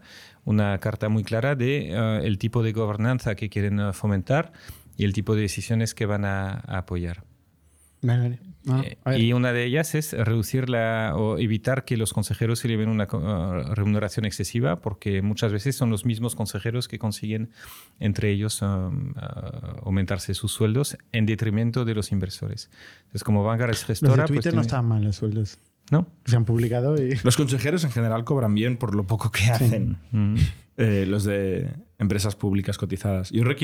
una 0.49 0.77
carta 0.79 1.09
muy 1.09 1.23
clara 1.23 1.55
de 1.55 1.91
eh, 1.91 2.21
el 2.23 2.37
tipo 2.37 2.63
de 2.63 2.71
gobernanza 2.73 3.35
que 3.35 3.49
quieren 3.49 3.79
eh, 3.79 3.93
fomentar 3.93 4.51
y 4.97 5.03
el 5.05 5.13
tipo 5.13 5.35
de 5.35 5.41
decisiones 5.41 5.93
que 5.93 6.05
van 6.05 6.25
a, 6.25 6.61
a 6.65 6.77
apoyar. 6.79 7.23
Vale, 8.01 8.21
vale. 8.21 8.39
Ah, 8.67 8.81
Eh, 9.13 9.19
y 9.19 9.33
una 9.33 9.51
de 9.53 9.63
ellas 9.65 9.93
es 9.95 10.13
reducir 10.13 10.69
la, 10.69 11.13
o 11.15 11.37
evitar 11.37 11.83
que 11.85 11.97
los 11.97 12.13
consejeros 12.13 12.59
se 12.59 12.67
lleven 12.67 12.89
una 12.89 13.05
remuneración 13.75 14.25
excesiva, 14.25 14.79
porque 14.81 15.21
muchas 15.21 15.51
veces 15.51 15.75
son 15.75 15.89
los 15.89 16.05
mismos 16.05 16.35
consejeros 16.35 16.87
que 16.87 16.97
consiguen 16.99 17.49
entre 17.99 18.29
ellos 18.31 18.61
um, 18.61 19.11
uh, 19.11 19.85
aumentarse 19.85 20.33
sus 20.33 20.51
sueldos 20.51 20.97
en 21.11 21.25
detrimento 21.25 21.83
de 21.85 21.93
los 21.95 22.11
inversores. 22.11 22.69
Entonces, 23.01 23.23
como 23.23 23.43
Vanguard 23.43 23.71
es 23.71 23.79
Los 23.81 23.87
gestora, 23.87 24.23
de 24.23 24.27
pues 24.27 24.27
Twitter 24.29 24.53
no 24.55 24.61
tiene- 24.61 24.67
están 24.67 24.85
mal 24.85 25.03
los 25.03 25.15
sueldos. 25.17 25.57
¿No? 25.91 26.07
Se 26.25 26.35
han 26.35 26.45
publicado 26.45 26.95
y... 27.01 27.17
Los 27.23 27.35
consejeros 27.37 27.83
en 27.83 27.91
general 27.91 28.23
cobran 28.23 28.53
bien 28.53 28.77
por 28.77 28.93
lo 28.95 29.05
poco 29.07 29.31
que 29.31 29.45
hacen. 29.45 29.97
Mm. 30.11 30.35
eh, 30.77 31.05
los 31.07 31.23
de 31.23 31.71
empresas 31.97 32.35
públicas 32.35 32.77
cotizadas. 32.77 33.31
Yo 33.31 33.43
re- 33.43 33.57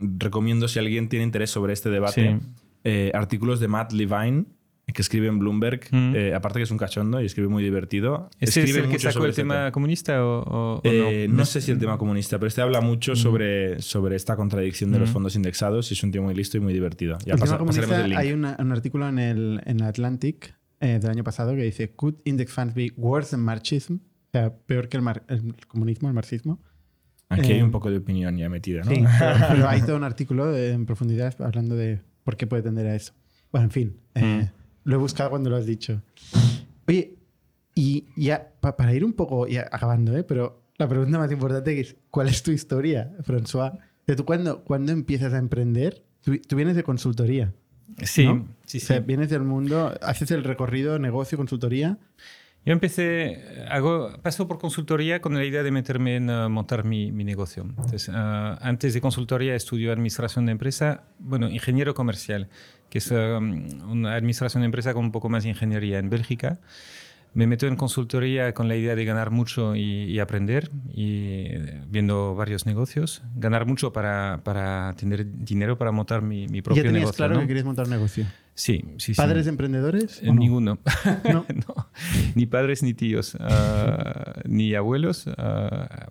recomiendo, 0.00 0.68
si 0.68 0.78
alguien 0.78 1.08
tiene 1.08 1.24
interés 1.24 1.50
sobre 1.50 1.72
este 1.72 1.90
debate, 1.90 2.38
Sí. 2.40 2.46
eh, 2.84 3.10
artículos 3.14 3.60
de 3.60 3.68
Matt 3.68 3.92
Levine, 3.92 4.44
que 4.92 5.00
escribe 5.02 5.28
en 5.28 5.38
Bloomberg, 5.38 5.80
Mm. 5.90 6.12
eh, 6.14 6.34
aparte 6.34 6.58
que 6.58 6.62
es 6.64 6.70
un 6.70 6.76
cachondo 6.78 7.20
y 7.20 7.26
escribe 7.26 7.48
muy 7.48 7.62
divertido. 7.64 8.28
¿Ese 8.38 8.60
es 8.60 8.68
escribe 8.68 8.78
el 8.80 8.84
que 8.84 8.90
mucho 8.92 9.08
sacó 9.08 9.12
sobre 9.14 9.26
el 9.26 9.30
este 9.30 9.42
tema 9.42 9.72
comunista 9.72 10.24
o, 10.24 10.40
o- 10.42 10.74
o 10.76 10.82
no? 11.28 11.34
no 11.34 11.44
sé 11.46 11.60
si 11.62 11.70
el 11.72 11.78
tema 11.78 11.96
comunista, 11.98 12.38
pero 12.38 12.48
este 12.48 12.60
habla 12.62 12.80
mucho 12.82 13.16
sobre, 13.16 13.80
sobre 13.82 14.14
esta 14.16 14.36
contradicción 14.36 14.92
de 14.92 14.98
los 15.00 15.10
Mm. 15.10 15.12
fondos 15.14 15.36
indexados 15.36 15.90
y 15.90 15.94
es 15.94 16.02
un 16.04 16.12
tío 16.12 16.22
muy 16.22 16.34
listo 16.34 16.58
y 16.58 16.60
muy 16.60 16.72
divertido. 16.74 17.16
Ya 17.24 17.32
el 17.34 17.40
pasa- 17.40 17.56
tema 17.56 17.58
comunista, 17.66 18.02
el 18.04 18.10
link. 18.10 18.18
hay 18.18 18.32
una- 18.32 18.56
un 18.58 18.72
artículo 18.72 19.08
en 19.08 19.18
el, 19.18 19.62
en 19.64 19.80
el 19.80 19.86
Atlantic 19.86 20.54
eh, 20.84 20.98
del 20.98 21.10
año 21.10 21.24
pasado 21.24 21.54
que 21.54 21.62
dice 21.62 21.90
Could 21.94 22.16
index 22.24 22.52
funds 22.52 22.74
be 22.74 22.92
worse 22.96 23.30
than 23.30 23.40
Marxism? 23.40 23.94
O 23.94 24.00
sea, 24.32 24.52
peor 24.54 24.88
que 24.88 24.96
el, 24.96 25.02
mar- 25.02 25.24
el 25.28 25.54
comunismo, 25.66 26.08
el 26.08 26.14
marxismo. 26.14 26.60
Aquí 27.28 27.52
hay 27.52 27.58
eh, 27.60 27.64
un 27.64 27.70
poco 27.70 27.90
de 27.90 27.98
opinión 27.98 28.36
ya 28.36 28.48
metida, 28.48 28.82
¿no? 28.84 28.90
Sí, 28.90 29.02
pero, 29.18 29.34
pero 29.50 29.68
hay 29.68 29.80
todo 29.82 29.96
un 29.96 30.04
artículo 30.04 30.46
de- 30.52 30.72
en 30.72 30.86
profundidad 30.86 31.34
hablando 31.40 31.74
de 31.74 32.00
por 32.24 32.36
qué 32.36 32.46
puede 32.46 32.62
tender 32.62 32.86
a 32.86 32.94
eso. 32.94 33.12
Bueno, 33.52 33.66
en 33.66 33.70
fin, 33.70 33.96
eh, 34.14 34.50
lo 34.84 34.94
he 34.94 34.98
buscado 34.98 35.30
cuando 35.30 35.50
lo 35.50 35.56
has 35.56 35.66
dicho. 35.66 36.02
Oye, 36.86 37.16
y 37.74 38.06
ya 38.16 38.52
pa- 38.60 38.76
para 38.76 38.94
ir 38.94 39.04
un 39.04 39.12
poco 39.14 39.46
ya 39.46 39.68
acabando, 39.70 40.16
¿eh? 40.16 40.22
pero 40.24 40.62
la 40.78 40.88
pregunta 40.88 41.18
más 41.18 41.30
importante 41.32 41.78
es, 41.80 41.96
¿cuál 42.10 42.28
es 42.28 42.42
tu 42.42 42.50
historia, 42.50 43.12
François? 43.22 43.78
De 44.06 44.16
tú 44.16 44.24
cuando, 44.24 44.62
cuando 44.64 44.92
empiezas 44.92 45.32
a 45.32 45.38
emprender, 45.38 46.04
tú, 46.20 46.36
tú 46.38 46.56
vienes 46.56 46.76
de 46.76 46.82
consultoría. 46.82 47.52
Sí, 48.02 48.26
¿no? 48.26 48.48
sí, 48.64 48.78
O 48.78 48.80
sea, 48.80 49.00
vienes 49.00 49.30
del 49.30 49.42
mundo, 49.42 49.96
haces 50.02 50.30
el 50.30 50.44
recorrido 50.44 50.98
negocio, 50.98 51.38
consultoría. 51.38 51.98
Yo 52.66 52.72
empecé, 52.72 53.42
hago, 53.68 54.10
paso 54.22 54.48
por 54.48 54.58
consultoría 54.58 55.20
con 55.20 55.34
la 55.34 55.44
idea 55.44 55.62
de 55.62 55.70
meterme 55.70 56.16
en 56.16 56.30
uh, 56.30 56.48
montar 56.48 56.84
mi, 56.84 57.12
mi, 57.12 57.22
negocio. 57.22 57.62
Entonces, 57.62 58.08
uh, 58.08 58.12
antes 58.60 58.94
de 58.94 59.02
consultoría 59.02 59.54
estudié 59.54 59.90
administración 59.90 60.46
de 60.46 60.52
empresa, 60.52 61.04
bueno, 61.18 61.50
ingeniero 61.50 61.92
comercial, 61.92 62.48
que 62.88 62.98
es 62.98 63.10
um, 63.10 63.90
una 63.90 64.14
administración 64.14 64.62
de 64.62 64.66
empresa 64.66 64.94
con 64.94 65.04
un 65.04 65.12
poco 65.12 65.28
más 65.28 65.42
de 65.42 65.50
ingeniería 65.50 65.98
en 65.98 66.08
Bélgica. 66.08 66.58
Me 67.34 67.46
meto 67.48 67.66
en 67.66 67.74
consultoría 67.76 68.54
con 68.54 68.68
la 68.68 68.76
idea 68.76 68.94
de 68.94 69.04
ganar 69.04 69.30
mucho 69.30 69.74
y, 69.74 70.04
y 70.04 70.20
aprender, 70.20 70.70
y 70.92 71.48
viendo 71.88 72.34
varios 72.36 72.64
negocios. 72.64 73.22
Ganar 73.34 73.66
mucho 73.66 73.92
para, 73.92 74.40
para 74.44 74.94
tener 74.96 75.26
dinero 75.44 75.76
para 75.76 75.90
montar 75.90 76.22
mi, 76.22 76.46
mi 76.46 76.62
propio 76.62 76.82
¿Ya 76.82 76.88
tenías 76.88 77.02
negocio. 77.02 77.16
claro 77.16 77.34
¿no? 77.34 77.40
que 77.40 77.48
querías 77.48 77.64
montar 77.64 77.86
un 77.86 77.90
negocio? 77.90 78.24
Sí, 78.54 78.84
sí, 78.98 79.14
sí. 79.14 79.20
¿Padres 79.20 79.48
emprendedores? 79.48 80.22
Eh, 80.22 80.26
no? 80.26 80.34
Ninguno. 80.34 80.78
¿No? 81.32 81.44
No. 81.66 81.88
Ni 82.36 82.46
padres 82.46 82.84
ni 82.84 82.94
tíos, 82.94 83.36
ah, 83.40 84.34
ni 84.44 84.74
abuelos. 84.76 85.26
ah, 85.36 86.08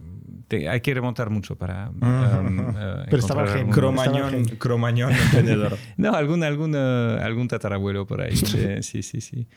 te- 0.60 0.70
hay 0.70 0.82
que 0.82 0.94
remontar 0.94 1.30
mucho 1.30 1.56
para. 1.56 1.90
um, 1.90 1.98
ah, 2.02 3.04
Pero 3.10 3.18
estaba 3.18 3.42
encontrar 3.44 3.48
el 3.48 3.48
gen. 3.48 3.58
algún- 3.60 3.72
Cromañón, 3.74 4.46
cromañón 4.58 5.12
emprendedor. 5.26 5.78
No, 5.98 6.14
algún, 6.14 6.44
algún, 6.44 6.76
ah, 6.76 7.18
algún 7.24 7.48
tatarabuelo 7.48 8.06
por 8.06 8.22
ahí. 8.22 8.36
de- 8.36 8.84
sí, 8.84 9.02
sí, 9.04 9.22
sí. 9.22 9.48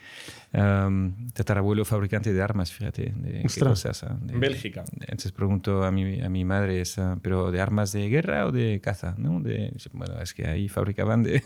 Um, 0.53 1.29
tatarabuelo 1.35 1.85
fabricante 1.85 2.33
de 2.33 2.43
armas, 2.43 2.73
fíjate. 2.73 3.13
De, 3.17 3.43
qué 3.53 3.61
cosas, 3.61 4.05
de- 4.21 4.39
Bélgica. 4.39 4.85
Entonces 5.01 5.33
pregunto 5.33 5.85
a 5.85 5.91
mi, 5.91 6.21
a 6.23 6.29
mi 6.29 6.45
madre, 6.45 6.83
ah, 6.99 7.17
¿pero 7.21 7.51
de 7.51 7.61
armas 7.61 7.93
de 7.93 8.09
guerra 8.09 8.47
o 8.47 8.53
de 8.53 8.81
caza? 8.83 9.15
¿no? 9.19 9.41
De, 9.41 9.73
bueno, 9.93 10.21
es 10.21 10.33
que 10.35 10.47
ahí 10.47 10.69
fabricaban 10.69 11.23
de... 11.23 11.43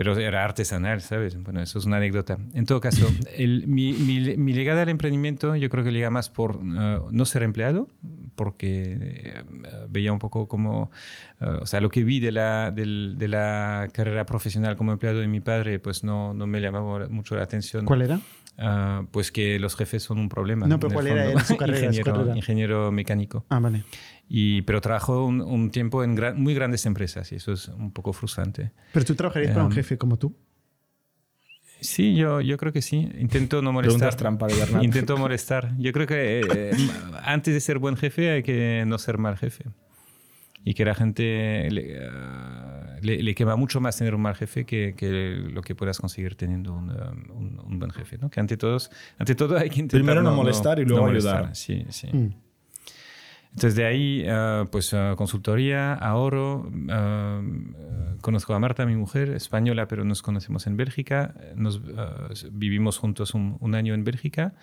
Pero 0.00 0.16
era 0.18 0.42
artesanal, 0.46 1.02
¿sabes? 1.02 1.36
Bueno, 1.42 1.60
eso 1.60 1.78
es 1.78 1.84
una 1.84 1.98
anécdota. 1.98 2.38
En 2.54 2.64
todo 2.64 2.80
caso, 2.80 3.06
el- 3.36 3.66
mi, 3.66 3.92
mi, 3.92 4.34
mi 4.38 4.54
llegada 4.54 4.80
al 4.80 4.88
emprendimiento 4.88 5.54
yo 5.56 5.68
creo 5.68 5.84
que 5.84 5.92
llega 5.92 6.08
más 6.08 6.30
por 6.30 6.58
ah, 6.78 7.00
no 7.10 7.24
ser 7.26 7.42
empleado, 7.42 7.86
porque 8.34 8.96
eh, 8.98 9.42
veía 9.90 10.10
un 10.10 10.18
poco 10.18 10.48
como, 10.48 10.90
ah, 11.40 11.58
o 11.60 11.66
sea, 11.66 11.82
lo 11.82 11.90
que 11.90 12.02
vi 12.02 12.18
de 12.18 12.32
la, 12.32 12.70
del- 12.70 13.16
de 13.18 13.28
la 13.28 13.88
carrera 13.92 14.24
profesional 14.24 14.74
como 14.74 14.92
empleado 14.92 15.18
de 15.20 15.28
mi 15.28 15.40
padre, 15.40 15.78
pues 15.80 16.02
no, 16.02 16.32
no 16.32 16.46
me 16.46 16.62
llamaba 16.62 17.06
mucho 17.10 17.36
la 17.36 17.42
atención. 17.42 17.84
¿Cuál 17.84 18.00
era? 18.00 18.20
Ah, 18.56 19.04
pues 19.10 19.30
que 19.30 19.58
los 19.58 19.76
jefes 19.76 20.02
son 20.02 20.18
un 20.18 20.30
problema. 20.30 20.66
No, 20.66 20.78
pero 20.80 20.94
¿cuál 20.94 21.08
era 21.08 21.24
fondo. 21.26 21.40
su 21.44 21.56
carrera, 21.58 21.78
su 21.78 21.84
ingeniero, 21.84 22.12
carrera? 22.14 22.36
ingeniero 22.36 22.90
mecánico. 22.92 23.44
Ah, 23.50 23.58
vale. 23.58 23.84
Y, 24.32 24.62
pero 24.62 24.80
trabajó 24.80 25.26
un, 25.26 25.40
un 25.40 25.72
tiempo 25.72 26.04
en 26.04 26.14
gran- 26.14 26.40
muy 26.40 26.54
grandes 26.54 26.86
empresas 26.86 27.32
y 27.32 27.34
eso 27.34 27.52
es 27.52 27.66
un 27.66 27.90
poco 27.90 28.12
frustrante. 28.12 28.70
¿Pero 28.92 29.04
tú 29.04 29.16
trabajarías 29.16 29.50
para 29.50 29.64
un 29.66 29.72
Em, 29.72 29.76
jefe 29.76 29.98
como 29.98 30.16
tú? 30.18 30.36
Sí, 31.80 32.14
yo, 32.14 32.40
yo 32.40 32.56
creo 32.56 32.72
que 32.72 32.80
sí. 32.82 33.08
Intento 33.18 33.60
no 33.62 33.72
molestar. 33.72 34.14
Trampa 34.14 34.46
de 34.46 34.54
Bernat. 34.54 34.82
Intento 34.84 35.16
molestar. 35.16 35.74
Yo 35.78 35.92
creo 35.92 36.06
que 36.06 36.40
eh, 36.48 36.70
antes 37.24 37.54
de 37.54 37.60
ser 37.60 37.78
buen 37.78 37.96
jefe 37.96 38.30
hay 38.30 38.42
que 38.42 38.84
no 38.86 38.98
ser 38.98 39.18
mal 39.18 39.36
jefe. 39.36 39.64
Y 40.62 40.74
que 40.74 40.84
la 40.84 40.94
gente 40.94 41.68
le, 41.70 41.96
eh, 41.96 42.08
le- 43.00 43.22
le 43.22 43.34
quema 43.34 43.56
mucho 43.56 43.80
más 43.80 43.96
tener 43.96 44.14
un 44.14 44.20
mal 44.20 44.34
jefe 44.36 44.64
que, 44.66 44.94
que 44.94 45.10
lo 45.50 45.62
que 45.62 45.74
puedas 45.74 45.98
conseguir 45.98 46.34
teniendo 46.36 46.74
un, 46.74 46.90
um, 46.90 47.36
un- 47.36 47.60
un 47.64 47.78
buen 47.78 47.90
jefe. 47.90 48.18
¿no? 48.18 48.28
Que 48.30 48.40
ante, 48.40 48.56
todos, 48.58 48.90
ante 49.18 49.34
todo 49.34 49.56
hay 49.58 49.70
que 49.70 49.80
intentar 49.80 49.98
Primero 50.00 50.22
no 50.22 50.34
molestar 50.36 50.78
y 50.78 50.84
luego 50.84 51.06
molestar. 51.06 51.36
ayudar. 51.36 51.56
Sí, 51.56 51.84
sí. 51.88 52.08
Mm. 52.12 52.28
Entonces 53.52 53.74
de 53.74 53.84
ahí, 53.84 54.22
eh, 54.24 54.64
pues 54.70 54.92
eh, 54.92 55.14
consultoría, 55.16 55.94
ahorro. 55.94 56.70
eh, 56.88 57.40
conozco 58.20 58.54
a 58.54 58.58
Marta, 58.60 58.86
mi 58.86 58.96
mujer, 58.96 59.30
española, 59.30 59.88
pero 59.88 60.04
nos 60.04 60.22
conocemos 60.22 60.66
en 60.66 60.76
Bélgica. 60.76 61.34
Nos 61.56 61.80
vivimos 62.52 62.98
juntos 62.98 63.34
un, 63.34 63.56
un 63.60 63.74
año 63.74 63.94
en 63.94 64.04
Bélgica 64.04 64.54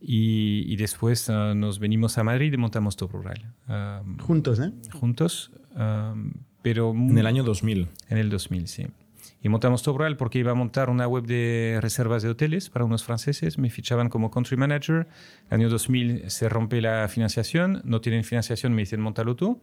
y, 0.00 0.64
y 0.70 0.76
después 0.76 1.28
eh, 1.30 1.52
nos 1.56 1.78
venimos 1.78 2.18
a 2.18 2.24
Madrid 2.24 2.52
y 2.52 2.56
montamos 2.58 2.96
Top 2.96 3.12
Rural 3.12 3.54
Juntos, 4.20 4.60
¿eh? 4.60 4.72
juntos, 4.92 5.50
pero 6.62 6.90
En 6.90 7.16
el 7.16 7.26
año 7.26 7.42
2000. 7.42 7.88
en 8.10 8.18
el 8.18 8.28
2000, 8.28 8.68
sí. 8.68 8.86
Y 9.46 9.48
montamos 9.48 9.84
Top 9.84 9.98
Rural 9.98 10.16
porque 10.16 10.40
iba 10.40 10.50
a 10.50 10.54
montar 10.54 10.90
una 10.90 11.06
web 11.06 11.24
de 11.24 11.78
reservas 11.80 12.24
de 12.24 12.30
hoteles 12.30 12.68
para 12.68 12.84
unos 12.84 13.04
franceses. 13.04 13.58
Me 13.58 13.70
fichaban 13.70 14.08
como 14.08 14.28
country 14.28 14.56
manager. 14.56 15.06
Año 15.50 15.68
2000 15.68 16.28
se 16.32 16.48
rompe 16.48 16.80
la 16.80 17.06
financiación. 17.06 17.80
No 17.84 18.00
tienen 18.00 18.24
financiación, 18.24 18.74
me 18.74 18.82
dicen, 18.82 19.00
montalo 19.00 19.36
tú. 19.36 19.62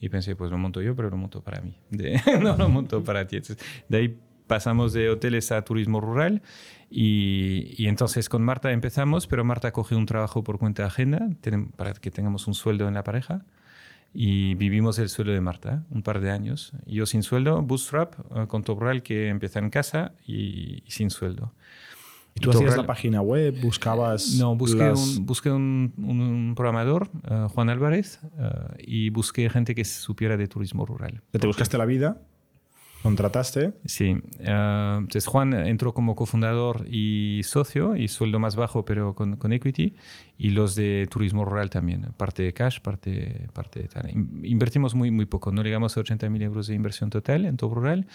Y 0.00 0.08
pensé, 0.08 0.34
pues 0.34 0.50
lo 0.50 0.58
monto 0.58 0.82
yo, 0.82 0.96
pero 0.96 1.08
lo 1.08 1.16
monto 1.16 1.40
para 1.40 1.60
mí. 1.60 1.78
De- 1.88 2.20
no 2.42 2.56
lo 2.56 2.68
monto 2.68 3.04
para 3.04 3.24
ti. 3.28 3.36
Entonces, 3.36 3.64
de 3.88 3.96
ahí 3.96 4.18
pasamos 4.48 4.92
de 4.92 5.08
hoteles 5.08 5.52
a 5.52 5.62
turismo 5.62 6.00
rural. 6.00 6.42
Y, 6.90 7.76
y 7.80 7.86
entonces 7.86 8.28
con 8.28 8.42
Marta 8.42 8.72
empezamos, 8.72 9.28
pero 9.28 9.44
Marta 9.44 9.70
coge 9.70 9.94
un 9.94 10.06
trabajo 10.06 10.42
por 10.42 10.58
cuenta 10.58 10.84
ajena 10.84 11.28
para 11.76 11.92
que 11.92 12.10
tengamos 12.10 12.48
un 12.48 12.54
sueldo 12.54 12.88
en 12.88 12.94
la 12.94 13.04
pareja 13.04 13.44
y 14.14 14.54
vivimos 14.54 14.98
el 14.98 15.08
sueldo 15.08 15.32
de 15.32 15.40
Marta 15.40 15.84
un 15.90 16.02
par 16.02 16.20
de 16.20 16.30
años. 16.30 16.72
Yo 16.86 17.06
sin 17.06 17.22
sueldo, 17.22 17.62
bootstrap, 17.62 18.14
eh, 18.36 18.46
con 18.46 18.62
Top 18.62 18.78
Rural 18.80 19.02
que 19.02 19.28
empieza 19.28 19.58
en 19.58 19.70
casa 19.70 20.12
y, 20.26 20.82
y 20.86 20.90
sin 20.90 21.10
sueldo. 21.10 21.52
¿Y 22.34 22.40
tú 22.40 22.50
Top 22.50 22.62
hacías 22.62 22.76
la 22.78 22.86
página 22.86 23.20
web? 23.20 23.54
¿Buscabas 23.60 24.36
No, 24.38 24.56
busqué, 24.56 24.78
las- 24.78 25.16
un, 25.18 25.26
busqué 25.26 25.50
un, 25.50 25.92
un 25.98 26.54
programador, 26.56 27.10
eh, 27.30 27.46
Juan 27.50 27.68
Álvarez, 27.68 28.20
eh, 28.38 28.50
y 28.78 29.10
busqué 29.10 29.50
gente 29.50 29.74
que 29.74 29.84
supiera 29.84 30.36
de 30.38 30.46
turismo 30.48 30.86
rural. 30.86 31.20
¿Te 31.30 31.46
buscaste 31.46 31.76
la 31.76 31.84
vida? 31.84 32.20
¿Contrataste? 33.02 33.72
Sí, 33.84 34.16
eh, 34.38 34.94
entonces 34.98 35.26
Juan 35.26 35.54
entró 35.54 35.92
como 35.92 36.14
cofundador 36.14 36.86
y 36.88 37.40
socio, 37.42 37.96
y 37.96 38.06
sueldo 38.06 38.38
más 38.38 38.54
bajo, 38.54 38.84
pero 38.84 39.14
con, 39.16 39.36
con 39.36 39.52
equity, 39.52 39.96
y 40.38 40.50
los 40.50 40.76
de 40.76 41.08
turismo 41.10 41.44
rural 41.44 41.68
también, 41.68 42.06
parte 42.16 42.44
de 42.44 42.52
cash, 42.52 42.78
parte, 42.80 43.48
parte 43.52 43.80
de 43.82 43.88
tal. 43.88 44.08
In- 44.10 44.40
Invertimos 44.44 44.94
muy, 44.94 45.10
muy 45.10 45.26
poco, 45.26 45.50
no 45.50 45.64
llegamos 45.64 45.96
a 45.96 46.00
80.000 46.00 46.42
euros 46.42 46.68
de 46.68 46.74
inversión 46.76 47.10
total 47.10 47.44
en 47.44 47.56
todo 47.56 47.74
rural, 47.74 48.06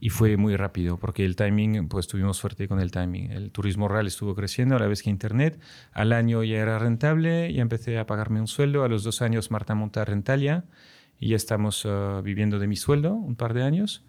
y 0.00 0.08
fue 0.08 0.38
muy 0.38 0.56
rápido, 0.56 0.96
porque 0.96 1.26
el 1.26 1.36
timing, 1.36 1.88
pues 1.88 2.06
tuvimos 2.06 2.38
suerte 2.38 2.66
con 2.66 2.80
el 2.80 2.90
timing. 2.90 3.30
El 3.32 3.50
turismo 3.50 3.88
rural 3.88 4.06
estuvo 4.06 4.34
creciendo 4.34 4.74
a 4.76 4.78
la 4.78 4.86
vez 4.86 5.02
que 5.02 5.10
Internet, 5.10 5.60
al 5.92 6.14
año 6.14 6.42
ya 6.44 6.56
era 6.56 6.78
rentable, 6.78 7.52
ya 7.52 7.60
empecé 7.60 7.98
a 7.98 8.06
pagarme 8.06 8.40
un 8.40 8.46
sueldo, 8.46 8.84
a 8.84 8.88
los 8.88 9.04
dos 9.04 9.20
años 9.20 9.50
Marta 9.50 9.74
monta 9.74 10.02
Rentalia, 10.06 10.64
y 11.18 11.28
ya 11.28 11.36
estamos 11.36 11.82
eh, 11.84 12.20
viviendo 12.24 12.58
de 12.58 12.66
mi 12.66 12.76
sueldo 12.76 13.12
un 13.12 13.36
par 13.36 13.52
de 13.52 13.62
años. 13.64 14.02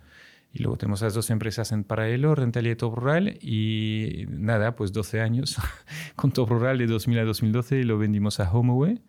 Y 0.54 0.64
luego 0.64 0.78
tenemos 0.78 1.02
las 1.02 1.14
dos 1.14 1.30
empresas 1.30 1.72
en 1.72 1.84
paralelo, 1.84 2.36
Rentalia 2.36 2.74
y 2.74 2.76
Top 2.76 2.96
Rural. 2.96 3.38
Y 3.42 4.26
nada, 4.30 4.76
pues 4.76 4.92
12 4.92 5.22
años 5.22 5.58
con 6.16 6.32
Top 6.32 6.50
Rural 6.50 6.78
de 6.78 6.88
2000 6.88 7.20
a 7.20 7.24
2012 7.24 7.80
y 7.80 7.84
lo 7.84 7.98
vendimos 7.98 8.40
a 8.40 8.52
HomeAway. 8.52 9.02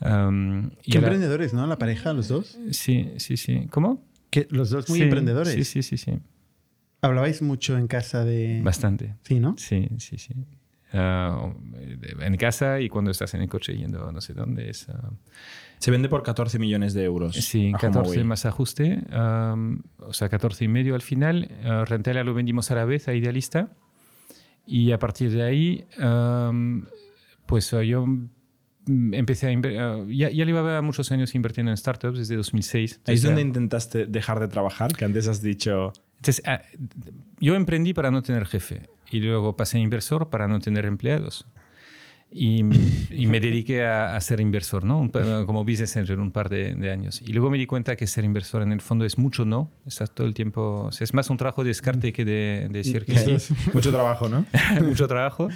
Um, 0.00 0.70
Qué 0.82 0.96
emprendedores, 0.98 1.52
¿no? 1.52 1.66
La 1.66 1.76
pareja, 1.76 2.12
los 2.14 2.28
dos. 2.28 2.58
Sí, 2.70 3.10
sí, 3.18 3.36
sí. 3.36 3.66
¿Cómo? 3.70 4.02
Que 4.30 4.46
los 4.50 4.70
dos 4.70 4.88
muy 4.88 4.98
Sí, 4.98 5.04
emprendedores. 5.04 5.52
Sí, 5.52 5.64
sí, 5.64 5.82
sí, 5.82 5.98
sí. 5.98 6.18
Hablabais 7.02 7.42
mucho 7.42 7.76
en 7.76 7.86
casa 7.86 8.24
de... 8.24 8.60
Bastante. 8.62 9.16
Sí, 9.22 9.40
¿no? 9.40 9.54
Sí, 9.58 9.88
sí, 9.98 10.16
sí. 10.16 10.34
Ah, 10.92 11.52
en 12.20 12.36
casa 12.36 12.80
y 12.80 12.88
cuando 12.88 13.10
estás 13.10 13.34
en 13.34 13.42
el 13.42 13.48
coche 13.48 13.76
yendo 13.76 14.08
a 14.08 14.12
no 14.12 14.20
sé 14.20 14.34
dónde 14.34 14.70
es. 14.70 14.88
ah, 14.88 15.10
Se 15.78 15.90
vende 15.90 16.08
por 16.08 16.22
14 16.22 16.58
millones 16.58 16.94
de 16.94 17.04
euros. 17.04 17.36
Sí, 17.36 17.68
a 17.74 17.78
14 17.78 17.98
HomeAway. 17.98 18.24
más 18.24 18.44
ajuste, 18.44 19.00
am, 19.12 19.82
o 19.98 20.12
sea, 20.12 20.28
14 20.28 20.64
y 20.64 20.68
medio 20.68 20.94
al 20.94 21.02
final. 21.02 21.48
Uh, 21.64 21.84
Rentela 21.84 22.24
lo 22.24 22.34
vendimos 22.34 22.70
a 22.70 22.74
la 22.74 22.84
vez 22.84 23.06
a 23.08 23.14
Idealista 23.14 23.68
y 24.66 24.92
a 24.92 24.98
partir 24.98 25.30
de 25.30 25.42
ahí, 25.42 25.86
am, 26.00 26.86
pues 27.46 27.72
uh, 27.72 27.82
yo 27.82 28.04
mm, 28.06 29.14
empecé 29.14 29.52
a... 29.52 29.96
uh, 29.96 30.08
ya, 30.08 30.28
ya 30.30 30.44
llevaba 30.44 30.82
muchos 30.82 31.12
años 31.12 31.34
invirtiendo 31.36 31.70
en 31.70 31.76
startups 31.76 32.18
desde 32.18 32.34
2006. 32.36 33.00
Ahí 33.06 33.14
es 33.14 33.22
donde 33.22 33.42
intentaste 33.42 34.06
dejar 34.06 34.40
de 34.40 34.48
trabajar, 34.48 34.92
que 34.92 35.04
antes 35.04 35.28
has 35.28 35.40
dicho... 35.40 35.92
entonces, 36.16 36.42
ah, 36.46 36.62
yo 37.38 37.54
emprendí 37.54 37.94
para 37.94 38.10
no 38.10 38.22
tener 38.22 38.44
jefe 38.46 38.88
y 39.10 39.20
luego 39.20 39.56
pasé 39.56 39.78
a 39.78 39.80
inversor 39.80 40.30
para 40.30 40.48
no 40.48 40.60
tener 40.60 40.84
empleados. 40.84 41.46
Y, 42.32 42.60
y 43.10 43.26
me 43.26 43.40
dediqué 43.40 43.84
a, 43.84 44.14
a 44.14 44.20
ser 44.20 44.40
inversor, 44.40 44.84
¿no? 44.84 45.00
Un 45.00 45.08
como 45.46 45.64
business 45.64 45.96
angel 45.96 46.20
un 46.20 46.30
par 46.30 46.48
de, 46.48 46.74
de 46.76 46.92
años. 46.92 47.20
Y 47.22 47.32
luego 47.32 47.50
me 47.50 47.58
di 47.58 47.66
cuenta 47.66 47.96
que 47.96 48.06
ser 48.06 48.24
inversor 48.24 48.62
en 48.62 48.70
el 48.70 48.80
fondo 48.80 49.04
es 49.04 49.18
mucho 49.18 49.44
no. 49.44 49.68
Estás 49.84 50.12
todo 50.12 50.28
el 50.28 50.34
tiempo... 50.34 50.84
o 50.84 50.92
sea, 50.92 51.04
es 51.04 51.12
más 51.12 51.28
un 51.28 51.38
trabajo 51.38 51.64
de 51.64 51.68
descarte 51.68 52.12
que 52.12 52.24
de, 52.24 52.68
de 52.70 52.78
decir 52.78 53.04
que 53.04 53.38
sí. 53.38 53.54
Mucho 53.74 53.90
trabajo, 53.90 54.28
¿no? 54.28 54.46
mucho 54.82 55.08
trabajo. 55.08 55.48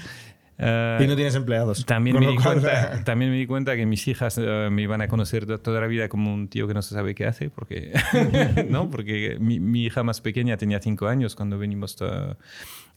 Ah, 0.59 0.98
Y 1.01 1.06
no 1.09 1.16
tienes 1.16 1.35
empleados. 1.35 1.85
también 1.85 2.18
me, 2.18 2.26
di 2.28 2.36
cual- 2.36 2.60
cuenta, 2.60 3.02
también 3.05 3.31
me 3.32 3.36
di 3.39 3.47
cuenta 3.47 3.74
que 3.76 3.86
mis 3.86 4.06
hijas 4.06 4.39
eh, 4.39 4.68
me 4.70 4.82
iban 4.82 5.01
a 5.02 5.09
conocer 5.09 5.47
to- 5.47 5.59
toda 5.59 5.81
la 5.81 5.86
vida 5.89 6.09
como 6.09 6.32
un 6.32 6.47
tío 6.48 6.68
que 6.68 6.74
no 6.74 6.82
se 6.82 6.94
sabe 6.94 7.14
qué 7.14 7.26
hace, 7.26 7.51
porque, 7.51 7.93
¿no? 8.70 8.89
porque 8.90 9.36
mi, 9.40 9.59
mi 9.59 9.85
hija 9.85 10.02
más 10.05 10.20
pequeña 10.20 10.56
tenía 10.56 10.78
cinco 10.81 11.09
años 11.09 11.35
cuando 11.35 11.59
venimos 11.59 11.97
to- 11.97 12.36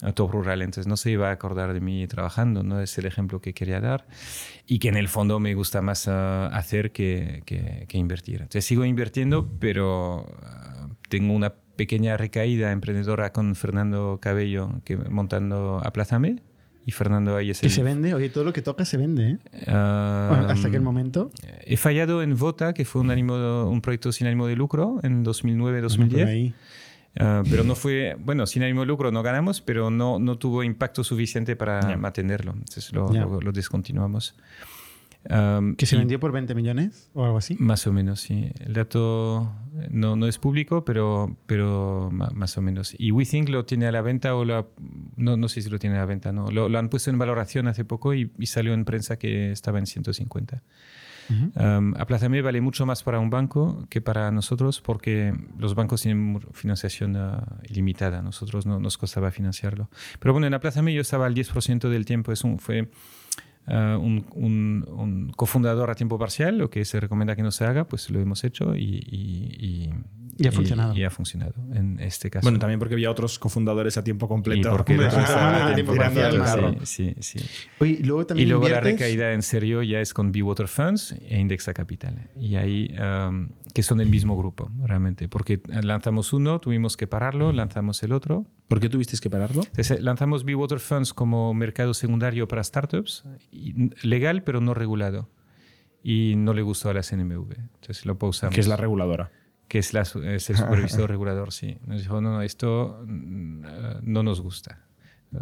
a 0.04 0.12
Top 0.14 0.32
Rural, 0.32 0.62
entonces 0.62 0.86
no 0.86 0.96
se 0.98 1.10
iba 1.10 1.30
a 1.30 1.32
acordar 1.32 1.74
de 1.74 1.80
mí 1.82 2.06
trabajando, 2.06 2.62
no 2.62 2.80
es 2.80 2.96
el 3.00 3.08
ejemplo 3.08 3.42
que 3.42 3.54
quería 3.56 3.80
dar 3.82 4.06
y 4.68 4.78
que 4.78 4.90
en 4.90 4.98
el 4.98 5.08
fondo 5.08 5.40
me 5.40 5.56
gusta 5.56 5.82
más 5.82 6.08
eh, 6.08 6.12
hacer 6.12 6.92
que, 6.92 7.42
que- 7.48 7.86
que 7.88 7.98
invertir. 7.98 8.36
Entonces 8.42 8.66
sigo 8.66 8.86
invirtiendo, 8.86 9.50
pero 9.60 10.28
tengo 11.10 11.34
una 11.34 11.54
pequeña 11.76 12.18
recaída 12.18 12.72
emprendedora 12.72 13.32
con 13.32 13.56
Fernando 13.56 14.20
Cabello 14.22 14.82
que, 14.86 14.98
montando 14.98 15.82
Aplázame 15.84 16.44
y 16.88 16.92
Fernando 16.92 17.36
ahí 17.36 17.52
es 17.52 17.60
Que 17.60 17.68
el... 17.68 17.72
se 17.74 17.84
vende, 17.84 18.14
oye, 18.16 18.30
todo 18.30 18.44
lo 18.46 18.54
que 18.54 18.62
toca 18.64 18.86
se 18.86 18.96
vende, 18.98 19.32
¿eh? 19.32 19.38
Ah, 19.68 20.28
Bueno, 20.32 20.48
hasta 20.48 20.70
aquel 20.70 20.82
momento. 20.82 21.30
He 21.66 21.76
fallado 21.78 22.24
en 22.24 22.36
Vota, 22.38 22.74
que 22.74 22.86
fue 22.86 23.02
un, 23.02 23.12
ánimo, 23.12 23.70
un 23.70 23.82
proyecto 23.82 24.12
sin 24.14 24.26
ánimo 24.26 24.48
de 24.48 24.56
lucro 24.56 25.00
en 25.04 25.24
Por 25.24 25.34
2009-2010. 25.36 26.26
ahí. 26.28 26.54
Ah, 27.20 27.44
pero 27.50 27.64
no 27.64 27.76
fue, 27.76 28.16
bueno, 28.20 28.46
sin 28.46 28.64
ánimo 28.64 28.82
de 28.82 28.88
lucro 28.88 29.12
no 29.12 29.22
ganamos, 29.24 29.60
pero 29.60 29.90
no, 29.90 30.18
no 30.20 30.38
tuvo 30.38 30.64
impacto 30.64 31.04
suficiente 31.04 31.56
para 31.56 31.98
mantenerlo. 31.98 32.52
Entonces 32.54 32.94
lo, 32.94 33.12
Ya. 33.14 33.22
lo- 33.26 33.42
lo 33.42 33.52
descontinuamos. 33.52 34.36
Um, 35.30 35.76
Que 35.76 35.86
se 35.86 35.96
y- 35.96 36.00
vendió 36.00 36.20
por 36.20 36.32
20 36.32 36.56
millones 36.56 37.10
o 37.14 37.26
algo 37.26 37.38
así. 37.38 37.56
Más 37.60 37.86
o 37.86 37.92
menos, 37.92 38.22
sí. 38.22 38.50
El 38.62 38.74
dato 38.74 39.52
no, 39.90 40.16
no 40.16 40.26
es 40.28 40.38
público, 40.40 40.86
pero, 40.86 41.36
pero 41.46 42.10
más 42.12 42.58
o 42.58 42.62
menos. 42.62 42.96
Y 42.98 43.12
WeThink 43.12 43.50
lo 43.50 43.66
tiene 43.66 43.88
a 43.88 43.92
la 43.92 44.02
venta 44.02 44.36
o 44.36 44.46
lo 44.46 44.56
ha- 44.58 44.68
no, 45.18 45.36
no 45.36 45.50
sé 45.50 45.62
si 45.62 45.70
lo 45.70 45.80
tiene 45.80 45.98
a 45.98 46.00
la 46.00 46.06
venta, 46.06 46.32
no. 46.32 46.50
Lo, 46.50 46.70
lo 46.70 46.80
han 46.80 46.88
puesto 46.90 47.10
en 47.10 47.18
valoración 47.18 47.68
hace 47.68 47.84
poco 47.84 48.14
y, 48.14 48.32
y 48.40 48.46
salió 48.46 48.74
en 48.74 48.86
prensa 48.86 49.18
que 49.20 49.52
estaba 49.52 49.80
en 49.80 49.86
150. 49.86 50.64
Ujú. 51.30 51.52
Um, 51.62 51.94
Aplázame 51.98 52.42
vale 52.42 52.62
mucho 52.62 52.86
más 52.86 53.04
para 53.04 53.20
un 53.20 53.30
banco 53.30 53.86
que 53.90 54.00
para 54.00 54.32
nosotros 54.32 54.80
porque 54.80 55.34
los 55.58 55.76
bancos 55.76 56.02
tienen 56.04 56.40
financiación 56.54 57.18
ah, 57.18 57.44
ilimitada. 57.68 58.22
Nosotros 58.22 58.66
no 58.66 58.80
nos 58.80 58.98
costaba 58.98 59.30
financiarlo. 59.32 59.90
Pero 60.20 60.32
bueno, 60.32 60.48
en 60.48 60.54
Aplázame 60.54 60.94
yo 60.94 61.02
estaba 61.02 61.26
al 61.26 61.36
10% 61.36 61.90
del 61.90 62.06
tiempo. 62.06 62.32
Es 62.32 62.46
un, 62.46 62.60
fue 62.60 62.90
ah, 63.68 63.98
un, 64.00 64.26
un- 64.34 64.86
un 64.90 65.32
cofundador 65.36 65.90
a 65.92 65.96
tiempo 65.96 66.18
parcial. 66.18 66.58
Lo 66.58 66.70
que 66.70 66.84
se 66.86 67.00
recomienda 67.00 67.36
que 67.36 67.44
no 67.44 67.52
se 67.52 67.66
haga, 67.66 67.86
pues 67.86 68.10
lo 68.10 68.20
hemos 68.20 68.44
hecho 68.44 68.76
y, 68.76 68.84
y- 69.08 69.56
y- 69.60 69.90
Y 70.38 70.48
ha 70.48 70.52
funcionado. 70.52 70.96
Y, 70.96 71.04
ha 71.04 71.10
funcionado 71.10 71.54
en 71.74 72.00
este 72.00 72.30
caso. 72.30 72.44
Bueno, 72.46 72.60
también 72.60 72.80
porque 72.80 72.94
había 72.96 73.10
otros 73.12 73.40
cofundadores 73.40 73.98
a 73.98 74.04
tiempo 74.04 74.28
completo. 74.28 74.68
y 74.68 74.72
porque 74.72 74.96
a 74.96 75.72
tiempo 75.76 75.96
parcial. 75.96 76.80
Sí, 76.84 77.16
sí, 77.20 77.40
sí. 77.40 77.46
Oye, 77.80 77.98
y 78.00 78.04
luego 78.04 78.22
Y 78.22 78.26
también 78.26 78.50
luego 78.50 78.64
la 78.68 78.78
inviertes- 78.78 78.94
recaída 78.94 79.34
en 79.34 79.42
serio 79.42 79.84
ya 79.84 80.00
es 80.00 80.14
con 80.14 80.32
Water 80.36 80.68
Funds 80.68 81.16
e 81.28 81.40
Indexa 81.40 81.74
Capital. 81.74 82.30
Y 82.36 82.56
ahí, 82.56 82.96
um, 83.00 83.50
que 83.74 83.84
son 83.84 84.02
el 84.02 84.10
mismo 84.10 84.38
grupo, 84.38 84.72
realmente. 84.86 85.28
Porque 85.28 85.62
lanzamos 85.68 86.34
uno, 86.34 86.60
tuvimos 86.60 86.98
que 86.98 87.08
pararlo, 87.08 87.52
lanzamos 87.52 88.02
el 88.04 88.12
otro. 88.12 88.46
¿Por 88.68 88.80
qué 88.80 88.90
tuvisteis 88.90 89.22
que 89.22 89.30
pararlo? 89.30 89.64
Entonces, 89.64 90.02
lanzamos 90.02 90.44
Water 90.44 90.80
Funds 90.80 91.14
como 91.14 91.54
mercado 91.54 91.94
secundario 91.94 92.48
para 92.48 92.64
startups, 92.64 93.24
y- 93.52 93.90
legal 94.08 94.44
pero 94.44 94.62
no 94.62 94.74
regulado. 94.74 95.30
Y 96.04 96.36
no 96.38 96.54
le 96.54 96.62
gustó 96.62 96.90
a 96.90 96.94
la 96.94 97.02
CNMV. 97.02 97.54
Entonces 97.58 98.06
lo 98.06 98.18
pausamos. 98.18 98.54
Que 98.56 98.62
es 98.62 98.68
la 98.68 98.78
reguladora. 98.78 99.32
Que 99.68 99.80
es, 99.80 99.94
la 99.94 100.02
es 100.02 100.50
el 100.50 100.56
supervisor 100.58 101.10
regulador, 101.10 101.52
sí. 101.52 101.78
Nos 101.86 102.02
dijo, 102.02 102.22
no, 102.22 102.32
no, 102.34 102.42
esto 102.42 103.02
mm, 103.06 103.66
eh, 103.66 103.70
no 104.04 104.24
nos 104.24 104.42
gusta. 104.42 104.84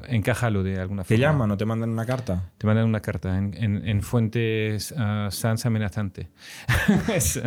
Encájalo 0.08 0.64
de 0.64 0.80
alguna 0.80 1.04
¿Te 1.04 1.10
forma. 1.16 1.22
llaman 1.22 1.52
o 1.52 1.58
te 1.58 1.66
mandan 1.66 1.92
una 1.92 2.08
carta? 2.08 2.50
Te 2.58 2.66
mandan 2.66 2.86
una 2.88 3.02
carta 3.02 3.38
en, 3.38 3.54
en- 3.54 3.88
en 3.88 4.02
fuentes 4.02 4.96
ah, 4.98 5.28
sans 5.30 5.64
amenazante. 5.68 6.30
es, 7.16 7.40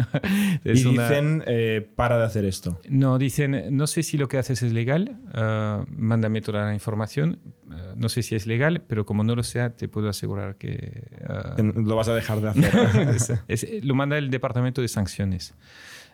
es 0.62 0.84
y 0.84 0.86
una- 0.86 1.08
dicen, 1.08 1.42
eh, 1.48 1.90
para 1.96 2.16
de 2.16 2.24
hacer 2.24 2.44
esto. 2.44 2.80
No, 2.88 3.18
dicen, 3.18 3.76
no 3.76 3.88
sé 3.88 4.04
si 4.04 4.16
lo 4.18 4.28
que 4.28 4.38
haces 4.38 4.62
es 4.62 4.72
legal, 4.72 5.18
ah, 5.34 5.84
mándame 5.88 6.40
toda 6.40 6.64
la 6.66 6.74
información, 6.74 7.40
ah, 7.72 7.94
no 7.96 8.08
sé 8.08 8.22
si 8.22 8.36
es 8.36 8.46
legal, 8.46 8.82
pero 8.86 9.04
como 9.04 9.24
no 9.24 9.34
lo 9.34 9.42
sea, 9.42 9.70
te 9.70 9.88
puedo 9.88 10.08
asegurar 10.08 10.54
que... 10.58 11.08
ah, 11.28 11.56
Lo 11.60 11.96
vas 11.96 12.06
a 12.08 12.14
dejar 12.14 12.40
de 12.40 12.48
hacer. 12.50 13.40
es- 13.48 13.66
lo 13.84 13.96
manda 13.96 14.16
el 14.16 14.30
departamento 14.30 14.80
de 14.80 14.86
sanciones. 14.86 15.54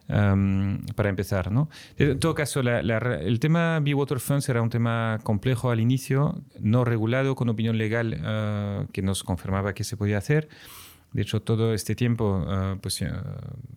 Um, 0.09 0.81
para 0.95 1.09
empezar, 1.09 1.51
¿no? 1.53 1.69
En 1.97 2.19
todo 2.19 2.35
caso, 2.35 2.63
la- 2.63 2.83
la- 2.83 2.99
el 3.21 3.39
tema 3.41 3.81
Water 3.95 4.21
Funds 4.21 4.49
era 4.49 4.63
un 4.63 4.71
tema 4.71 5.19
complejo 5.23 5.71
al 5.71 5.81
inicio, 5.81 6.43
no 6.61 6.85
regulado, 6.85 7.35
con 7.35 7.49
opinión 7.49 7.79
legal 7.79 8.21
ah, 8.25 8.85
que 8.93 9.03
nos 9.03 9.23
confirmaba 9.25 9.73
que 9.75 9.85
se 9.85 9.97
podía 9.97 10.19
hacer. 10.19 10.49
De 11.13 11.23
hecho, 11.23 11.41
todo 11.43 11.75
este 11.75 11.95
tiempo, 11.95 12.45
ah, 12.49 12.77
pues 12.81 12.95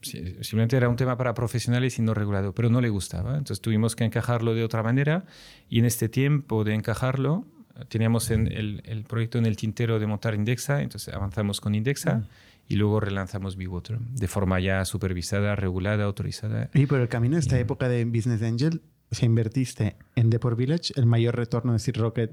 sí- 0.01 0.19
simplemente 0.41 0.75
era 0.75 0.89
un 0.89 0.95
tema 0.95 1.17
para 1.17 1.33
profesionales 1.33 1.99
y 1.99 2.01
no 2.01 2.13
regulado, 2.13 2.53
pero 2.53 2.69
no 2.69 2.81
le 2.81 2.89
gustaba. 2.89 3.31
Entonces 3.37 3.61
tuvimos 3.61 3.95
que 3.95 4.03
encajarlo 4.05 4.55
de 4.55 4.63
otra 4.63 4.81
manera 4.83 5.25
y 5.69 5.79
en 5.79 5.85
este 5.85 6.09
tiempo 6.09 6.63
de 6.63 6.73
encajarlo, 6.73 7.45
teníamos 7.89 8.31
en 8.31 8.47
el, 8.47 8.81
el 8.85 9.03
proyecto 9.03 9.37
en 9.37 9.45
el 9.45 9.55
tintero 9.55 9.99
de 9.99 10.07
montar 10.07 10.33
Indexa, 10.33 10.81
entonces 10.81 11.13
avanzamos 11.13 11.61
con 11.61 11.75
Indexa 11.75 12.23
y 12.67 12.75
luego 12.75 12.99
relanzamos 12.99 13.57
Water 13.57 13.99
de 13.99 14.27
forma 14.27 14.59
ya 14.59 14.83
supervisada, 14.85 15.55
regulada, 15.55 16.03
autorizada. 16.03 16.69
Y 16.73 16.85
por 16.85 16.99
el 16.99 17.07
camino 17.07 17.35
de 17.35 17.41
esta 17.41 17.59
época 17.59 17.87
de 17.89 18.05
Business 18.05 18.41
Angel, 18.41 18.81
o 19.09 19.15
sea, 19.15 19.25
invertiste 19.25 19.95
en 20.15 20.29
Deport 20.29 20.57
Village, 20.57 20.93
el 20.95 21.05
mayor 21.05 21.35
retorno 21.35 21.73
de 21.73 21.79
Seed 21.79 21.97
Rocket 21.97 22.31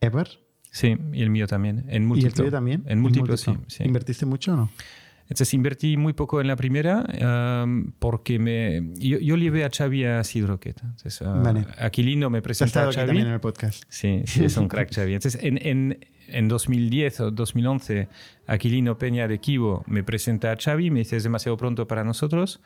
ever. 0.00 0.28
Sí, 0.70 0.96
y 1.12 1.22
el 1.22 1.30
mío 1.30 1.46
también. 1.46 1.84
En 1.88 2.10
¿Y 2.16 2.24
el 2.24 2.34
tuyo 2.34 2.50
también? 2.50 2.82
En 2.86 3.00
múltiplo, 3.00 3.36
sí, 3.36 3.52
sí. 3.68 3.84
¿Invertiste 3.84 4.26
mucho 4.26 4.54
o 4.54 4.56
no? 4.56 4.70
Entonces 5.24 5.54
invertí 5.54 5.96
muy 5.96 6.12
poco 6.12 6.40
en 6.40 6.48
la 6.48 6.56
primera 6.56 7.06
um, 7.64 7.92
porque 7.98 8.38
me, 8.38 8.92
yo, 8.96 9.18
yo 9.18 9.36
llevé 9.36 9.64
a 9.64 9.70
Xavi 9.70 10.04
a 10.04 10.22
Seed 10.22 10.44
Rocket. 10.44 10.78
Entonces, 10.82 11.20
uh, 11.22 11.42
Vale. 11.42 11.66
Aquilino 11.78 12.28
me 12.28 12.42
presentó 12.42 12.80
a 12.80 12.92
Xavi. 12.92 13.06
también 13.06 13.28
en 13.28 13.32
el 13.32 13.40
podcast. 13.40 13.84
Sí, 13.88 14.22
sí, 14.26 14.44
es 14.44 14.56
un 14.58 14.68
crack 14.68 14.94
Xavi. 14.94 15.14
Entonces, 15.14 15.42
en, 15.42 15.58
en, 15.66 15.98
en 16.28 16.48
2010 16.48 17.20
o 17.20 17.30
2011, 17.30 18.08
Aquilino 18.46 18.98
Peña 18.98 19.28
de 19.28 19.38
Kibo 19.38 19.84
me 19.86 20.02
presenta 20.02 20.52
a 20.52 20.56
Xavi, 20.56 20.90
me 20.90 21.00
dice 21.00 21.16
es 21.16 21.22
demasiado 21.22 21.56
pronto 21.56 21.86
para 21.86 22.04
nosotros. 22.04 22.60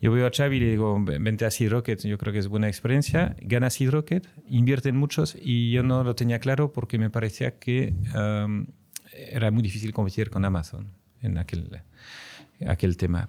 Yo 0.00 0.12
veo 0.12 0.26
a 0.26 0.30
Xavi 0.30 0.56
y 0.56 0.60
le 0.60 0.70
digo, 0.70 0.98
vente 0.98 1.44
a 1.44 1.50
Seed 1.50 1.70
Rocket, 1.70 2.02
yo 2.06 2.16
creo 2.16 2.32
que 2.32 2.38
es 2.38 2.48
buena 2.48 2.68
experiencia. 2.68 3.36
Gana 3.42 3.68
Seed 3.68 3.90
Rocket, 3.90 4.26
invierte 4.48 4.88
en 4.88 4.96
muchos 4.96 5.36
y 5.38 5.70
yo 5.72 5.82
no 5.82 6.02
lo 6.04 6.14
tenía 6.14 6.38
claro 6.38 6.72
porque 6.72 6.98
me 6.98 7.10
parecía 7.10 7.58
que 7.58 7.92
era 9.14 9.50
muy 9.50 9.62
difícil 9.62 9.92
competir 9.92 10.30
con 10.30 10.44
Amazon 10.44 10.86
en 11.20 11.36
aquel 11.36 11.68
tema. 12.96 13.28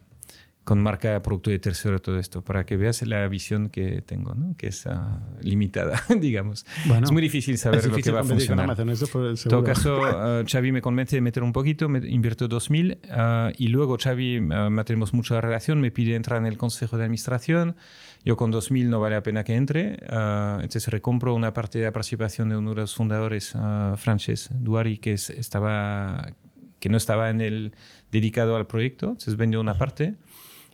Con 0.63 0.79
marca, 0.79 1.19
producto 1.23 1.49
de 1.49 1.57
tercero, 1.57 1.99
todo 1.99 2.19
esto, 2.19 2.43
para 2.43 2.67
que 2.67 2.77
veas 2.77 3.01
la 3.01 3.27
visión 3.27 3.69
que 3.69 4.03
tengo, 4.03 4.35
¿no? 4.35 4.55
que 4.57 4.67
es 4.67 4.85
ah, 4.85 5.19
limitada, 5.41 5.99
digamos. 6.19 6.67
Bueno, 6.85 7.05
es 7.05 7.11
muy 7.11 7.23
difícil 7.23 7.57
saber 7.57 7.79
es 7.79 7.85
lo 7.85 7.91
que 7.91 7.95
difícil 7.95 8.15
va 8.15 8.19
a 8.19 8.23
funcionar. 8.23 8.65
Amazon, 8.65 8.89
eso 8.91 9.07
por 9.07 9.25
En 9.25 9.35
todo 9.35 9.63
caso, 9.63 10.03
ah, 10.05 10.43
Xavi 10.47 10.71
me 10.71 10.81
convence 10.83 11.15
de 11.15 11.21
meter 11.21 11.41
un 11.41 11.51
poquito, 11.51 11.89
me 11.89 12.07
invierto 12.07 12.47
2.000 12.47 12.99
ah, 13.09 13.51
y 13.57 13.69
luego 13.69 13.97
Xavi, 13.97 14.39
mantenemos 14.39 15.15
mucha 15.15 15.41
relación, 15.41 15.81
me 15.81 15.89
pide 15.89 16.13
entrar 16.15 16.37
en 16.39 16.45
el 16.45 16.57
consejo 16.59 16.95
de 16.95 17.05
administración. 17.05 17.75
Yo 18.23 18.37
con 18.37 18.51
2.000 18.53 18.85
no 18.87 18.99
vale 18.99 19.15
la 19.15 19.23
pena 19.23 19.43
que 19.43 19.55
entre, 19.55 19.97
entonces 20.03 20.87
recompro 20.89 21.33
una 21.33 21.53
parte 21.55 21.79
de 21.79 21.85
la 21.85 21.91
participación 21.91 22.49
de 22.49 22.57
uno 22.57 22.75
de 22.75 22.81
los 22.81 22.93
fundadores, 22.93 23.55
Frances 23.97 24.49
Duari, 24.53 24.99
que, 24.99 25.13
es- 25.13 25.31
estaba, 25.31 26.33
que 26.79 26.89
no 26.89 26.97
estaba 26.97 27.31
en 27.31 27.41
el, 27.41 27.73
dedicado 28.11 28.57
al 28.57 28.67
proyecto, 28.67 29.07
entonces 29.07 29.37
vendió 29.37 29.59
una 29.59 29.73
parte. 29.73 30.13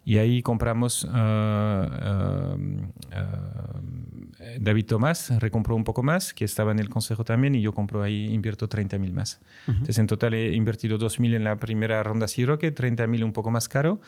Y 0.08 0.20
ahí 0.20 0.42
compramos 0.42 1.06
ah, 1.12 2.56
ah, 3.12 3.82
David 4.58 4.86
Tomás, 4.86 5.38
recompró 5.42 5.76
un 5.76 5.84
poco 5.84 6.02
más, 6.02 6.34
que 6.34 6.46
estaba 6.46 6.72
en 6.72 6.80
el 6.80 6.88
consejo 6.88 7.26
también, 7.26 7.56
y 7.56 7.62
yo 7.62 7.74
compro 7.74 8.02
ahí, 8.02 8.34
invierto 8.34 8.70
30.000 8.70 9.12
más. 9.12 9.42
Entonces, 9.68 9.98
en 9.98 10.08
total 10.08 10.34
he 10.34 10.54
invertido 10.56 10.98
2.000 10.98 11.36
en 11.36 11.44
la 11.44 11.58
primera 11.58 12.02
ronda 12.04 12.30
Sea 12.30 12.46
Rocket, 12.46 12.80
30.000 12.80 13.22
un 13.22 13.34
poco 13.34 13.52
más 13.52 13.68
caro, 13.68 14.00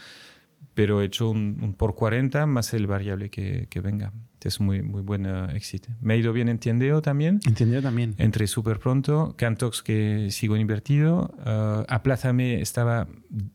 pero 0.73 1.02
he 1.02 1.06
hecho 1.06 1.30
un, 1.30 1.60
un 1.61 1.73
por 1.73 1.95
40 1.95 2.45
más 2.45 2.73
el 2.73 2.88
variable 2.88 3.30
que, 3.30 3.68
que 3.69 3.81
venga. 3.81 4.14
Es 4.41 4.61
muy, 4.61 4.81
muy 4.81 5.02
buen 5.02 5.26
eh, 5.26 5.48
éxito. 5.56 5.90
Me 5.99 6.14
ha 6.14 6.18
ido 6.18 6.31
bien 6.31 6.48
en 6.48 6.60
Tiendeo 6.60 7.02
también. 7.02 7.41
Entendido 7.45 7.81
también. 7.81 8.15
Entré 8.18 8.48
súper 8.48 8.80
pronto. 8.80 9.36
Cantox, 9.38 9.81
que 9.81 10.30
sigo 10.31 10.56
invertido. 10.56 11.34
Uh, 11.45 11.84
Aplázame 11.90 12.61
estaba 12.61 13.07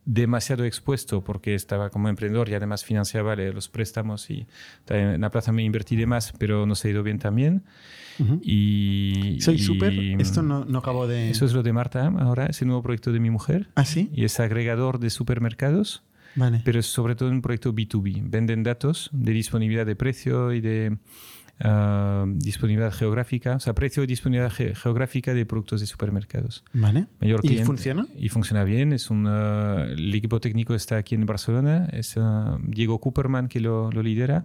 demasiado 0.05 0.64
expuesto 0.64 1.24
porque 1.24 1.55
estaba 1.55 1.89
como 1.89 2.09
emprendedor 2.09 2.51
y 2.51 2.55
además 2.55 2.85
financiaba 2.85 3.35
los 3.36 3.68
préstamos. 3.70 4.28
Y 4.31 4.47
en 4.89 5.24
Aplázame 5.24 5.62
invertí 5.62 5.97
de 5.97 6.06
más, 6.06 6.32
pero 6.39 6.66
nos 6.66 6.85
ha 6.85 6.90
ido 6.90 7.02
bien 7.02 7.18
también. 7.18 7.62
Ujú. 8.18 8.40
Y, 8.43 9.39
Soy 9.40 9.59
súper. 9.59 9.94
Esto 10.20 10.43
no, 10.43 10.66
no 10.66 10.78
acabo 10.78 11.06
de. 11.06 11.31
Eso 11.31 11.47
es 11.47 11.55
lo 11.55 11.62
de 11.62 11.72
Marta 11.72 12.06
ahora, 12.18 12.47
es 12.47 12.60
el 12.60 12.68
nuevo 12.68 12.82
proyecto 12.82 13.12
de 13.12 13.20
mi 13.20 13.31
mujer. 13.31 13.68
¿Ah, 13.74 13.86
sí? 13.86 14.10
Y 14.12 14.24
es 14.24 14.39
agregador 14.39 14.98
de 14.98 15.09
supermercados 15.09 16.05
Vale. 16.36 16.62
pero 16.65 16.81
es 16.81 16.86
sobre 16.86 17.15
todo 17.15 17.28
un 17.31 17.43
proyecto 17.43 17.73
B2B. 17.74 18.23
Venden 18.28 18.62
datos 18.62 19.11
de 19.12 19.32
disponibilidad 19.32 19.86
de 19.86 19.97
precio 19.97 20.52
y 20.52 20.61
de 20.61 20.98
ah, 21.61 22.24
disponibilidad 22.27 22.93
geográfica, 22.93 23.56
o 23.56 23.61
sea, 23.61 23.74
precio 23.74 24.02
y 24.02 24.06
disponibilidad 24.06 24.51
ge- 24.52 24.74
geográfica 24.74 25.35
de 25.35 25.47
productos 25.47 25.81
de 25.81 25.86
supermercados. 25.86 26.65
Vale. 26.73 27.06
Mayor 27.20 27.40
¿Y 27.44 27.48
cliente- 27.48 27.66
funciona? 27.66 28.06
Y 28.16 28.28
funciona 28.28 28.65
bien. 28.65 28.93
Es 28.93 29.11
un, 29.11 29.27
el 29.27 30.15
equipo 30.15 30.40
técnico 30.40 30.74
está 30.74 30.97
aquí 30.97 31.15
en 31.15 31.27
Barcelona. 31.27 31.89
Es 31.93 32.15
ah, 32.16 32.59
Diego 32.62 33.01
Cooperman 33.01 33.48
que 33.48 33.61
lo, 33.61 33.90
lo 33.93 34.02
lidera. 34.02 34.44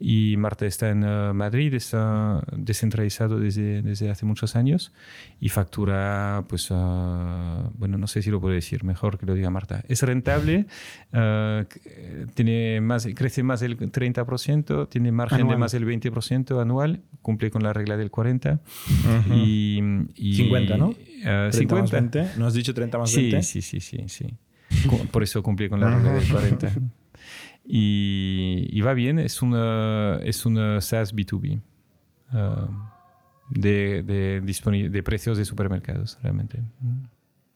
Y 0.00 0.36
Marta 0.36 0.66
está 0.66 0.90
en 0.90 1.04
eh, 1.04 1.32
Madrid, 1.32 1.72
está 1.74 2.42
descentralizado 2.56 3.38
desde, 3.38 3.80
desde 3.80 4.10
hace 4.10 4.26
muchos 4.26 4.56
años 4.56 4.92
y 5.40 5.48
factura, 5.50 6.44
pues, 6.48 6.68
ah, 6.72 7.70
bueno, 7.78 7.96
no 7.96 8.06
sé 8.08 8.20
si 8.20 8.30
lo 8.30 8.40
puedo 8.40 8.54
decir, 8.54 8.82
mejor 8.84 9.18
que 9.18 9.24
lo 9.26 9.34
diga 9.34 9.50
Marta. 9.50 9.82
Es 9.88 10.02
rentable, 10.02 10.66
ah, 11.12 11.64
tiene 12.34 12.80
más, 12.80 13.06
crece 13.14 13.42
más 13.44 13.60
del 13.60 13.78
30%, 13.78 14.88
tiene 14.88 15.12
margen 15.12 15.38
de 15.38 15.42
Anual. 15.42 15.58
más 15.58 15.72
del 15.72 15.86
20% 15.86 16.60
anual, 16.60 17.02
cumple 17.22 17.50
con 17.50 17.62
la 17.62 17.72
regla 17.72 17.96
del 17.96 18.10
40%. 18.10 18.58
y, 19.34 19.80
y- 20.16 20.34
50, 20.36 20.76
¿no? 20.76 20.94
ah, 21.24 21.48
30 21.52 21.74
más 21.76 21.90
50. 21.90 22.18
20. 22.20 22.38
¿No 22.38 22.46
has 22.46 22.54
dicho 22.54 22.74
30 22.74 22.98
más 22.98 23.10
Sí, 23.10 23.22
20? 23.30 23.42
sí, 23.42 23.62
sí, 23.62 23.80
sí, 23.80 24.04
sí. 24.08 24.26
Cu- 24.88 25.06
Por 25.06 25.22
eso 25.22 25.42
cumplí 25.42 25.68
con 25.68 25.78
la 25.80 25.88
regla 25.96 26.12
del 26.14 26.28
40. 26.28 26.72
Y, 27.66 28.68
y 28.70 28.80
va 28.82 28.92
bien, 28.94 29.18
es 29.18 29.40
una, 29.42 30.18
es 30.22 30.44
una 30.46 30.80
SaaS 30.80 31.14
B2B 31.14 31.60
ah, 32.30 32.68
de, 33.50 34.02
de, 34.02 35.02
precios 35.02 35.38
de 35.38 35.44
supermercados, 35.44 36.18
realmente. 36.22 36.60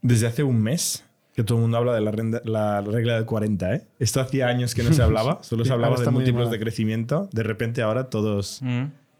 Desde 0.02 0.26
hace 0.26 0.43
un 0.43 0.62
mes 0.62 1.05
que 1.35 1.44
todo 1.44 1.59
el 1.59 1.62
mundo 1.62 1.76
habla 1.76 1.94
de 1.94 2.01
la, 2.01 2.10
renda- 2.10 2.43
la 2.44 2.80
regla 2.80 3.14
del 3.14 3.24
40, 3.26 3.74
¿eh? 3.74 3.86
Esto 3.98 4.20
hacía 4.20 4.48
años 4.48 4.74
que 4.74 4.82
no 4.82 4.93
se 4.93 5.02
hablaba, 5.02 5.39
solo 5.43 5.64
se 5.64 5.72
hablaba 5.72 5.97
de 6.01 6.10
múltiplos 6.10 6.51
de 6.51 6.59
crecimiento. 6.59 7.28
De 7.32 7.43
repente 7.43 7.82
ahora 7.82 8.10
todos 8.10 8.60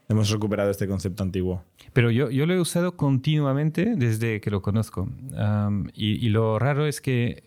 hemos 0.09 0.31
recuperado 0.31 0.71
este 0.71 0.89
concepto 0.89 1.23
antiguo. 1.23 1.63
Pero 1.93 2.11
yo, 2.11 2.31
yo 2.31 2.47
lo 2.47 2.55
he 2.55 2.61
usado 2.61 2.97
continuamente 2.97 3.95
desde 3.97 4.41
que 4.41 4.51
lo 4.51 4.63
conozco. 4.63 5.09
Y 5.95 6.29
lo 6.31 6.59
raro 6.59 6.87
es 6.87 7.01
que 7.01 7.45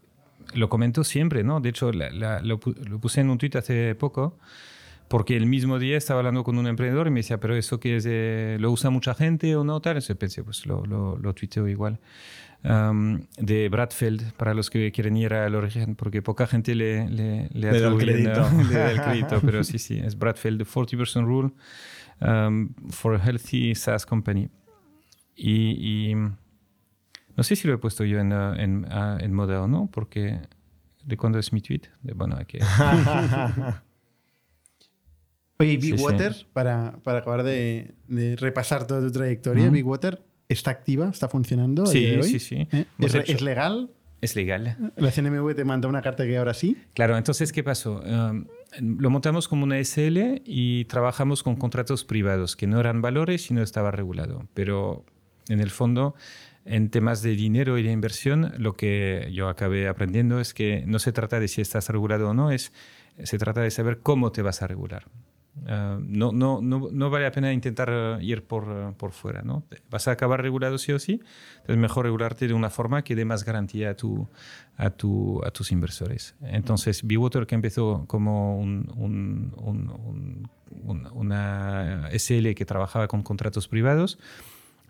lo 0.54 0.70
comento 0.70 1.04
siempre, 1.04 1.44
¿no? 1.44 1.60
De 1.60 1.70
hecho, 1.70 1.92
la- 1.92 2.10
la- 2.12 2.42
lo, 2.42 2.60
lo 2.88 3.00
puse 3.00 3.22
en 3.22 3.30
un 3.30 3.38
tweet 3.38 3.52
hace 3.58 3.96
poco, 3.96 4.38
porque 5.08 5.36
el 5.36 5.46
mismo 5.46 5.78
día 5.80 5.98
estaba 5.98 6.20
hablando 6.20 6.44
con 6.44 6.58
un 6.58 6.68
emprendedor 6.68 7.08
y 7.08 7.12
me 7.12 7.20
decía, 7.20 7.40
pero 7.40 7.56
eso 7.56 7.80
que 7.80 7.98
es 7.98 8.62
lo 8.62 8.72
usa 8.72 8.90
mucha 8.90 9.14
gente 9.14 9.56
o 9.56 9.64
no, 9.64 9.82
tal. 9.82 9.94
Entonces 9.98 10.16
pensé, 10.18 10.44
pues 10.44 10.66
lo, 10.66 10.86
lo, 10.86 11.18
lo 11.18 11.34
tuiteo 11.34 11.68
igual. 11.68 12.00
Am, 12.64 13.26
de 13.38 13.70
Bradfeld, 13.70 14.34
para 14.34 14.54
los 14.54 14.70
que 14.70 14.92
quieren 14.92 15.18
ir 15.18 15.34
al 15.34 15.56
origen, 15.56 15.96
porque 15.96 16.22
poca 16.22 16.46
gente 16.46 16.76
le, 16.76 17.10
le, 17.10 17.50
le 17.54 17.72
Le 17.72 17.80
da 17.82 17.88
el 17.90 17.98
crédito. 17.98 18.48
le 18.70 18.76
da 18.76 18.92
el 18.92 19.02
crédito, 19.04 19.42
pero 19.42 19.64
sí, 19.64 19.80
sí, 19.80 20.00
es 20.00 20.18
Bradfeld, 20.18 20.60
the 20.60 20.66
40% 20.66 21.26
rule 21.26 21.52
um, 22.22 22.70
for 22.92 23.16
a 23.16 23.20
healthy 23.20 23.74
SaaS 23.74 24.06
company. 24.06 24.48
Y, 25.36 26.12
y 26.12 26.16
no 27.36 27.44
sé 27.44 27.56
si 27.56 27.68
lo 27.68 27.74
he 27.74 27.78
puesto 27.78 28.04
yo 28.06 28.20
en, 28.20 28.32
uh, 28.34 28.54
en, 28.56 28.86
ah, 28.90 29.18
en 29.20 29.34
moda 29.34 29.62
o 29.62 29.68
no, 29.68 29.90
porque 29.92 30.40
¿de 31.04 31.18
cuándo 31.18 31.40
es 31.40 31.52
mi 31.54 31.62
tweet? 31.62 31.82
De, 32.02 32.14
bueno, 32.14 32.36
hay 32.38 32.46
que... 32.46 32.60
Oye, 35.60 35.80
Sí, 35.80 35.92
Big 35.92 35.98
sí. 36.00 36.04
Water, 36.04 36.36
Para, 36.54 36.98
para 37.04 37.20
acabar 37.20 37.44
de, 37.44 37.94
de 38.08 38.36
repasar 38.36 38.88
toda 38.88 39.02
tu 39.02 39.12
trayectoria. 39.12 39.70
Big 39.70 39.86
Water 39.86 40.22
está 40.50 40.72
activa, 40.72 41.10
está 41.10 41.28
funcionando. 41.30 41.86
Sí, 41.86 42.04
de 42.06 42.18
hoy? 42.18 42.24
sí, 42.24 42.40
sí. 42.40 42.56
¿Eh? 42.56 42.68
Hemos 42.72 42.86
¿Es, 43.00 43.14
re- 43.14 43.20
hecho- 43.22 43.34
es 43.34 43.42
legal? 43.42 43.92
Es 44.22 44.36
legal. 44.36 44.92
La 44.98 45.10
CNMV 45.12 45.56
te 45.56 45.66
manda 45.66 45.88
una 45.88 46.02
carta 46.04 46.26
que 46.26 46.38
ahora 46.38 46.54
sí. 46.54 46.78
Claro, 46.94 47.18
entonces, 47.18 47.52
¿qué 47.52 47.64
pasó? 47.64 48.02
Um, 48.06 48.46
lo 48.80 49.10
montamos 49.10 49.48
como 49.48 49.64
una 49.64 49.78
SL 49.84 50.42
y 50.46 50.86
trabajamos 50.86 51.42
con 51.42 51.56
contratos 51.56 52.06
privados, 52.06 52.56
que 52.56 52.68
no 52.68 52.80
eran 52.80 53.02
valores 53.02 53.50
y 53.50 53.56
no 53.56 53.64
estaba 53.64 53.90
regulado. 53.90 54.48
Pero 54.54 55.06
en 55.48 55.60
el 55.60 55.72
fondo, 55.72 56.14
en 56.66 56.90
temas 56.90 57.22
de 57.22 57.32
dinero 57.36 57.78
y 57.78 57.84
de 57.84 57.92
inversión, 57.92 58.54
lo 58.58 58.74
que 58.74 59.30
yo 59.34 59.50
acabé 59.50 59.88
aprendiendo 59.88 60.40
es 60.40 60.54
que 60.54 60.84
no 60.86 61.00
se 61.00 61.12
trata 61.12 61.40
de 61.40 61.48
si 61.48 61.62
estás 61.62 61.90
regulado 61.90 62.30
o 62.30 62.34
no, 62.34 62.52
es, 62.52 62.72
se 63.24 63.38
trata 63.38 63.62
de 63.62 63.72
saber 63.72 64.00
cómo 64.00 64.32
te 64.32 64.42
vas 64.42 64.62
a 64.62 64.68
regular. 64.68 65.06
Uh, 65.54 66.00
no, 66.00 66.32
no, 66.32 66.62
no, 66.62 66.88
no 66.94 67.10
vale 67.10 67.26
la 67.26 67.32
pena 67.34 67.52
intentar 67.52 68.20
ir 68.22 68.44
por, 68.46 68.94
por 68.96 69.12
fuera. 69.12 69.42
¿no? 69.42 69.66
Vas 69.90 70.08
a 70.08 70.12
acabar 70.12 70.42
regulado 70.42 70.78
sí 70.78 70.94
o 70.94 71.00
sí, 71.00 71.20
es 71.68 71.76
mejor 71.76 72.06
regularte 72.06 72.48
de 72.48 72.54
una 72.54 72.70
forma 72.70 73.04
que 73.04 73.16
dé 73.16 73.26
más 73.26 73.44
garantía 73.44 73.90
a, 73.90 73.94
tu, 73.96 74.30
a, 74.78 74.92
tu, 74.92 75.42
a 75.44 75.52
tus 75.52 75.74
inversores. 75.74 76.36
Entonces, 76.42 77.06
Bewater, 77.06 77.46
que 77.48 77.56
empezó 77.56 78.06
como 78.08 78.58
un- 78.60 78.90
un- 78.96 79.54
un- 79.58 80.50
una 81.14 82.08
SL 82.12 82.56
que 82.56 82.66
trabajaba 82.66 83.08
con 83.10 83.22
contratos 83.22 83.68
privados, 83.68 84.18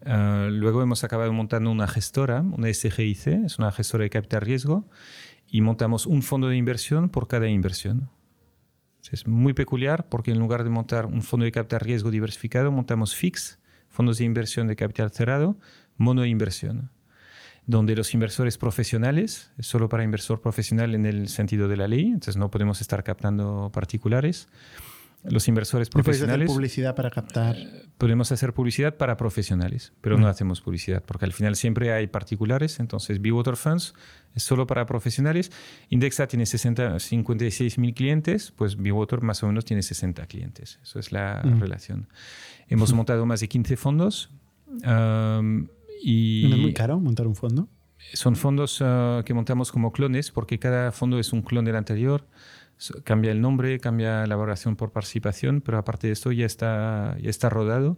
uh, 0.05 0.49
luego 0.49 0.81
hemos 0.81 1.03
acabado 1.03 1.31
montando 1.33 1.71
una 1.71 1.87
gestora, 1.87 2.41
una 2.41 2.71
SGIC, 2.73 3.27
es 3.45 3.59
una 3.59 3.71
gestora 3.71 4.03
de 4.03 4.09
capital 4.09 4.41
riesgo, 4.41 4.87
y 5.47 5.61
montamos 5.61 6.05
un 6.05 6.21
fondo 6.21 6.47
de 6.47 6.57
inversión 6.57 7.09
por 7.09 7.27
cada 7.27 7.47
inversión. 7.47 8.09
Es 9.11 9.27
muy 9.27 9.53
peculiar 9.53 10.07
porque 10.07 10.31
en 10.31 10.39
lugar 10.39 10.63
de 10.63 10.69
montar 10.69 11.05
un 11.05 11.21
fondo 11.21 11.43
de 11.43 11.51
capital 11.51 11.81
riesgo 11.81 12.11
diversificado, 12.11 12.71
montamos 12.71 13.15
FIX, 13.15 13.59
fondos 13.89 14.19
de 14.19 14.25
inversión 14.25 14.67
de 14.67 14.75
capital 14.75 15.11
cerrado, 15.11 15.57
monoinversión, 15.97 16.91
donde 17.65 17.95
los 17.95 18.13
inversores 18.13 18.57
profesionales, 18.57 19.51
es 19.57 19.67
solo 19.67 19.89
para 19.89 20.03
inversor 20.03 20.41
profesional 20.41 20.95
en 20.95 21.05
el 21.05 21.27
sentido 21.27 21.67
de 21.67 21.77
la 21.77 21.87
ley, 21.87 22.05
entonces 22.05 22.37
no 22.37 22.49
podemos 22.49 22.79
estar 22.79 23.03
captando 23.03 23.69
particulares. 23.73 24.47
Los 25.23 25.47
inversores 25.47 25.87
¿No 25.89 26.01
podéis 26.01 26.17
hacer 26.17 26.27
profesionales 26.27 26.51
publicidad 26.51 26.95
para 26.95 27.11
captar? 27.11 27.55
podemos 27.97 28.31
hacer 28.31 28.53
publicidad 28.53 28.97
para 28.97 29.15
profesionales, 29.15 29.93
pero 30.01 30.17
no 30.17 30.27
hacemos 30.27 30.59
publicidad 30.61 31.03
porque 31.05 31.25
al 31.25 31.33
final 31.33 31.55
siempre 31.55 31.93
hay 31.93 32.07
particulares. 32.07 32.79
Entonces, 32.79 33.21
Bewater 33.21 33.55
Funds 33.55 33.93
es 34.33 34.41
solo 34.41 34.65
para 34.65 34.87
profesionales. 34.87 35.51
Indexa 35.89 36.25
tiene 36.25 36.47
60, 36.47 36.99
56 36.99 37.77
mil 37.77 37.93
clientes, 37.93 38.51
pues 38.55 38.75
Bewater 38.75 39.21
más 39.21 39.43
o 39.43 39.47
menos 39.47 39.65
tiene 39.65 39.83
60 39.83 40.25
clientes. 40.25 40.79
Eso 40.81 40.97
es 40.97 41.11
la 41.11 41.43
relación. 41.43 42.07
Hemos 42.67 42.91
montado 42.93 43.25
más 43.27 43.41
de 43.41 43.49
15 43.49 43.77
fondos. 43.77 44.31
um, 44.67 45.67
y 46.03 46.47
¿No 46.49 46.55
es 46.55 46.61
muy 46.61 46.73
caro 46.73 46.99
montar 46.99 47.27
un 47.27 47.35
fondo? 47.35 47.67
son 48.13 48.35
fondos 48.35 48.79
ah, 48.81 49.21
que 49.25 49.33
montamos 49.33 49.71
como 49.71 49.91
clones 49.91 50.31
porque 50.31 50.59
cada 50.59 50.91
fondo 50.91 51.19
es 51.19 51.33
un 51.33 51.41
clon 51.41 51.65
del 51.65 51.75
anterior. 51.75 52.25
Cambia 53.03 53.31
el 53.31 53.41
nombre, 53.41 53.79
cambia 53.79 54.25
la 54.25 54.35
valoración 54.35 54.75
por 54.75 54.91
participación, 54.91 55.61
pero 55.61 55.77
aparte 55.77 56.07
de 56.07 56.13
esto 56.13 56.31
ya 56.31 56.45
está, 56.45 57.17
ya 57.21 57.29
está 57.29 57.49
rodado. 57.49 57.97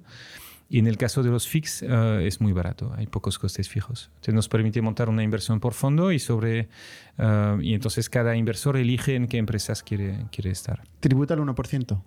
Y 0.70 0.80
en 0.80 0.88
el 0.88 0.98
caso 0.98 1.22
de 1.22 1.30
los 1.30 1.48
FIX 1.48 1.84
ah, 1.84 2.20
es 2.22 2.42
muy 2.42 2.52
barato, 2.52 2.92
hay 2.96 3.06
pocos 3.08 3.38
costes 3.38 3.70
fijos. 3.70 4.10
Entonces 4.16 4.34
nos 4.34 4.50
permite 4.50 4.82
montar 4.82 5.10
una 5.10 5.24
inversión 5.24 5.60
por 5.60 5.74
fondo 5.74 6.12
y 6.12 6.20
sobre 6.20 6.70
ah, 7.18 7.58
y 7.62 7.74
entonces 7.74 8.10
cada 8.10 8.36
inversor 8.36 8.78
elige 8.78 9.16
en 9.16 9.28
qué 9.28 9.38
empresas 9.38 9.84
quiere, 9.84 10.26
quiere 10.32 10.50
estar. 10.50 10.82
Tributa 11.00 11.34
al 11.36 11.42
1%. 11.42 12.02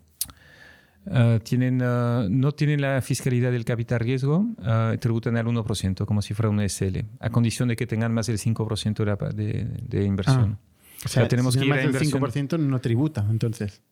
Ah, 1.09 1.39
tienen, 1.43 1.81
ah, 1.83 2.27
no 2.29 2.53
tienen 2.53 2.81
la 2.81 3.01
fiscalidad 3.01 3.53
del 3.53 3.65
capital 3.65 4.01
riesgo, 4.01 4.47
ah, 4.63 4.95
tributan 5.01 5.37
al 5.37 5.47
1%, 5.47 6.05
como 6.05 6.21
si 6.23 6.35
fuera 6.35 6.51
una 6.51 6.65
SL, 6.65 7.05
a 7.21 7.31
condición 7.31 7.69
de 7.69 7.77
que 7.77 7.87
tengan 7.87 8.13
más 8.13 8.27
del 8.27 8.39
5% 8.39 8.97
de, 8.97 9.05
la 9.05 9.17
de, 9.31 9.65
de 9.83 10.05
inversión. 10.05 10.59
O 11.05 11.09
sea, 11.09 11.29
tenemos 11.29 11.55
si 11.55 11.61
que 11.61 11.67
más 11.67 11.79
del 11.79 11.87
inversión. 11.87 12.21
5% 12.23 12.59
no 12.59 12.81
tributa, 12.81 13.27
entonces. 13.31 13.83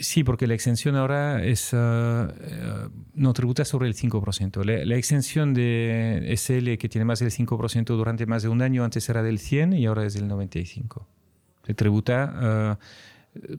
Sí, 0.00 0.24
porque 0.24 0.46
la 0.48 0.54
exención 0.54 0.96
ahora 0.96 1.44
es, 1.44 1.72
ah, 1.72 2.26
ah, 2.28 2.88
no 3.14 3.32
tributa 3.32 3.64
sobre 3.64 3.86
el 3.88 3.94
5%. 3.94 4.64
La, 4.64 4.84
la 4.84 4.96
exención 4.96 5.54
de 5.54 6.32
SL 6.36 6.76
que 6.78 6.88
tiene 6.88 7.04
más 7.04 7.20
del 7.20 7.30
5% 7.30 7.84
durante 7.96 8.26
más 8.26 8.42
de 8.42 8.48
un 8.48 8.60
año, 8.60 8.84
antes 8.84 9.08
era 9.08 9.22
del 9.22 9.38
100 9.38 9.74
y 9.74 9.86
ahora 9.86 10.04
es 10.04 10.14
del 10.14 10.26
95. 10.26 11.08
Se 11.64 11.74
tributa 11.74 12.32
ah, 12.34 12.78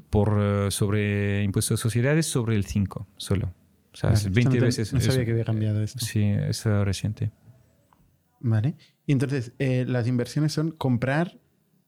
por, 0.09 0.37
ah, 0.37 0.71
sobre 0.71 1.41
impuestos 1.43 1.79
de 1.79 1.81
sociedades 1.81 2.25
sobre 2.25 2.55
el 2.57 2.65
5 2.65 3.07
solo. 3.17 3.53
O 3.93 3.95
sea, 3.97 4.09
Vale, 4.09 4.15
es 4.19 4.25
eso 4.25 4.33
20 4.33 4.49
no 4.55 4.59
te- 4.59 4.65
veces. 4.65 4.93
No 4.93 4.99
sabía 4.99 5.23
que 5.23 5.31
había 5.31 5.45
cambiado 5.45 5.81
esto. 5.81 5.99
Sí, 6.05 6.21
es 6.21 6.65
reciente. 6.65 7.31
Vale. 8.41 8.75
Y 9.07 9.13
entonces, 9.13 9.53
eh, 9.57 9.85
las 9.87 10.05
inversiones 10.07 10.51
son 10.51 10.71
comprar 10.71 11.39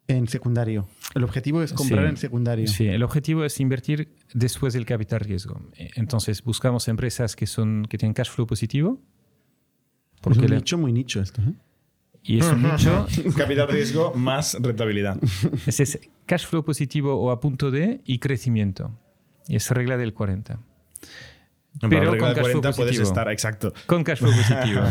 en 0.07 0.27
secundario. 0.27 0.87
El 1.15 1.23
objetivo 1.23 1.61
es 1.61 1.73
comprar 1.73 2.03
Sí. 2.05 2.09
en 2.09 2.17
secundario. 2.17 2.67
Sí, 2.67 2.87
el 2.87 3.03
objetivo 3.03 3.43
es 3.43 3.59
invertir 3.59 4.13
después 4.33 4.73
del 4.73 4.85
capital 4.85 5.19
riesgo. 5.19 5.59
Eh, 5.77 5.89
Entonces, 5.95 6.43
buscamos 6.43 6.87
empresas 6.87 7.35
que, 7.35 7.45
son, 7.47 7.85
que 7.89 7.97
tienen 7.97 8.13
cash 8.13 8.29
flow 8.29 8.47
positivo. 8.47 9.01
es 10.15 10.21
Porque 10.21 10.39
un 10.39 10.49
la- 10.49 10.55
nicho 10.57 10.77
muy 10.77 10.91
nicho 10.93 11.21
esto. 11.21 11.41
¿eh? 11.41 11.53
y 12.23 12.39
es 12.39 12.45
un 12.45 12.61
nicho, 12.63 13.05
Capital 13.37 13.67
riesgo 13.69 14.13
más 14.13 14.55
rentabilidad. 14.59 15.17
ese 15.65 15.83
es 15.83 15.99
cash 16.25 16.45
flow 16.45 16.63
positivo 16.65 17.15
o 17.15 17.31
a 17.31 17.39
punto 17.39 17.71
de 17.71 18.01
y 18.05 18.19
crecimiento. 18.19 18.91
Y 19.47 19.55
es 19.55 19.69
regla 19.71 19.95
del 19.97 20.13
40. 20.13 20.59
Pero 21.81 22.17
con 22.17 22.33
cash 22.33 22.33
flow 22.33 22.61
40 22.61 22.61
puedes 22.61 22.75
positivo. 22.75 23.03
estar, 23.03 23.31
exacto. 23.31 23.73
Con 23.85 24.03
cash 24.03 24.19
flow 24.19 24.31
positivo. 24.31 24.81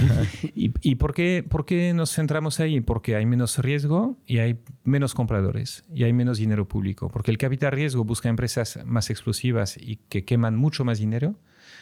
¿Y, 0.54 0.72
y 0.82 0.94
por, 0.96 1.14
qué, 1.14 1.44
por 1.48 1.64
qué 1.64 1.92
nos 1.94 2.14
centramos 2.14 2.60
ahí? 2.60 2.80
Porque 2.80 3.16
hay 3.16 3.26
menos 3.26 3.58
riesgo 3.58 4.16
y 4.26 4.38
hay 4.38 4.60
menos 4.84 5.14
compradores 5.14 5.84
y 5.94 6.04
hay 6.04 6.12
menos 6.12 6.38
dinero 6.38 6.68
público. 6.68 7.08
Porque 7.08 7.30
el 7.30 7.38
capital 7.38 7.72
riesgo 7.72 8.04
busca 8.04 8.28
empresas 8.28 8.78
más 8.84 9.10
explosivas 9.10 9.76
y 9.76 9.96
que 10.08 10.24
queman 10.24 10.56
mucho 10.56 10.84
más 10.84 10.98
dinero. 10.98 11.34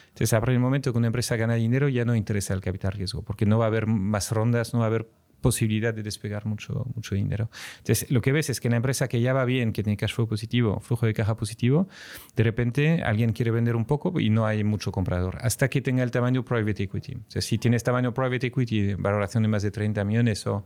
Entonces, 0.09 0.33
a 0.33 0.41
partir 0.41 0.55
del 0.55 0.63
momento 0.63 0.93
que 0.93 0.99
una 0.99 1.09
empresa 1.09 1.35
gana 1.37 1.55
dinero, 1.55 1.89
ya 1.89 2.05
no 2.05 2.15
interesa 2.15 2.55
el 2.55 2.61
capital 2.61 2.93
riesgo, 2.93 3.23
porque 3.23 3.47
no 3.47 3.59
va 3.59 3.65
a 3.65 3.69
haber 3.69 3.89
más 3.89 4.31
rondas, 4.31 4.73
no 4.73 4.79
va 4.79 4.85
a 4.85 4.89
haber 4.89 5.09
posibilidad 5.45 5.93
de 5.93 6.03
despegar 6.03 6.47
mucho, 6.47 6.87
mucho 6.97 7.15
dinero. 7.15 7.51
Entonces, 7.79 8.11
lo 8.11 8.21
que 8.23 8.33
ves 8.33 8.49
es 8.51 8.61
que 8.61 8.71
la 8.71 8.77
empresa 8.77 9.09
que 9.09 9.21
ya 9.21 9.33
va 9.35 9.45
bien, 9.45 9.73
que 9.73 9.83
tiene 9.83 9.97
cash 9.97 10.15
flow 10.15 10.27
positivo, 10.27 10.81
flujo 10.81 11.05
de 11.07 11.13
caja 11.13 11.37
positivo, 11.37 11.87
de 12.35 12.43
repente 12.43 13.03
alguien 13.05 13.33
quiere 13.33 13.51
vender 13.51 13.77
un 13.77 13.85
poco 13.85 14.19
y 14.19 14.31
no 14.31 14.47
hay 14.47 14.65
mucho 14.65 14.91
comprador, 14.91 15.37
hasta 15.43 15.69
que 15.69 15.83
tenga 15.83 16.03
el 16.03 16.11
tamaño 16.11 16.45
private 16.45 16.85
equity. 16.85 17.15
O 17.17 17.31
sea, 17.31 17.43
si 17.43 17.59
tienes 17.59 17.83
tamaño 17.85 18.13
private 18.15 18.47
equity, 18.47 18.95
valoración 18.95 19.43
de 19.43 19.49
más 19.51 19.63
de 19.63 19.71
30 19.71 20.03
millones 20.05 20.47
o 20.47 20.65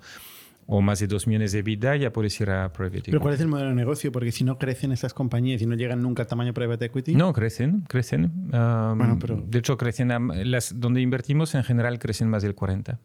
o 0.71 0.83
más 0.83 1.01
de 1.01 1.07
2 1.07 1.27
millones 1.27 1.53
de 1.53 1.63
vida, 1.63 1.97
ya 1.97 2.13
puedes 2.13 2.39
ir 2.43 2.51
a 2.51 2.71
private 2.75 2.99
equity. 2.99 3.11
Pero 3.13 3.23
¿cuál 3.23 3.33
es 3.33 3.41
el 3.41 3.49
modelo 3.49 3.71
de 3.71 3.75
negocio? 3.75 4.13
Porque 4.13 4.31
si 4.33 4.45
no 4.45 4.59
crecen 4.59 4.93
esas 4.93 5.15
compañías 5.15 5.63
y 5.63 5.67
no 5.67 5.75
llegan 5.77 6.03
nunca 6.03 6.25
al 6.25 6.29
tamaño 6.29 6.53
private 6.53 6.85
equity. 6.85 7.15
No, 7.15 7.33
crecen, 7.33 7.85
crecen. 7.89 8.25
Um, 8.53 8.99
Bueno, 8.99 9.17
pero- 9.19 9.43
De 9.49 9.61
hecho, 9.61 9.79
crecen 9.79 10.13
a- 10.13 10.19
las 10.19 10.79
donde 10.79 11.01
invertimos 11.01 11.55
en 11.55 11.65
general 11.65 11.99
crecen 11.99 12.29
más 12.29 12.43
del 12.43 12.55
40. 12.55 13.01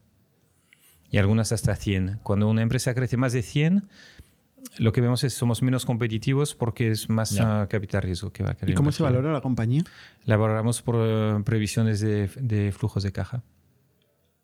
Y 1.14 1.20
algunas 1.20 1.52
hasta 1.52 1.76
100. 1.76 2.20
Cuando 2.24 2.50
una 2.50 2.64
empresa 2.64 2.94
crece 2.96 3.18
más 3.18 3.34
de 3.34 3.44
100, 3.44 3.88
lo 4.80 4.92
que 4.92 5.00
vemos 5.00 5.24
es 5.24 5.34
somos 5.36 5.62
menos 5.62 5.86
competitivos 5.86 6.56
porque 6.56 6.90
es 6.90 7.08
más 7.08 7.40
ah, 7.40 7.68
capital 7.70 8.02
riesgo 8.02 8.32
que 8.32 8.42
va 8.44 8.50
a 8.50 8.54
querer 8.56 8.72
¿Y 8.72 8.74
cómo 8.74 8.92
se 8.92 9.04
valora 9.04 9.32
la 9.32 9.42
compañía? 9.42 9.84
La 10.26 10.38
valoramos 10.38 10.82
por 10.82 10.96
eh, 10.98 11.40
previsiones 11.46 12.00
de, 12.00 12.30
de 12.40 12.72
flujos 12.72 13.04
de 13.04 13.12
caja. 13.12 13.44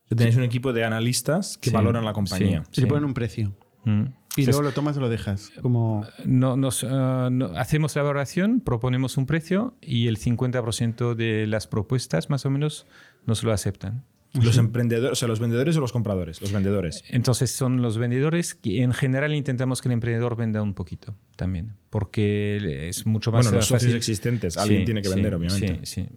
Tenéis 0.10 0.38
un 0.38 0.44
equipo 0.44 0.72
de 0.72 0.84
analistas 0.84 1.58
que 1.58 1.72
Sí, 1.72 1.76
valoran 1.76 2.06
la 2.06 2.14
compañía. 2.14 2.64
sí. 2.66 2.70
Se 2.76 2.82
le 2.82 2.88
ponen 2.88 3.06
un 3.06 3.14
precio. 3.16 3.52
Mm. 3.86 4.02
Y 4.38 4.42
Entonces, 4.42 4.48
luego 4.48 4.62
lo 4.62 4.72
tomas 4.72 4.96
o 4.98 5.00
lo 5.00 5.10
dejas. 5.10 5.52
Como... 5.64 6.06
no, 6.24 6.56
nos, 6.56 6.84
ah, 6.84 7.30
no- 7.32 7.48
hacemos 7.58 7.96
la 7.96 8.04
valoración, 8.04 8.60
proponemos 8.62 9.18
un 9.18 9.26
precio 9.26 9.74
y 9.82 10.08
el 10.08 10.20
50% 10.20 11.16
de 11.16 11.48
las 11.48 11.66
propuestas 11.66 12.30
más 12.30 12.46
o 12.46 12.52
menos 12.52 12.86
nos 13.26 13.44
lo 13.44 13.52
aceptan. 13.52 14.04
Los 14.34 14.58
emprendedores, 14.58 15.12
o 15.14 15.16
sea, 15.16 15.28
los 15.28 15.40
vendedores 15.40 15.76
o 15.78 15.82
los 15.82 15.92
compradores. 15.92 16.40
Los 16.42 16.52
vendedores. 16.52 17.04
Entonces 17.10 17.50
son 17.52 17.82
los 17.82 17.98
vendedores 17.98 18.54
que 18.54 18.84
en 18.84 18.94
general 18.94 19.34
intentamos 19.34 19.82
que 19.82 19.88
el 19.90 19.94
emprendedor 19.94 20.36
venda 20.36 20.62
un 20.62 20.76
poquito 20.76 21.16
también, 21.36 21.74
porque 21.90 22.90
es 22.90 23.06
mucho 23.08 23.32
más 23.32 23.46
Bueno, 23.46 23.58
los 23.58 23.68
fácil. 23.68 23.88
socios 23.90 23.96
existentes. 23.98 24.56
Alguien 24.58 24.82
Sí, 24.82 24.86
tiene 24.86 25.02
que 25.02 25.10
sí, 25.10 25.16
vender, 25.16 25.34
obviamente. 25.36 25.80
Sí, 25.84 26.04
sí. 26.04 26.08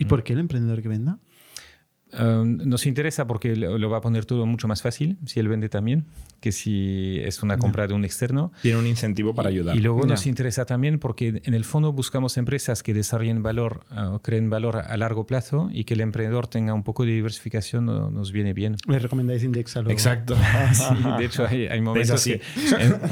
¿Y 0.00 0.06
por 0.06 0.24
qué 0.24 0.32
el 0.32 0.40
emprendedor 0.40 0.82
que 0.82 0.88
venda? 0.88 1.18
Um, 2.18 2.58
nos 2.58 2.86
interesa 2.86 3.26
porque 3.26 3.56
lo 3.56 3.78
lo 3.78 3.90
va 3.90 3.98
a 3.98 4.00
poner 4.00 4.24
todo 4.24 4.46
mucho 4.46 4.68
más 4.68 4.82
fácil 4.82 5.18
si 5.26 5.40
él 5.40 5.48
vende 5.48 5.68
también 5.68 6.04
que 6.40 6.52
si 6.52 7.18
es 7.20 7.42
una 7.42 7.56
compra 7.56 7.86
de 7.86 7.94
un 7.94 8.04
externo. 8.04 8.52
Tiene 8.62 8.78
un 8.78 8.86
incentivo 8.86 9.34
para 9.34 9.48
ayudar. 9.48 9.74
Y 9.76 9.80
luego 9.80 10.02
Ya. 10.02 10.08
nos 10.08 10.26
interesa 10.26 10.64
también 10.66 10.98
porque 10.98 11.40
en 11.44 11.54
el 11.54 11.64
fondo 11.64 11.92
buscamos 11.92 12.36
empresas 12.36 12.82
que 12.82 12.92
desarrollen 12.94 13.42
valor 13.42 13.84
uh, 13.90 14.14
o 14.14 14.22
creen 14.22 14.50
valor 14.50 14.76
a 14.76 14.96
largo 14.96 15.26
plazo 15.26 15.70
y 15.72 15.84
que 15.84 15.94
el 15.94 16.00
emprendedor 16.02 16.46
tenga 16.46 16.74
un 16.74 16.82
poco 16.82 17.04
de 17.06 17.12
diversificación 17.12 17.86
no- 17.86 18.10
nos 18.10 18.30
viene 18.30 18.52
bien. 18.52 18.76
¿Le 18.86 18.98
recomendáis 18.98 19.42
Indexa 19.42 19.80
luego? 19.80 19.92
Exacto. 19.92 20.36
Sí, 20.74 20.94
de 21.18 21.24
hecho 21.24 21.46
hay, 21.46 21.66
hay 21.66 21.80
momentos 21.80 22.10
así. 22.12 22.38
que 22.38 22.40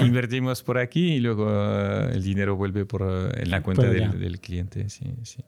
en- 0.00 0.06
invertimos 0.06 0.62
por 0.62 0.78
aquí 0.78 1.14
y 1.14 1.20
luego 1.20 1.46
uh, 1.46 2.10
el 2.12 2.22
dinero 2.22 2.56
vuelve 2.56 2.84
por, 2.84 3.02
uh, 3.02 3.28
en 3.34 3.50
la 3.50 3.62
cuenta 3.62 3.86
del, 3.88 4.18
del 4.20 4.40
cliente. 4.40 4.88
Sí, 4.90 5.06
sí. 5.22 5.42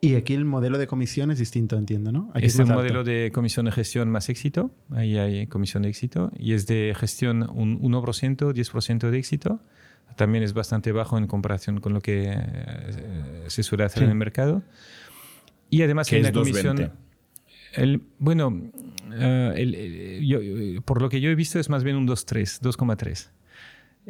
Y 0.00 0.14
aquí 0.14 0.34
el 0.34 0.44
modelo 0.44 0.78
de 0.78 0.86
comisión 0.86 1.30
es 1.32 1.38
distinto, 1.40 1.76
entiendo, 1.76 2.12
¿no? 2.12 2.30
Aquí 2.32 2.46
es 2.46 2.60
alto. 2.60 2.72
modelo 2.74 3.02
de 3.02 3.32
comisión 3.34 3.66
de 3.66 3.72
gestión 3.72 4.08
más 4.10 4.28
éxito. 4.28 4.70
Ahí 4.90 5.18
hay 5.18 5.46
comisión 5.48 5.82
de 5.82 5.88
éxito. 5.88 6.30
Y 6.38 6.52
es 6.52 6.66
de 6.68 6.94
gestión 6.96 7.48
un 7.52 7.80
1%, 7.80 8.52
10% 8.52 9.10
de 9.10 9.18
éxito. 9.18 9.60
También 10.16 10.44
es 10.44 10.52
bastante 10.52 10.92
bajo 10.92 11.18
en 11.18 11.26
comparación 11.26 11.80
con 11.80 11.94
lo 11.94 12.00
que 12.00 12.32
eh, 12.32 13.44
se 13.48 13.62
suele 13.64 13.84
hacer 13.84 13.98
Sí. 14.00 14.04
en 14.04 14.10
el 14.10 14.16
mercado. 14.16 14.62
Y 15.70 15.82
además 15.82 16.10
hay 16.12 16.20
es 16.20 16.24
una 16.30 16.32
comisión. 16.32 16.76
2,20. 16.76 16.92
El, 17.74 18.02
bueno, 18.18 18.70
el- 19.12 19.74
el- 19.74 20.26
yo- 20.26 20.40
yo- 20.40 20.80
por 20.82 21.02
lo 21.02 21.08
que 21.08 21.20
yo 21.20 21.28
he 21.28 21.34
visto 21.34 21.58
es 21.58 21.68
más 21.68 21.82
bien 21.84 21.96
un 21.96 22.06
2,3, 22.06 22.60
2,3. 22.62 23.30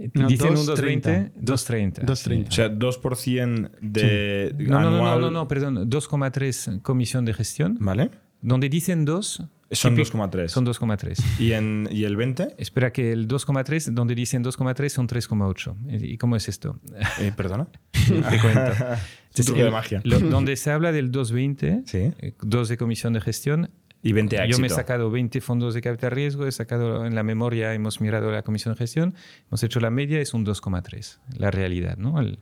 Eh, 0.00 0.10
No, 0.14 0.28
Dicen 0.28 0.50
un 0.56 0.66
2,30. 0.66 1.32
2,30. 1.34 2.02
2,30. 2.04 2.04
2,30. 2.04 2.48
O 2.48 2.52
sea, 2.52 2.68
2% 2.70 3.70
de 3.80 4.54
No, 4.58 4.80
no, 4.80 4.90
no, 4.90 4.90
no, 4.90 4.96
anual. 4.98 5.20
no, 5.20 5.30
no, 5.30 5.48
perdón. 5.48 5.90
2,3 5.90 6.80
comisión 6.82 7.24
de 7.24 7.34
gestión. 7.34 7.76
¿Vale? 7.80 8.10
Donde 8.40 8.68
dicen 8.68 9.04
2, 9.04 9.42
Son 9.72 9.96
típico- 9.96 10.16
2,3. 10.18 10.48
Son 10.52 10.64
2,3. 10.64 11.18
¿Y, 11.40 11.52
en, 11.52 11.88
¿Y 11.90 12.04
el 12.04 12.14
20? 12.16 12.54
Espera 12.56 12.92
que 12.92 13.10
el 13.12 13.26
2,3, 13.26 13.90
donde 13.92 14.14
dicen 14.14 14.44
2,3 14.44 14.88
son 14.92 15.08
3,8. 15.08 15.74
¿Y 16.00 16.16
cómo 16.18 16.36
es 16.36 16.48
esto? 16.48 16.78
Eh, 17.20 17.32
¿Perdona? 17.36 17.66
Te 17.92 18.38
cuento. 18.40 18.72
Es 19.34 19.40
un 19.40 19.54
truco 19.54 19.62
de 19.64 19.70
magia. 19.70 20.00
lo- 20.04 20.18
donde 20.20 20.56
se 20.56 20.70
habla 20.70 20.90
del 20.90 21.10
2,20, 21.12 21.82
Sí. 21.86 21.98
eh, 22.20 22.34
2 22.42 22.68
de 22.68 22.76
comisión 22.76 23.12
de 23.12 23.20
gestión. 23.20 23.70
Y 24.02 24.12
20 24.12 24.38
a 24.40 24.46
Yo 24.46 24.58
me 24.58 24.68
he 24.68 24.70
sacado 24.70 25.10
20 25.10 25.40
fondos 25.40 25.74
de 25.74 25.80
capital 25.82 26.12
riesgo, 26.12 26.46
he 26.46 26.52
sacado 26.52 27.04
en 27.04 27.14
la 27.14 27.22
memoria, 27.24 27.74
hemos 27.74 28.00
mirado 28.00 28.30
la 28.30 28.42
comisión 28.42 28.74
de 28.74 28.78
gestión, 28.78 29.14
hemos 29.48 29.62
hecho 29.64 29.80
la 29.80 29.90
media, 29.90 30.20
es 30.20 30.34
un 30.34 30.44
2,3, 30.44 31.18
la 31.36 31.50
realidad, 31.50 31.96
¿no? 31.96 32.20
El- 32.20 32.38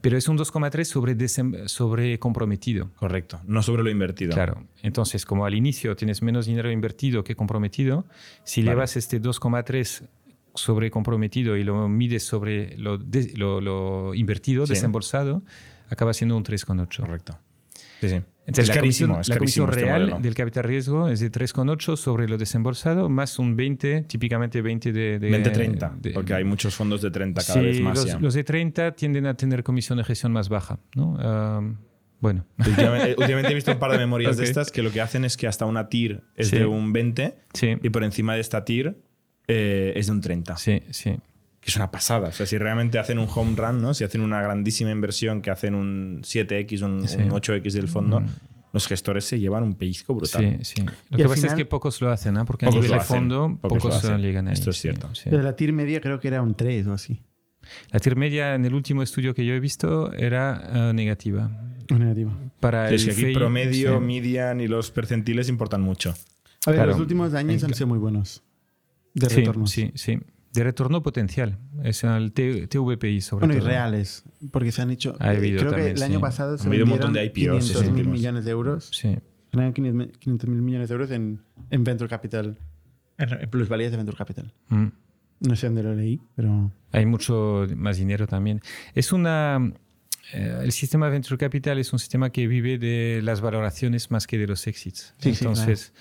pero 0.00 0.16
es 0.16 0.28
un 0.28 0.38
2,3 0.38 0.84
sobre, 0.88 1.68
sobre 1.68 2.18
comprometido. 2.18 2.90
Correcto. 2.96 3.40
No 3.46 3.62
sobre 3.62 3.82
lo 3.82 3.90
invertido. 3.90 4.32
Claro. 4.32 4.64
Entonces, 4.82 5.26
como 5.26 5.44
al 5.44 5.54
inicio 5.54 5.94
tienes 5.94 6.22
menos 6.22 6.46
dinero 6.46 6.70
invertido 6.70 7.22
que 7.22 7.36
comprometido, 7.36 8.06
si 8.44 8.62
Vale. 8.62 8.70
llevas 8.72 8.96
este 8.96 9.20
2,3 9.20 10.04
sobre 10.54 10.90
comprometido 10.90 11.56
y 11.56 11.64
lo 11.64 11.88
mides 11.88 12.24
sobre 12.24 12.76
lo, 12.78 12.96
de- 12.96 13.32
lo- 13.36 13.60
lo 13.60 14.14
invertido, 14.14 14.66
Sí. 14.66 14.72
desembolsado, 14.74 15.42
acaba 15.90 16.14
siendo 16.14 16.36
un 16.36 16.44
3,8. 16.44 17.02
Correcto. 17.02 17.38
Sí, 18.00 18.08
sí. 18.08 18.20
Entonces, 18.46 18.64
es 18.64 18.68
la 18.68 18.74
carísimo. 18.74 19.14
comisión, 19.14 19.20
es 19.22 19.28
la 19.30 19.38
comisión 19.38 19.68
este 19.70 19.80
real 19.84 20.00
modelo. 20.02 20.20
del 20.20 20.34
capital 20.34 20.64
riesgo 20.64 21.08
es 21.08 21.20
de 21.20 21.32
3,8 21.32 21.96
sobre 21.96 22.28
lo 22.28 22.36
desembolsado, 22.36 23.08
más 23.08 23.38
un 23.38 23.56
20, 23.56 24.02
típicamente 24.02 24.60
20 24.60 24.92
de... 24.92 25.18
de 25.18 25.30
20-30. 25.30 25.96
de- 26.00 26.10
Porque 26.10 26.34
hay 26.34 26.44
muchos 26.44 26.74
fondos 26.74 27.00
de 27.00 27.10
30 27.10 27.42
cada 27.42 27.60
Sí, 27.60 27.64
vez 27.66 27.80
más. 27.80 27.96
los, 27.96 28.06
ya. 28.06 28.18
los 28.18 28.34
de 28.34 28.44
30 28.44 28.92
tienden 28.96 29.26
a 29.26 29.34
tener 29.34 29.62
comisión 29.64 29.96
de 29.98 30.04
gestión 30.04 30.32
más 30.32 30.48
baja, 30.50 30.78
¿no? 30.94 31.16
Ah, 31.18 31.62
bueno. 32.20 32.44
Últimamente, 32.58 33.14
últimamente 33.18 33.50
he 33.52 33.54
visto 33.54 33.72
un 33.72 33.78
par 33.78 33.92
de 33.92 33.98
memorias 34.06 34.36
de 34.36 34.42
Ok. 34.42 34.48
estas 34.48 34.70
que 34.70 34.82
lo 34.82 34.90
que 34.92 35.00
hacen 35.00 35.24
es 35.24 35.36
que 35.38 35.46
hasta 35.46 35.64
una 35.66 35.88
TIR 35.88 36.22
es 36.36 36.48
Sí. 36.48 36.58
de 36.58 36.66
un 36.66 36.92
20 36.92 37.36
Sí, 37.54 37.76
y 37.82 37.88
por 37.90 38.04
encima 38.04 38.34
de 38.34 38.40
esta 38.40 38.64
TIR 38.64 38.96
eh, 39.48 39.92
es 39.96 40.06
de 40.06 40.12
un 40.12 40.20
30. 40.20 40.56
sí, 40.58 40.82
sí. 40.90 41.16
Que 41.64 41.70
es 41.70 41.76
una 41.76 41.90
pasada. 41.90 42.28
O 42.28 42.32
sea, 42.32 42.44
si 42.44 42.58
realmente 42.58 42.98
hacen 42.98 43.18
un 43.18 43.26
home 43.34 43.54
run, 43.56 43.80
¿no? 43.80 43.94
si 43.94 44.04
hacen 44.04 44.20
una 44.20 44.42
grandísima 44.42 44.90
inversión 44.90 45.40
que 45.40 45.50
hacen 45.50 45.74
un 45.74 46.20
7X, 46.22 46.82
un, 46.82 47.08
Sí. 47.08 47.16
un 47.22 47.30
8X 47.32 47.72
del 47.72 47.88
fondo, 47.88 48.20
Mm. 48.20 48.26
los 48.74 48.86
gestores 48.86 49.24
se 49.24 49.40
llevan 49.40 49.62
un 49.62 49.74
pellizco 49.74 50.14
brutal. 50.14 50.58
Sí, 50.60 50.74
sí. 50.76 50.82
Lo 50.84 51.16
Y 51.18 51.22
que 51.22 51.22
pasa 51.24 51.34
final- 51.36 51.50
es 51.52 51.54
que 51.56 51.64
pocos 51.64 52.00
lo 52.02 52.10
hacen, 52.10 52.34
¿no? 52.34 52.44
Porque 52.44 52.66
a 52.66 52.70
nivel 52.70 52.90
de 52.90 53.00
fondo, 53.00 53.58
pocos 53.62 53.82
pocos, 53.82 54.04
lo 54.04 54.18
llegan 54.18 54.48
ahí. 54.48 54.52
Esto 54.52 54.70
es 54.70 54.76
cierto. 54.76 55.08
sí. 55.14 55.30
Pero 55.30 55.42
la 55.42 55.56
TIR 55.56 55.72
media 55.72 56.00
creo 56.02 56.20
que 56.20 56.28
era 56.28 56.42
un 56.42 56.54
3 56.54 56.86
o 56.86 56.92
así. 56.92 57.22
La 57.92 57.98
TIR 57.98 58.14
media 58.16 58.54
en 58.54 58.66
el 58.66 58.74
último 58.74 59.02
estudio 59.02 59.32
que 59.34 59.46
yo 59.46 59.54
he 59.54 59.60
visto 59.60 60.12
era 60.12 60.90
eh, 60.90 60.92
negativa. 60.92 61.50
O 61.90 61.94
negativa. 61.94 62.30
Para 62.60 62.90
Es 62.90 63.06
el 63.06 63.14
que 63.16 63.26
aquí 63.26 63.34
promedio, 63.34 63.98
sí. 64.00 64.04
median 64.04 64.60
y 64.60 64.68
los 64.68 64.90
percentiles 64.90 65.48
importan 65.48 65.80
mucho. 65.80 66.10
A 66.66 66.70
ver, 66.70 66.76
Claro. 66.80 66.90
los 66.92 67.00
últimos 67.00 67.32
años 67.32 67.64
han 67.64 67.72
sido 67.72 67.86
muy 67.86 67.98
buenos. 67.98 68.42
De 69.14 69.30
Sí, 69.30 69.36
retorno. 69.36 69.66
Sí, 69.66 69.92
sí. 69.94 70.18
De 70.54 70.64
retorno 70.64 71.02
potencial. 71.02 71.58
Es 71.82 72.04
el 72.04 72.32
T- 72.32 72.66
TVPI 72.68 73.20
sobre 73.20 73.46
Bueno, 73.46 73.54
y 73.54 73.58
todo. 73.58 73.68
reales, 73.68 74.22
porque 74.52 74.70
se 74.72 74.80
han 74.82 74.90
hecho. 74.90 75.16
Ha 75.18 75.30
habido 75.30 75.58
creo 75.58 75.70
también, 75.72 75.94
que 75.94 75.96
el 75.98 76.02
año 76.04 76.18
sí. 76.18 76.22
pasado 76.22 76.56
se 76.56 76.64
Ha 76.64 76.66
habido 76.68 76.84
un 76.84 76.90
montón 76.90 77.12
vendieron 77.12 77.34
de 77.34 77.42
IPOs, 77.58 77.64
500 77.72 77.84
sí, 77.86 77.90
mil 77.92 78.08
millones 78.08 78.44
de 78.44 78.50
euros. 78.52 78.88
Sí. 78.92 79.16
Ganaron 79.52 79.72
500 79.74 80.48
mil 80.48 80.62
millones 80.62 80.88
de 80.88 80.92
euros 80.94 81.10
en, 81.10 81.40
en 81.70 81.84
Venture 81.84 82.08
Capital, 82.08 82.56
en 83.18 83.28
en 83.42 83.50
plusvalías 83.50 83.90
de 83.90 83.96
Venture 83.96 84.16
Capital. 84.16 84.52
Mm. 84.68 84.86
No 85.40 85.56
sé 85.56 85.66
dónde 85.66 85.82
lo 85.82 85.94
leí, 85.94 86.20
pero. 86.36 86.70
Hay 86.92 87.04
mucho 87.06 87.66
más 87.76 87.96
dinero 87.98 88.26
también. 88.28 88.60
Es 88.94 89.12
una. 89.12 89.72
eh, 90.32 90.60
el 90.62 90.70
sistema 90.72 91.08
Venture 91.08 91.36
Capital 91.36 91.78
es 91.80 91.92
un 91.92 91.98
sistema 91.98 92.30
que 92.30 92.46
vive 92.46 92.78
de 92.78 93.20
las 93.22 93.40
valoraciones 93.40 94.10
más 94.12 94.26
que 94.28 94.38
de 94.38 94.46
los 94.46 94.66
exits. 94.68 95.14
Sí, 95.18 95.34
sí, 95.34 95.44
Entonces. 95.44 95.92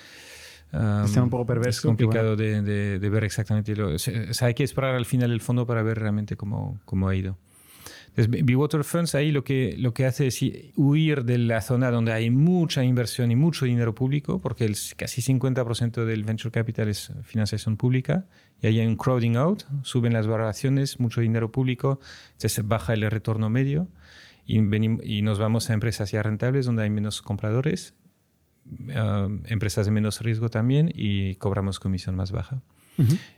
Um, 0.74 1.06
Está 1.06 1.24
un 1.24 1.30
poco 1.30 1.46
perverso, 1.46 1.70
Es 1.80 1.82
complicado 1.86 2.36
de, 2.36 2.62
de- 2.62 3.00
de 3.00 3.10
ver 3.10 3.24
exactamente. 3.24 3.76
Lo, 3.76 3.94
o 3.96 4.00
sea, 4.00 4.48
hay 4.48 4.54
que 4.54 4.64
esperar 4.64 4.96
al 4.96 5.06
final 5.06 5.32
el 5.32 5.42
fondo 5.42 5.66
para 5.66 5.84
ver 5.84 6.00
realmente 6.00 6.36
cómo, 6.36 6.80
cómo 6.86 7.08
ha 7.08 7.16
ido. 7.16 7.38
Entonces, 8.16 8.46
B-Water 8.46 8.84
Funds 8.84 9.16
ahí 9.16 9.32
lo 9.32 9.44
que, 9.44 9.76
lo 9.80 9.92
que 9.96 10.06
hace 10.06 10.28
es 10.28 10.40
huir 10.76 11.24
de 11.26 11.40
la 11.40 11.62
zona 11.62 11.90
donde 11.90 12.14
hay 12.14 12.30
mucha 12.30 12.84
inversión 12.84 13.32
y 13.32 13.36
mucho 13.36 13.66
dinero 13.66 13.96
público, 13.96 14.38
porque 14.38 14.66
el, 14.66 14.76
casi 14.96 15.22
50% 15.24 16.06
del 16.06 16.24
venture 16.24 16.52
capital 16.52 16.90
es 16.90 17.12
financiación 17.24 17.76
pública, 17.76 18.26
y 18.62 18.68
ahí 18.68 18.80
hay 18.80 18.86
un 18.86 18.98
crowding 18.98 19.36
out, 19.36 19.64
suben 19.82 20.14
las 20.14 20.28
valoraciones, 20.28 21.00
mucho 21.00 21.22
dinero 21.22 21.52
público, 21.52 22.00
entonces 22.34 22.68
baja 22.68 22.94
el 22.94 23.02
retorno 23.10 23.50
medio, 23.50 23.88
y, 24.46 24.60
venim- 24.60 25.02
y 25.04 25.24
nos 25.24 25.40
vamos 25.40 25.72
a 25.72 25.74
empresas 25.74 26.12
ya 26.12 26.22
rentables 26.22 26.68
donde 26.68 26.84
hay 26.84 26.92
menos 26.92 27.24
compradores, 27.24 27.96
ah, 28.96 29.28
empresas 29.46 29.86
de 29.86 29.92
menos 29.92 30.22
riesgo 30.22 30.50
también, 30.50 30.92
y 30.94 31.36
cobramos 31.36 31.80
comisión 31.80 32.16
más 32.16 32.32
baja. 32.32 32.62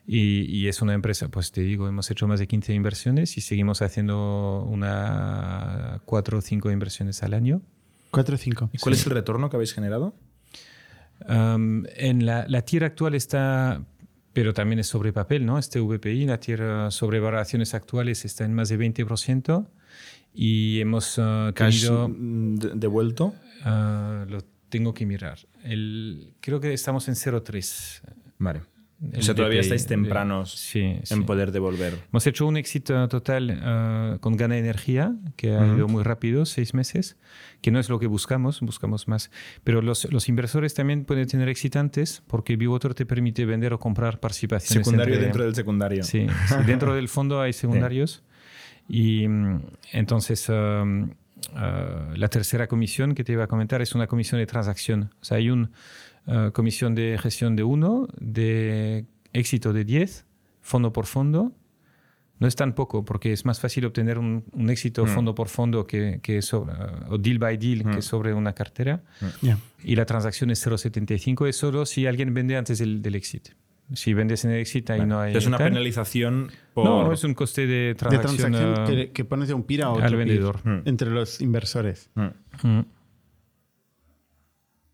Y, 0.05 0.41
y 0.53 0.67
es 0.67 0.81
una 0.81 0.93
empresa, 0.93 1.29
pues 1.29 1.53
te 1.53 1.61
digo, 1.61 1.87
hemos 1.87 2.11
hecho 2.11 2.27
más 2.27 2.39
de 2.39 2.47
15 2.47 2.73
inversiones 2.73 3.37
y 3.37 3.41
seguimos 3.41 3.81
haciendo 3.81 4.67
una 4.69 6.01
4 6.03 6.37
o 6.39 6.41
5 6.41 6.71
inversiones 6.71 7.23
al 7.23 7.33
año. 7.33 7.61
4 8.11 8.35
o 8.35 8.37
5. 8.37 8.69
¿Y 8.73 8.77
cuál 8.79 8.95
es 8.95 9.05
el 9.05 9.13
retorno 9.13 9.49
que 9.49 9.55
habéis 9.55 9.73
generado? 9.73 10.13
Um, 11.29 11.83
en 11.95 12.25
la, 12.25 12.45
la 12.49 12.63
TIR 12.63 12.83
actual 12.83 13.15
está, 13.15 13.81
pero 14.33 14.53
también 14.53 14.79
es 14.79 14.87
sobre 14.87 15.13
papel, 15.13 15.45
¿no? 15.45 15.57
Este 15.57 15.79
VPI, 15.79 16.25
la 16.25 16.37
TIR 16.39 16.61
uh, 16.61 16.91
sobre 16.91 17.21
valoraciones 17.21 17.73
actuales 17.73 18.25
está 18.25 18.43
en 18.43 18.53
más 18.53 18.67
de 18.67 18.77
20% 18.77 19.65
y 20.33 20.81
hemos 20.81 21.17
uh, 21.17 21.53
Cash 21.53 21.83
tenido... 21.85 22.09
mm, 22.09 22.55
de- 22.55 22.71
devuelto. 22.75 23.33
uh, 23.65 24.29
lo 24.29 24.39
tengo 24.75 24.93
que 24.93 25.05
mirar. 25.05 25.37
El, 25.63 26.33
creo 26.41 26.59
que 26.59 26.73
estamos 26.73 27.07
en 27.07 27.15
0,3. 27.15 28.01
Vale. 28.39 28.61
El 29.11 29.19
O 29.19 29.21
sea, 29.21 29.35
todavía 29.35 29.57
DPI, 29.59 29.65
estáis 29.65 29.87
tempranos 29.87 30.51
Sí, 30.51 30.99
sí. 31.03 31.13
en 31.13 31.25
poder 31.25 31.51
devolver. 31.51 31.93
Hemos 32.11 32.25
hecho 32.27 32.45
un 32.47 32.55
éxito 32.57 33.07
total 33.09 33.51
uh, 33.51 34.19
con 34.19 34.35
Gana 34.37 34.57
Energía, 34.57 35.13
que 35.35 35.51
ha 35.53 35.65
ido 35.67 35.87
muy 35.87 36.01
rápido, 36.03 36.45
seis 36.45 36.73
meses, 36.73 37.17
que 37.61 37.71
no 37.71 37.79
es 37.79 37.89
lo 37.89 37.99
que 37.99 38.07
buscamos, 38.07 38.61
buscamos 38.61 39.07
más. 39.09 39.31
Pero 39.65 39.81
los, 39.81 40.11
los 40.11 40.27
inversores 40.29 40.73
también 40.73 41.03
pueden 41.05 41.27
tener 41.27 41.49
éxito 41.49 41.77
antes, 41.79 42.23
porque 42.27 42.55
Biwater 42.57 42.93
te 42.93 43.05
permite 43.05 43.45
vender 43.45 43.73
o 43.73 43.79
comprar 43.79 44.19
participaciones. 44.19 44.85
Secundario 44.85 45.13
entre- 45.15 45.25
dentro 45.25 45.43
del 45.43 45.55
secundario. 45.55 46.03
Sí, 46.03 46.27
sí, 46.47 46.55
dentro 46.65 46.95
del 46.99 47.07
fondo 47.09 47.41
hay 47.41 47.51
secundarios. 47.53 48.23
Y 48.87 49.27
mm, 49.27 49.61
entonces 49.93 50.47
um, 50.49 51.09
uh, 51.53 52.15
la 52.15 52.27
tercera 52.27 52.67
comisión 52.67 53.15
que 53.15 53.23
te 53.23 53.33
iba 53.33 53.43
a 53.43 53.47
comentar 53.47 53.81
es 53.81 53.95
una 53.95 54.07
comisión 54.07 54.39
de 54.39 54.45
transacción. 54.45 55.11
O 55.21 55.25
sea, 55.25 55.37
hay 55.37 55.49
una 55.49 55.71
comisión 56.53 56.95
de 56.95 57.19
gestión 57.21 57.55
de 57.55 57.63
1, 57.63 58.07
de 58.19 59.05
éxito 59.31 59.73
de 59.73 59.85
10, 59.85 60.25
fondo 60.61 60.91
por 60.91 61.05
fondo. 61.05 61.51
No 62.39 62.47
es 62.47 62.55
tan 62.55 62.73
poco, 62.73 63.05
porque 63.05 63.31
es 63.31 63.45
más 63.45 63.59
fácil 63.59 63.85
obtener 63.85 64.17
un, 64.17 64.43
un 64.51 64.69
éxito 64.69 65.05
fondo 65.05 65.33
por 65.35 65.47
fondo 65.47 65.87
que, 65.87 66.19
que 66.21 66.41
sobre, 66.41 66.73
uh, 66.73 67.13
o 67.13 67.17
deal 67.17 67.39
by 67.39 67.57
deal 67.57 67.95
que 67.95 68.01
sobre 68.01 68.33
una 68.33 68.53
cartera. 68.53 69.03
Ya. 69.41 69.57
Y 69.83 69.95
la 69.95 70.05
transacción 70.05 70.49
es 70.49 70.65
0,75, 70.65 71.47
es 71.47 71.55
solo 71.55 71.85
si 71.85 72.07
alguien 72.07 72.33
vende 72.33 72.57
antes 72.57 72.79
del, 72.79 73.01
del 73.01 73.15
exit. 73.15 73.49
Si 73.93 74.13
vendes 74.15 74.43
en 74.45 74.51
el 74.51 74.59
exit, 74.59 74.89
ahí 74.89 75.05
no 75.05 75.19
hay. 75.19 75.35
es 75.35 75.45
una 75.45 75.57
tal. 75.59 75.67
penalización 75.69 76.49
por... 76.73 76.85
No, 76.85 77.11
es 77.13 77.23
un 77.23 77.33
coste 77.35 77.67
de 77.67 77.73
De 77.89 77.95
transacción. 77.95 78.51
transacción 78.51 78.73
ah, 78.79 78.85
que, 78.87 79.11
que 79.11 79.25
pones 79.25 79.47
de 79.47 79.53
un 79.53 79.63
PIR 79.63 79.83
a 79.83 79.89
otro 79.91 80.05
al 80.05 80.15
vendedor. 80.15 80.59
Mm. 80.65 80.81
entre 80.89 81.11
los 81.11 81.39
inversores. 81.41 82.09
Mm. 82.15 82.67
mm. 82.67 82.85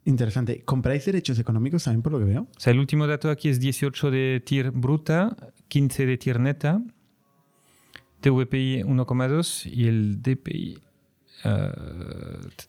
Interesante. 0.04 0.64
¿Compráis 0.66 1.06
derechos 1.06 1.38
económicos 1.40 1.84
también 1.84 2.02
por 2.02 2.12
lo 2.12 2.20
que 2.20 2.26
veo? 2.26 2.42
O 2.56 2.60
sea, 2.60 2.74
el 2.74 2.80
último 2.80 3.06
dato 3.06 3.30
aquí 3.30 3.50
es 3.50 3.60
18 3.60 4.10
de 4.12 4.42
tier 4.44 4.72
bruta, 4.72 5.38
15 5.68 6.06
de 6.08 6.18
tier 6.18 6.40
neta, 6.40 6.82
TVPI 8.22 8.84
1,2 8.84 9.70
y 9.72 9.88
el 9.88 10.22
DPI. 10.22 10.80
ah, 11.44 11.72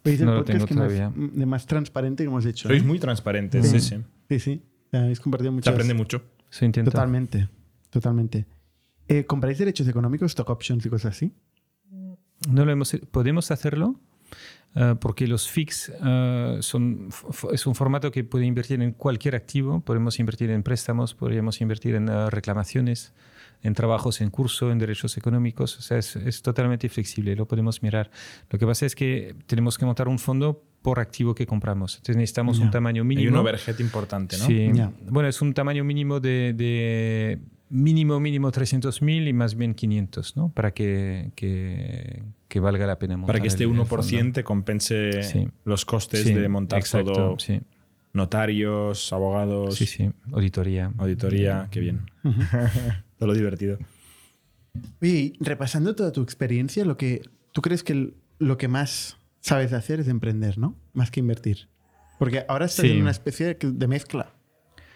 Veis 0.04 0.20
el 0.20 0.26
no 0.26 0.32
lo 0.34 0.38
podcast 0.40 0.58
tengo 0.58 0.66
que 0.66 0.74
más, 0.74 0.84
todavía. 0.88 1.12
de 1.16 1.46
más 1.46 1.66
transparente 1.66 2.22
que 2.22 2.28
hemos 2.28 2.44
hecho. 2.44 2.68
Sois 2.68 2.82
¿eh? 2.82 2.86
muy 2.86 2.98
transparentes. 2.98 3.66
Sí. 3.68 3.80
Sí, 3.80 3.98
sí. 4.28 4.38
Sí, 4.38 4.62
habéis 4.98 5.20
compartido 5.20 5.50
Se 5.50 5.54
muchas... 5.54 5.74
aprende 5.74 5.94
mucho. 5.94 6.22
Se 6.50 6.64
intenta. 6.64 6.90
Totalmente. 6.90 7.48
Totalmente. 7.90 8.46
Eh, 9.08 9.24
¿Compráis 9.24 9.58
derechos 9.58 9.86
económicos, 9.88 10.32
stock 10.32 10.48
options 10.50 10.84
y 10.86 10.88
cosas 10.88 11.16
así? 11.16 11.32
No 12.48 12.64
lo 12.64 12.72
hemos, 12.72 12.96
podemos 13.10 13.50
hacerlo 13.50 14.00
ah, 14.74 14.96
porque 15.00 15.26
los 15.26 15.48
FIX 15.48 15.92
ah, 16.00 16.56
son, 16.60 17.08
es 17.52 17.66
un 17.66 17.74
formato 17.74 18.10
que 18.10 18.24
puede 18.24 18.46
invertir 18.46 18.80
en 18.82 18.92
cualquier 18.92 19.36
activo. 19.36 19.80
Podemos 19.80 20.18
invertir 20.18 20.50
en 20.50 20.62
préstamos, 20.62 21.14
podríamos 21.14 21.60
invertir 21.60 21.94
en 21.94 22.08
ah, 22.08 22.30
reclamaciones, 22.30 23.12
en 23.62 23.74
trabajos 23.74 24.20
en 24.20 24.30
curso, 24.30 24.72
en 24.72 24.78
derechos 24.78 25.16
económicos. 25.16 25.78
O 25.78 25.82
sea, 25.82 25.98
es, 25.98 26.16
es 26.16 26.42
totalmente 26.42 26.88
flexible, 26.88 27.36
lo 27.36 27.46
podemos 27.46 27.82
mirar. 27.82 28.10
Lo 28.50 28.58
que 28.58 28.66
pasa 28.66 28.86
es 28.86 28.94
que 28.94 29.36
tenemos 29.46 29.78
que 29.78 29.86
montar 29.86 30.08
un 30.08 30.18
fondo 30.18 30.64
por 30.82 30.98
activo 31.00 31.34
que 31.34 31.46
compramos. 31.46 31.94
Entonces 31.96 32.16
necesitamos 32.16 32.58
un 32.58 32.70
tamaño 32.70 33.04
mínimo. 33.04 33.28
Hay 33.28 33.32
un 33.32 33.38
overhead 33.38 33.78
importante, 33.78 34.36
¿no? 34.36 34.46
Sí. 34.46 34.70
Bueno, 35.08 35.28
es 35.28 35.40
un 35.40 35.54
tamaño 35.54 35.84
mínimo 35.84 36.18
de, 36.20 36.52
de 36.54 37.38
mínimo, 37.70 38.18
mínimo 38.20 38.50
300.000 38.50 39.28
y 39.28 39.32
más 39.32 39.54
bien 39.54 39.74
500, 39.74 40.36
¿no? 40.36 40.48
Para 40.50 40.72
que, 40.74 41.30
que, 41.36 42.22
que 42.48 42.60
valga 42.60 42.86
la 42.86 42.98
pena 42.98 43.16
montar 43.16 43.34
Para 43.34 43.40
que 43.42 43.48
este 43.48 43.64
el- 43.64 43.70
el 43.70 43.76
1% 43.78 43.86
fondo. 43.86 44.32
te 44.32 44.42
compense 44.44 45.22
Sí. 45.22 45.48
los 45.64 45.84
costes 45.84 46.24
Sí, 46.24 46.34
de 46.34 46.48
montar 46.48 46.80
exacto, 46.80 47.12
todo. 47.12 47.38
Sí, 47.38 47.60
Notarios, 48.14 49.10
abogados, 49.12 49.74
sí, 49.76 49.86
sí. 49.86 50.10
Auditoría. 50.32 50.92
auditoría. 50.98 51.68
Qué 51.70 51.80
bien. 51.80 52.02
todo 53.18 53.26
lo 53.28 53.34
divertido. 53.34 53.78
Oye, 55.00 55.10
y 55.10 55.32
repasando 55.40 55.94
toda 55.94 56.12
tu 56.12 56.22
experiencia, 56.22 56.84
lo 56.84 56.96
que 56.96 57.22
tú 57.52 57.62
crees 57.62 57.82
que 57.82 58.12
lo 58.38 58.56
que 58.58 58.68
más 58.68 59.16
sabes 59.42 59.74
hacer 59.74 60.00
es 60.00 60.08
emprender, 60.08 60.56
¿no? 60.56 60.74
Más 60.94 61.10
que 61.10 61.20
invertir. 61.20 61.68
Porque 62.18 62.44
ahora 62.48 62.64
estás 62.64 62.86
Sí. 62.86 62.92
en 62.92 63.02
una 63.02 63.10
especie 63.10 63.46
de, 63.54 63.58
de 63.60 63.86
mezcla 63.88 64.32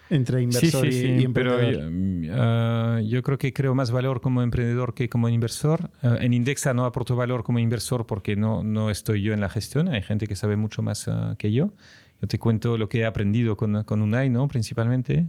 entre 0.09 0.41
inversor 0.41 0.83
sí, 0.83 0.87
y- 0.87 1.01
sí, 1.01 1.07
y, 1.23 1.27
pero 1.27 1.59
emprendedor. 1.59 2.23
yo, 2.23 2.33
ah, 2.33 3.01
yo 3.05 3.21
creo 3.23 3.37
que 3.37 3.51
creo 3.51 3.75
más 3.75 3.91
valor 3.91 4.21
como 4.21 4.41
emprendedor 4.41 4.93
que 4.93 5.09
como 5.09 5.27
inversor. 5.29 5.91
Ah, 6.01 6.17
en 6.21 6.33
Indexa 6.33 6.73
no 6.73 6.85
aporto 6.85 7.15
valor 7.17 7.43
como 7.43 7.59
inversor 7.59 8.05
porque 8.07 8.35
no, 8.37 8.63
no 8.63 8.89
estoy 8.89 9.21
yo 9.21 9.33
en 9.33 9.41
la 9.41 9.49
gestión, 9.49 9.89
hay 9.89 10.01
gente 10.01 10.25
que 10.25 10.35
sabe 10.37 10.55
mucho 10.55 10.81
más 10.81 11.07
ah, 11.09 11.35
que 11.37 11.51
yo. 11.51 11.73
Yo 12.21 12.27
te 12.27 12.39
cuento 12.39 12.79
lo 12.79 12.89
que 12.89 13.01
he 13.01 13.05
aprendido 13.05 13.57
con, 13.57 13.83
con 13.83 14.01
UNAI, 14.01 14.29
¿no? 14.31 14.47
principalmente, 14.47 15.27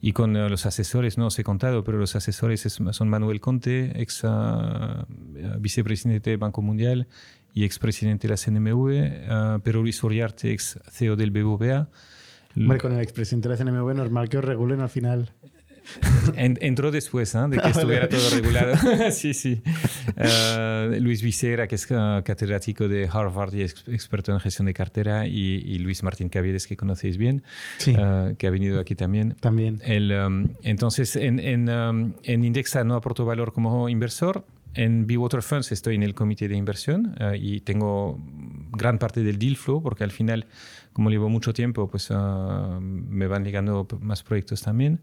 y 0.00 0.12
con 0.12 0.34
ah, 0.36 0.48
los 0.48 0.64
asesores, 0.64 1.18
no 1.18 1.26
os 1.26 1.38
he 1.38 1.44
contado, 1.44 1.82
pero 1.84 1.98
los 1.98 2.14
asesores 2.16 2.64
es- 2.64 2.78
son 2.92 3.08
Manuel 3.08 3.40
Conte, 3.40 4.00
ex 4.00 4.22
ah, 4.24 5.04
vicepresidente 5.58 6.30
del 6.30 6.38
Banco 6.38 6.62
Mundial 6.62 7.08
y 7.54 7.64
expresidente 7.64 8.28
de 8.28 8.34
la 8.34 8.36
CNMV, 8.38 9.26
ah, 9.28 9.58
pero 9.62 9.82
Luis 9.82 10.02
Uriarte, 10.02 10.52
ex 10.52 10.78
CEO 10.90 11.16
del 11.16 11.30
BBVA. 11.30 11.88
Hombre, 12.56 12.78
con 12.78 12.92
el 12.92 13.00
expresidente 13.00 13.48
de 13.48 13.56
la 13.56 13.64
CNMV 13.64 13.94
normal 13.94 14.28
que 14.28 14.38
os 14.38 14.44
regulen 14.44 14.80
al 14.80 14.88
final. 14.90 15.30
En- 16.36 16.58
entró 16.60 16.92
después 16.92 17.34
¿eh? 17.34 17.38
de 17.48 17.56
que 17.58 17.62
Ah, 17.66 17.70
estuviera 17.70 18.06
vale. 18.06 18.16
todo 18.16 18.30
regulado. 18.36 18.74
sí, 19.10 19.34
sí. 19.34 19.60
Eh, 20.16 20.98
Luis 21.00 21.22
Vicera, 21.22 21.66
que 21.66 21.74
es 21.74 21.86
eh, 21.90 22.22
catedrático 22.24 22.86
de 22.88 23.08
Harvard 23.12 23.52
y 23.54 23.62
ex- 23.62 23.84
experto 23.88 24.32
en 24.32 24.38
gestión 24.38 24.66
de 24.66 24.74
cartera, 24.74 25.26
y, 25.26 25.56
y 25.56 25.78
Luis 25.78 26.02
Martín 26.04 26.28
Caviedes, 26.28 26.66
que 26.68 26.76
conocéis 26.76 27.16
bien, 27.16 27.42
Sí, 27.78 27.94
eh, 27.98 28.34
que 28.38 28.46
ha 28.46 28.50
venido 28.50 28.78
aquí 28.80 28.94
también. 28.94 29.34
también. 29.40 29.80
El, 29.84 30.12
um, 30.12 30.48
entonces, 30.62 31.16
en, 31.16 31.40
en, 31.40 31.68
um, 31.68 32.12
en 32.22 32.44
Indexa 32.44 32.84
no 32.84 32.94
aporto 32.94 33.24
valor 33.24 33.52
como 33.52 33.88
inversor. 33.88 34.44
En 34.74 35.06
Bewater 35.06 35.42
Funds 35.42 35.70
estoy 35.72 35.96
en 35.96 36.02
el 36.02 36.14
comité 36.14 36.48
de 36.48 36.56
inversión 36.56 37.14
eh, 37.20 37.38
y 37.38 37.60
tengo 37.60 38.18
gran 38.72 38.98
parte 38.98 39.22
del 39.22 39.38
deal 39.38 39.56
flow 39.56 39.82
porque 39.82 40.02
al 40.02 40.10
final, 40.10 40.46
como 40.92 41.10
llevo 41.10 41.28
mucho 41.28 41.52
tiempo, 41.52 41.90
pues 41.90 42.08
ah, 42.10 42.78
me 42.80 43.26
van 43.26 43.44
llegando 43.44 43.86
más 44.00 44.22
proyectos 44.22 44.62
también. 44.62 45.00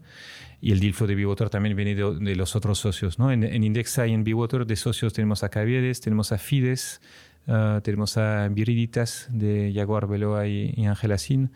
Y 0.60 0.72
el 0.72 0.80
deal 0.80 0.92
flow 0.92 1.06
de 1.06 1.14
Bewater 1.14 1.50
también 1.50 1.76
viene 1.76 1.94
de, 1.94 2.16
de 2.16 2.36
los 2.36 2.56
otros 2.56 2.78
socios. 2.78 3.18
¿no? 3.18 3.30
En, 3.30 3.44
en 3.44 3.62
Indexa 3.62 4.06
y 4.06 4.12
en 4.12 4.24
Bewater 4.24 4.66
de 4.66 4.76
socios 4.76 5.12
tenemos 5.12 5.44
a 5.44 5.48
Caviedes, 5.50 6.00
tenemos 6.00 6.32
a 6.32 6.38
Fides, 6.38 7.00
ah, 7.46 7.80
tenemos 7.84 8.16
a 8.16 8.48
Viriditas 8.48 9.28
de 9.30 9.72
Jaguar 9.72 10.08
Veloa 10.08 10.48
y, 10.48 10.84
Ángela 10.84 11.16
Sin. 11.16 11.52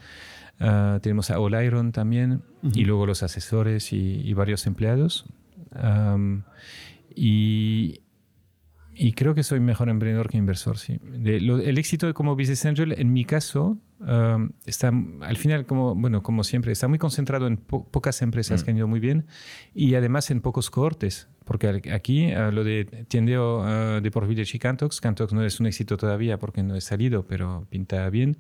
Ah, 0.61 1.01
tenemos 1.03 1.32
a 1.32 1.41
Oliron 1.41 1.91
también 1.91 2.43
y 2.62 2.85
luego 2.85 3.07
los 3.07 3.24
asesores 3.24 3.93
y, 3.93 4.20
y 4.24 4.35
varios 4.35 4.69
empleados. 4.69 5.27
Am, 5.74 6.45
y, 7.15 8.01
y 8.95 9.12
creo 9.12 9.35
que 9.35 9.43
soy 9.43 9.61
mejor 9.61 9.89
emprendedor 9.89 10.29
que 10.31 10.37
inversor, 10.39 10.79
sí. 10.79 10.99
De- 11.03 11.41
lo- 11.41 11.59
el 11.59 11.79
éxito 11.79 12.12
como 12.15 12.35
business 12.37 12.65
angel, 12.66 12.93
en 12.97 13.12
mi 13.12 13.25
caso, 13.25 13.79
am, 14.07 14.53
está 14.66 14.93
al 15.23 15.37
final, 15.37 15.66
como, 15.66 15.95
bueno, 15.95 16.23
como 16.23 16.45
siempre, 16.45 16.73
está 16.73 16.89
muy 16.89 16.99
concentrado 16.99 17.47
en 17.47 17.57
po- 17.57 17.89
pocas 17.89 18.23
empresas 18.23 18.62
que 18.65 18.71
han 18.71 18.77
ido 18.77 18.87
muy 18.89 19.01
bien 19.01 19.27
y 19.75 19.95
además 19.95 20.31
en 20.31 20.41
pocos 20.41 20.71
cohortes. 20.71 21.29
Porque 21.45 21.83
aquí 21.93 22.33
ah, 22.33 22.51
lo 22.51 22.65
de 22.65 22.85
Tiendeo 23.09 23.62
ah, 23.65 24.01
de 24.01 24.11
por 24.11 24.27
Village 24.27 24.57
y 24.57 24.61
Cantox, 24.61 25.01
Cantox 25.01 25.33
no 25.35 25.45
es 25.45 25.61
un 25.61 25.66
éxito 25.66 25.97
todavía 25.97 26.39
porque 26.39 26.62
no 26.62 26.75
he 26.75 26.81
salido, 26.81 27.27
pero 27.27 27.66
pinta 27.69 28.09
bien. 28.11 28.39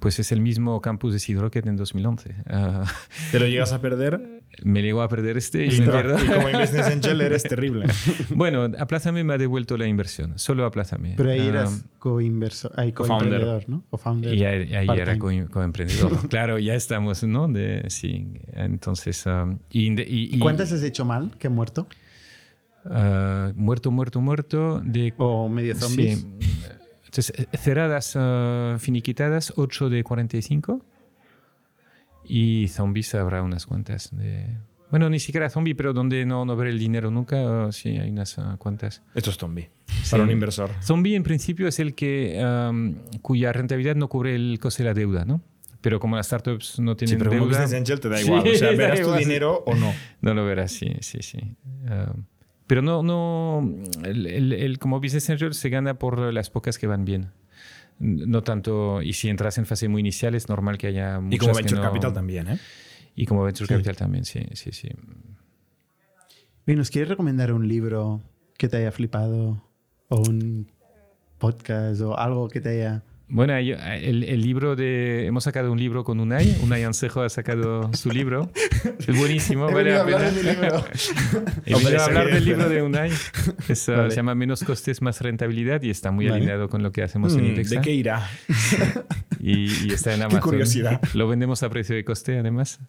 Pues 0.00 0.18
es 0.18 0.32
el 0.32 0.40
mismo 0.40 0.80
campus 0.80 1.12
de 1.12 1.18
Sidrocket 1.18 1.66
en 1.66 1.76
2011. 1.76 2.34
Ah, 2.46 2.84
Te 3.30 3.38
lo 3.38 3.46
llegas 3.46 3.72
a 3.74 3.82
perder 3.82 4.39
me 4.64 4.82
llegó 4.82 5.00
a 5.02 5.08
perder 5.08 5.36
este 5.38 5.64
y, 5.66 5.68
y, 5.70 5.84
como 5.84 6.58
Business 6.60 6.86
Angel 6.86 7.20
eres 7.22 7.42
terrible. 7.44 7.86
Bueno, 8.34 8.68
Aplázame 8.78 9.24
me 9.24 9.34
ha 9.34 9.38
devuelto 9.38 9.76
la 9.76 9.86
inversión, 9.86 10.38
solo 10.38 10.64
Aplázame. 10.66 11.14
Pero 11.16 11.30
ahí 11.30 11.40
Ah, 11.40 11.48
eras 11.48 11.84
co-inversor, 11.98 12.72
co-emprendedor, 12.92 13.68
¿no? 13.68 13.84
Co-founder. 13.90 14.34
y 14.34 14.44
ahí, 14.44 14.74
ahí 14.74 14.86
era 14.90 15.16
part-time. 15.16 15.46
co- 15.46 15.52
coemprendedor. 15.52 16.28
claro, 16.28 16.58
ya 16.58 16.74
estamos, 16.74 17.22
¿no? 17.24 17.48
De, 17.48 17.84
sí, 17.88 18.26
entonces... 18.52 19.26
ah, 19.26 19.46
y, 19.70 19.92
y- 19.92 20.30
y- 20.34 20.38
¿Cuántas 20.38 20.72
has 20.72 20.82
hecho 20.82 21.04
mal 21.04 21.30
que 21.38 21.46
he 21.46 21.50
muerto? 21.50 21.86
ah, 22.84 23.52
muerto, 23.54 23.90
muerto, 23.90 24.20
muerto. 24.20 24.80
De, 24.84 25.12
¿O 25.18 25.48
medio 25.48 25.74
zombies? 25.74 26.20
Sí. 26.20 26.26
Entonces, 27.06 27.32
eh, 27.52 27.56
cerradas, 27.56 28.12
ah, 28.16 28.76
finiquitadas, 28.78 29.52
8 29.56 29.90
de 29.90 30.04
45. 30.04 30.84
Y 32.32 32.68
zombies 32.68 33.14
habrá 33.14 33.42
unas 33.42 33.66
cuantas. 33.66 34.10
De, 34.16 34.46
bueno, 34.90 35.10
ni 35.10 35.18
siquiera 35.18 35.50
zombie, 35.50 35.74
pero 35.74 35.92
donde 35.92 36.24
no, 36.24 36.44
no 36.44 36.54
ver 36.56 36.68
el 36.68 36.78
dinero 36.78 37.10
nunca, 37.10 37.66
ah, 37.66 37.72
sí, 37.72 37.90
hay 37.98 38.10
unas 38.10 38.38
ah, 38.38 38.56
cuantas. 38.58 39.02
Esto 39.14 39.30
es 39.30 39.36
zombie. 39.36 39.70
Para 40.10 40.22
un 40.22 40.30
inversor. 40.30 40.70
Zombie 40.82 41.14
en 41.16 41.22
principio 41.24 41.66
es 41.68 41.78
el 41.80 41.94
que 41.94 42.40
am, 42.40 42.96
cuya 43.22 43.52
rentabilidad 43.52 43.96
no 43.96 44.08
cubre 44.08 44.34
el 44.36 44.58
coste 44.60 44.82
de 44.84 44.88
la 44.90 44.94
deuda, 44.94 45.24
¿no? 45.24 45.42
pero 45.82 45.98
como 45.98 46.14
las 46.14 46.26
startups 46.26 46.78
no 46.78 46.94
tienen 46.94 47.16
Sí, 47.16 47.18
pero 47.18 47.30
como 47.30 47.46
deuda, 47.46 47.62
Business 47.62 47.80
Angel 47.80 48.00
te 48.00 48.08
da 48.10 48.18
Sí, 48.18 48.26
igual. 48.26 48.46
O 48.46 48.54
sea, 48.54 48.70
verás 48.76 48.96
tu 49.00 49.06
igual. 49.06 49.18
dinero 49.18 49.62
o 49.66 49.74
no. 49.74 49.90
no 50.20 50.34
lo 50.34 50.44
verás, 50.44 50.72
sí, 50.72 50.92
sí, 51.00 51.18
sí. 51.22 51.38
Pero 52.66 52.82
no, 52.82 53.02
no, 53.02 53.66
el, 54.04 54.26
el- 54.26 54.52
el- 54.52 54.78
como 54.78 55.00
Business 55.00 55.30
Angel 55.30 55.54
se 55.54 55.70
gana 55.70 55.94
por 55.98 56.32
las 56.34 56.50
pocas 56.50 56.78
que 56.78 56.86
van 56.86 57.04
bien. 57.06 57.30
No 58.00 58.42
tanto, 58.42 59.02
y 59.02 59.12
si 59.12 59.28
entras 59.28 59.58
en 59.58 59.66
fase 59.66 59.86
muy 59.88 60.00
inicial 60.00 60.34
es 60.34 60.48
normal 60.48 60.78
que 60.78 60.86
haya 60.88 61.20
muchas 61.20 61.34
Y 61.36 61.38
como 61.38 61.52
que 61.52 61.58
Venture 61.58 61.80
no- 61.82 61.86
Capital 61.86 62.12
también, 62.14 62.48
¿eh? 62.48 62.58
Y 63.14 63.26
como 63.26 63.44
Venture 63.44 63.66
Sí. 63.68 63.74
Capital 63.74 63.96
también, 63.96 64.24
sí, 64.24 64.40
sí, 64.54 64.72
sí. 64.72 64.88
Oye, 66.66 66.76
¿Nos 66.76 66.90
quieres 66.90 67.08
recomendar 67.10 67.52
un 67.52 67.68
libro 67.68 68.22
que 68.56 68.68
te 68.68 68.78
haya 68.78 68.90
flipado? 68.92 69.62
¿O 70.08 70.20
un 70.20 70.70
podcast 71.38 72.00
o 72.00 72.16
algo 72.18 72.48
que 72.48 72.60
te 72.60 72.70
haya... 72.70 73.02
Bueno, 73.32 73.54
el, 73.56 74.24
el 74.24 74.40
libro 74.42 74.74
de... 74.76 75.26
Hemos 75.26 75.44
sacado 75.44 75.70
un 75.72 75.78
libro 75.78 76.02
con 76.04 76.18
Unai. 76.20 76.56
Unai 76.62 76.82
Ansejo 76.82 77.22
ha 77.22 77.28
sacado 77.28 77.90
su 77.94 78.10
libro. 78.10 78.50
Es 79.06 79.16
buenísimo. 79.16 79.68
He 79.70 79.74
vale 79.74 79.90
la 79.92 80.00
hablar 80.00 80.20
pena. 80.20 80.30
de 80.32 80.42
mi 80.42 80.50
libro. 80.50 80.84
He 81.66 81.74
Hombre, 81.74 81.90
venido 81.90 81.90
a 81.92 81.94
es 81.96 82.02
hablar 82.02 82.26
del 82.32 82.44
libro 82.44 82.68
de 82.68 82.82
Unai. 82.82 83.10
Es, 83.68 83.86
Vale. 83.88 84.10
Se 84.10 84.16
llama 84.16 84.34
Menos 84.34 84.64
costes, 84.64 85.00
más 85.00 85.20
rentabilidad 85.20 85.80
y 85.82 85.90
está 85.90 86.10
muy 86.10 86.26
Vale. 86.26 86.38
alineado 86.38 86.68
con 86.68 86.82
lo 86.82 86.90
que 86.92 87.02
hacemos 87.02 87.34
en 87.34 87.42
Mm, 87.42 87.46
Indexa. 87.46 87.74
¿De 87.76 87.80
qué 87.82 87.92
irá? 87.94 88.28
Y, 89.38 89.86
y 89.86 89.92
está 89.92 90.12
en 90.14 90.22
Amazon. 90.22 90.40
curiosidad. 90.40 91.00
Lo 91.14 91.28
vendemos 91.28 91.62
a 91.62 91.70
precio 91.70 91.94
de 91.94 92.04
coste, 92.04 92.38
además. 92.38 92.80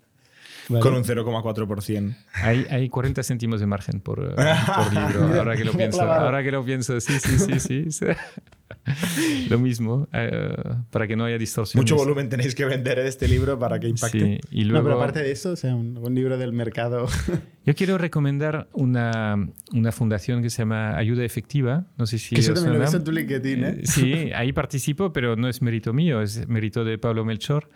Vale. 0.69 0.81
Con 0.81 0.93
un 0.93 1.03
0,4%. 1.03 2.15
Hay, 2.33 2.65
hay 2.69 2.89
40 2.89 3.23
céntimos 3.23 3.59
de 3.59 3.65
margen 3.67 3.99
por, 3.99 4.19
uh, 4.19 4.35
por 4.35 4.93
libro. 4.93 5.39
Ahora 5.39 5.55
que 5.55 5.65
lo 5.65 5.73
pienso. 5.73 6.01
Ahora 6.01 6.43
que 6.43 6.51
lo 6.51 6.63
pienso, 6.63 6.99
sí, 6.99 7.13
sí, 7.19 7.39
sí, 7.39 7.59
sí. 7.59 7.91
sí. 7.91 8.05
lo 9.49 9.59
mismo, 9.59 10.07
eh, 10.13 10.55
para 10.89 11.07
que 11.07 11.15
no 11.15 11.25
haya 11.25 11.37
distorsiones. 11.37 11.83
Mucho 11.83 11.95
volumen 11.95 12.29
tenéis 12.29 12.55
que 12.55 12.65
vender 12.65 12.97
de 12.99 13.07
este 13.07 13.27
libro 13.27 13.57
para 13.59 13.79
que 13.79 13.87
impacte. 13.87 14.19
Sí, 14.19 14.39
y 14.51 14.63
No, 14.65 14.71
luego... 14.71 14.85
pero 14.85 14.97
aparte 14.97 15.21
de 15.21 15.31
eso, 15.31 15.51
o 15.51 15.55
sea, 15.55 15.75
un, 15.75 15.97
un 15.97 16.15
libro 16.15 16.37
del 16.37 16.53
mercado. 16.53 17.07
Yo 17.65 17.75
quiero 17.75 17.97
recomendar 17.97 18.67
una, 18.73 19.35
una 19.73 19.91
fundación 19.91 20.41
que 20.41 20.49
se 20.49 20.59
llama 20.59 20.97
Ayuda 20.97 21.23
Efectiva. 21.23 21.85
No 21.97 22.07
sé 22.07 22.17
si 22.17 22.33
que 22.35 22.41
eso 22.41 22.53
también 22.53 22.73
lo 22.73 22.79
ves 22.79 22.93
en 22.93 23.03
tu 23.03 23.11
LinkedIn, 23.11 23.63
¿eh? 23.63 23.69
Eh, 23.69 23.81
Sí, 23.85 24.31
ahí 24.33 24.51
participo, 24.51 25.13
pero 25.13 25.35
no 25.35 25.47
es 25.47 25.61
mérito 25.61 25.93
mío, 25.93 26.21
es 26.21 26.47
mérito 26.47 26.83
de 26.83 26.97
Pablo 26.97 27.23
Melchor, 27.23 27.69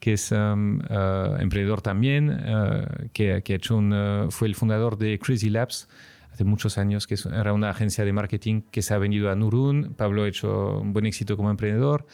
que 0.00 0.14
es 0.14 0.32
um, 0.32 0.78
uh, 0.78 1.36
emprendedor 1.38 1.82
también, 1.82 2.30
uh, 2.30 3.08
que, 3.12 3.42
que 3.42 3.52
ha 3.52 3.56
hecho 3.56 3.76
un, 3.76 3.92
uh, 3.92 4.30
fue 4.30 4.48
el 4.48 4.54
fundador 4.54 4.96
de 4.96 5.18
Crazy 5.18 5.50
Labs 5.50 5.88
hace 6.32 6.44
muchos 6.44 6.78
años, 6.78 7.06
que 7.06 7.16
era 7.32 7.52
una 7.52 7.70
agencia 7.70 8.04
de 8.04 8.12
marketing 8.12 8.62
que 8.70 8.82
se 8.82 8.94
ha 8.94 8.98
venido 8.98 9.30
a 9.30 9.34
Nurun. 9.34 9.94
Pablo 9.96 10.24
ha 10.24 10.28
hecho 10.28 10.78
un 10.80 10.92
buen 10.92 11.06
éxito 11.06 11.36
como 11.36 11.50
emprendedor, 11.50 12.06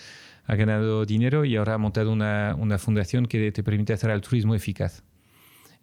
ha 0.47 0.57
ganado 0.57 1.07
dinero 1.07 1.45
y 1.45 1.57
ahora 1.57 1.75
ha 1.75 1.79
montado 1.79 2.13
una, 2.13 2.55
una 2.59 2.79
fundación 2.79 3.27
que 3.27 3.53
te 3.53 3.63
permite 3.63 3.93
hacer 3.93 4.11
altruismo 4.11 4.55
eficaz. 4.55 5.05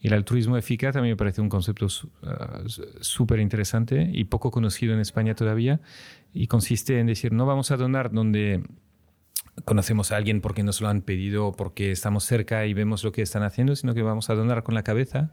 Y 0.04 0.08
el 0.08 0.14
altruismo 0.16 0.58
eficaz 0.58 0.98
a 0.98 1.02
mí 1.02 1.08
me 1.08 1.16
parece 1.16 1.40
un 1.40 1.48
concepto 1.48 1.88
súper 1.88 3.40
interesante 3.40 4.10
y 4.12 4.26
poco 4.26 4.52
conocido 4.52 4.94
en 4.94 5.00
España 5.00 5.34
todavía. 5.34 5.80
Y 6.34 6.48
consiste 6.48 7.00
en 7.00 7.08
decir, 7.08 7.32
no 7.32 7.46
vamos 7.46 7.72
a 7.72 7.78
donar 7.78 8.12
donde 8.12 8.64
conocemos 9.66 10.12
a 10.12 10.18
alguien 10.18 10.42
porque 10.42 10.64
nos 10.64 10.82
lo 10.82 10.88
han 10.88 11.02
pedido 11.02 11.52
porque 11.54 11.92
estamos 11.92 12.24
cerca 12.24 12.66
y 12.66 12.74
vemos 12.74 13.04
lo 13.04 13.12
que 13.12 13.22
están 13.22 13.44
haciendo, 13.44 13.76
sino 13.76 13.94
que 13.94 14.02
vamos 14.02 14.30
a 14.30 14.36
donar 14.36 14.64
con 14.64 14.76
la 14.76 14.84
cabeza 14.84 15.32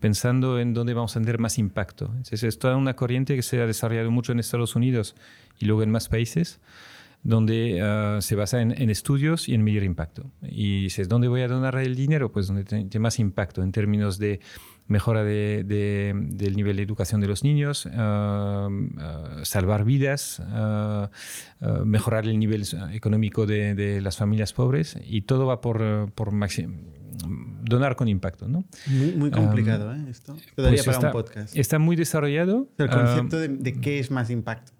pensando 0.00 0.58
en 0.58 0.74
dónde 0.74 0.94
vamos 0.94 1.16
a 1.16 1.20
tener 1.20 1.38
más 1.38 1.58
impacto. 1.58 2.06
Entonces, 2.06 2.42
es 2.42 2.58
toda 2.58 2.76
una 2.76 2.96
corriente 2.96 3.36
que 3.36 3.42
se 3.42 3.60
ha 3.60 3.66
desarrollado 3.66 4.10
mucho 4.10 4.32
en 4.32 4.40
Estados 4.40 4.74
Unidos 4.74 5.14
y 5.58 5.66
luego 5.66 5.82
en 5.82 5.90
más 5.90 6.08
países 6.08 6.60
donde 7.22 7.80
ah, 7.80 8.18
se 8.20 8.34
basa 8.34 8.60
en, 8.60 8.72
en 8.72 8.90
estudios 8.90 9.48
y 9.48 9.54
en 9.54 9.62
medir 9.62 9.84
impacto. 9.84 10.30
Y 10.42 10.82
dices, 10.82 11.08
¿dónde 11.08 11.28
voy 11.28 11.42
a 11.42 11.48
donar 11.48 11.76
el 11.76 11.94
dinero? 11.94 12.32
Pues 12.32 12.48
donde 12.48 12.64
tiene 12.64 12.98
más 12.98 13.20
impacto 13.20 13.62
en 13.62 13.70
términos 13.70 14.18
de 14.18 14.40
mejora 14.92 15.24
de- 15.24 15.64
de- 15.64 16.12
del 16.14 16.54
nivel 16.54 16.76
de 16.76 16.82
educación 16.84 17.20
de 17.20 17.26
los 17.26 17.42
niños, 17.42 17.88
ah, 17.92 18.68
ah, 18.98 19.40
salvar 19.42 19.84
vidas, 19.84 20.40
ah, 20.46 21.10
mejorar 21.84 22.24
el 22.26 22.38
nivel 22.38 22.62
económico 22.92 23.46
de, 23.46 23.74
de 23.74 24.00
las 24.00 24.16
familias 24.16 24.52
pobres 24.52 24.96
y 25.04 25.22
todo 25.22 25.46
va 25.46 25.60
por, 25.60 25.80
eh, 25.82 26.06
por 26.14 26.28
donar 27.64 27.96
con 27.96 28.08
impacto. 28.08 28.48
¿no? 28.48 28.64
Muy, 28.86 29.12
muy 29.12 29.30
complicado, 29.30 29.94
¿eh? 29.94 30.04
Esto. 30.10 30.36
Te 30.56 30.62
daría 30.62 30.82
Pues 30.82 30.84
para 30.86 30.96
está, 30.96 31.06
un 31.08 31.12
podcast. 31.12 31.56
está 31.56 31.78
muy 31.78 31.96
desarrollado. 31.96 32.68
el 32.78 32.88
concepto 32.90 33.38
de, 33.38 33.48
de 33.48 33.80
qué 33.80 33.98
es 33.98 34.10
más 34.10 34.30
impacto. 34.30 34.72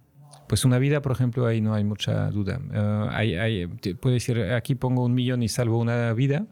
pues 0.48 0.64
una 0.66 0.78
vida, 0.78 1.00
por 1.00 1.12
ejemplo, 1.12 1.46
ahí 1.46 1.60
no 1.62 1.72
hay 1.72 1.82
mucha 1.84 2.30
duda. 2.30 2.60
Eh, 2.72 3.06
hay, 3.10 3.34
hay- 3.36 3.66
puede 3.94 4.14
decir, 4.14 4.38
aquí 4.52 4.74
pongo 4.74 5.02
un 5.04 5.14
millón 5.14 5.42
y 5.42 5.48
salvo 5.48 5.78
una 5.80 6.12
vida, 6.12 6.44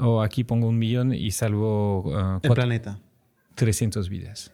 o 0.00 0.22
aquí 0.22 0.44
pongo 0.44 0.68
un 0.68 0.78
millón 0.78 1.12
y 1.14 1.30
salvo 1.30 2.04
El 2.06 2.14
cuatro- 2.40 2.54
planeta. 2.54 2.98
300 3.54 4.08
vidas. 4.08 4.52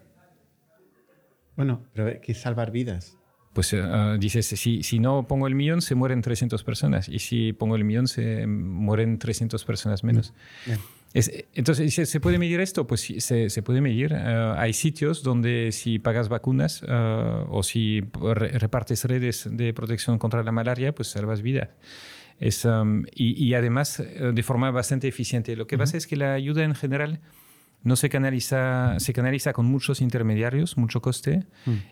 Bueno, 1.57 1.83
pero 1.93 2.21
que 2.21 2.33
es 2.33 2.41
salvar 2.41 2.71
vidas. 2.71 3.17
Pues 3.53 3.73
ah, 3.75 4.17
dices, 4.19 4.47
si, 4.47 4.83
si 4.83 4.99
no 4.99 5.29
pongo 5.29 5.47
el 5.47 5.55
millón, 5.55 5.81
se 5.81 5.95
mueren 5.95 6.23
300 6.23 6.65
personas. 6.65 7.09
Y 7.09 7.21
si 7.21 7.53
pongo 7.53 7.77
el 7.77 7.85
millón, 7.85 8.09
se 8.09 8.47
mueren 8.47 9.19
300 9.19 9.65
personas 9.65 10.03
menos. 10.03 10.33
Bien. 10.67 10.79
Es- 11.13 11.31
entonces, 11.55 11.95
¿se, 11.95 12.07
se 12.07 12.19
puede 12.19 12.39
medir 12.39 12.59
esto? 12.59 12.89
Pues 12.89 13.03
sí, 13.03 13.21
se, 13.21 13.49
se 13.51 13.63
puede 13.63 13.81
medir. 13.81 14.13
Eh, 14.13 14.55
hay 14.57 14.73
sitios 14.73 15.23
donde 15.23 15.71
si 15.71 16.01
pagas 16.01 16.29
vacunas 16.29 16.83
o 16.83 17.63
si 17.63 18.01
re- 18.21 18.59
repartes 18.59 19.05
redes 19.05 19.47
de 19.49 19.73
protección 19.73 20.19
contra 20.19 20.43
la 20.43 20.51
malaria, 20.51 20.93
pues 20.93 21.09
salvas 21.09 21.41
vidas. 21.41 21.69
Es, 22.41 22.65
um, 22.65 23.05
y, 23.15 23.43
y 23.43 23.55
además 23.55 24.01
eh, 24.01 24.33
de 24.35 24.43
forma 24.43 24.71
bastante 24.71 25.09
eficiente. 25.09 25.57
Lo 25.57 25.67
que 25.67 25.79
pasa 25.79 25.97
es 25.97 26.07
que 26.07 26.17
la 26.17 26.35
ayuda 26.35 26.65
en 26.65 26.75
general 26.75 27.21
no 27.85 27.97
se 27.97 28.09
canaliza, 28.09 28.99
se 28.99 29.13
canaliza 29.13 29.53
con 29.53 29.67
muchos 29.67 30.01
intermediarios, 30.01 30.79
mucho 30.79 31.03
coste 31.03 31.45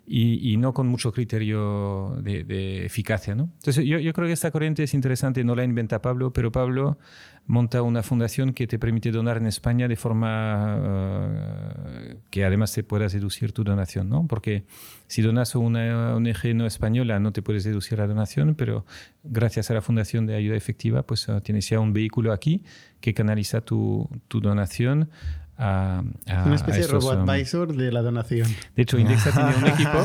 y, 0.06 0.52
y 0.52 0.56
no 0.56 0.73
con 0.73 0.89
mucho 0.89 1.12
criterio 1.12 2.16
de, 2.23 2.44
de 2.44 2.86
eficacia. 2.86 3.35
¿no? 3.35 3.51
Entonces, 3.59 3.85
yo, 3.85 3.98
yo 3.98 4.12
creo 4.14 4.27
que 4.27 4.32
esta 4.32 4.51
corriente 4.51 4.82
es 4.82 4.94
interesante, 4.94 5.44
no 5.44 5.55
la 5.55 5.64
inventa 5.64 6.01
Pablo, 6.01 6.32
pero 6.32 6.51
Pablo 6.51 6.98
monta 7.47 7.82
una 7.82 8.02
fundación 8.02 8.55
que 8.55 8.66
te 8.66 8.78
permite 8.78 9.10
donar 9.10 9.36
en 9.36 9.47
España 9.47 9.86
de 9.86 9.97
forma 9.97 10.78
eh, 10.81 12.16
que 12.31 12.44
además 12.44 12.73
te 12.73 12.85
puedas 12.85 13.12
deducir 13.12 13.52
tu 13.52 13.62
donación, 13.62 14.09
¿no? 14.09 14.27
Porque 14.27 14.64
si 15.09 15.23
donas 15.23 15.55
a 15.55 15.59
una 15.59 16.14
ONG 16.14 16.55
no 16.55 16.66
española 16.66 17.19
no 17.20 17.32
te 17.32 17.43
puedes 17.43 17.64
deducir 17.64 17.98
la 17.98 18.06
donación, 18.06 18.55
pero 18.55 18.86
gracias 19.24 19.70
a 19.70 19.74
la 19.74 19.82
Fundación 19.82 20.24
de 20.24 20.36
Ayuda 20.36 20.56
Efectiva, 20.56 21.02
pues 21.02 21.28
eh, 21.28 21.40
tienes 21.43 21.69
ya 21.69 21.81
un 21.81 21.93
vehículo 21.93 22.32
aquí 22.32 22.62
que 23.01 23.12
canaliza 23.12 23.60
tu, 23.60 24.09
tu 24.28 24.40
donación 24.40 25.10
a, 25.58 25.98
a- 25.98 26.42
Una 26.44 26.52
a 26.52 26.54
especie 26.54 26.80
de 26.80 26.86
estos, 26.86 27.04
robo 27.04 27.22
um, 27.22 27.28
advisor 27.30 27.74
de 27.74 27.92
la 27.92 28.02
donación. 28.02 28.48
de 28.74 28.82
hecho, 28.82 28.98
Indexa 28.98 29.30
tiene 29.32 29.56
un 29.56 29.66
equipo. 29.66 30.04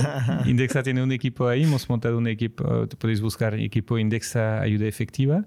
Indexa 0.49 0.83
tiene 0.83 1.03
un 1.03 1.11
equipo 1.11 1.47
ahí. 1.47 1.63
Hemos 1.63 1.89
montado 1.89 2.17
un 2.17 2.27
equipo. 2.27 2.87
Podéis 2.99 3.21
buscar 3.21 3.53
equipo 3.55 3.97
Indexa 3.97 4.61
Ayuda 4.61 4.85
Efectiva. 4.87 5.45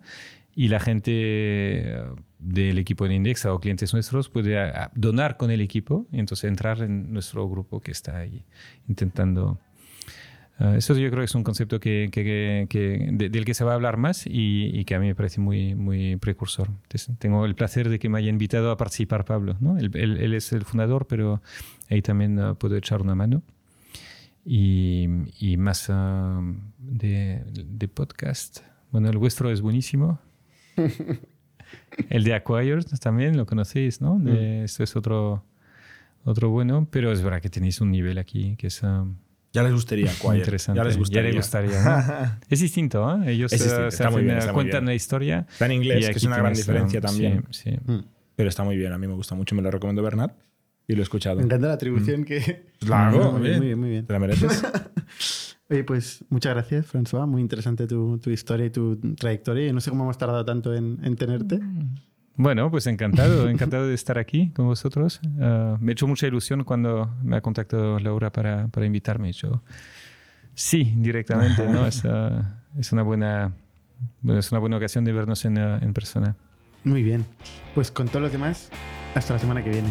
Y 0.54 0.66
la 0.68 0.80
gente 0.80 1.12
eh, 1.14 2.04
del 2.40 2.78
equipo 2.78 3.06
de 3.06 3.14
Indexa 3.14 3.52
o 3.54 3.60
clientes 3.60 3.92
nuestros 3.94 4.28
puede 4.28 4.58
a- 4.58 4.84
a 4.84 4.90
donar 4.94 5.36
con 5.36 5.50
el 5.50 5.60
equipo 5.60 6.06
y 6.10 6.18
entonces 6.18 6.48
entrar 6.48 6.82
en 6.82 7.12
nuestro 7.12 7.48
grupo 7.48 7.80
que 7.80 7.92
está 7.92 8.18
ahí 8.18 8.44
intentando. 8.88 9.58
Eh, 10.60 10.74
eso 10.76 10.94
yo 10.94 11.08
creo 11.10 11.20
que 11.20 11.24
es 11.24 11.34
un 11.34 11.42
concepto 11.42 11.80
que, 11.80 12.08
que- 12.12 12.66
que- 12.68 13.08
de- 13.12 13.28
del 13.30 13.44
que 13.44 13.54
se 13.54 13.64
va 13.64 13.72
a 13.72 13.74
hablar 13.74 13.96
más 13.96 14.26
y, 14.26 14.70
y 14.72 14.84
que 14.84 14.94
a 14.94 15.00
mí 15.00 15.06
me 15.06 15.14
parece 15.14 15.40
muy, 15.40 15.74
muy 15.74 16.16
precursor. 16.16 16.68
Entonces, 16.68 17.10
tengo 17.18 17.44
el 17.46 17.54
placer 17.54 17.88
de 17.88 17.98
que 17.98 18.08
me 18.08 18.18
haya 18.18 18.28
invitado 18.30 18.70
a 18.70 18.76
participar 18.76 19.24
Pablo. 19.24 19.56
¿no? 19.60 19.78
Él, 19.78 19.90
él- 19.94 20.18
él 20.18 20.34
es 20.34 20.52
el 20.52 20.64
fundador, 20.64 21.06
pero 21.06 21.40
ahí 21.88 22.02
también 22.02 22.38
eh, 22.38 22.54
puedo 22.58 22.76
echar 22.76 23.02
una 23.02 23.14
mano. 23.14 23.42
Y, 24.44 25.06
y 25.38 25.56
más 25.58 25.86
ah, 25.90 26.40
de, 26.78 27.42
de 27.54 27.88
podcast. 27.88 28.60
Bueno, 28.90 29.08
el 29.10 29.18
vuestro 29.18 29.50
es 29.50 29.60
buenísimo. 29.60 30.18
el 32.08 32.24
de 32.24 32.34
Acquired 32.34 32.84
también 33.00 33.36
lo 33.36 33.46
conocéis, 33.46 34.00
¿no? 34.00 34.18
De- 34.18 34.64
Esto 34.64 34.82
es 34.82 34.96
otro, 34.96 35.44
otro 36.24 36.50
bueno, 36.50 36.88
pero 36.90 37.12
es 37.12 37.22
verdad 37.22 37.40
que 37.42 37.50
tenéis 37.50 37.80
un 37.80 37.90
nivel 37.90 38.18
aquí 38.18 38.56
que 38.56 38.68
es 38.68 38.82
Ya 39.52 39.62
les 39.62 39.72
gustaría, 39.72 40.06
muy 40.06 40.14
Quiet. 40.20 40.38
interesante. 40.38 40.78
Ya 40.78 40.84
les 40.84 40.96
gustaría. 40.96 41.32
gustaría, 41.32 41.82
¿no? 41.82 42.38
es 42.48 42.60
distinto, 42.60 43.22
¿eh? 43.22 43.32
Ellos 43.32 43.52
Es 43.52 43.60
ah, 43.60 43.64
distinto, 43.64 43.90
se 43.90 44.04
hacen, 44.04 44.24
bien, 44.24 44.38
cuentan 44.52 44.86
la 44.86 44.94
historia. 44.94 45.46
Está 45.50 45.66
en 45.66 45.72
inglés, 45.72 46.08
que 46.08 46.16
es 46.16 46.24
una 46.24 46.36
gran 46.38 46.54
diferencia 46.54 47.00
también. 47.00 47.44
Sí, 47.50 47.70
sí. 47.70 47.78
Mm. 47.84 48.04
Pero 48.36 48.48
está 48.48 48.62
muy 48.64 48.76
bien, 48.76 48.92
a 48.92 48.98
mí 48.98 49.06
me 49.06 49.14
gusta 49.14 49.34
mucho, 49.34 49.54
me 49.54 49.62
lo 49.62 49.70
recomiendo 49.70 50.02
Bernat 50.02 50.32
y 50.86 50.94
lo 50.94 51.00
he 51.00 51.02
escuchado. 51.02 51.36
Me 51.36 51.44
encanta 51.44 51.66
la 51.68 51.74
atribución 51.74 52.24
que... 52.24 52.66
La 52.86 53.08
hago, 53.08 53.32
muy 53.32 53.42
bien. 53.42 53.42
bien, 53.42 53.58
muy 53.60 53.66
bien, 53.66 53.78
muy 53.78 53.90
bien. 53.90 54.06
¿Te 54.06 54.12
la 54.12 54.18
mereces? 54.18 54.62
Oye, 55.70 55.84
pues 55.84 56.24
muchas 56.30 56.54
gracias, 56.54 56.86
François. 56.86 57.26
Muy 57.28 57.42
interesante 57.42 57.86
tu, 57.86 58.18
tu 58.18 58.30
historia 58.30 58.66
y 58.66 58.70
tu 58.70 58.96
trayectoria. 59.14 59.68
Y 59.68 59.72
no 59.72 59.80
sé 59.80 59.90
cómo 59.90 60.02
hemos 60.02 60.18
tardado 60.18 60.44
tanto 60.44 60.74
en, 60.74 60.98
en 61.04 61.14
tenerte. 61.16 61.60
Bueno, 62.40 62.70
pues 62.70 62.86
encantado, 62.86 63.48
encantado 63.50 63.86
de 63.86 63.94
estar 63.94 64.18
aquí 64.18 64.48
con 64.56 64.64
vosotros. 64.64 65.20
Ah, 65.38 65.76
me 65.78 65.90
ha 65.90 65.92
hecho 65.92 66.06
mucha 66.06 66.26
ilusión 66.26 66.64
cuando 66.64 67.14
me 67.22 67.36
ha 67.36 67.42
contactado 67.42 67.98
Laura 67.98 68.32
para, 68.32 68.68
para 68.68 68.86
invitarme. 68.86 69.28
Dicho, 69.28 69.62
sí, 70.54 70.94
directamente, 70.96 71.66
¿no? 71.68 71.86
Es, 71.90 72.02
ah, 72.06 72.62
es, 72.78 72.92
una 72.92 73.02
buena, 73.02 73.52
es 74.26 74.50
una 74.52 74.58
buena 74.58 74.78
ocasión 74.78 75.04
de 75.04 75.12
vernos 75.12 75.44
en, 75.44 75.58
ah, 75.58 75.80
en 75.82 75.92
persona. 75.92 76.34
Muy 76.82 77.02
bien. 77.02 77.26
Pues 77.74 77.90
con 77.90 78.08
todos 78.08 78.22
los 78.22 78.32
demás, 78.32 78.70
hasta 79.14 79.34
la 79.34 79.38
semana 79.38 79.62
que 79.62 79.68
viene. 79.68 79.90